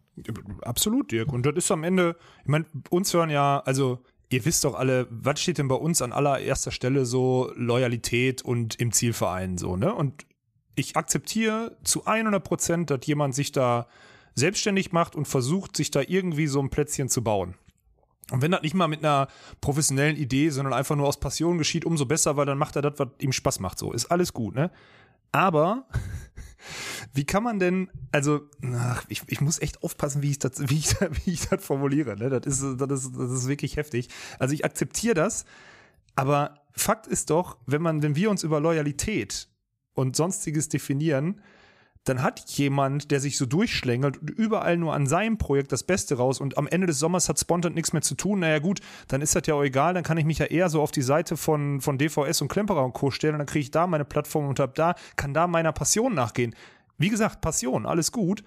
Absolut, 0.61 1.11
Dirk. 1.11 1.31
Und 1.31 1.45
das 1.45 1.55
ist 1.55 1.71
am 1.71 1.83
Ende, 1.83 2.15
ich 2.41 2.47
meine, 2.47 2.65
uns 2.89 3.13
hören 3.13 3.29
ja, 3.29 3.59
also 3.65 3.99
ihr 4.29 4.45
wisst 4.45 4.63
doch 4.63 4.75
alle, 4.75 5.07
was 5.09 5.41
steht 5.41 5.57
denn 5.57 5.67
bei 5.67 5.75
uns 5.75 6.01
an 6.01 6.13
allererster 6.13 6.71
Stelle 6.71 7.05
so 7.05 7.51
Loyalität 7.55 8.41
und 8.41 8.75
im 8.79 8.91
Zielverein 8.91 9.57
so, 9.57 9.75
ne? 9.75 9.93
Und 9.93 10.25
ich 10.75 10.95
akzeptiere 10.95 11.77
zu 11.83 12.05
100 12.05 12.43
Prozent, 12.43 12.89
dass 12.89 13.05
jemand 13.05 13.35
sich 13.35 13.51
da 13.51 13.87
selbstständig 14.35 14.91
macht 14.91 15.15
und 15.15 15.27
versucht, 15.27 15.75
sich 15.75 15.91
da 15.91 16.01
irgendwie 16.01 16.47
so 16.47 16.61
ein 16.61 16.69
Plätzchen 16.69 17.09
zu 17.09 17.23
bauen. 17.23 17.55
Und 18.31 18.41
wenn 18.41 18.51
das 18.51 18.61
nicht 18.61 18.75
mal 18.75 18.87
mit 18.87 19.03
einer 19.03 19.27
professionellen 19.59 20.15
Idee, 20.15 20.49
sondern 20.49 20.73
einfach 20.73 20.95
nur 20.95 21.07
aus 21.07 21.19
Passion 21.19 21.57
geschieht, 21.57 21.83
umso 21.83 22.05
besser, 22.05 22.37
weil 22.37 22.45
dann 22.45 22.59
macht 22.59 22.75
er 22.75 22.83
das, 22.83 22.93
was 22.97 23.09
ihm 23.19 23.31
Spaß 23.31 23.59
macht. 23.59 23.79
So, 23.79 23.91
ist 23.91 24.05
alles 24.05 24.33
gut, 24.33 24.55
ne? 24.55 24.71
Aber 25.31 25.85
wie 27.13 27.25
kann 27.25 27.43
man 27.43 27.59
denn, 27.59 27.89
also, 28.11 28.41
ach, 28.75 29.05
ich, 29.07 29.23
ich 29.27 29.41
muss 29.41 29.61
echt 29.61 29.83
aufpassen, 29.83 30.21
wie 30.21 30.31
ich 30.31 30.39
das, 30.39 30.69
wie 30.69 30.77
ich, 30.77 30.95
wie 31.25 31.31
ich 31.31 31.47
das 31.47 31.63
formuliere. 31.63 32.15
Ne? 32.17 32.29
Das, 32.29 32.61
ist, 32.61 32.77
das, 32.79 33.05
ist, 33.05 33.15
das 33.17 33.31
ist 33.31 33.47
wirklich 33.47 33.77
heftig. 33.77 34.09
Also 34.39 34.53
ich 34.53 34.65
akzeptiere 34.65 35.15
das, 35.15 35.45
aber 36.15 36.55
Fakt 36.73 37.07
ist 37.07 37.29
doch, 37.29 37.57
wenn 37.65 37.81
man, 37.81 38.01
wenn 38.01 38.15
wir 38.15 38.29
uns 38.29 38.43
über 38.43 38.59
Loyalität 38.59 39.49
und 39.93 40.15
sonstiges 40.15 40.69
definieren, 40.69 41.41
dann 42.05 42.23
hat 42.23 42.49
jemand, 42.51 43.11
der 43.11 43.19
sich 43.19 43.37
so 43.37 43.45
durchschlängelt 43.45 44.17
und 44.17 44.29
überall 44.29 44.77
nur 44.77 44.93
an 44.93 45.05
seinem 45.05 45.37
Projekt 45.37 45.71
das 45.71 45.83
Beste 45.83 46.15
raus 46.15 46.39
und 46.39 46.57
am 46.57 46.67
Ende 46.67 46.87
des 46.87 46.99
Sommers 46.99 47.29
hat 47.29 47.39
Spontan 47.39 47.73
nichts 47.73 47.93
mehr 47.93 48.01
zu 48.01 48.15
tun, 48.15 48.39
naja 48.39 48.59
gut, 48.59 48.79
dann 49.07 49.21
ist 49.21 49.35
das 49.35 49.43
ja 49.45 49.53
auch 49.53 49.63
egal, 49.63 49.93
dann 49.93 50.03
kann 50.03 50.17
ich 50.17 50.25
mich 50.25 50.39
ja 50.39 50.45
eher 50.45 50.69
so 50.69 50.81
auf 50.81 50.91
die 50.91 51.01
Seite 51.01 51.37
von, 51.37 51.81
von 51.81 51.97
DVS 51.97 52.41
und 52.41 52.47
Klemperer 52.47 52.83
und 52.83 52.93
Co. 52.93 53.11
stellen 53.11 53.35
und 53.35 53.39
dann 53.39 53.47
kriege 53.47 53.63
ich 53.63 53.71
da 53.71 53.85
meine 53.85 54.05
Plattform 54.05 54.47
und 54.47 54.59
hab 54.59 54.75
da, 54.75 54.95
kann 55.15 55.33
da 55.33 55.47
meiner 55.47 55.73
Passion 55.73 56.15
nachgehen. 56.15 56.55
Wie 56.97 57.09
gesagt, 57.09 57.41
Passion, 57.41 57.85
alles 57.85 58.11
gut, 58.11 58.43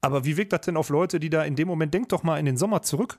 aber 0.00 0.24
wie 0.24 0.36
wirkt 0.36 0.52
das 0.52 0.62
denn 0.62 0.76
auf 0.76 0.88
Leute, 0.88 1.20
die 1.20 1.30
da 1.30 1.42
in 1.44 1.56
dem 1.56 1.68
Moment, 1.68 1.92
denk 1.92 2.08
doch 2.10 2.22
mal 2.22 2.38
in 2.38 2.46
den 2.46 2.56
Sommer 2.56 2.82
zurück. 2.82 3.18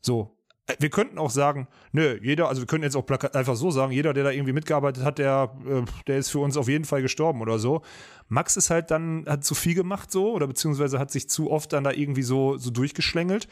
So, 0.00 0.36
wir 0.78 0.88
könnten 0.88 1.18
auch 1.18 1.30
sagen, 1.30 1.68
nö, 1.92 2.18
jeder, 2.22 2.48
also 2.48 2.62
wir 2.62 2.66
können 2.66 2.84
jetzt 2.84 2.96
auch 2.96 3.06
einfach 3.34 3.54
so 3.54 3.70
sagen, 3.70 3.92
jeder, 3.92 4.14
der 4.14 4.24
da 4.24 4.30
irgendwie 4.30 4.54
mitgearbeitet 4.54 5.04
hat, 5.04 5.18
der, 5.18 5.54
äh, 5.66 5.82
der 6.06 6.18
ist 6.18 6.30
für 6.30 6.38
uns 6.38 6.56
auf 6.56 6.68
jeden 6.68 6.86
Fall 6.86 7.02
gestorben 7.02 7.42
oder 7.42 7.58
so. 7.58 7.82
Max 8.28 8.56
ist 8.56 8.70
halt 8.70 8.90
dann, 8.90 9.26
hat 9.28 9.44
zu 9.44 9.54
viel 9.54 9.74
gemacht 9.74 10.10
so, 10.10 10.32
oder 10.32 10.46
beziehungsweise 10.46 10.98
hat 10.98 11.10
sich 11.10 11.28
zu 11.28 11.50
oft 11.50 11.72
dann 11.74 11.84
da 11.84 11.90
irgendwie 11.90 12.22
so, 12.22 12.56
so 12.56 12.70
durchgeschlängelt. 12.70 13.46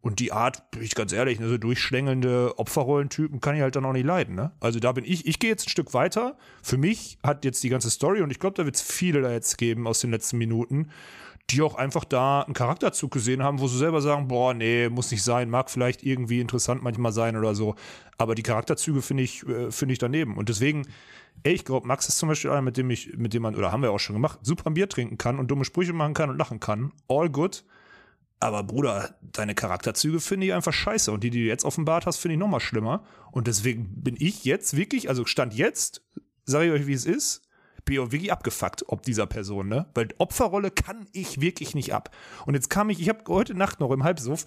Und 0.00 0.20
die 0.20 0.32
Art, 0.32 0.70
bin 0.70 0.82
ich 0.82 0.94
ganz 0.94 1.12
ehrlich, 1.12 1.38
ne, 1.40 1.48
so 1.48 1.58
durchschlängelnde 1.58 2.58
Opferrollentypen 2.58 3.40
kann 3.40 3.56
ich 3.56 3.62
halt 3.62 3.76
dann 3.76 3.84
auch 3.84 3.92
nicht 3.92 4.06
leiden. 4.06 4.34
Ne? 4.34 4.52
Also 4.60 4.78
da 4.78 4.92
bin 4.92 5.04
ich, 5.04 5.26
ich 5.26 5.38
gehe 5.38 5.50
jetzt 5.50 5.66
ein 5.66 5.70
Stück 5.70 5.92
weiter. 5.94 6.36
Für 6.62 6.76
mich 6.78 7.18
hat 7.22 7.44
jetzt 7.44 7.62
die 7.62 7.70
ganze 7.70 7.90
Story, 7.90 8.22
und 8.22 8.30
ich 8.30 8.38
glaube, 8.38 8.54
da 8.54 8.64
wird 8.64 8.76
es 8.76 8.82
viele 8.82 9.20
da 9.22 9.30
jetzt 9.30 9.56
geben 9.58 9.86
aus 9.86 10.00
den 10.00 10.10
letzten 10.10 10.38
Minuten, 10.38 10.90
die 11.50 11.62
auch 11.62 11.74
einfach 11.74 12.04
da 12.04 12.42
einen 12.42 12.54
Charakterzug 12.54 13.12
gesehen 13.12 13.42
haben, 13.42 13.60
wo 13.60 13.68
sie 13.68 13.78
selber 13.78 14.00
sagen, 14.00 14.28
boah, 14.28 14.54
nee, 14.54 14.88
muss 14.88 15.10
nicht 15.10 15.22
sein, 15.22 15.50
mag 15.50 15.70
vielleicht 15.70 16.02
irgendwie 16.02 16.40
interessant 16.40 16.82
manchmal 16.82 17.12
sein 17.12 17.36
oder 17.36 17.54
so. 17.54 17.74
Aber 18.16 18.34
die 18.34 18.42
Charakterzüge 18.42 19.02
finde 19.02 19.22
ich, 19.24 19.46
äh, 19.46 19.70
finde 19.70 19.92
ich 19.92 19.98
daneben. 19.98 20.36
Und 20.36 20.48
deswegen, 20.48 20.86
ey, 21.42 21.52
ich 21.52 21.64
glaube, 21.64 21.86
Max 21.86 22.08
ist 22.08 22.18
zum 22.18 22.28
Beispiel 22.28 22.50
einer, 22.50 22.62
mit 22.62 22.76
dem 22.76 22.90
ich, 22.90 23.16
mit 23.16 23.34
dem 23.34 23.42
man, 23.42 23.54
oder 23.56 23.72
haben 23.72 23.82
wir 23.82 23.92
auch 23.92 24.00
schon 24.00 24.14
gemacht, 24.14 24.38
super 24.42 24.70
ein 24.70 24.74
Bier 24.74 24.88
trinken 24.88 25.18
kann 25.18 25.38
und 25.38 25.50
dumme 25.50 25.64
Sprüche 25.64 25.92
machen 25.92 26.14
kann 26.14 26.30
und 26.30 26.38
lachen 26.38 26.60
kann. 26.60 26.92
All 27.08 27.28
good. 27.28 27.64
Aber 28.40 28.62
Bruder, 28.62 29.14
deine 29.22 29.54
Charakterzüge 29.54 30.20
finde 30.20 30.46
ich 30.46 30.54
einfach 30.54 30.72
scheiße. 30.72 31.12
Und 31.12 31.24
die, 31.24 31.30
die 31.30 31.42
du 31.42 31.46
jetzt 31.46 31.64
offenbart 31.64 32.06
hast, 32.06 32.18
finde 32.18 32.34
ich 32.34 32.40
nochmal 32.40 32.60
schlimmer. 32.60 33.04
Und 33.32 33.46
deswegen 33.46 34.02
bin 34.02 34.16
ich 34.18 34.44
jetzt 34.44 34.76
wirklich, 34.76 35.08
also 35.08 35.24
Stand 35.24 35.54
jetzt, 35.54 36.02
sage 36.44 36.66
ich 36.66 36.72
euch, 36.72 36.86
wie 36.86 36.92
es 36.92 37.06
ist, 37.06 37.43
bin 37.84 38.02
ich 38.02 38.12
wirklich 38.12 38.32
abgefuckt, 38.32 38.84
ob 38.88 39.02
dieser 39.02 39.26
Person, 39.26 39.68
ne? 39.68 39.86
Weil 39.94 40.08
Opferrolle 40.18 40.70
kann 40.70 41.06
ich 41.12 41.40
wirklich 41.40 41.74
nicht 41.74 41.92
ab. 41.92 42.10
Und 42.46 42.54
jetzt 42.54 42.70
kam 42.70 42.90
ich, 42.90 43.00
ich 43.00 43.08
habe 43.08 43.20
heute 43.28 43.54
Nacht 43.54 43.80
noch 43.80 43.90
im 43.90 44.04
Halbsuff, 44.04 44.44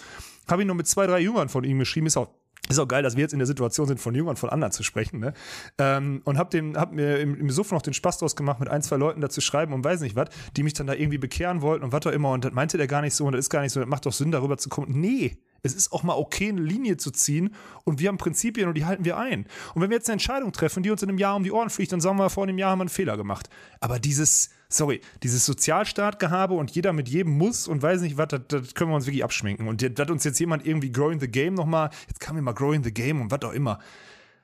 habe 0.49 0.61
ich 0.61 0.67
noch 0.67 0.75
mit 0.75 0.87
zwei, 0.87 1.07
drei 1.07 1.19
Jüngern 1.19 1.49
von 1.49 1.63
ihm 1.63 1.79
geschrieben, 1.79 2.07
ist 2.07 2.17
auch 2.17 2.29
ist 2.69 2.79
auch 2.79 2.87
geil, 2.87 3.01
dass 3.01 3.15
wir 3.15 3.21
jetzt 3.21 3.31
in 3.31 3.39
der 3.39 3.45
Situation 3.45 3.87
sind, 3.87 3.99
von 3.99 4.13
Jüngern 4.13 4.35
von 4.35 4.49
anderen 4.49 4.73
zu 4.73 4.83
sprechen. 4.83 5.19
Ne? 5.19 5.33
Ähm, 5.77 6.21
und 6.25 6.37
hab, 6.37 6.49
den, 6.49 6.75
hab 6.75 6.91
mir 6.91 7.19
im, 7.19 7.39
im 7.39 7.49
Suff 7.49 7.71
noch 7.71 7.81
den 7.81 7.93
Spaß 7.93 8.17
draus 8.17 8.35
gemacht, 8.35 8.59
mit 8.59 8.67
ein, 8.67 8.81
zwei 8.81 8.97
Leuten 8.97 9.21
da 9.21 9.29
zu 9.29 9.39
schreiben 9.39 9.73
und 9.73 9.85
weiß 9.85 10.01
nicht 10.01 10.17
was, 10.17 10.29
die 10.57 10.63
mich 10.63 10.73
dann 10.73 10.87
da 10.87 10.93
irgendwie 10.93 11.17
bekehren 11.17 11.61
wollten 11.61 11.85
und 11.85 11.93
was 11.93 12.05
auch 12.05 12.11
immer. 12.11 12.31
Und 12.31 12.43
das 12.43 12.51
meinte 12.51 12.77
der 12.77 12.87
gar 12.87 13.01
nicht 13.01 13.13
so 13.13 13.25
und 13.25 13.33
das 13.33 13.39
ist 13.39 13.49
gar 13.49 13.61
nicht 13.61 13.71
so, 13.71 13.79
das 13.79 13.87
macht 13.87 14.05
doch 14.05 14.11
Sinn, 14.11 14.31
darüber 14.31 14.57
zu 14.57 14.67
kommen. 14.67 14.99
Nee, 14.99 15.37
es 15.67 15.75
ist 15.75 15.91
auch 15.91 16.03
mal 16.03 16.15
okay, 16.15 16.49
eine 16.49 16.61
Linie 16.61 16.97
zu 16.97 17.11
ziehen 17.11 17.53
und 17.83 17.99
wir 17.99 18.09
haben 18.09 18.17
Prinzipien 18.17 18.67
und 18.67 18.75
die 18.75 18.85
halten 18.85 19.05
wir 19.05 19.17
ein. 19.17 19.45
Und 19.75 19.81
wenn 19.81 19.89
wir 19.89 19.97
jetzt 19.97 20.09
eine 20.09 20.13
Entscheidung 20.13 20.51
treffen, 20.51 20.83
die 20.83 20.89
uns 20.89 21.03
in 21.03 21.09
einem 21.09 21.17
Jahr 21.17 21.35
um 21.35 21.43
die 21.43 21.51
Ohren 21.51 21.69
fliegt, 21.69 21.91
dann 21.91 22.01
sagen 22.01 22.17
wir, 22.17 22.29
vor 22.29 22.43
einem 22.43 22.57
Jahr 22.57 22.71
haben 22.71 22.79
wir 22.79 22.83
einen 22.83 22.89
Fehler 22.89 23.17
gemacht. 23.17 23.49
Aber 23.79 23.99
dieses, 23.99 24.49
sorry, 24.69 25.01
dieses 25.23 25.45
Sozialstaatgehabe 25.45 26.53
und 26.53 26.71
jeder 26.71 26.93
mit 26.93 27.09
jedem 27.09 27.37
muss 27.37 27.67
und 27.67 27.81
weiß 27.81 28.01
nicht 28.01 28.17
was, 28.17 28.29
das, 28.29 28.41
das 28.47 28.73
können 28.73 28.91
wir 28.91 28.95
uns 28.95 29.05
wirklich 29.05 29.23
abschminken. 29.23 29.67
Und 29.67 29.99
dass 29.99 30.09
uns 30.09 30.23
jetzt 30.23 30.39
jemand 30.39 30.65
irgendwie 30.65 30.91
Growing 30.91 31.19
the 31.19 31.27
Game 31.29 31.53
nochmal, 31.53 31.89
jetzt 32.07 32.19
kann 32.19 32.35
mir 32.35 32.41
mal 32.41 32.53
Growing 32.53 32.83
the 32.83 32.93
Game 32.93 33.21
und 33.21 33.31
was 33.31 33.41
auch 33.43 33.53
immer. 33.53 33.79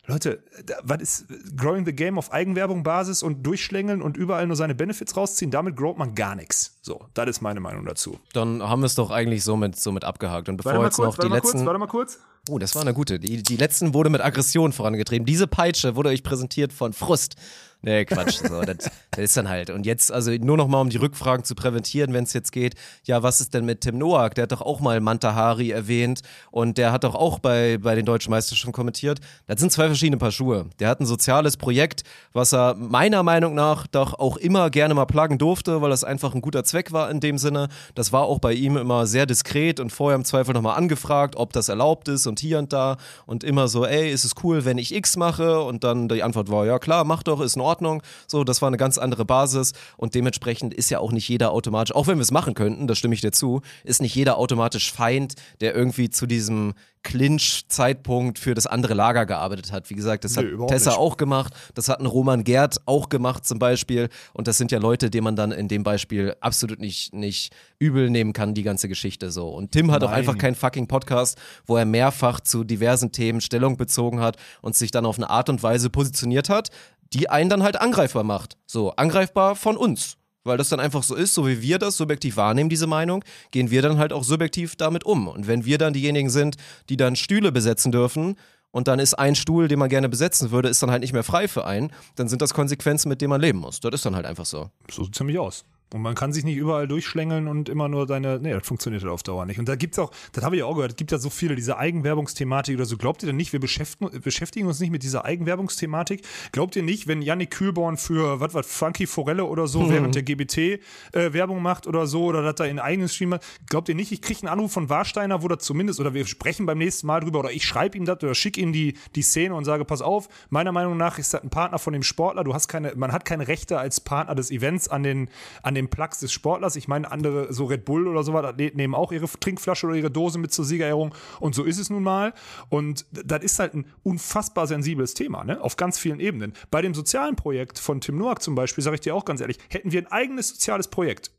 Leute, 0.05 0.43
was 0.83 1.01
ist 1.01 1.25
Growing 1.55 1.85
the 1.85 1.93
Game 1.93 2.17
auf 2.17 2.33
Eigenwerbung-Basis 2.33 3.23
und 3.23 3.43
durchschlängeln 3.43 4.01
und 4.01 4.17
überall 4.17 4.45
nur 4.47 4.57
seine 4.57 4.75
Benefits 4.75 5.15
rausziehen? 5.15 5.49
Damit 5.49 5.77
growt 5.77 5.97
man 5.97 6.13
gar 6.13 6.35
nichts. 6.35 6.77
So, 6.81 7.05
das 7.13 7.29
ist 7.29 7.41
meine 7.41 7.61
Meinung 7.61 7.85
dazu. 7.85 8.19
Dann 8.33 8.61
haben 8.61 8.81
wir 8.81 8.87
es 8.87 8.95
doch 8.95 9.11
eigentlich 9.11 9.45
somit, 9.45 9.79
somit 9.79 10.03
abgehakt. 10.03 10.49
Und 10.49 10.57
bevor 10.57 10.83
jetzt 10.83 10.97
kurz, 10.97 11.17
noch 11.17 11.23
die 11.23 11.33
letzten. 11.33 11.59
Kurz, 11.59 11.65
warte 11.65 11.79
mal 11.79 11.87
kurz. 11.87 12.19
Oh, 12.49 12.59
das 12.59 12.75
war 12.75 12.81
eine 12.81 12.93
gute. 12.93 13.17
Die, 13.17 13.41
die 13.41 13.55
letzten 13.55 13.93
wurde 13.93 14.09
mit 14.09 14.19
Aggression 14.19 14.73
vorangetrieben. 14.73 15.25
Diese 15.25 15.47
Peitsche 15.47 15.95
wurde 15.95 16.09
euch 16.09 16.23
präsentiert 16.23 16.73
von 16.73 16.91
Frust. 16.91 17.37
Nee, 17.85 18.05
Quatsch. 18.05 18.39
So, 18.47 18.61
das, 18.61 18.77
das 19.11 19.19
ist 19.19 19.35
dann 19.35 19.49
halt. 19.49 19.69
Und 19.69 19.85
jetzt, 19.85 20.09
also 20.09 20.31
nur 20.31 20.55
noch 20.55 20.69
mal, 20.69 20.79
um 20.79 20.89
die 20.89 20.97
Rückfragen 20.97 21.43
zu 21.43 21.53
präventieren, 21.53 22.13
wenn 22.13 22.23
es 22.23 22.31
jetzt 22.31 22.53
geht, 22.53 22.75
ja, 23.03 23.23
was 23.23 23.41
ist 23.41 23.53
denn 23.53 23.65
mit 23.65 23.81
Tim 23.81 23.97
Noack? 23.97 24.35
Der 24.35 24.43
hat 24.43 24.53
doch 24.53 24.61
auch 24.61 24.79
mal 24.79 25.01
Mantahari 25.01 25.71
erwähnt 25.71 26.21
und 26.49 26.77
der 26.77 26.93
hat 26.93 27.03
doch 27.03 27.13
auch 27.13 27.39
bei, 27.39 27.77
bei 27.77 27.93
den 27.95 28.05
Deutschen 28.05 28.31
Meisterschaften 28.31 28.71
kommentiert. 28.71 29.19
Das 29.47 29.59
sind 29.59 29.69
zwei 29.69 29.87
verschiedene 29.87 30.17
Paar 30.17 30.31
Schuhe. 30.31 30.67
Der 30.79 30.87
hat 30.87 31.01
ein 31.01 31.05
soziales 31.05 31.57
Projekt, 31.57 32.03
was 32.31 32.53
er 32.53 32.75
meiner 32.75 33.21
Meinung 33.21 33.53
nach 33.53 33.85
doch 33.85 34.13
auch 34.13 34.37
immer 34.37 34.69
gerne 34.69 34.93
mal 34.93 35.05
plagen 35.05 35.37
durfte, 35.37 35.81
weil 35.81 35.89
das 35.89 36.05
einfach 36.05 36.33
ein 36.33 36.41
guter 36.41 36.63
Zweck 36.63 36.93
war 36.93 37.11
in 37.11 37.19
dem 37.19 37.37
Sinne. 37.37 37.67
Das 37.95 38.13
war 38.13 38.23
auch 38.23 38.39
bei 38.39 38.53
ihm 38.53 38.77
immer 38.77 39.07
sehr 39.07 39.25
diskret 39.25 39.81
und 39.81 39.89
vorher 39.89 40.15
im 40.15 40.23
Zweifel 40.23 40.53
nochmal 40.53 40.77
angefragt, 40.77 41.35
ob 41.35 41.51
das 41.51 41.67
erlaubt 41.67 42.07
ist 42.07 42.27
und 42.27 42.39
hier 42.39 42.59
und 42.59 42.71
da 42.71 42.95
und 43.25 43.43
immer 43.43 43.67
so, 43.67 43.85
ey, 43.85 44.09
ist 44.09 44.23
es 44.23 44.35
cool, 44.41 44.63
wenn 44.63 44.77
ich 44.77 44.95
X 44.95 45.17
mache? 45.17 45.59
Und 45.61 45.83
dann 45.83 46.07
die 46.07 46.23
Antwort 46.23 46.49
war, 46.49 46.65
ja 46.65 46.79
klar, 46.79 47.03
mach 47.03 47.23
doch, 47.23 47.41
ist 47.41 47.57
in 47.57 47.61
Ordnung. 47.61 47.72
Ordnung. 47.73 48.03
So, 48.27 48.43
das 48.43 48.61
war 48.61 48.67
eine 48.67 48.77
ganz 48.77 48.99
andere 48.99 49.25
Basis 49.25 49.73
und 49.97 50.13
dementsprechend 50.13 50.75
ist 50.75 50.91
ja 50.91 50.99
auch 50.99 51.11
nicht 51.11 51.27
jeder 51.27 51.51
automatisch, 51.51 51.95
auch 51.95 52.05
wenn 52.05 52.17
wir 52.17 52.21
es 52.21 52.31
machen 52.31 52.53
könnten, 52.53 52.85
da 52.85 52.93
stimme 52.93 53.15
ich 53.15 53.21
dir 53.21 53.31
zu, 53.31 53.61
ist 53.83 54.01
nicht 54.01 54.13
jeder 54.13 54.37
automatisch 54.37 54.91
Feind, 54.91 55.33
der 55.59 55.73
irgendwie 55.73 56.09
zu 56.11 56.27
diesem 56.27 56.75
Clinch-Zeitpunkt 57.03 58.39
für 58.39 58.53
das 58.53 58.65
andere 58.65 58.93
Lager 58.93 59.25
gearbeitet 59.25 59.71
hat. 59.71 59.89
Wie 59.89 59.93
gesagt, 59.93 60.23
das 60.23 60.37
nee, 60.37 60.43
hat 60.57 60.67
Tessa 60.69 60.91
nicht. 60.91 60.99
auch 60.99 61.17
gemacht, 61.17 61.53
das 61.73 61.89
hat 61.89 61.99
ein 61.99 62.05
Roman 62.05 62.43
Gerd 62.43 62.77
auch 62.85 63.09
gemacht 63.09 63.45
zum 63.45 63.59
Beispiel. 63.59 64.09
Und 64.33 64.47
das 64.47 64.57
sind 64.57 64.71
ja 64.71 64.79
Leute, 64.79 65.09
denen 65.09 65.25
man 65.25 65.35
dann 65.35 65.51
in 65.51 65.67
dem 65.67 65.83
Beispiel 65.83 66.35
absolut 66.39 66.79
nicht, 66.79 67.13
nicht 67.13 67.53
übel 67.77 68.09
nehmen 68.09 68.31
kann, 68.31 68.53
die 68.53 68.63
ganze 68.63 68.87
Geschichte 68.87 69.31
so. 69.31 69.49
Und 69.49 69.73
Tim 69.73 69.91
hat 69.91 70.01
Nein. 70.01 70.09
auch 70.09 70.13
einfach 70.13 70.37
keinen 70.37 70.55
fucking 70.55 70.87
Podcast, 70.87 71.37
wo 71.65 71.75
er 71.75 71.85
mehrfach 71.85 72.39
zu 72.39 72.63
diversen 72.63 73.11
Themen 73.11 73.41
Stellung 73.41 73.75
bezogen 73.75 74.21
hat 74.21 74.37
und 74.61 74.75
sich 74.75 74.91
dann 74.91 75.05
auf 75.05 75.17
eine 75.17 75.29
Art 75.29 75.49
und 75.49 75.61
Weise 75.61 75.89
positioniert 75.89 76.47
hat, 76.47 76.69
die 77.13 77.29
einen 77.29 77.49
dann 77.49 77.63
halt 77.63 77.79
angreifbar 77.79 78.23
macht. 78.23 78.57
So, 78.65 78.91
angreifbar 78.91 79.55
von 79.55 79.77
uns. 79.77 80.17
Weil 80.45 80.57
das 80.57 80.69
dann 80.69 80.81
einfach 80.81 81.03
so 81.03 81.15
ist, 81.15 81.33
so 81.33 81.47
wie 81.47 81.61
wir 81.61 81.79
das 81.79 81.95
subjektiv 81.95 82.35
wahrnehmen, 82.35 82.69
diese 82.69 82.87
Meinung, 82.87 83.23
gehen 83.51 83.71
wir 83.71 83.81
dann 83.81 83.97
halt 83.97 84.11
auch 84.11 84.25
subjektiv 84.25 84.75
damit 84.75 85.05
um. 85.05 85.29
Und 85.29 85.47
wenn 85.47 85.63
wir 85.63 85.77
dann 85.77 85.93
diejenigen 85.93 86.29
sind, 86.29 86.57
die 86.89 86.97
dann 86.97 87.15
Stühle 87.15 87.51
besetzen 87.51 87.91
dürfen, 87.91 88.35
und 88.73 88.87
dann 88.87 88.97
ist 88.97 89.13
ein 89.13 89.35
Stuhl, 89.35 89.67
den 89.67 89.77
man 89.77 89.87
gerne 89.87 90.09
besetzen 90.09 90.49
würde, 90.49 90.67
ist 90.67 90.81
dann 90.81 90.89
halt 90.89 91.01
nicht 91.01 91.13
mehr 91.13 91.23
frei 91.23 91.47
für 91.47 91.65
einen, 91.65 91.93
dann 92.15 92.27
sind 92.27 92.41
das 92.41 92.55
Konsequenzen, 92.55 93.07
mit 93.07 93.21
denen 93.21 93.29
man 93.29 93.39
leben 93.39 93.59
muss. 93.59 93.79
Das 93.79 93.93
ist 93.93 94.05
dann 94.05 94.15
halt 94.15 94.25
einfach 94.25 94.45
so. 94.45 94.71
So 94.89 95.03
sieht 95.03 95.13
es 95.13 95.19
nämlich 95.19 95.37
aus. 95.37 95.63
Und 95.93 96.01
man 96.01 96.15
kann 96.15 96.33
sich 96.33 96.43
nicht 96.43 96.57
überall 96.57 96.87
durchschlängeln 96.87 97.47
und 97.47 97.69
immer 97.69 97.87
nur 97.87 98.07
deine. 98.07 98.39
Nee, 98.39 98.51
das 98.51 98.65
funktioniert 98.65 99.03
halt 99.03 99.13
auf 99.13 99.21
Dauer 99.21 99.45
nicht. 99.45 99.59
Und 99.59 99.69
da 99.69 99.75
gibt 99.75 99.93
es 99.93 99.99
auch, 99.99 100.11
das 100.31 100.43
habe 100.43 100.55
ich 100.55 100.63
auch 100.63 100.73
gehört, 100.73 100.91
es 100.91 100.97
gibt 100.97 101.11
ja 101.11 101.19
so 101.19 101.29
viele, 101.29 101.55
diese 101.55 101.77
Eigenwerbungsthematik 101.77 102.75
oder 102.75 102.85
so. 102.85 102.97
Glaubt 102.97 103.21
ihr 103.21 103.27
denn 103.27 103.35
nicht, 103.35 103.53
wir 103.53 103.59
beschäftigen, 103.59 104.19
beschäftigen 104.21 104.67
uns 104.67 104.79
nicht 104.79 104.89
mit 104.89 105.03
dieser 105.03 105.23
Eigenwerbungsthematik? 105.23 106.23
Glaubt 106.51 106.75
ihr 106.75 106.81
nicht, 106.81 107.07
wenn 107.07 107.21
Yannick 107.21 107.51
Kühlborn 107.51 107.97
für, 107.97 108.39
was 108.39 108.55
was, 108.55 108.65
Frankie 108.65 109.05
Forelle 109.05 109.45
oder 109.45 109.67
so, 109.67 109.81
mhm. 109.81 109.89
während 109.91 110.15
der 110.15 110.23
GBT 110.23 110.57
äh, 110.57 110.79
Werbung 111.11 111.61
macht 111.61 111.85
oder 111.85 112.07
so, 112.07 112.25
oder 112.25 112.41
dass 112.41 112.59
er 112.59 112.71
in 112.71 112.79
eigenen 112.79 113.07
Stream 113.07 113.35
hat, 113.35 113.45
glaubt 113.69 113.87
ihr 113.87 113.95
nicht, 113.95 114.11
ich 114.11 114.21
kriege 114.21 114.41
einen 114.41 114.49
Anruf 114.49 114.71
von 114.71 114.89
Warsteiner, 114.89 115.43
wo 115.43 115.47
das 115.47 115.63
zumindest, 115.63 115.99
oder 115.99 116.15
wir 116.15 116.25
sprechen 116.25 116.65
beim 116.65 116.79
nächsten 116.79 117.05
Mal 117.05 117.19
drüber, 117.19 117.39
oder 117.39 117.51
ich 117.51 117.65
schreibe 117.65 117.97
ihm 117.97 118.05
das 118.05 118.23
oder 118.23 118.33
schicke 118.33 118.59
ihm 118.59 118.73
die, 118.73 118.95
die 119.15 119.21
Szene 119.21 119.53
und 119.53 119.65
sage, 119.65 119.85
pass 119.85 120.01
auf, 120.01 120.27
meiner 120.49 120.71
Meinung 120.71 120.97
nach 120.97 121.19
ist 121.19 121.33
das 121.33 121.43
ein 121.43 121.51
Partner 121.51 121.77
von 121.77 121.93
dem 121.93 122.03
Sportler, 122.03 122.43
du 122.43 122.55
hast 122.55 122.67
keine, 122.67 122.93
man 122.95 123.11
hat 123.11 123.25
keine 123.25 123.47
Rechte 123.47 123.77
als 123.77 124.01
Partner 124.01 124.33
des 124.33 124.49
Events 124.49 124.87
an 124.87 125.03
den, 125.03 125.29
an 125.61 125.75
den 125.75 125.82
Plugs 125.89 126.19
des 126.19 126.31
Sportlers. 126.31 126.75
Ich 126.75 126.87
meine, 126.87 127.11
andere, 127.11 127.53
so 127.53 127.65
Red 127.65 127.85
Bull 127.85 128.07
oder 128.07 128.23
sowas, 128.23 128.55
nehmen 128.57 128.95
auch 128.95 129.11
ihre 129.11 129.27
Trinkflasche 129.27 129.87
oder 129.87 129.95
ihre 129.95 130.11
Dose 130.11 130.39
mit 130.39 130.51
zur 130.51 130.65
Siegerehrung. 130.65 131.13
Und 131.39 131.55
so 131.55 131.63
ist 131.63 131.77
es 131.77 131.89
nun 131.89 132.03
mal. 132.03 132.33
Und 132.69 133.05
das 133.11 133.43
ist 133.43 133.59
halt 133.59 133.73
ein 133.73 133.85
unfassbar 134.03 134.67
sensibles 134.67 135.13
Thema, 135.13 135.43
ne? 135.43 135.61
Auf 135.61 135.77
ganz 135.77 135.99
vielen 135.99 136.19
Ebenen. 136.19 136.53
Bei 136.71 136.81
dem 136.81 136.93
sozialen 136.93 137.35
Projekt 137.35 137.79
von 137.79 138.01
Tim 138.01 138.17
Noack 138.17 138.41
zum 138.41 138.55
Beispiel, 138.55 138.83
sage 138.83 138.95
ich 138.95 139.01
dir 139.01 139.15
auch 139.15 139.25
ganz 139.25 139.41
ehrlich, 139.41 139.57
hätten 139.69 139.91
wir 139.91 140.01
ein 140.01 140.11
eigenes 140.11 140.49
soziales 140.49 140.87
Projekt, 140.87 141.31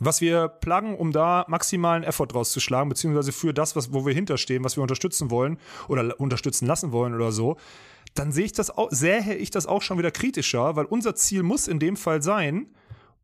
was 0.00 0.20
wir 0.20 0.48
plagen, 0.48 0.96
um 0.96 1.12
da 1.12 1.44
maximalen 1.48 2.02
Effort 2.02 2.28
draus 2.28 2.52
zu 2.52 2.60
schlagen, 2.60 2.88
beziehungsweise 2.88 3.32
für 3.32 3.52
das, 3.52 3.76
was, 3.76 3.92
wo 3.92 4.06
wir 4.06 4.14
hinterstehen, 4.14 4.64
was 4.64 4.76
wir 4.76 4.82
unterstützen 4.82 5.30
wollen 5.30 5.58
oder 5.88 6.18
unterstützen 6.18 6.66
lassen 6.66 6.92
wollen 6.92 7.14
oder 7.14 7.32
so, 7.32 7.56
dann 8.14 8.32
sehe 8.32 8.46
ich 8.46 8.52
das 8.52 8.70
auch, 8.70 8.88
sähe 8.90 9.34
ich 9.36 9.50
das 9.50 9.66
auch 9.66 9.82
schon 9.82 9.98
wieder 9.98 10.10
kritischer, 10.10 10.74
weil 10.74 10.86
unser 10.86 11.14
Ziel 11.14 11.42
muss 11.42 11.68
in 11.68 11.78
dem 11.78 11.96
Fall 11.96 12.22
sein, 12.22 12.66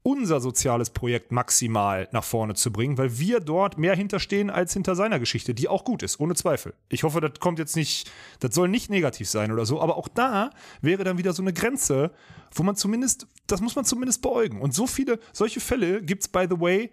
unser 0.07 0.39
soziales 0.39 0.91
Projekt 0.91 1.33
maximal 1.33 2.09
nach 2.13 2.23
vorne 2.23 2.55
zu 2.55 2.71
bringen, 2.71 2.97
weil 2.97 3.19
wir 3.19 3.41
dort 3.41 3.77
mehr 3.77 3.97
hinterstehen 3.97 4.51
als 4.51 4.73
hinter 4.73 4.95
seiner 4.95 5.19
Geschichte, 5.19 5.53
die 5.53 5.67
auch 5.67 5.83
gut 5.83 6.05
ist, 6.05 6.21
ohne 6.21 6.37
Zweifel. 6.37 6.75
Ich 6.89 7.03
hoffe, 7.03 7.21
das 7.21 7.41
kommt 7.41 7.59
jetzt 7.59 7.75
nicht, 7.75 8.09
das 8.39 8.55
soll 8.55 8.69
nicht 8.69 8.89
negativ 8.89 9.29
sein 9.29 9.51
oder 9.51 9.67
so, 9.67 9.81
aber 9.81 9.97
auch 9.97 10.07
da 10.07 10.51
wäre 10.81 11.03
dann 11.03 11.19
wieder 11.19 11.33
so 11.33 11.43
eine 11.43 11.53
Grenze, 11.53 12.13
wo 12.55 12.63
man 12.63 12.77
zumindest, 12.77 13.27
das 13.49 13.61
muss 13.61 13.75
man 13.75 13.85
zumindest 13.85 14.23
beäugen. 14.23 14.61
Und 14.61 14.73
so 14.75 14.87
viele, 14.87 15.19
solche 15.33 15.59
Fälle 15.59 16.01
gibt 16.01 16.23
es, 16.23 16.29
by 16.29 16.47
the 16.49 16.61
way, 16.61 16.93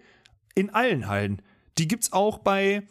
in 0.56 0.70
allen 0.70 1.06
Hallen. 1.06 1.40
Die 1.78 1.86
gibt 1.86 2.02
es 2.02 2.12
auch 2.12 2.38
bei, 2.38 2.82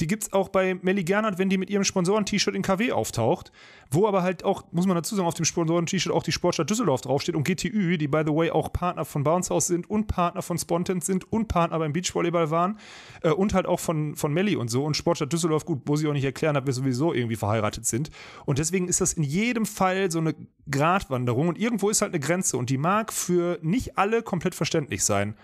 die 0.00 0.06
gibt 0.06 0.24
es 0.24 0.32
auch 0.32 0.48
bei 0.48 0.74
Melly 0.82 1.04
Gernert, 1.04 1.38
wenn 1.38 1.48
die 1.48 1.58
mit 1.58 1.70
ihrem 1.70 1.84
Sponsoren-T-Shirt 1.84 2.54
in 2.54 2.62
KW 2.62 2.92
auftaucht, 2.92 3.52
wo 3.90 4.06
aber 4.06 4.22
halt 4.22 4.44
auch, 4.44 4.64
muss 4.72 4.86
man 4.86 4.96
dazu 4.96 5.14
sagen, 5.14 5.28
auf 5.28 5.34
dem 5.34 5.44
Sponsoren-T-Shirt 5.44 6.12
auch 6.12 6.22
die 6.22 6.32
Sportstadt 6.32 6.68
Düsseldorf 6.68 7.02
draufsteht 7.02 7.34
und 7.34 7.44
GTÜ, 7.46 7.96
die 7.96 8.08
by 8.08 8.22
the 8.26 8.32
way 8.32 8.50
auch 8.50 8.72
Partner 8.72 9.04
von 9.04 9.22
Bounce 9.22 9.50
House 9.50 9.66
sind 9.66 9.88
und 9.88 10.06
Partner 10.06 10.42
von 10.42 10.58
Spontent 10.58 11.04
sind 11.04 11.30
und 11.32 11.48
Partner 11.48 11.78
beim 11.78 11.92
Beachvolleyball 11.92 12.50
waren 12.50 12.78
äh, 13.22 13.30
und 13.30 13.54
halt 13.54 13.66
auch 13.66 13.80
von, 13.80 14.16
von 14.16 14.32
Melli 14.32 14.56
und 14.56 14.68
so 14.68 14.84
und 14.84 14.96
Sportstadt 14.96 15.32
Düsseldorf, 15.32 15.64
gut, 15.64 15.82
wo 15.86 15.96
sie 15.96 16.08
auch 16.08 16.12
nicht 16.12 16.24
erklären, 16.24 16.54
dass 16.54 16.66
wir 16.66 16.72
sowieso 16.72 17.14
irgendwie 17.14 17.36
verheiratet 17.36 17.86
sind. 17.86 18.10
Und 18.46 18.58
deswegen 18.58 18.88
ist 18.88 19.00
das 19.00 19.12
in 19.12 19.22
jedem 19.22 19.66
Fall 19.66 20.10
so 20.10 20.18
eine 20.18 20.34
Gratwanderung 20.70 21.48
und 21.48 21.58
irgendwo 21.58 21.90
ist 21.90 22.02
halt 22.02 22.12
eine 22.12 22.20
Grenze 22.20 22.56
und 22.56 22.70
die 22.70 22.78
mag 22.78 23.12
für 23.12 23.58
nicht 23.62 23.98
alle 23.98 24.22
komplett 24.22 24.54
verständlich 24.54 25.04
sein. 25.04 25.36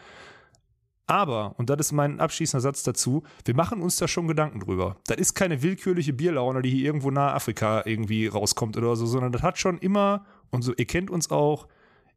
Aber, 1.11 1.59
und 1.59 1.69
das 1.69 1.81
ist 1.81 1.91
mein 1.91 2.21
abschließender 2.21 2.61
Satz 2.61 2.85
dazu, 2.85 3.25
wir 3.45 3.57
machen 3.57 3.83
uns 3.83 3.97
da 3.97 4.07
schon 4.07 4.29
Gedanken 4.29 4.61
drüber. 4.61 4.97
Das 5.09 5.17
ist 5.17 5.35
keine 5.35 5.61
willkürliche 5.61 6.13
Bierlaune, 6.13 6.63
die 6.63 6.71
hier 6.71 6.85
irgendwo 6.85 7.11
nahe 7.11 7.33
Afrika 7.33 7.83
irgendwie 7.85 8.29
rauskommt 8.29 8.77
oder 8.77 8.95
so, 8.95 9.07
sondern 9.07 9.33
das 9.33 9.43
hat 9.43 9.59
schon 9.59 9.79
immer, 9.79 10.25
und 10.51 10.63
so, 10.63 10.73
ihr 10.77 10.85
kennt 10.85 11.11
uns 11.11 11.29
auch, 11.33 11.67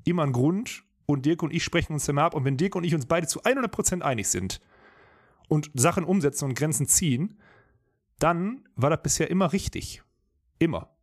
immer 0.04 0.22
einen 0.22 0.32
Grund. 0.32 0.84
Und 1.08 1.26
Dirk 1.26 1.42
und 1.42 1.52
ich 1.52 1.64
sprechen 1.64 1.94
uns 1.94 2.08
immer 2.08 2.22
ab. 2.22 2.36
Und 2.36 2.46
wenn 2.46 2.56
Dirk 2.56 2.76
und 2.76 2.84
ich 2.84 2.94
uns 2.94 3.08
beide 3.08 3.26
zu 3.26 3.42
100% 3.42 4.02
einig 4.02 4.28
sind 4.28 4.62
und 5.48 5.72
Sachen 5.74 6.04
umsetzen 6.04 6.46
und 6.46 6.54
Grenzen 6.54 6.86
ziehen, 6.86 7.40
dann 8.20 8.70
war 8.76 8.92
das 8.92 9.02
bisher 9.02 9.32
immer 9.32 9.54
richtig. 9.54 10.04
Immer 10.60 10.94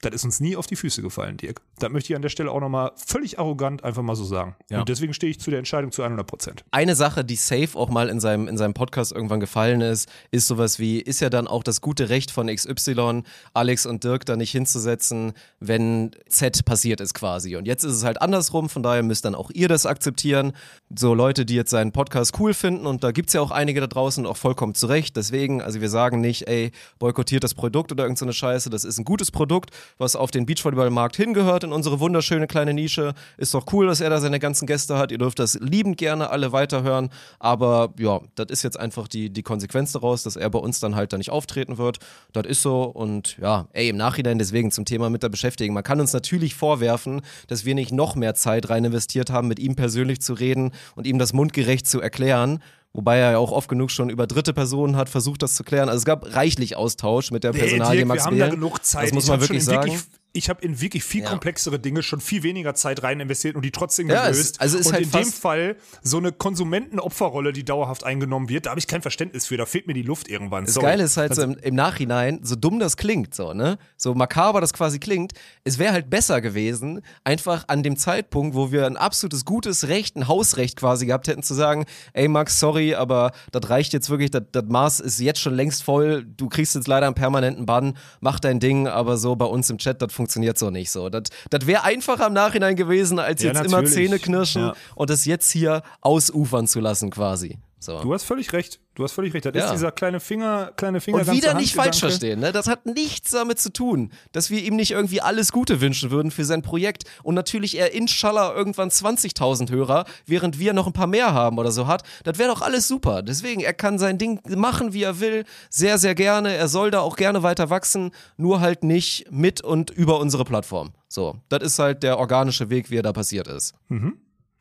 das 0.00 0.14
ist 0.14 0.24
uns 0.24 0.40
nie 0.40 0.56
auf 0.56 0.66
die 0.66 0.76
Füße 0.76 1.02
gefallen, 1.02 1.36
Dirk. 1.36 1.60
Das 1.78 1.90
möchte 1.90 2.12
ich 2.12 2.16
an 2.16 2.22
der 2.22 2.30
Stelle 2.30 2.50
auch 2.50 2.60
nochmal 2.60 2.92
völlig 2.96 3.38
arrogant 3.38 3.84
einfach 3.84 4.02
mal 4.02 4.16
so 4.16 4.24
sagen. 4.24 4.56
Ja. 4.70 4.80
Und 4.80 4.88
deswegen 4.88 5.12
stehe 5.12 5.30
ich 5.30 5.40
zu 5.40 5.50
der 5.50 5.58
Entscheidung 5.58 5.92
zu 5.92 6.02
100 6.02 6.26
Prozent. 6.26 6.64
Eine 6.70 6.94
Sache, 6.94 7.24
die 7.24 7.36
safe 7.36 7.78
auch 7.78 7.90
mal 7.90 8.08
in 8.08 8.20
seinem, 8.20 8.48
in 8.48 8.56
seinem 8.56 8.74
Podcast 8.74 9.12
irgendwann 9.12 9.40
gefallen 9.40 9.82
ist, 9.82 10.08
ist 10.30 10.46
sowas 10.46 10.78
wie, 10.78 11.00
ist 11.00 11.20
ja 11.20 11.28
dann 11.28 11.46
auch 11.46 11.62
das 11.62 11.80
gute 11.80 12.08
Recht 12.08 12.30
von 12.30 12.46
XY, 12.46 13.22
Alex 13.52 13.86
und 13.86 14.04
Dirk 14.04 14.24
da 14.24 14.36
nicht 14.36 14.52
hinzusetzen, 14.52 15.32
wenn 15.58 16.12
Z 16.28 16.64
passiert 16.64 17.00
ist 17.00 17.14
quasi. 17.14 17.56
Und 17.56 17.66
jetzt 17.66 17.84
ist 17.84 17.94
es 17.94 18.04
halt 18.04 18.22
andersrum, 18.22 18.68
von 18.68 18.82
daher 18.82 19.02
müsst 19.02 19.24
dann 19.24 19.34
auch 19.34 19.50
ihr 19.50 19.68
das 19.68 19.84
akzeptieren. 19.84 20.52
So 20.92 21.14
Leute, 21.14 21.46
die 21.46 21.54
jetzt 21.54 21.70
seinen 21.70 21.92
Podcast 21.92 22.34
cool 22.40 22.52
finden 22.52 22.84
und 22.84 23.04
da 23.04 23.12
gibt's 23.12 23.32
ja 23.32 23.40
auch 23.40 23.52
einige 23.52 23.80
da 23.80 23.86
draußen 23.86 24.26
auch 24.26 24.36
vollkommen 24.36 24.74
zurecht. 24.74 25.16
Deswegen, 25.16 25.62
also 25.62 25.80
wir 25.80 25.88
sagen 25.88 26.20
nicht, 26.20 26.48
ey, 26.48 26.72
boykottiert 26.98 27.44
das 27.44 27.54
Produkt 27.54 27.92
oder 27.92 28.04
irgendeine 28.04 28.32
so 28.32 28.36
Scheiße. 28.36 28.70
Das 28.70 28.84
ist 28.84 28.98
ein 28.98 29.04
gutes 29.04 29.30
Produkt, 29.30 29.70
was 29.98 30.16
auf 30.16 30.32
den 30.32 30.46
Beachvolleyballmarkt 30.46 31.16
hingehört 31.16 31.62
in 31.62 31.72
unsere 31.72 32.00
wunderschöne 32.00 32.48
kleine 32.48 32.74
Nische. 32.74 33.14
Ist 33.36 33.54
doch 33.54 33.66
cool, 33.72 33.86
dass 33.86 34.00
er 34.00 34.10
da 34.10 34.20
seine 34.20 34.40
ganzen 34.40 34.66
Gäste 34.66 34.98
hat. 34.98 35.12
Ihr 35.12 35.18
dürft 35.18 35.38
das 35.38 35.54
liebend 35.60 35.96
gerne 35.96 36.30
alle 36.30 36.50
weiterhören. 36.50 37.10
Aber 37.38 37.94
ja, 37.96 38.20
das 38.34 38.46
ist 38.50 38.64
jetzt 38.64 38.78
einfach 38.78 39.06
die, 39.06 39.30
die 39.30 39.42
Konsequenz 39.42 39.92
daraus, 39.92 40.24
dass 40.24 40.34
er 40.34 40.50
bei 40.50 40.58
uns 40.58 40.80
dann 40.80 40.96
halt 40.96 41.12
da 41.12 41.18
nicht 41.18 41.30
auftreten 41.30 41.78
wird. 41.78 41.98
Das 42.32 42.46
ist 42.46 42.62
so 42.62 42.82
und 42.82 43.38
ja, 43.38 43.68
ey, 43.74 43.88
im 43.88 43.96
Nachhinein 43.96 44.38
deswegen 44.38 44.72
zum 44.72 44.84
Thema 44.86 45.08
mit 45.08 45.22
der 45.22 45.28
Beschäftigung. 45.28 45.72
Man 45.72 45.84
kann 45.84 46.00
uns 46.00 46.12
natürlich 46.12 46.56
vorwerfen, 46.56 47.22
dass 47.46 47.64
wir 47.64 47.76
nicht 47.76 47.92
noch 47.92 48.16
mehr 48.16 48.34
Zeit 48.34 48.70
rein 48.70 48.84
investiert 48.84 49.30
haben, 49.30 49.46
mit 49.46 49.60
ihm 49.60 49.76
persönlich 49.76 50.20
zu 50.20 50.32
reden 50.32 50.72
und 50.94 51.06
ihm 51.06 51.18
das 51.18 51.32
mundgerecht 51.32 51.86
zu 51.86 52.00
erklären. 52.00 52.60
Wobei 52.92 53.18
er 53.18 53.32
ja 53.32 53.38
auch 53.38 53.52
oft 53.52 53.68
genug 53.68 53.90
schon 53.92 54.10
über 54.10 54.26
dritte 54.26 54.52
Personen 54.52 54.96
hat 54.96 55.08
versucht, 55.08 55.42
das 55.42 55.54
zu 55.54 55.62
klären. 55.62 55.88
Also 55.88 55.98
es 55.98 56.04
gab 56.04 56.34
reichlich 56.34 56.76
Austausch 56.76 57.30
mit 57.30 57.44
der 57.44 57.52
Personalie 57.52 58.00
nee, 58.00 58.04
Max 58.04 58.22
Wir 58.22 58.26
haben 58.26 58.36
Behl. 58.36 58.48
da 58.48 58.54
genug 58.54 58.84
Zeit. 58.84 59.06
Das 59.06 59.12
muss 59.12 59.28
man 59.28 59.40
wirklich 59.40 59.64
sagen. 59.64 59.92
Wirklich 59.92 60.19
ich 60.32 60.48
habe 60.48 60.64
in 60.64 60.80
wirklich 60.80 61.02
viel 61.04 61.22
Ja. 61.22 61.30
komplexere 61.30 61.78
Dinge 61.78 62.02
schon 62.02 62.20
viel 62.20 62.42
weniger 62.42 62.74
Zeit 62.74 63.02
rein 63.02 63.18
investiert 63.20 63.56
und 63.56 63.64
die 63.64 63.70
trotzdem 63.72 64.08
Ja, 64.08 64.28
es- 64.28 64.36
gelöst. 64.36 64.60
also 64.60 64.76
es 64.76 64.82
ist 64.82 64.86
und 64.88 64.92
halt 64.94 65.04
in 65.06 65.10
dem 65.10 65.32
Fall 65.32 65.76
so 66.02 66.18
eine 66.18 66.30
Konsumentenopferrolle, 66.32 67.52
die 67.52 67.64
dauerhaft 67.64 68.04
eingenommen 68.04 68.48
wird, 68.48 68.66
da 68.66 68.70
habe 68.70 68.80
ich 68.80 68.86
kein 68.86 69.02
Verständnis 69.02 69.46
für. 69.46 69.56
Da 69.56 69.66
fehlt 69.66 69.86
mir 69.86 69.94
die 69.94 70.02
Luft 70.02 70.28
irgendwann. 70.28 70.64
Das 70.64 70.74
Sorry. 70.74 70.86
Geile 70.86 71.02
ist 71.04 71.16
halt 71.16 71.34
so 71.34 71.42
im, 71.42 71.54
im 71.56 71.74
Nachhinein, 71.74 72.40
so 72.42 72.54
dumm 72.56 72.78
das 72.78 72.96
klingt, 72.96 73.34
so, 73.34 73.52
ne? 73.54 73.78
So 73.96 74.14
makaber 74.14 74.60
das 74.60 74.72
quasi 74.72 74.98
klingt, 74.98 75.32
es 75.64 75.78
wäre 75.78 75.92
halt 75.92 76.10
besser 76.10 76.40
gewesen, 76.40 77.02
einfach 77.24 77.64
an 77.68 77.82
dem 77.82 77.96
Zeitpunkt, 77.96 78.54
wo 78.54 78.72
wir 78.72 78.86
ein 78.86 78.96
absolutes 78.96 79.44
gutes 79.44 79.88
Recht, 79.88 80.16
ein 80.16 80.28
Hausrecht 80.28 80.76
quasi 80.76 81.06
gehabt 81.06 81.28
hätten, 81.28 81.42
zu 81.42 81.54
sagen, 81.54 81.84
ey 82.12 82.28
Max, 82.28 82.60
sorry, 82.60 82.94
aber 82.94 83.32
das 83.52 83.68
reicht 83.68 83.92
jetzt 83.92 84.10
wirklich, 84.10 84.30
das, 84.30 84.42
das 84.52 84.64
Maß 84.66 85.00
ist 85.00 85.20
jetzt 85.20 85.40
schon 85.40 85.54
längst 85.54 85.82
voll, 85.82 86.24
du 86.24 86.48
kriegst 86.48 86.74
jetzt 86.74 86.88
leider 86.88 87.06
einen 87.06 87.14
permanenten 87.14 87.66
Bann, 87.66 87.96
mach 88.20 88.38
dein 88.40 88.60
Ding, 88.60 88.86
aber 88.86 89.16
so 89.16 89.36
bei 89.36 89.46
uns 89.46 89.68
im 89.70 89.78
Chat, 89.78 90.00
das 90.02 90.12
funktioniert 90.20 90.58
so 90.58 90.68
nicht 90.70 90.90
so. 90.90 91.08
Das, 91.08 91.22
das 91.48 91.66
wäre 91.66 91.82
einfacher 91.84 92.26
im 92.26 92.34
Nachhinein 92.34 92.76
gewesen, 92.76 93.18
als 93.18 93.42
Ja, 93.42 93.52
jetzt 93.52 93.64
immer 93.64 93.78
natürlich. 93.80 93.94
Zähne 93.94 94.18
knirschen 94.18 94.62
Ja. 94.62 94.74
und 94.94 95.08
das 95.08 95.24
jetzt 95.24 95.50
hier 95.50 95.82
ausufern 96.02 96.66
zu 96.66 96.78
lassen 96.80 97.08
quasi. 97.10 97.58
So. 97.82 97.98
Du 98.02 98.12
hast 98.12 98.24
völlig 98.24 98.52
recht. 98.52 98.78
Du 98.94 99.04
hast 99.04 99.12
völlig 99.12 99.32
recht. 99.32 99.46
Das 99.46 99.54
Ja. 99.54 99.64
ist 99.64 99.72
dieser 99.72 99.90
kleine 99.90 100.20
Finger, 100.20 100.70
kleine 100.76 101.00
Finger. 101.00 101.20
Und 101.20 101.32
wieder 101.32 101.54
nicht 101.54 101.74
falsch 101.74 102.00
verstehen, 102.00 102.38
ne? 102.40 102.52
Das 102.52 102.68
hat 102.68 102.84
nichts 102.84 103.30
damit 103.30 103.58
zu 103.58 103.72
tun, 103.72 104.12
dass 104.32 104.50
wir 104.50 104.62
ihm 104.62 104.76
nicht 104.76 104.90
irgendwie 104.90 105.22
alles 105.22 105.50
Gute 105.50 105.80
wünschen 105.80 106.10
würden 106.10 106.30
für 106.30 106.44
sein 106.44 106.60
Projekt. 106.60 107.04
Und 107.22 107.34
natürlich 107.34 107.78
er 107.78 107.94
inshallah 107.94 108.52
irgendwann 108.54 108.90
20.000 108.90 109.70
Hörer, 109.70 110.04
während 110.26 110.58
wir 110.58 110.74
noch 110.74 110.86
ein 110.86 110.92
paar 110.92 111.06
mehr 111.06 111.32
haben 111.32 111.56
oder 111.56 111.70
so 111.72 111.86
hat. 111.86 112.02
Das 112.24 112.38
wäre 112.38 112.50
doch 112.50 112.60
alles 112.60 112.86
super. 112.86 113.22
Deswegen, 113.22 113.62
er 113.62 113.72
kann 113.72 113.98
sein 113.98 114.18
Ding 114.18 114.40
machen, 114.54 114.92
wie 114.92 115.02
er 115.04 115.18
will. 115.20 115.44
Sehr, 115.70 115.96
sehr 115.96 116.14
gerne. 116.14 116.52
Er 116.54 116.68
soll 116.68 116.90
da 116.90 117.00
auch 117.00 117.16
gerne 117.16 117.42
weiter 117.42 117.70
wachsen. 117.70 118.10
Nur 118.36 118.60
halt 118.60 118.84
nicht 118.84 119.32
mit 119.32 119.62
und 119.62 119.88
über 119.88 120.20
unsere 120.20 120.44
Plattform. 120.44 120.92
So. 121.08 121.36
Das 121.48 121.62
ist 121.62 121.78
halt 121.78 122.02
der 122.02 122.18
organische 122.18 122.68
Weg, 122.68 122.90
wie 122.90 122.98
er 122.98 123.02
da 123.02 123.14
passiert 123.14 123.48
ist. 123.48 123.72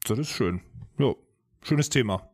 Das 0.07 0.17
ist 0.17 0.29
schön. 0.29 0.61
Jo. 0.97 1.17
Schönes 1.61 1.89
Thema. 1.89 2.28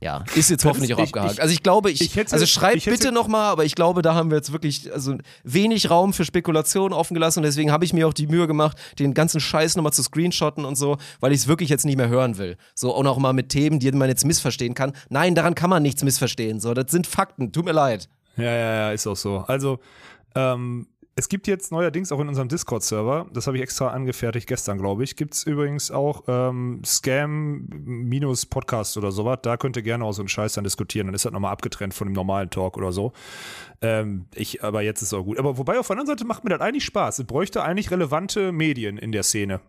Ja, 0.00 0.22
ist 0.34 0.50
jetzt 0.50 0.64
hoffentlich 0.66 0.92
auch 0.92 0.98
ich- 0.98 1.04
abgehakt. 1.06 1.32
ich- 1.34 1.40
also 1.42 1.52
ich 1.54 1.62
glaube, 1.62 1.90
ich, 1.90 2.00
ich 2.02 2.14
hätte- 2.16 2.34
also 2.34 2.44
schreibt 2.44 2.84
bitte 2.84 3.10
nochmal, 3.10 3.50
aber 3.50 3.64
ich 3.64 3.74
glaube, 3.74 4.02
da 4.02 4.14
haben 4.14 4.30
wir 4.30 4.36
jetzt 4.36 4.52
wirklich 4.52 4.92
also 4.92 5.16
wenig 5.44 5.88
Raum 5.88 6.12
für 6.12 6.26
Spekulationen 6.26 6.92
offen 6.92 7.14
gelassen 7.14 7.38
und 7.38 7.44
deswegen 7.44 7.70
habe 7.72 7.86
ich 7.86 7.94
mir 7.94 8.06
auch 8.06 8.12
die 8.12 8.26
Mühe 8.26 8.46
gemacht, 8.46 8.76
den 8.98 9.14
ganzen 9.14 9.40
Scheiß 9.40 9.76
nochmal 9.76 9.94
zu 9.94 10.02
screenshotten 10.02 10.66
und 10.66 10.76
so, 10.76 10.98
weil 11.20 11.32
ich 11.32 11.38
es 11.38 11.48
wirklich 11.48 11.70
jetzt 11.70 11.86
nicht 11.86 11.96
mehr 11.96 12.08
hören 12.08 12.36
will. 12.36 12.58
So 12.74 12.94
und 12.94 13.06
auch 13.06 13.18
mal 13.18 13.32
mit 13.32 13.48
Themen, 13.48 13.78
die 13.78 13.90
man 13.92 14.08
jetzt 14.10 14.26
missverstehen 14.26 14.74
kann. 14.74 14.92
Nein, 15.08 15.34
daran 15.34 15.54
kann 15.54 15.70
man 15.70 15.82
nichts 15.82 16.02
missverstehen. 16.02 16.60
So, 16.60 16.74
das 16.74 16.90
sind 16.90 17.06
Fakten. 17.06 17.50
Tut 17.52 17.64
mir 17.64 17.72
leid. 17.72 18.08
Ja, 18.36 18.44
ja, 18.44 18.74
ja, 18.74 18.90
ist 18.92 19.06
auch 19.06 19.16
so. 19.16 19.38
Also, 19.46 19.78
ähm, 20.34 20.86
es 21.16 21.28
gibt 21.28 21.46
jetzt 21.46 21.70
neuerdings 21.70 22.10
auch 22.10 22.18
in 22.20 22.28
unserem 22.28 22.48
Discord-Server, 22.48 23.26
das 23.32 23.46
habe 23.46 23.56
ich 23.56 23.62
extra 23.62 23.88
angefertigt 23.88 24.48
gestern, 24.48 24.78
glaube 24.78 25.04
ich, 25.04 25.14
gibt 25.14 25.34
es 25.34 25.44
übrigens 25.44 25.92
auch 25.92 26.24
ähm, 26.26 26.82
Scam-Podcast 26.84 28.96
oder 28.96 29.12
sowas. 29.12 29.38
Da 29.42 29.56
könnt 29.56 29.76
ihr 29.76 29.82
gerne 29.82 30.04
auch 30.04 30.12
so 30.12 30.22
einen 30.22 30.28
Scheiß 30.28 30.54
dann 30.54 30.64
diskutieren. 30.64 31.06
Dann 31.06 31.14
ist 31.14 31.24
das 31.24 31.32
nochmal 31.32 31.52
abgetrennt 31.52 31.94
von 31.94 32.08
dem 32.08 32.14
normalen 32.14 32.50
Talk 32.50 32.76
oder 32.76 32.90
so. 32.90 33.12
Ähm, 33.80 34.26
ich, 34.34 34.64
aber 34.64 34.82
jetzt 34.82 35.02
ist 35.02 35.08
es 35.08 35.14
auch 35.14 35.22
gut. 35.22 35.38
Aber 35.38 35.56
wobei 35.56 35.78
auf 35.78 35.86
der 35.86 35.94
anderen 35.94 36.18
Seite 36.18 36.24
macht 36.24 36.42
mir 36.42 36.50
das 36.50 36.60
eigentlich 36.60 36.84
Spaß. 36.84 37.20
Es 37.20 37.26
bräuchte 37.26 37.62
eigentlich 37.62 37.92
relevante 37.92 38.50
Medien 38.50 38.98
in 38.98 39.12
der 39.12 39.22
Szene. 39.22 39.60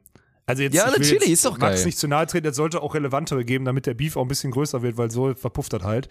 Also 0.47 0.61
jetzt, 0.61 0.75
Ja, 0.75 0.85
natürlich, 0.85 1.11
jetzt 1.11 1.29
ist 1.29 1.45
doch 1.45 1.57
Max 1.57 1.77
geil. 1.77 1.85
nicht 1.85 1.97
zu 1.97 2.07
nahe 2.07 2.27
treten, 2.27 2.45
es 2.47 2.55
sollte 2.55 2.81
auch 2.83 2.93
relevantere 2.93 3.43
geben, 3.43 3.65
damit 3.65 3.87
der 3.87 3.95
Beef 3.95 4.15
auch 4.15 4.21
ein 4.21 4.27
bisschen 4.27 4.51
größer 4.51 4.83
wird, 4.83 4.97
weil 4.97 5.09
so 5.09 5.33
verpufft 5.33 5.73
das 5.73 5.83
halt. 5.83 6.07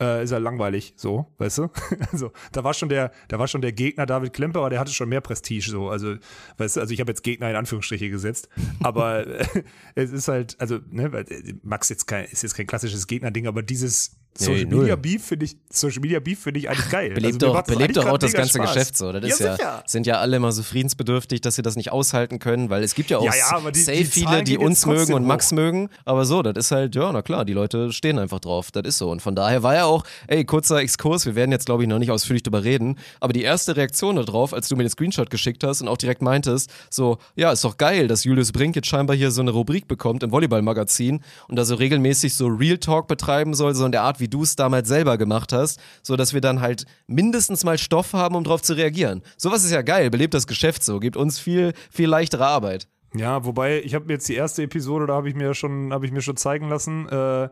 Äh, 0.00 0.22
ist 0.24 0.30
ja 0.30 0.38
langweilig, 0.38 0.92
so, 0.96 1.26
weißt 1.38 1.58
du? 1.58 1.68
Also, 2.12 2.32
da 2.52 2.64
war 2.64 2.74
schon 2.74 2.88
der, 2.88 3.12
da 3.28 3.38
war 3.38 3.48
schon 3.48 3.62
der 3.62 3.72
Gegner 3.72 4.04
David 4.04 4.32
Klemper, 4.32 4.60
aber 4.60 4.70
der 4.70 4.80
hatte 4.80 4.92
schon 4.92 5.08
mehr 5.08 5.20
Prestige, 5.20 5.70
so. 5.70 5.88
Also, 5.88 6.16
weißt 6.58 6.76
du, 6.76 6.80
also 6.80 6.92
ich 6.92 7.00
habe 7.00 7.10
jetzt 7.10 7.22
Gegner 7.22 7.48
in 7.48 7.56
Anführungsstriche 7.56 8.10
gesetzt, 8.10 8.48
aber 8.82 9.26
äh, 9.26 9.62
es 9.94 10.10
ist 10.12 10.28
halt, 10.28 10.56
also, 10.60 10.78
ne, 10.90 11.12
weil, 11.12 11.24
äh, 11.30 11.54
Max 11.62 11.88
jetzt 11.88 12.06
kein, 12.06 12.26
ist 12.26 12.42
jetzt 12.42 12.54
kein 12.54 12.66
klassisches 12.66 13.06
Gegnerding, 13.06 13.46
aber 13.46 13.62
dieses 13.62 14.19
Social 14.38 14.64
null. 14.66 14.80
Media 14.80 14.96
Beef 14.96 15.24
finde 15.24 15.44
ich, 15.46 15.56
Social 15.70 16.00
Media 16.00 16.20
Beef 16.20 16.40
finde 16.40 16.60
ich 16.60 16.70
eigentlich 16.70 16.88
geil. 16.88 17.10
Belebt 17.14 17.42
also, 17.42 17.54
doch, 17.54 17.62
belebt 17.64 17.96
doch 17.96 18.06
auch 18.06 18.16
das 18.16 18.32
ganze 18.32 18.58
Spaß. 18.58 18.72
Geschäft 18.72 18.96
so. 18.96 19.12
Das 19.12 19.38
ja, 19.38 19.52
ist 19.54 19.60
ja, 19.60 19.82
sind 19.86 20.06
ja 20.06 20.14
alle 20.20 20.36
immer 20.36 20.52
so 20.52 20.62
friedensbedürftig, 20.62 21.40
dass 21.40 21.56
sie 21.56 21.62
das 21.62 21.76
nicht 21.76 21.92
aushalten 21.92 22.38
können, 22.38 22.70
weil 22.70 22.82
es 22.82 22.94
gibt 22.94 23.10
ja 23.10 23.18
auch 23.18 23.24
Ja, 23.24 23.32
ja, 23.34 23.70
die- 23.70 23.80
safe 23.80 23.98
die 23.98 24.04
viele, 24.04 24.42
die 24.44 24.56
uns 24.56 24.86
mögen 24.86 25.12
und 25.14 25.26
Max 25.26 25.48
hoch. 25.50 25.56
mögen. 25.56 25.90
Aber 26.04 26.24
so, 26.24 26.42
das 26.42 26.66
ist 26.66 26.70
halt, 26.70 26.94
ja, 26.94 27.12
na 27.12 27.22
klar, 27.22 27.44
die 27.44 27.52
Leute 27.52 27.92
stehen 27.92 28.18
einfach 28.18 28.40
drauf. 28.40 28.70
Das 28.70 28.84
ist 28.86 28.98
so. 28.98 29.10
Und 29.10 29.20
von 29.20 29.34
daher 29.34 29.62
war 29.62 29.74
ja 29.74 29.84
auch, 29.84 30.04
ey, 30.28 30.44
kurzer 30.44 30.78
Exkurs, 30.78 31.26
wir 31.26 31.34
werden 31.34 31.50
jetzt, 31.52 31.66
glaube 31.66 31.82
ich, 31.82 31.88
noch 31.88 31.98
nicht 31.98 32.10
ausführlich 32.10 32.42
drüber 32.42 32.64
reden, 32.64 32.98
aber 33.20 33.32
die 33.32 33.42
erste 33.42 33.76
Reaktion 33.76 34.16
darauf, 34.16 34.54
als 34.54 34.68
du 34.68 34.76
mir 34.76 34.84
den 34.84 34.90
Screenshot 34.90 35.28
geschickt 35.28 35.64
hast 35.64 35.82
und 35.82 35.88
auch 35.88 35.98
direkt 35.98 36.22
meintest, 36.22 36.70
so, 36.88 37.18
ja, 37.36 37.52
ist 37.52 37.64
doch 37.64 37.76
geil, 37.76 38.06
dass 38.08 38.24
Julius 38.24 38.52
Brink 38.52 38.76
jetzt 38.76 38.88
scheinbar 38.88 39.16
hier 39.16 39.30
so 39.32 39.40
eine 39.42 39.50
Rubrik 39.50 39.88
bekommt 39.88 40.22
im 40.22 40.30
Volleyball-Magazin 40.32 41.20
und 41.48 41.56
da 41.56 41.64
so 41.64 41.74
regelmäßig 41.74 42.34
so 42.34 42.46
Real 42.46 42.78
Talk 42.78 43.08
betreiben 43.08 43.54
soll, 43.54 43.74
so 43.74 43.84
in 43.84 43.92
der 43.92 44.02
Art, 44.02 44.19
wie 44.20 44.28
du 44.28 44.42
es 44.42 44.56
damals 44.56 44.88
selber 44.88 45.18
gemacht 45.18 45.52
hast, 45.52 45.80
so 46.02 46.16
dass 46.16 46.34
wir 46.34 46.40
dann 46.40 46.60
halt 46.60 46.84
mindestens 47.06 47.64
mal 47.64 47.78
Stoff 47.78 48.12
haben, 48.12 48.34
um 48.34 48.44
drauf 48.44 48.62
zu 48.62 48.74
reagieren. 48.74 49.22
Sowas 49.36 49.64
ist 49.64 49.72
ja 49.72 49.82
geil, 49.82 50.10
belebt 50.10 50.34
das 50.34 50.46
Geschäft 50.46 50.84
so, 50.84 51.00
gibt 51.00 51.16
uns 51.16 51.38
viel, 51.38 51.72
viel 51.90 52.08
leichtere 52.08 52.46
Arbeit. 52.46 52.88
Ja, 53.14 53.44
wobei, 53.44 53.82
ich 53.82 53.94
habe 53.94 54.12
jetzt 54.12 54.28
die 54.28 54.34
erste 54.34 54.62
Episode, 54.62 55.06
da 55.06 55.14
habe 55.14 55.28
ich 55.28 55.34
mir 55.34 55.54
schon, 55.54 55.92
habe 55.92 56.06
ich 56.06 56.12
mir 56.12 56.22
schon 56.22 56.36
zeigen 56.36 56.68
lassen, 56.68 57.08
äh, 57.08 57.48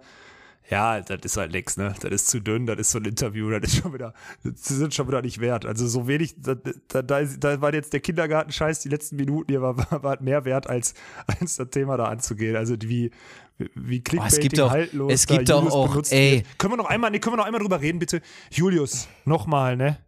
ja, 0.70 1.00
das 1.00 1.20
ist 1.24 1.36
halt 1.36 1.52
nix, 1.52 1.76
ne? 1.76 1.94
Das 2.00 2.10
ist 2.10 2.26
zu 2.28 2.40
dünn, 2.40 2.66
das 2.66 2.78
ist 2.78 2.90
so 2.90 2.98
ein 2.98 3.04
Interview, 3.04 3.50
das 3.50 3.72
ist 3.72 3.82
schon 3.82 3.94
wieder, 3.94 4.12
das 4.44 4.64
sind 4.64 4.92
schon 4.94 5.08
wieder 5.08 5.22
nicht 5.22 5.40
wert. 5.40 5.64
Also 5.64 5.86
so 5.86 6.06
wenig, 6.08 6.34
da, 6.40 6.54
da, 6.54 7.02
da, 7.02 7.60
war 7.60 7.72
jetzt 7.74 7.92
der 7.92 8.00
Kindergarten-Scheiß 8.00 8.80
die 8.80 8.88
letzten 8.88 9.16
Minuten 9.16 9.50
hier, 9.50 9.62
war, 9.62 9.76
war, 9.78 10.02
war 10.02 10.22
mehr 10.22 10.44
wert, 10.44 10.68
als, 10.68 10.94
als 11.26 11.56
das 11.56 11.70
Thema 11.70 11.96
da 11.96 12.04
anzugehen. 12.06 12.56
Also 12.56 12.74
wie, 12.82 13.10
wie 13.74 14.00
Clickbaiting 14.02 14.36
es 14.38 14.40
gibt 14.40 14.58
doch- 14.58 14.70
haltlos 14.70 15.12
es 15.12 15.26
gibt 15.26 15.48
doch 15.48 15.66
auch- 15.70 15.88
benutzt 15.90 16.12
ey. 16.12 16.36
wird. 16.38 16.58
Können 16.58 16.74
wir 16.74 16.76
noch 16.78 16.88
einmal, 16.90 17.10
nee, 17.10 17.18
können 17.18 17.34
wir 17.34 17.38
noch 17.38 17.46
einmal 17.46 17.60
drüber 17.60 17.80
reden, 17.80 17.98
bitte? 17.98 18.20
Julius, 18.50 19.08
nochmal, 19.24 19.76
ne? 19.76 19.98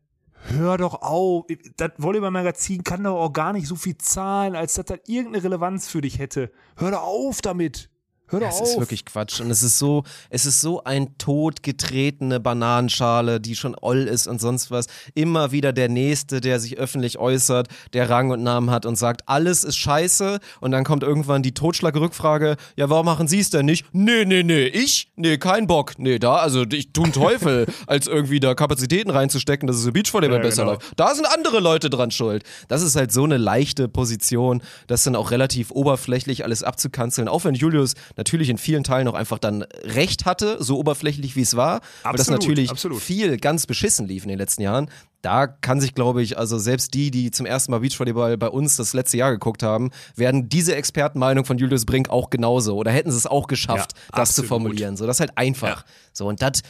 Hör 0.45 0.79
doch 0.79 1.03
auf. 1.03 1.45
Das 1.77 1.91
Volleyball-Magazin 1.99 2.83
kann 2.83 3.05
doch 3.05 3.17
auch 3.19 3.33
gar 3.33 3.53
nicht 3.53 3.67
so 3.67 3.77
viel 3.77 3.99
zahlen, 3.99 4.57
als 4.57 4.73
dass 4.75 4.87
das 4.87 5.01
irgendeine 5.07 5.45
Relevanz 5.45 5.89
für 5.89 6.01
dich 6.01 6.19
hätte. 6.19 6.51
Hör 6.77 6.91
doch 6.93 7.03
auf 7.03 7.43
damit. 7.43 7.91
Hör 8.31 8.41
Das 8.41 8.61
auf. 8.61 8.69
ist 8.69 8.79
wirklich 8.79 9.05
Quatsch. 9.05 9.41
Und 9.41 9.51
es 9.51 9.63
ist 9.63 9.79
so, 9.79 10.05
es 10.31 10.47
ist 10.47 10.61
so 10.61 10.83
ein 10.85 11.17
totgetretene 11.19 12.41
Bananenschale, 12.41 13.41
die 13.41 13.57
schon 13.57 13.77
oll 13.81 14.03
ist 14.09 14.27
und 14.27 14.41
sonst 14.41 14.71
was. 14.71 14.87
Immer 15.15 15.53
wieder 15.53 15.73
der 15.73 15.89
Nächste, 15.89 16.41
der 16.41 16.61
sich 16.61 16.79
öffentlich 16.79 17.19
äußert, 17.19 17.69
der 17.93 18.09
Rang 18.09 18.31
und 18.31 18.43
Namen 18.43 18.71
hat 18.71 18.87
und 18.87 18.97
sagt, 18.97 19.23
alles 19.27 19.65
ist 19.65 19.77
scheiße. 19.77 20.39
Und 20.61 20.71
dann 20.71 20.85
kommt 20.85 21.03
irgendwann 21.03 21.43
die 21.43 21.53
Totschlagrückfrage, 21.53 22.57
ja, 22.77 22.89
warum 22.89 23.07
machen 23.07 23.29
Sie 23.29 23.41
es 23.41 23.51
denn 23.51 23.67
nicht? 23.67 23.87
Nee, 23.93 24.25
nee, 24.25 24.43
nee, 24.43 24.67
ich? 24.67 25.11
Nee, 25.17 25.39
kein 25.39 25.67
Bock. 25.67 25.95
Nee, 25.99 26.19
da, 26.19 26.37
also 26.37 26.65
ich 26.71 26.93
tu 26.93 27.03
einen 27.05 27.13
Teufel, 27.13 27.67
als 27.87 28.07
irgendwie 28.07 28.41
da 28.41 28.55
Kapazitäten 28.55 29.11
reinzustecken, 29.11 29.67
dass 29.67 29.77
es 29.77 29.87
im 29.87 29.93
Beachvolleyball 29.93 30.39
Ja, 30.39 30.43
besser 30.43 30.63
genau. 30.63 30.75
läuft. 30.75 30.93
Da 30.97 31.15
sind 31.15 31.27
andere 31.27 31.61
Leute 31.61 31.91
dran 31.91 32.11
schuld. 32.11 32.45
Das 32.69 32.83
ist 32.83 32.97
halt 32.97 33.13
so 33.13 33.25
eine 33.25 33.37
leichte 33.37 33.89
Position, 33.89 34.63
das 34.87 35.05
dann 35.05 35.17
auch 35.17 35.31
relativ 35.31 35.71
oberflächlich 35.71 36.45
alles 36.45 36.63
abzukanzeln. 36.63 37.29
Auch 37.29 37.45
wenn 37.45 37.55
Julius 37.55 37.95
natürlich 38.21 38.51
in 38.51 38.59
vielen 38.59 38.85
Teilen 38.85 39.09
auch 39.09 39.15
einfach 39.15 39.39
dann 39.39 39.63
recht 39.83 40.27
hatte, 40.27 40.59
so 40.63 40.79
oberflächlich 40.79 41.37
wie 41.37 41.41
es 41.41 41.57
war. 41.57 41.81
weil 42.03 42.13
das 42.17 42.29
natürlich 42.29 42.71
absolut. 42.71 43.01
viel 43.01 43.39
ganz 43.39 43.67
beschissen 43.67 44.07
lief 44.07 44.25
in 44.25 44.29
den 44.29 44.39
letzten 44.39 44.61
Jahren. 44.61 44.91
Da 45.23 45.47
kann 45.47 45.81
sich, 45.81 45.95
glaube 45.95 46.23
ich, 46.23 46.37
also 46.39 46.59
selbst 46.59 46.93
die, 46.95 47.11
die 47.11 47.31
zum 47.31 47.47
ersten 47.47 47.73
Mal 47.73 47.81
Beachvolleyball 47.81 48.37
bei 48.37 48.49
uns 48.49 48.77
das 48.77 48.93
letzte 48.93 49.17
Jahr 49.17 49.31
geguckt 49.33 49.63
haben, 49.63 49.91
werden 50.17 50.49
diese 50.51 50.75
Expertenmeinung 50.75 51.45
von 51.47 51.57
Julius 51.57 51.87
Brink 51.87 52.11
auch 52.11 52.29
genauso 52.31 52.77
oder 52.77 52.91
hätten 52.91 53.11
sie 53.11 53.17
es 53.17 53.27
auch 53.27 53.47
geschafft, 53.47 53.93
Ja, 53.95 54.19
das 54.19 54.35
zu 54.35 54.43
absolut. 54.43 54.49
formulieren. 54.49 54.97
So, 54.99 55.07
das 55.07 55.17
ist 55.17 55.21
halt 55.21 55.33
einfach. 55.37 55.85
So, 56.13 56.27
und 56.27 56.43
das 56.43 56.61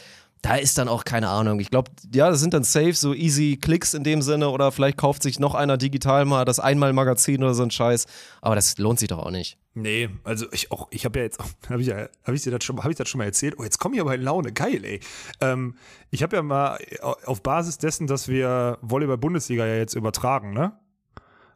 da 0.42 0.56
ist 0.56 0.78
dann 0.78 0.88
auch 0.88 1.04
keine 1.04 1.28
Ahnung. 1.28 1.60
Ich 1.60 1.70
glaube, 1.70 1.90
ja, 2.14 2.30
das 2.30 2.40
sind 2.40 2.54
dann 2.54 2.64
safe 2.64 2.94
so 2.94 3.12
easy 3.12 3.58
Klicks 3.60 3.92
in 3.92 4.04
dem 4.04 4.22
Sinne 4.22 4.48
oder 4.48 4.72
vielleicht 4.72 4.96
kauft 4.96 5.22
sich 5.22 5.38
noch 5.38 5.54
einer 5.54 5.76
digital 5.76 6.24
mal 6.24 6.44
das 6.44 6.60
Einmal-Magazin 6.60 7.42
oder 7.42 7.54
so 7.54 7.62
ein 7.62 7.70
Scheiß. 7.70 8.06
Aber 8.40 8.54
das 8.54 8.78
lohnt 8.78 8.98
sich 8.98 9.08
doch 9.08 9.18
auch 9.18 9.30
nicht. 9.30 9.58
Nee, 9.74 10.08
also 10.24 10.46
ich 10.52 10.72
auch, 10.72 10.88
ich 10.90 11.04
habe 11.04 11.18
ja 11.18 11.24
jetzt, 11.26 11.40
habe 11.68 11.82
ich 11.82 11.88
ja, 11.88 12.08
habe 12.24 12.34
ich 12.34 12.42
dir 12.42 12.50
das 12.50 12.64
schon, 12.64 12.78
habe 12.78 12.90
ich 12.90 12.96
das 12.96 13.08
schon 13.08 13.18
mal 13.18 13.24
erzählt? 13.24 13.54
Oh, 13.58 13.64
jetzt 13.64 13.78
komme 13.78 13.94
ich 13.94 14.00
aber 14.00 14.14
in 14.14 14.22
Laune, 14.22 14.52
geil, 14.52 14.82
ey. 14.84 15.00
Ähm, 15.40 15.76
ich 16.10 16.22
habe 16.22 16.36
ja 16.36 16.42
mal 16.42 16.78
auf 17.26 17.42
Basis 17.42 17.78
dessen, 17.78 18.06
dass 18.06 18.26
wir 18.26 18.78
Volleyball-Bundesliga 18.80 19.66
ja 19.66 19.76
jetzt 19.76 19.94
übertragen, 19.94 20.54
ne? 20.54 20.72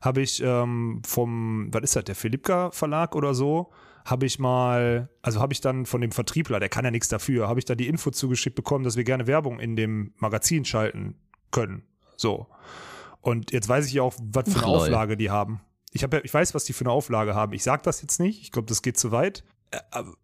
Habe 0.00 0.20
ich 0.20 0.42
ähm, 0.42 1.00
vom, 1.06 1.68
was 1.72 1.82
ist 1.82 1.96
das, 1.96 2.04
der 2.04 2.14
Philippka 2.14 2.70
Verlag 2.70 3.16
oder 3.16 3.32
so, 3.32 3.72
habe 4.04 4.26
ich 4.26 4.38
mal, 4.38 5.08
also 5.22 5.40
habe 5.40 5.52
ich 5.52 5.60
dann 5.60 5.86
von 5.86 6.00
dem 6.00 6.12
Vertriebler, 6.12 6.60
der 6.60 6.68
kann 6.68 6.84
ja 6.84 6.90
nichts 6.90 7.08
dafür, 7.08 7.48
habe 7.48 7.58
ich 7.58 7.64
da 7.64 7.74
die 7.74 7.88
Info 7.88 8.10
zugeschickt 8.10 8.54
bekommen, 8.54 8.84
dass 8.84 8.96
wir 8.96 9.04
gerne 9.04 9.26
Werbung 9.26 9.60
in 9.60 9.76
dem 9.76 10.12
Magazin 10.18 10.64
schalten 10.64 11.16
können. 11.50 11.84
So. 12.16 12.46
Und 13.20 13.52
jetzt 13.52 13.68
weiß 13.68 13.86
ich 13.86 13.94
ja 13.94 14.02
auch, 14.02 14.14
was 14.20 14.52
für 14.52 14.58
eine 14.58 14.66
Ach, 14.66 14.80
Auflage 14.82 15.16
die 15.16 15.30
haben. 15.30 15.60
Ich, 15.92 16.02
hab 16.02 16.12
ja, 16.12 16.20
ich 16.22 16.34
weiß, 16.34 16.54
was 16.54 16.64
die 16.64 16.74
für 16.74 16.84
eine 16.84 16.90
Auflage 16.90 17.34
haben. 17.34 17.54
Ich 17.54 17.62
sag 17.62 17.82
das 17.84 18.02
jetzt 18.02 18.20
nicht. 18.20 18.42
Ich 18.42 18.50
glaube, 18.50 18.66
das 18.66 18.82
geht 18.82 18.98
zu 18.98 19.12
weit. 19.12 19.44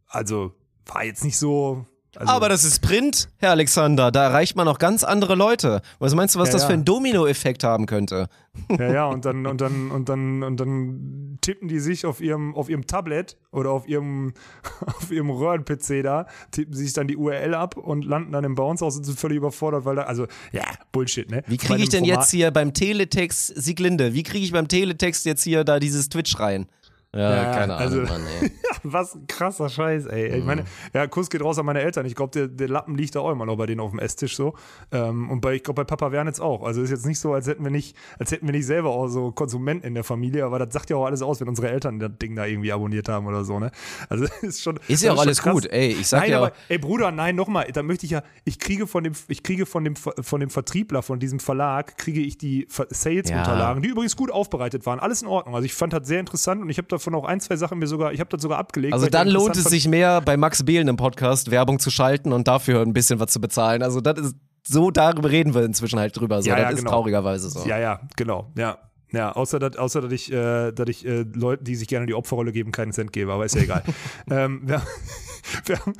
Also 0.06 0.54
war 0.84 1.04
jetzt 1.04 1.24
nicht 1.24 1.38
so, 1.38 1.86
also 2.16 2.32
aber 2.32 2.48
das 2.48 2.64
ist 2.64 2.80
Print, 2.80 3.28
Herr 3.38 3.50
Alexander. 3.50 4.10
Da 4.10 4.24
erreicht 4.24 4.56
man 4.56 4.66
auch 4.66 4.78
ganz 4.78 5.04
andere 5.04 5.36
Leute. 5.36 5.80
Was 5.98 6.14
meinst 6.14 6.34
du, 6.34 6.38
was 6.40 6.48
ja, 6.48 6.54
das 6.54 6.62
ja. 6.62 6.68
für 6.68 6.74
einen 6.74 6.84
Dominoeffekt 6.84 7.62
haben 7.62 7.86
könnte? 7.86 8.28
Ja, 8.68 8.92
ja, 8.92 9.06
und 9.08 9.24
dann, 9.24 9.46
und 9.46 9.60
dann, 9.60 9.90
und 9.90 10.08
dann, 10.08 10.42
und 10.42 10.58
dann 10.58 11.38
tippen 11.40 11.68
die 11.68 11.78
sich 11.78 12.06
auf 12.06 12.20
ihrem, 12.20 12.54
auf 12.54 12.68
ihrem 12.68 12.86
Tablet 12.86 13.36
oder 13.52 13.70
auf 13.70 13.86
ihrem, 13.86 14.34
auf 14.86 15.10
ihrem 15.10 15.30
Röhren-PC 15.30 16.02
da, 16.02 16.26
tippen 16.50 16.74
sich 16.74 16.92
dann 16.92 17.06
die 17.06 17.16
URL 17.16 17.54
ab 17.54 17.76
und 17.76 18.04
landen 18.04 18.32
dann 18.32 18.44
im 18.44 18.54
Bounce-Haus 18.54 18.96
und 18.96 19.04
sind 19.04 19.18
völlig 19.18 19.36
überfordert, 19.36 19.84
weil 19.84 19.96
da, 19.96 20.02
also, 20.02 20.26
ja, 20.52 20.64
Bullshit, 20.92 21.30
ne? 21.30 21.42
Wie 21.46 21.58
kriege 21.58 21.82
ich 21.82 21.90
denn 21.90 22.04
Format 22.04 22.22
jetzt 22.22 22.30
hier 22.30 22.50
beim 22.50 22.74
Teletext, 22.74 23.52
Sieglinde, 23.56 24.14
wie 24.14 24.22
kriege 24.24 24.44
ich 24.44 24.52
beim 24.52 24.68
Teletext 24.68 25.24
jetzt 25.26 25.44
hier 25.44 25.62
da 25.64 25.78
dieses 25.78 26.08
Twitch 26.08 26.38
rein? 26.40 26.66
Ja, 27.12 27.42
ja, 27.42 27.52
keine 27.52 27.74
also, 27.74 27.98
Ahnung, 27.98 28.08
Mann, 28.08 28.26
ey. 28.40 28.52
was 28.84 29.16
ein 29.16 29.26
krasser 29.26 29.68
Scheiß, 29.68 30.06
ey. 30.06 30.30
Mhm. 30.30 30.36
Ich 30.36 30.44
meine, 30.44 30.64
ja, 30.94 31.08
Kuss 31.08 31.28
geht 31.28 31.42
raus 31.42 31.58
an 31.58 31.66
meine 31.66 31.80
Eltern. 31.80 32.06
Ich 32.06 32.14
glaube, 32.14 32.30
der, 32.30 32.46
der, 32.46 32.68
Lappen 32.68 32.96
liegt 32.96 33.16
da 33.16 33.20
auch 33.20 33.32
immer 33.32 33.46
noch 33.46 33.56
bei 33.56 33.66
denen 33.66 33.80
auf 33.80 33.90
dem 33.90 33.98
Esstisch 33.98 34.36
so. 34.36 34.54
Ähm, 34.92 35.28
und 35.28 35.40
bei, 35.40 35.54
ich 35.54 35.64
glaube, 35.64 35.82
bei 35.82 35.84
Papa 35.84 36.12
Wernitz 36.12 36.38
auch. 36.38 36.62
Also 36.62 36.82
ist 36.82 36.90
jetzt 36.90 37.06
nicht 37.06 37.18
so, 37.18 37.32
als 37.32 37.48
hätten 37.48 37.64
wir 37.64 37.72
nicht, 37.72 37.96
als 38.20 38.30
hätten 38.30 38.46
wir 38.46 38.52
nicht 38.52 38.66
selber 38.66 38.90
auch 38.90 39.08
so 39.08 39.32
Konsumenten 39.32 39.88
in 39.88 39.94
der 39.94 40.04
Familie, 40.04 40.44
aber 40.44 40.60
das 40.60 40.72
sagt 40.72 40.88
ja 40.90 40.96
auch 40.96 41.06
alles 41.06 41.20
aus, 41.20 41.40
wenn 41.40 41.48
unsere 41.48 41.68
Eltern 41.68 41.98
das 41.98 42.12
Ding 42.22 42.36
da 42.36 42.46
irgendwie 42.46 42.72
abonniert 42.72 43.08
haben 43.08 43.26
oder 43.26 43.44
so, 43.44 43.58
ne? 43.58 43.72
Also 44.08 44.26
ist 44.42 44.62
schon. 44.62 44.78
Ist 44.86 45.02
ja 45.02 45.12
auch 45.12 45.20
alles 45.20 45.42
krass. 45.42 45.52
gut, 45.52 45.66
ey. 45.66 45.88
Ich 45.88 46.06
sag 46.06 46.20
nein, 46.20 46.30
ja. 46.30 46.38
Aber, 46.38 46.52
ey, 46.68 46.78
Bruder, 46.78 47.10
nein, 47.10 47.34
nochmal, 47.34 47.66
da 47.72 47.82
möchte 47.82 48.06
ich 48.06 48.12
ja, 48.12 48.22
ich 48.44 48.60
kriege 48.60 48.86
von 48.86 49.02
dem, 49.02 49.14
ich 49.26 49.42
kriege 49.42 49.66
von 49.66 49.82
dem, 49.82 49.96
von 49.96 50.38
dem 50.38 50.50
Vertriebler, 50.50 51.02
von 51.02 51.18
diesem 51.18 51.40
Verlag, 51.40 51.98
kriege 51.98 52.20
ich 52.20 52.38
die 52.38 52.68
Sales-Unterlagen, 52.68 53.82
ja. 53.82 53.86
die 53.86 53.88
übrigens 53.88 54.14
gut 54.14 54.30
aufbereitet 54.30 54.86
waren. 54.86 55.00
Alles 55.00 55.22
in 55.22 55.28
Ordnung. 55.28 55.56
Also 55.56 55.66
ich 55.66 55.74
fand 55.74 55.92
das 55.92 56.06
sehr 56.06 56.20
interessant 56.20 56.62
und 56.62 56.70
ich 56.70 56.78
habe 56.78 56.86
davon 57.00 57.14
auch 57.14 57.24
ein, 57.24 57.40
zwei 57.40 57.56
Sachen 57.56 57.78
mir 57.78 57.86
sogar, 57.86 58.12
ich 58.12 58.20
habe 58.20 58.30
das 58.30 58.42
sogar 58.42 58.58
abgelegt. 58.58 58.92
Also 58.94 59.08
dann 59.08 59.28
lohnt 59.28 59.56
es 59.56 59.64
sich 59.64 59.88
mehr, 59.88 60.20
bei 60.20 60.36
Max 60.36 60.64
Behlen 60.64 60.88
im 60.88 60.96
Podcast 60.96 61.50
Werbung 61.50 61.78
zu 61.78 61.90
schalten 61.90 62.32
und 62.32 62.48
dafür 62.48 62.82
ein 62.82 62.92
bisschen 62.92 63.20
was 63.20 63.32
zu 63.32 63.40
bezahlen. 63.40 63.82
Also 63.82 64.00
das 64.00 64.18
ist, 64.18 64.36
so 64.66 64.90
darüber 64.90 65.30
reden 65.30 65.54
wir 65.54 65.64
inzwischen 65.64 65.98
halt 65.98 66.18
drüber. 66.18 66.42
So. 66.42 66.50
Ja, 66.50 66.56
das 66.56 66.62
ja, 66.62 66.70
ist 66.70 66.78
genau. 66.78 66.90
traurigerweise 66.90 67.50
so. 67.50 67.66
Ja, 67.66 67.78
ja, 67.78 68.00
genau, 68.16 68.50
ja. 68.56 68.78
Ja, 69.12 69.32
außer, 69.32 69.58
dass, 69.58 69.76
außer 69.76 70.02
dass 70.02 70.12
ich, 70.12 70.32
äh, 70.32 70.70
dass 70.72 70.88
ich 70.88 71.04
äh, 71.04 71.24
Leuten, 71.34 71.64
die 71.64 71.74
sich 71.74 71.88
gerne 71.88 72.06
die 72.06 72.14
Opferrolle 72.14 72.52
geben, 72.52 72.70
keinen 72.70 72.92
Cent 72.92 73.12
gebe, 73.12 73.32
aber 73.32 73.44
ist 73.44 73.56
ja 73.56 73.62
egal. 73.62 73.82
ähm, 74.30 74.62
wir, 74.64 74.82
wir, 75.64 75.78
haben, 75.80 75.94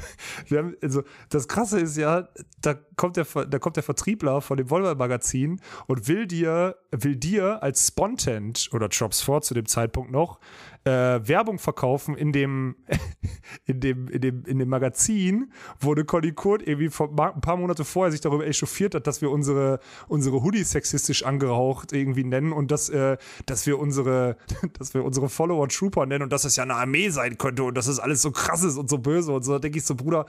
wir 0.46 0.59
haben, 0.59 0.76
also 0.80 1.03
das 1.28 1.48
Krasse 1.48 1.80
ist 1.80 1.96
ja, 1.96 2.28
da 2.61 2.74
kommt 2.96 3.16
der, 3.16 3.26
da 3.48 3.59
kommt 3.59 3.76
der 3.76 3.82
Vertriebler 3.82 4.40
von 4.40 4.57
dem 4.57 4.70
Volvo-Magazin 4.70 5.61
und 5.88 6.07
will 6.07 6.26
dir, 6.26 6.76
will 6.92 7.16
dir 7.16 7.62
als 7.62 7.88
Spontent 7.88 8.70
oder 8.72 8.86
Jobs 8.86 9.20
vor 9.22 9.42
zu 9.42 9.55
dem 9.55 9.66
Zeitpunkt 9.66 10.12
noch 10.12 10.38
äh, 10.85 10.91
Werbung 10.91 11.59
verkaufen 11.59 12.16
in 12.16 12.33
dem, 12.33 12.76
in 13.66 13.81
dem, 13.81 14.09
in 14.09 14.20
dem, 14.20 14.45
in 14.45 14.59
dem 14.59 14.68
Magazin, 14.68 15.53
wo 15.78 15.93
eine 15.93 16.05
Conny 16.05 16.33
Kurt 16.33 16.62
irgendwie 16.66 16.89
vor, 16.89 17.11
ein 17.11 17.41
paar 17.41 17.57
Monate 17.57 17.85
vorher 17.85 18.11
sich 18.11 18.20
darüber 18.20 18.47
echauffiert 18.47 18.95
hat, 18.95 19.07
dass 19.07 19.20
wir 19.20 19.31
unsere, 19.31 19.81
unsere 20.09 20.43
Hoodies 20.43 20.70
sexistisch 20.70 21.24
angehaucht 21.24 21.93
irgendwie 21.93 22.24
nennen 22.24 22.53
und 22.53 22.70
dass, 22.70 22.89
äh, 22.89 23.18
dass 23.47 23.66
wir 23.66 23.78
unsere, 23.78 24.37
dass 24.78 24.95
wir 24.95 25.05
unsere 25.05 25.28
Follower 25.28 25.68
Trooper 25.68 26.07
nennen 26.07 26.24
und 26.24 26.33
dass 26.33 26.43
das 26.43 26.57
ja 26.57 26.62
eine 26.62 26.74
Armee 26.74 27.11
sein 27.11 27.37
könnte 27.39 27.64
und 27.64 27.74
dass 27.76 27.87
das 27.87 27.99
alles 27.99 28.22
so 28.22 28.31
krass 28.31 28.62
ist 28.62 28.78
und 28.78 28.89
so 28.89 28.99
böse 28.99 29.33
und 29.33 29.45
so. 29.45 29.53
Da 29.53 29.59
denke 29.59 29.78
ich 29.78 29.85
so, 29.85 29.95
Bruder, 29.95 30.26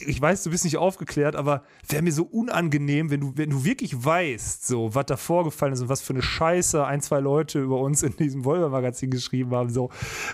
ich 0.00 0.20
weiß, 0.20 0.42
du 0.42 0.50
bist 0.50 0.64
nicht 0.64 0.76
aufgeklärt, 0.76 1.36
aber 1.36 1.62
wäre 1.88 2.02
mir 2.02 2.12
so 2.12 2.24
unangenehm, 2.24 3.10
wenn 3.10 3.20
du, 3.20 3.32
wenn 3.36 3.50
du 3.50 3.64
wirklich 3.64 4.04
weißt, 4.04 4.66
so, 4.66 4.94
was 4.94 5.06
da 5.06 5.16
vorgefallen 5.16 5.72
ist 5.72 5.80
und 5.80 5.88
was 5.88 6.02
für 6.02 6.12
eine 6.12 6.22
Scheiße 6.22 6.84
ein, 6.84 7.00
zwei 7.00 7.20
Leute 7.20 7.60
über 7.60 7.80
uns 7.80 8.02
in 8.02 8.16
diesem 8.16 8.44
Volver-Magazin 8.44 9.10
geschrieben 9.10 9.52
haben, 9.52 9.70
so, 9.70 9.90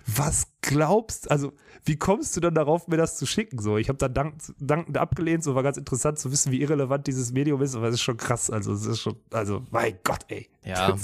was 0.07 0.49
glaubst, 0.61 1.31
also, 1.31 1.53
wie 1.85 1.97
kommst 1.97 2.37
du 2.37 2.41
dann 2.41 2.55
darauf, 2.55 2.89
mir 2.89 2.97
das 2.97 3.17
zu 3.17 3.27
schicken, 3.27 3.59
so? 3.59 3.77
Ich 3.77 3.89
habe 3.89 3.99
da 3.99 4.09
dank, 4.09 4.35
dankend 4.59 4.99
abgelehnt, 4.99 5.45
so, 5.45 5.55
war 5.55 5.63
ganz 5.63 5.77
interessant 5.77 6.19
zu 6.19 6.31
wissen, 6.33 6.53
wie 6.53 6.61
irrelevant 6.61 7.07
dieses 7.07 7.33
Medium 7.33 7.61
ist, 7.63 7.75
aber 7.75 7.89
es 7.89 7.95
ist 7.95 8.03
schon 8.03 8.17
krass, 8.17 8.51
also, 8.51 8.73
es 8.73 8.87
ist 8.87 9.01
schon, 9.01 9.17
also, 9.31 9.63
mein 9.71 9.99
Gott, 10.05 10.25
ey. 10.29 10.49
Ja. 10.65 10.97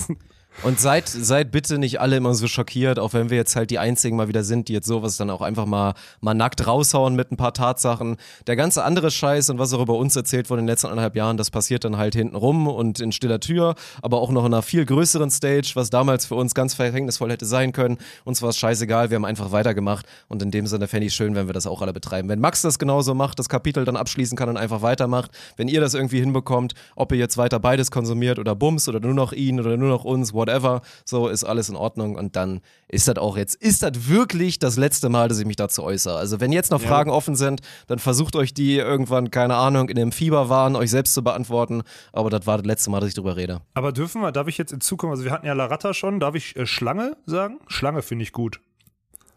Und 0.65 0.81
seid, 0.81 1.09
seid 1.09 1.53
bitte 1.53 1.79
nicht 1.79 2.01
alle 2.01 2.17
immer 2.17 2.35
so 2.35 2.49
schockiert, 2.49 2.99
auch 2.99 3.13
wenn 3.13 3.31
wir 3.31 3.37
jetzt 3.37 3.55
halt 3.55 3.71
die 3.71 3.79
einzigen 3.79 4.17
mal 4.17 4.27
wieder 4.27 4.43
sind, 4.43 4.67
die 4.67 4.73
jetzt 4.73 4.89
sowas 4.89 5.17
dann 5.17 5.31
auch 5.31 5.41
einfach 5.41 5.67
mal, 5.67 5.95
mal 6.21 6.35
nackt 6.35 6.67
raushauen 6.67 7.15
mit 7.15 7.31
ein 7.31 7.37
paar 7.37 7.55
Tatsachen. 7.55 8.17
Der 8.49 8.57
ganze 8.57 8.83
andere 8.83 9.13
Scheiß 9.13 9.51
und 9.51 9.61
was 9.61 9.73
auch 9.73 9.81
über 9.81 9.95
uns 9.95 10.17
erzählt 10.17 10.51
wurde 10.51 10.61
in 10.61 10.67
den 10.67 10.73
letzten 10.73 10.89
anderthalb 10.89 11.15
Jahren, 11.15 11.37
das 11.37 11.53
passiert 11.53 11.85
dann 11.85 11.97
halt 11.97 12.17
hinten 12.17 12.35
rum 12.35 12.67
und 12.67 12.99
in 12.99 13.13
stiller 13.13 13.39
Tür, 13.39 13.77
aber 14.03 14.21
auch 14.21 14.31
noch 14.31 14.45
in 14.45 14.53
einer 14.53 14.63
viel 14.63 14.85
größeren 14.85 15.31
Stage, 15.31 15.71
was 15.75 15.91
damals 15.91 16.27
für 16.27 16.35
uns 16.35 16.55
ganz 16.55 16.75
verhängnisvoll 16.75 17.31
hätte 17.31 17.47
sein 17.47 17.71
können. 17.71 17.97
Uns 18.25 18.43
war 18.43 18.49
es 18.49 18.59
scheißegal, 18.59 19.11
wir 19.11 19.15
haben 19.15 19.25
einfach 19.25 19.53
weitergemacht 19.53 20.07
und 20.27 20.43
in 20.43 20.51
dem 20.51 20.67
Sinne 20.67 20.89
fände 20.89 21.07
ich 21.07 21.15
schön, 21.15 21.37
wenn 21.37 21.47
wir 21.47 21.55
das 21.55 21.69
auch 21.69 21.83
alle 21.83 21.93
betreiben. 21.93 22.29
Wenn 22.29 22.41
Max 22.41 22.63
das 22.63 22.81
genauso 22.81 23.15
macht, 23.15 23.39
das 23.39 23.49
Kapitel 23.49 23.85
dann 23.85 23.97
abschließen 23.97 24.37
kann 24.37 24.49
und 24.49 24.57
einfach 24.57 24.83
weitermacht, 24.83 25.31
wenn 25.57 25.69
ihr 25.69 25.81
das 25.81 25.95
irgendwie 25.95 26.19
hinbekommt, 26.19 26.75
ob 26.97 27.13
ihr 27.13 27.19
jetzt 27.19 27.39
weiter 27.39 27.61
beides 27.61 27.93
konsumiert 27.93 28.41
oder 28.41 28.57
Bums 28.57 28.89
oder 28.89 28.99
nur 28.99 29.15
noch 29.15 29.33
ihn 29.33 29.61
oder 29.61 29.77
nur 29.77 29.89
noch 29.89 30.05
uns, 30.05 30.35
whatever 30.35 30.48
whatever, 30.49 30.83
so 31.05 31.29
ist 31.29 31.45
alles 31.45 31.69
in 31.69 31.77
Ordnung 31.77 32.17
und 32.17 32.37
dann 32.37 32.61
ist 32.89 33.07
das 33.09 33.17
auch 33.19 33.37
jetzt, 33.37 33.55
ist 33.57 33.83
das 33.83 34.09
wirklich 34.09 34.59
das 34.59 34.77
letzte 34.77 35.09
Mal, 35.09 35.29
dass 35.29 35.39
ich 35.39 35.47
mich 35.47 35.57
dazu 35.57 35.83
äußere. 35.83 36.17
Also 36.17 36.41
wenn 36.41 36.53
jetzt 36.53 36.71
noch 36.71 36.83
ja. 36.83 36.89
Fragen 36.89 37.11
offen 37.11 37.37
sind, 37.37 37.61
dann 37.87 37.99
versucht 37.99 38.35
euch 38.37 38.55
die 38.55 38.77
irgendwann, 38.77 39.31
keine 39.31 39.57
Ahnung, 39.57 39.89
in 39.89 39.97
dem 39.97 40.13
Fieberwahn 40.13 40.77
euch 40.77 40.91
selbst 40.91 41.15
zu 41.15 41.23
beantworten, 41.23 41.83
aber 42.13 42.31
das 42.31 42.47
war 42.47 42.59
das 42.59 42.67
letzte 42.67 42.91
Mal, 42.91 43.01
dass 43.01 43.11
ich 43.11 43.15
drüber 43.15 43.37
rede. 43.37 43.61
Aber 43.75 43.93
dürfen 43.93 44.23
wir, 44.23 44.33
darf 44.33 44.49
ich 44.49 44.59
jetzt 44.59 44.73
in 44.73 44.81
Zukunft, 44.81 45.13
also 45.13 45.25
wir 45.25 45.33
hatten 45.33 45.47
ja 45.47 45.53
Laratta 45.53 45.95
schon, 45.95 46.21
darf 46.21 46.35
ich 46.35 46.57
äh, 46.57 46.67
Schlange 46.67 47.17
sagen? 47.27 47.59
Schlange 47.67 48.03
finde 48.03 48.23
ich 48.23 48.33
gut. 48.33 48.61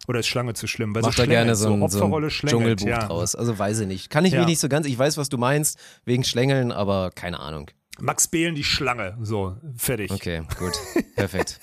Oder 0.07 0.19
ist 0.19 0.27
Schlange 0.27 0.53
zu 0.53 0.67
schlimm? 0.67 0.95
Weil 0.95 1.03
Mach 1.03 1.13
so 1.13 1.21
da 1.21 1.25
gerne 1.27 1.55
so 1.55 1.71
ein, 1.71 1.89
so 1.89 2.03
ein 2.03 2.29
Dschungelbuch 2.29 2.87
ja. 2.87 3.05
draus. 3.05 3.35
Also 3.35 3.57
weiß 3.57 3.81
ich 3.81 3.87
nicht. 3.87 4.09
Kann 4.09 4.25
ich 4.25 4.33
ja. 4.33 4.39
mir 4.39 4.45
nicht 4.47 4.59
so 4.59 4.67
ganz, 4.67 4.87
ich 4.87 4.97
weiß, 4.97 5.17
was 5.17 5.29
du 5.29 5.37
meinst, 5.37 5.77
wegen 6.05 6.23
Schlängeln, 6.23 6.71
aber 6.71 7.11
keine 7.13 7.39
Ahnung. 7.39 7.69
Max 7.99 8.27
Behlen 8.27 8.55
die 8.55 8.63
Schlange. 8.63 9.17
So, 9.21 9.55
fertig. 9.75 10.11
Okay, 10.11 10.43
gut. 10.57 10.73
Perfekt. 11.15 11.59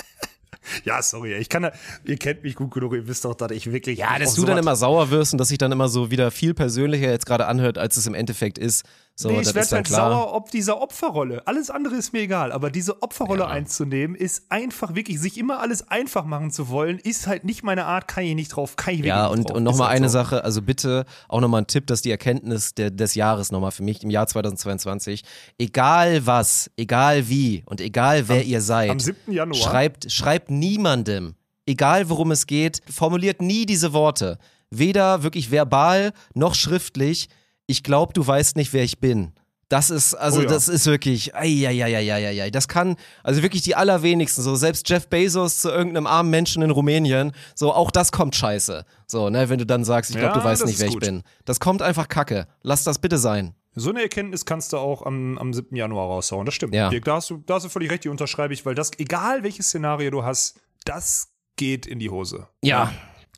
ja, 0.85 1.03
sorry, 1.03 1.35
ich 1.35 1.49
kann, 1.49 1.71
ihr 2.05 2.17
kennt 2.17 2.43
mich 2.43 2.55
gut 2.55 2.73
genug, 2.73 2.93
ihr 2.95 3.09
wisst 3.09 3.25
doch, 3.25 3.35
dass 3.35 3.51
ich 3.51 3.73
wirklich. 3.73 3.99
Ja, 3.99 4.19
dass 4.19 4.35
du 4.35 4.45
dann 4.45 4.59
immer 4.59 4.77
sauer 4.77 5.11
wirst 5.11 5.33
und 5.33 5.39
dass 5.39 5.49
sich 5.49 5.59
dann 5.59 5.73
immer 5.73 5.89
so 5.89 6.11
wieder 6.11 6.31
viel 6.31 6.55
persönlicher 6.55 7.11
jetzt 7.11 7.27
gerade 7.27 7.47
anhört, 7.47 7.79
als 7.79 7.97
es 7.97 8.07
im 8.07 8.15
Endeffekt 8.15 8.59
ist. 8.59 8.85
So, 9.21 9.33
nee, 9.33 9.41
ich 9.41 9.53
werde 9.53 9.69
halt 9.75 9.89
sauer 9.89 10.33
ob 10.33 10.49
dieser 10.53 10.81
Opferrolle. 10.81 11.45
Alles 11.45 11.71
andere 11.71 11.97
ist 11.97 12.13
mir 12.13 12.21
egal, 12.21 12.53
aber 12.53 12.71
diese 12.71 13.03
Opferrolle 13.03 13.41
ja. 13.41 13.49
einzunehmen, 13.49 14.15
ist 14.15 14.45
einfach 14.49 14.95
wirklich, 14.95 15.19
sich 15.19 15.39
immer 15.39 15.59
alles 15.59 15.89
einfach 15.89 16.25
machen 16.25 16.53
zu 16.53 16.69
wollen, 16.69 17.01
ist 17.01 17.27
halt 17.27 17.43
nicht 17.43 17.65
meine 17.65 17.87
Art, 17.87 18.07
kann 18.07 18.23
ich 18.23 18.37
nicht 18.37 18.51
drauf, 18.51 18.77
kann 18.77 18.95
ich 18.95 18.99
wirklich 19.01 19.09
ja, 19.09 19.27
und, 19.27 19.39
nicht 19.39 19.51
drauf. 19.51 19.57
und 19.57 19.65
nochmal 19.65 19.89
halt 19.89 19.97
eine 19.97 20.09
so. 20.09 20.13
Sache, 20.13 20.45
also 20.45 20.63
bitte 20.63 21.05
auch 21.27 21.41
nochmal 21.41 21.63
ein 21.63 21.67
Tipp, 21.67 21.89
dass 21.89 22.01
die 22.01 22.13
Erkenntnis 22.13 22.75
der, 22.75 22.93
des 22.93 23.17
Jahres 23.17 23.51
nochmal 23.51 23.73
für 23.73 23.83
mich 23.83 24.05
im 24.05 24.11
Jahr 24.11 24.29
2022, 24.29 25.25
egal 25.59 26.25
was, 26.25 26.71
egal 26.77 27.29
wie 27.29 27.65
und 27.67 27.81
egal 27.81 28.29
wer 28.29 28.43
am, 28.43 28.47
ihr 28.47 28.61
seid, 28.61 28.91
am 28.91 29.01
7. 29.01 29.33
Januar. 29.33 29.61
Schreibt, 29.61 30.13
schreibt 30.13 30.49
niemandem, 30.53 31.35
egal 31.67 32.09
worum 32.09 32.31
es 32.31 32.47
geht, 32.47 32.83
formuliert 32.89 33.43
nie 33.43 33.67
diese 33.67 33.93
Worte. 33.93 34.39
Weder 34.71 35.25
wirklich 35.25 35.51
verbal 35.51 36.13
noch 36.35 36.55
schriftlich 36.55 37.29
ich 37.69 37.85
glaube, 37.85 38.13
du 38.15 38.27
weißt 38.27 38.57
nicht, 38.57 38.73
wer 38.73 38.83
ich 38.83 38.99
bin. 38.99 39.33
Das 39.69 39.91
ist, 39.91 40.15
also, 40.15 40.41
oh 40.41 40.43
ja. 40.45 40.49
das 40.49 40.69
ist 40.69 40.87
wirklich, 40.87 41.35
ei, 41.35 42.51
Das 42.51 42.69
kann, 42.69 42.97
also 43.23 43.43
wirklich 43.43 43.61
die 43.61 43.75
allerwenigsten, 43.75 44.43
so 44.43 44.55
selbst 44.57 44.89
Jeff 44.89 45.09
Bezos 45.09 45.59
zu 45.59 45.69
irgendeinem 45.69 46.07
armen 46.07 46.31
Menschen 46.31 46.63
in 46.63 46.71
Rumänien, 46.71 47.33
so 47.55 47.75
auch 47.75 47.91
das 47.91 48.11
kommt 48.11 48.35
scheiße. 48.35 48.87
So, 49.07 49.29
ne, 49.29 49.51
wenn 49.51 49.59
du 49.59 49.67
dann 49.67 49.85
sagst, 49.85 50.11
ich 50.11 50.17
glaube, 50.17 50.37
ja, 50.37 50.41
du 50.41 50.45
weißt 50.45 50.65
nicht, 50.65 50.81
wer 50.81 50.89
gut. 50.89 51.03
ich 51.03 51.09
bin. 51.11 51.23
Das 51.45 51.61
kommt 51.61 51.83
einfach 51.83 52.09
kacke. 52.09 52.49
Lass 52.63 52.83
das 52.83 52.99
bitte 52.99 53.19
sein. 53.19 53.55
So 53.75 53.91
eine 53.91 54.01
Erkenntnis 54.01 54.47
kannst 54.47 54.73
du 54.73 54.79
auch 54.79 55.05
am, 55.05 55.37
am 55.37 55.53
7. 55.53 55.77
Januar 55.77 56.07
raushauen. 56.07 56.47
Das 56.47 56.55
stimmt. 56.55 56.75
Ja. 56.75 56.89
Da, 56.89 57.17
hast 57.17 57.29
du, 57.29 57.37
da 57.45 57.55
hast 57.57 57.65
du 57.65 57.69
völlig 57.69 57.91
recht, 57.91 58.05
die 58.05 58.09
unterschreibe 58.09 58.55
ich, 58.55 58.65
weil 58.65 58.75
das, 58.75 58.91
egal 58.97 59.43
welches 59.43 59.67
Szenario 59.67 60.11
du 60.11 60.25
hast, 60.25 60.59
das 60.87 61.29
geht 61.57 61.87
in 61.87 61.99
die 61.99 62.09
Hose. 62.09 62.49
Ja. 62.63 62.91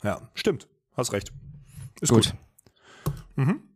Ja, 0.05 0.31
stimmt. 0.35 0.69
Hast 0.97 1.13
recht. 1.13 1.33
Ist 2.01 2.11
gut. 2.11 2.33
gut. 3.05 3.15
Mhm. 3.35 3.70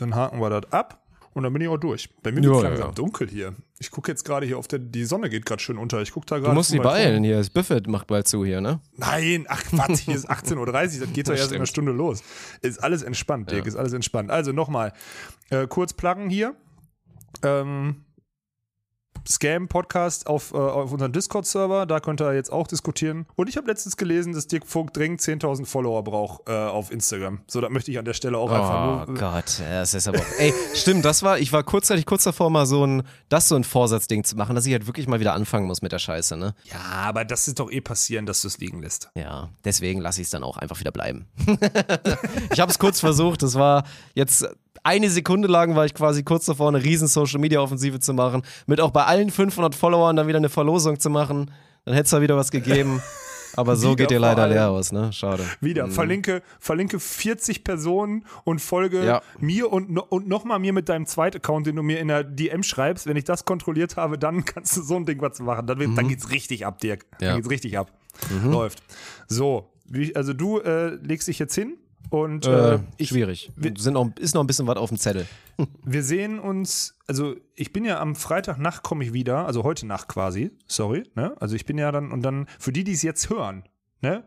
Dann 0.00 0.14
haken 0.14 0.40
wir 0.40 0.50
das 0.50 0.72
ab. 0.72 1.00
Und 1.32 1.44
dann 1.44 1.52
bin 1.52 1.62
ich 1.62 1.68
auch 1.68 1.78
durch. 1.78 2.08
Bei 2.22 2.32
mir 2.32 2.42
wird 2.42 2.56
es 2.56 2.62
langsam 2.62 2.88
ja. 2.88 2.92
dunkel 2.92 3.28
hier. 3.28 3.54
Ich 3.78 3.92
gucke 3.92 4.10
jetzt 4.10 4.24
gerade 4.24 4.44
hier 4.46 4.58
auf 4.58 4.66
der, 4.66 4.80
die 4.80 5.04
Sonne 5.04 5.30
geht 5.30 5.46
gerade 5.46 5.62
schön 5.62 5.78
unter. 5.78 6.02
Ich 6.02 6.10
gucke 6.10 6.26
da 6.26 6.38
gerade. 6.38 6.50
Du 6.50 6.54
musst 6.54 6.72
die 6.72 6.80
beeilen 6.80 7.22
hier. 7.22 7.36
Das 7.36 7.50
Buffet 7.50 7.86
macht 7.86 8.08
bald 8.08 8.26
zu 8.26 8.44
hier, 8.44 8.60
ne? 8.60 8.80
Nein, 8.96 9.46
ach 9.48 9.62
Quatsch, 9.62 10.00
hier 10.00 10.16
ist 10.16 10.28
18.30 10.28 10.56
Uhr. 10.58 10.66
Das 10.66 11.12
geht 11.12 11.28
doch 11.28 11.34
erst 11.34 11.52
in 11.52 11.58
einer 11.58 11.66
Stunde 11.66 11.92
los. 11.92 12.24
Ist 12.62 12.82
alles 12.82 13.02
entspannt, 13.02 13.50
Dirk, 13.50 13.64
ja. 13.64 13.68
ist 13.68 13.76
alles 13.76 13.92
entspannt. 13.92 14.30
Also 14.30 14.50
nochmal, 14.50 14.92
äh, 15.50 15.68
kurz 15.68 15.92
pluggen 15.92 16.30
hier. 16.30 16.56
Ähm, 17.44 18.04
Scam-Podcast 19.28 20.26
auf, 20.26 20.52
äh, 20.52 20.56
auf 20.56 20.92
unserem 20.92 21.12
Discord-Server. 21.12 21.86
Da 21.86 22.00
könnt 22.00 22.20
ihr 22.20 22.34
jetzt 22.34 22.52
auch 22.52 22.66
diskutieren. 22.66 23.26
Und 23.36 23.48
ich 23.48 23.56
habe 23.56 23.66
letztens 23.66 23.96
gelesen, 23.96 24.32
dass 24.32 24.46
Dirk 24.46 24.66
Funk 24.66 24.92
dringend 24.92 25.20
10.000 25.20 25.66
Follower 25.66 26.02
braucht 26.04 26.48
äh, 26.48 26.52
auf 26.52 26.90
Instagram. 26.90 27.40
So, 27.46 27.60
da 27.60 27.68
möchte 27.68 27.90
ich 27.90 27.98
an 27.98 28.04
der 28.04 28.14
Stelle 28.14 28.38
auch 28.38 28.50
oh 28.50 28.54
einfach 28.54 29.06
nur. 29.08 29.16
Oh 29.16 29.18
Gott, 29.18 29.60
das 29.60 29.94
ist 29.94 30.08
aber. 30.08 30.20
ey, 30.38 30.52
stimmt, 30.74 31.04
das 31.04 31.22
war, 31.22 31.38
ich 31.38 31.52
war 31.52 31.62
kurzzeitig 31.62 32.06
kurz 32.06 32.24
davor, 32.24 32.50
mal 32.50 32.66
so 32.66 32.86
ein, 32.86 33.02
das 33.28 33.48
so 33.48 33.56
ein 33.56 33.64
Vorsatzding 33.64 34.24
zu 34.24 34.36
machen, 34.36 34.54
dass 34.54 34.66
ich 34.66 34.72
halt 34.72 34.86
wirklich 34.86 35.08
mal 35.08 35.20
wieder 35.20 35.34
anfangen 35.34 35.66
muss 35.66 35.82
mit 35.82 35.92
der 35.92 35.98
Scheiße, 35.98 36.36
ne? 36.36 36.54
Ja, 36.64 36.80
aber 36.80 37.24
das 37.24 37.48
ist 37.48 37.58
doch 37.60 37.70
eh 37.70 37.80
passieren, 37.80 38.26
dass 38.26 38.42
du 38.42 38.48
es 38.48 38.58
liegen 38.58 38.82
lässt. 38.82 39.10
Ja, 39.14 39.50
deswegen 39.64 40.00
lasse 40.00 40.20
ich 40.20 40.26
es 40.26 40.30
dann 40.30 40.42
auch 40.42 40.56
einfach 40.56 40.80
wieder 40.80 40.92
bleiben. 40.92 41.26
ich 42.52 42.60
habe 42.60 42.70
es 42.70 42.78
kurz 42.78 43.00
versucht, 43.00 43.42
das 43.42 43.54
war 43.54 43.84
jetzt 44.14 44.46
eine 44.82 45.10
Sekunde 45.10 45.48
lang 45.48 45.76
war 45.76 45.84
ich 45.84 45.94
quasi 45.94 46.22
kurz 46.22 46.46
davor, 46.46 46.68
eine 46.68 46.82
riesen 46.82 47.08
Social-Media-Offensive 47.08 48.00
zu 48.00 48.14
machen, 48.14 48.42
mit 48.66 48.80
auch 48.80 48.90
bei 48.90 49.04
allen 49.04 49.30
500 49.30 49.74
Followern 49.74 50.16
dann 50.16 50.26
wieder 50.26 50.38
eine 50.38 50.48
Verlosung 50.48 50.98
zu 50.98 51.10
machen. 51.10 51.50
Dann 51.84 51.94
hätte 51.94 52.04
es 52.04 52.10
da 52.10 52.20
wieder 52.20 52.36
was 52.36 52.50
gegeben. 52.50 53.02
Aber 53.56 53.76
so 53.76 53.96
geht 53.96 54.10
ihr 54.10 54.20
leider 54.20 54.46
leer 54.46 54.70
aus, 54.70 54.92
ne? 54.92 55.12
Schade. 55.12 55.44
Wieder. 55.60 55.86
Mhm. 55.86 55.92
Verlinke, 55.92 56.42
verlinke 56.58 57.00
40 57.00 57.64
Personen 57.64 58.24
und 58.44 58.60
folge 58.60 59.04
ja. 59.04 59.22
mir 59.38 59.72
und, 59.72 59.98
und 59.98 60.28
nochmal 60.28 60.58
mir 60.58 60.72
mit 60.72 60.88
deinem 60.88 61.06
zweiten 61.06 61.38
Account, 61.38 61.66
den 61.66 61.76
du 61.76 61.82
mir 61.82 61.98
in 61.98 62.08
der 62.08 62.24
DM 62.24 62.62
schreibst. 62.62 63.06
Wenn 63.06 63.16
ich 63.16 63.24
das 63.24 63.44
kontrolliert 63.44 63.96
habe, 63.96 64.18
dann 64.18 64.44
kannst 64.44 64.76
du 64.76 64.82
so 64.82 64.96
ein 64.96 65.04
Ding 65.04 65.20
was 65.20 65.40
machen. 65.40 65.66
Dann, 65.66 65.78
mhm. 65.78 65.96
dann 65.96 66.08
geht's 66.08 66.30
richtig 66.30 66.66
ab, 66.66 66.78
Dirk. 66.78 67.06
Dann 67.18 67.28
ja. 67.28 67.36
geht's 67.36 67.50
richtig 67.50 67.78
ab. 67.78 67.90
Mhm. 68.30 68.52
Läuft. 68.52 68.82
So. 69.26 69.72
Also 70.14 70.32
du 70.32 70.60
äh, 70.60 70.94
legst 71.02 71.26
dich 71.26 71.40
jetzt 71.40 71.54
hin 71.54 71.76
und 72.10 72.46
äh, 72.46 72.74
äh, 72.74 72.78
ich, 72.96 73.08
schwierig. 73.08 73.50
Wir, 73.56 73.72
sind 73.76 73.94
noch, 73.94 74.10
ist 74.18 74.34
noch 74.34 74.42
ein 74.42 74.46
bisschen 74.46 74.66
was 74.66 74.76
auf 74.76 74.90
dem 74.90 74.98
Zettel. 74.98 75.26
wir 75.84 76.02
sehen 76.02 76.38
uns, 76.38 76.98
also 77.06 77.34
ich 77.54 77.72
bin 77.72 77.84
ja 77.84 78.00
am 78.00 78.16
Freitagnacht 78.16 78.82
komme 78.82 79.04
ich 79.04 79.12
wieder, 79.12 79.46
also 79.46 79.64
heute 79.64 79.86
Nacht 79.86 80.08
quasi, 80.08 80.50
sorry, 80.66 81.04
ne? 81.14 81.34
Also 81.40 81.56
ich 81.56 81.64
bin 81.64 81.78
ja 81.78 81.92
dann, 81.92 82.12
und 82.12 82.22
dann, 82.22 82.46
für 82.58 82.72
die, 82.72 82.84
die 82.84 82.92
es 82.92 83.02
jetzt 83.02 83.30
hören, 83.30 83.64
ne? 84.02 84.24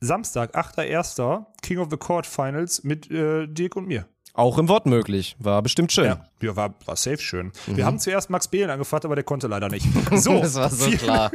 Samstag, 0.00 0.54
8.1. 0.54 1.46
King 1.62 1.78
of 1.78 1.88
the 1.90 1.96
Court 1.96 2.26
Finals 2.26 2.84
mit 2.84 3.10
äh, 3.10 3.46
Dirk 3.46 3.76
und 3.76 3.86
mir. 3.86 4.06
Auch 4.36 4.58
im 4.58 4.68
Wort 4.68 4.84
möglich. 4.84 5.36
War 5.38 5.62
bestimmt 5.62 5.92
schön. 5.92 6.06
Ja, 6.06 6.26
ja 6.42 6.56
war, 6.56 6.74
war 6.84 6.96
safe 6.96 7.18
schön. 7.18 7.52
Mhm. 7.68 7.76
Wir 7.76 7.86
haben 7.86 8.00
zuerst 8.00 8.30
Max 8.30 8.48
Behlen 8.48 8.68
angefragt, 8.68 9.04
aber 9.04 9.14
der 9.14 9.22
konnte 9.22 9.46
leider 9.46 9.68
nicht. 9.68 9.86
So. 10.16 10.40
das 10.40 10.56
war 10.56 10.70
so 10.70 10.90
klar. 10.90 11.30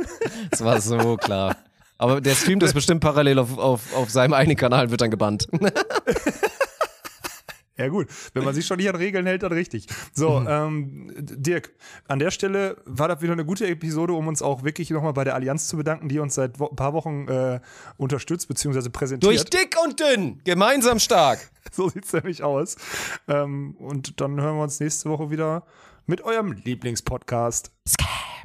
Das 0.51 0.63
war 0.63 0.82
so 0.82 1.15
klar. 1.15 1.55
Aber 1.99 2.21
der 2.21 2.33
streamt 2.33 2.63
das 2.63 2.73
bestimmt 2.79 3.01
parallel 3.01 3.37
auf, 3.37 3.57
auf, 3.57 3.93
auf 3.95 4.09
seinem 4.09 4.33
eigenen 4.33 4.57
Kanal, 4.57 4.89
wird 4.89 5.01
dann 5.01 5.11
gebannt. 5.11 5.47
Ja 7.79 7.87
gut, 7.87 8.07
wenn 8.33 8.43
man 8.43 8.53
sich 8.53 8.65
schon 8.65 8.75
nicht 8.75 8.89
an 8.89 8.95
Regeln 8.97 9.25
hält, 9.25 9.41
dann 9.41 9.53
richtig. 9.53 9.87
So, 10.13 10.41
mhm. 10.41 10.47
ähm, 10.49 11.13
Dirk, 11.17 11.71
an 12.09 12.19
der 12.19 12.29
Stelle 12.29 12.75
war 12.83 13.07
das 13.07 13.21
wieder 13.21 13.31
eine 13.31 13.45
gute 13.45 13.65
Episode, 13.67 14.11
um 14.11 14.27
uns 14.27 14.41
auch 14.41 14.63
wirklich 14.63 14.89
nochmal 14.89 15.13
bei 15.13 15.23
der 15.23 15.33
Allianz 15.33 15.69
zu 15.69 15.77
bedanken, 15.77 16.09
die 16.09 16.19
uns 16.19 16.35
seit 16.35 16.59
ein 16.59 16.75
paar 16.75 16.91
Wochen 16.91 17.29
äh, 17.29 17.61
unterstützt 17.95 18.49
bzw. 18.49 18.89
präsentiert. 18.89 19.23
Durch 19.23 19.45
dick 19.45 19.77
und 19.81 19.97
dünn, 19.97 20.41
gemeinsam 20.43 20.99
stark. 20.99 21.49
so 21.71 21.87
sieht's 21.87 22.11
nämlich 22.11 22.43
aus. 22.43 22.75
Ähm, 23.29 23.77
und 23.79 24.19
dann 24.19 24.41
hören 24.41 24.57
wir 24.57 24.63
uns 24.63 24.81
nächste 24.81 25.09
Woche 25.09 25.31
wieder 25.31 25.63
mit 26.05 26.19
eurem 26.19 26.51
Lieblingspodcast. 26.51 27.71
Sky. 27.87 28.39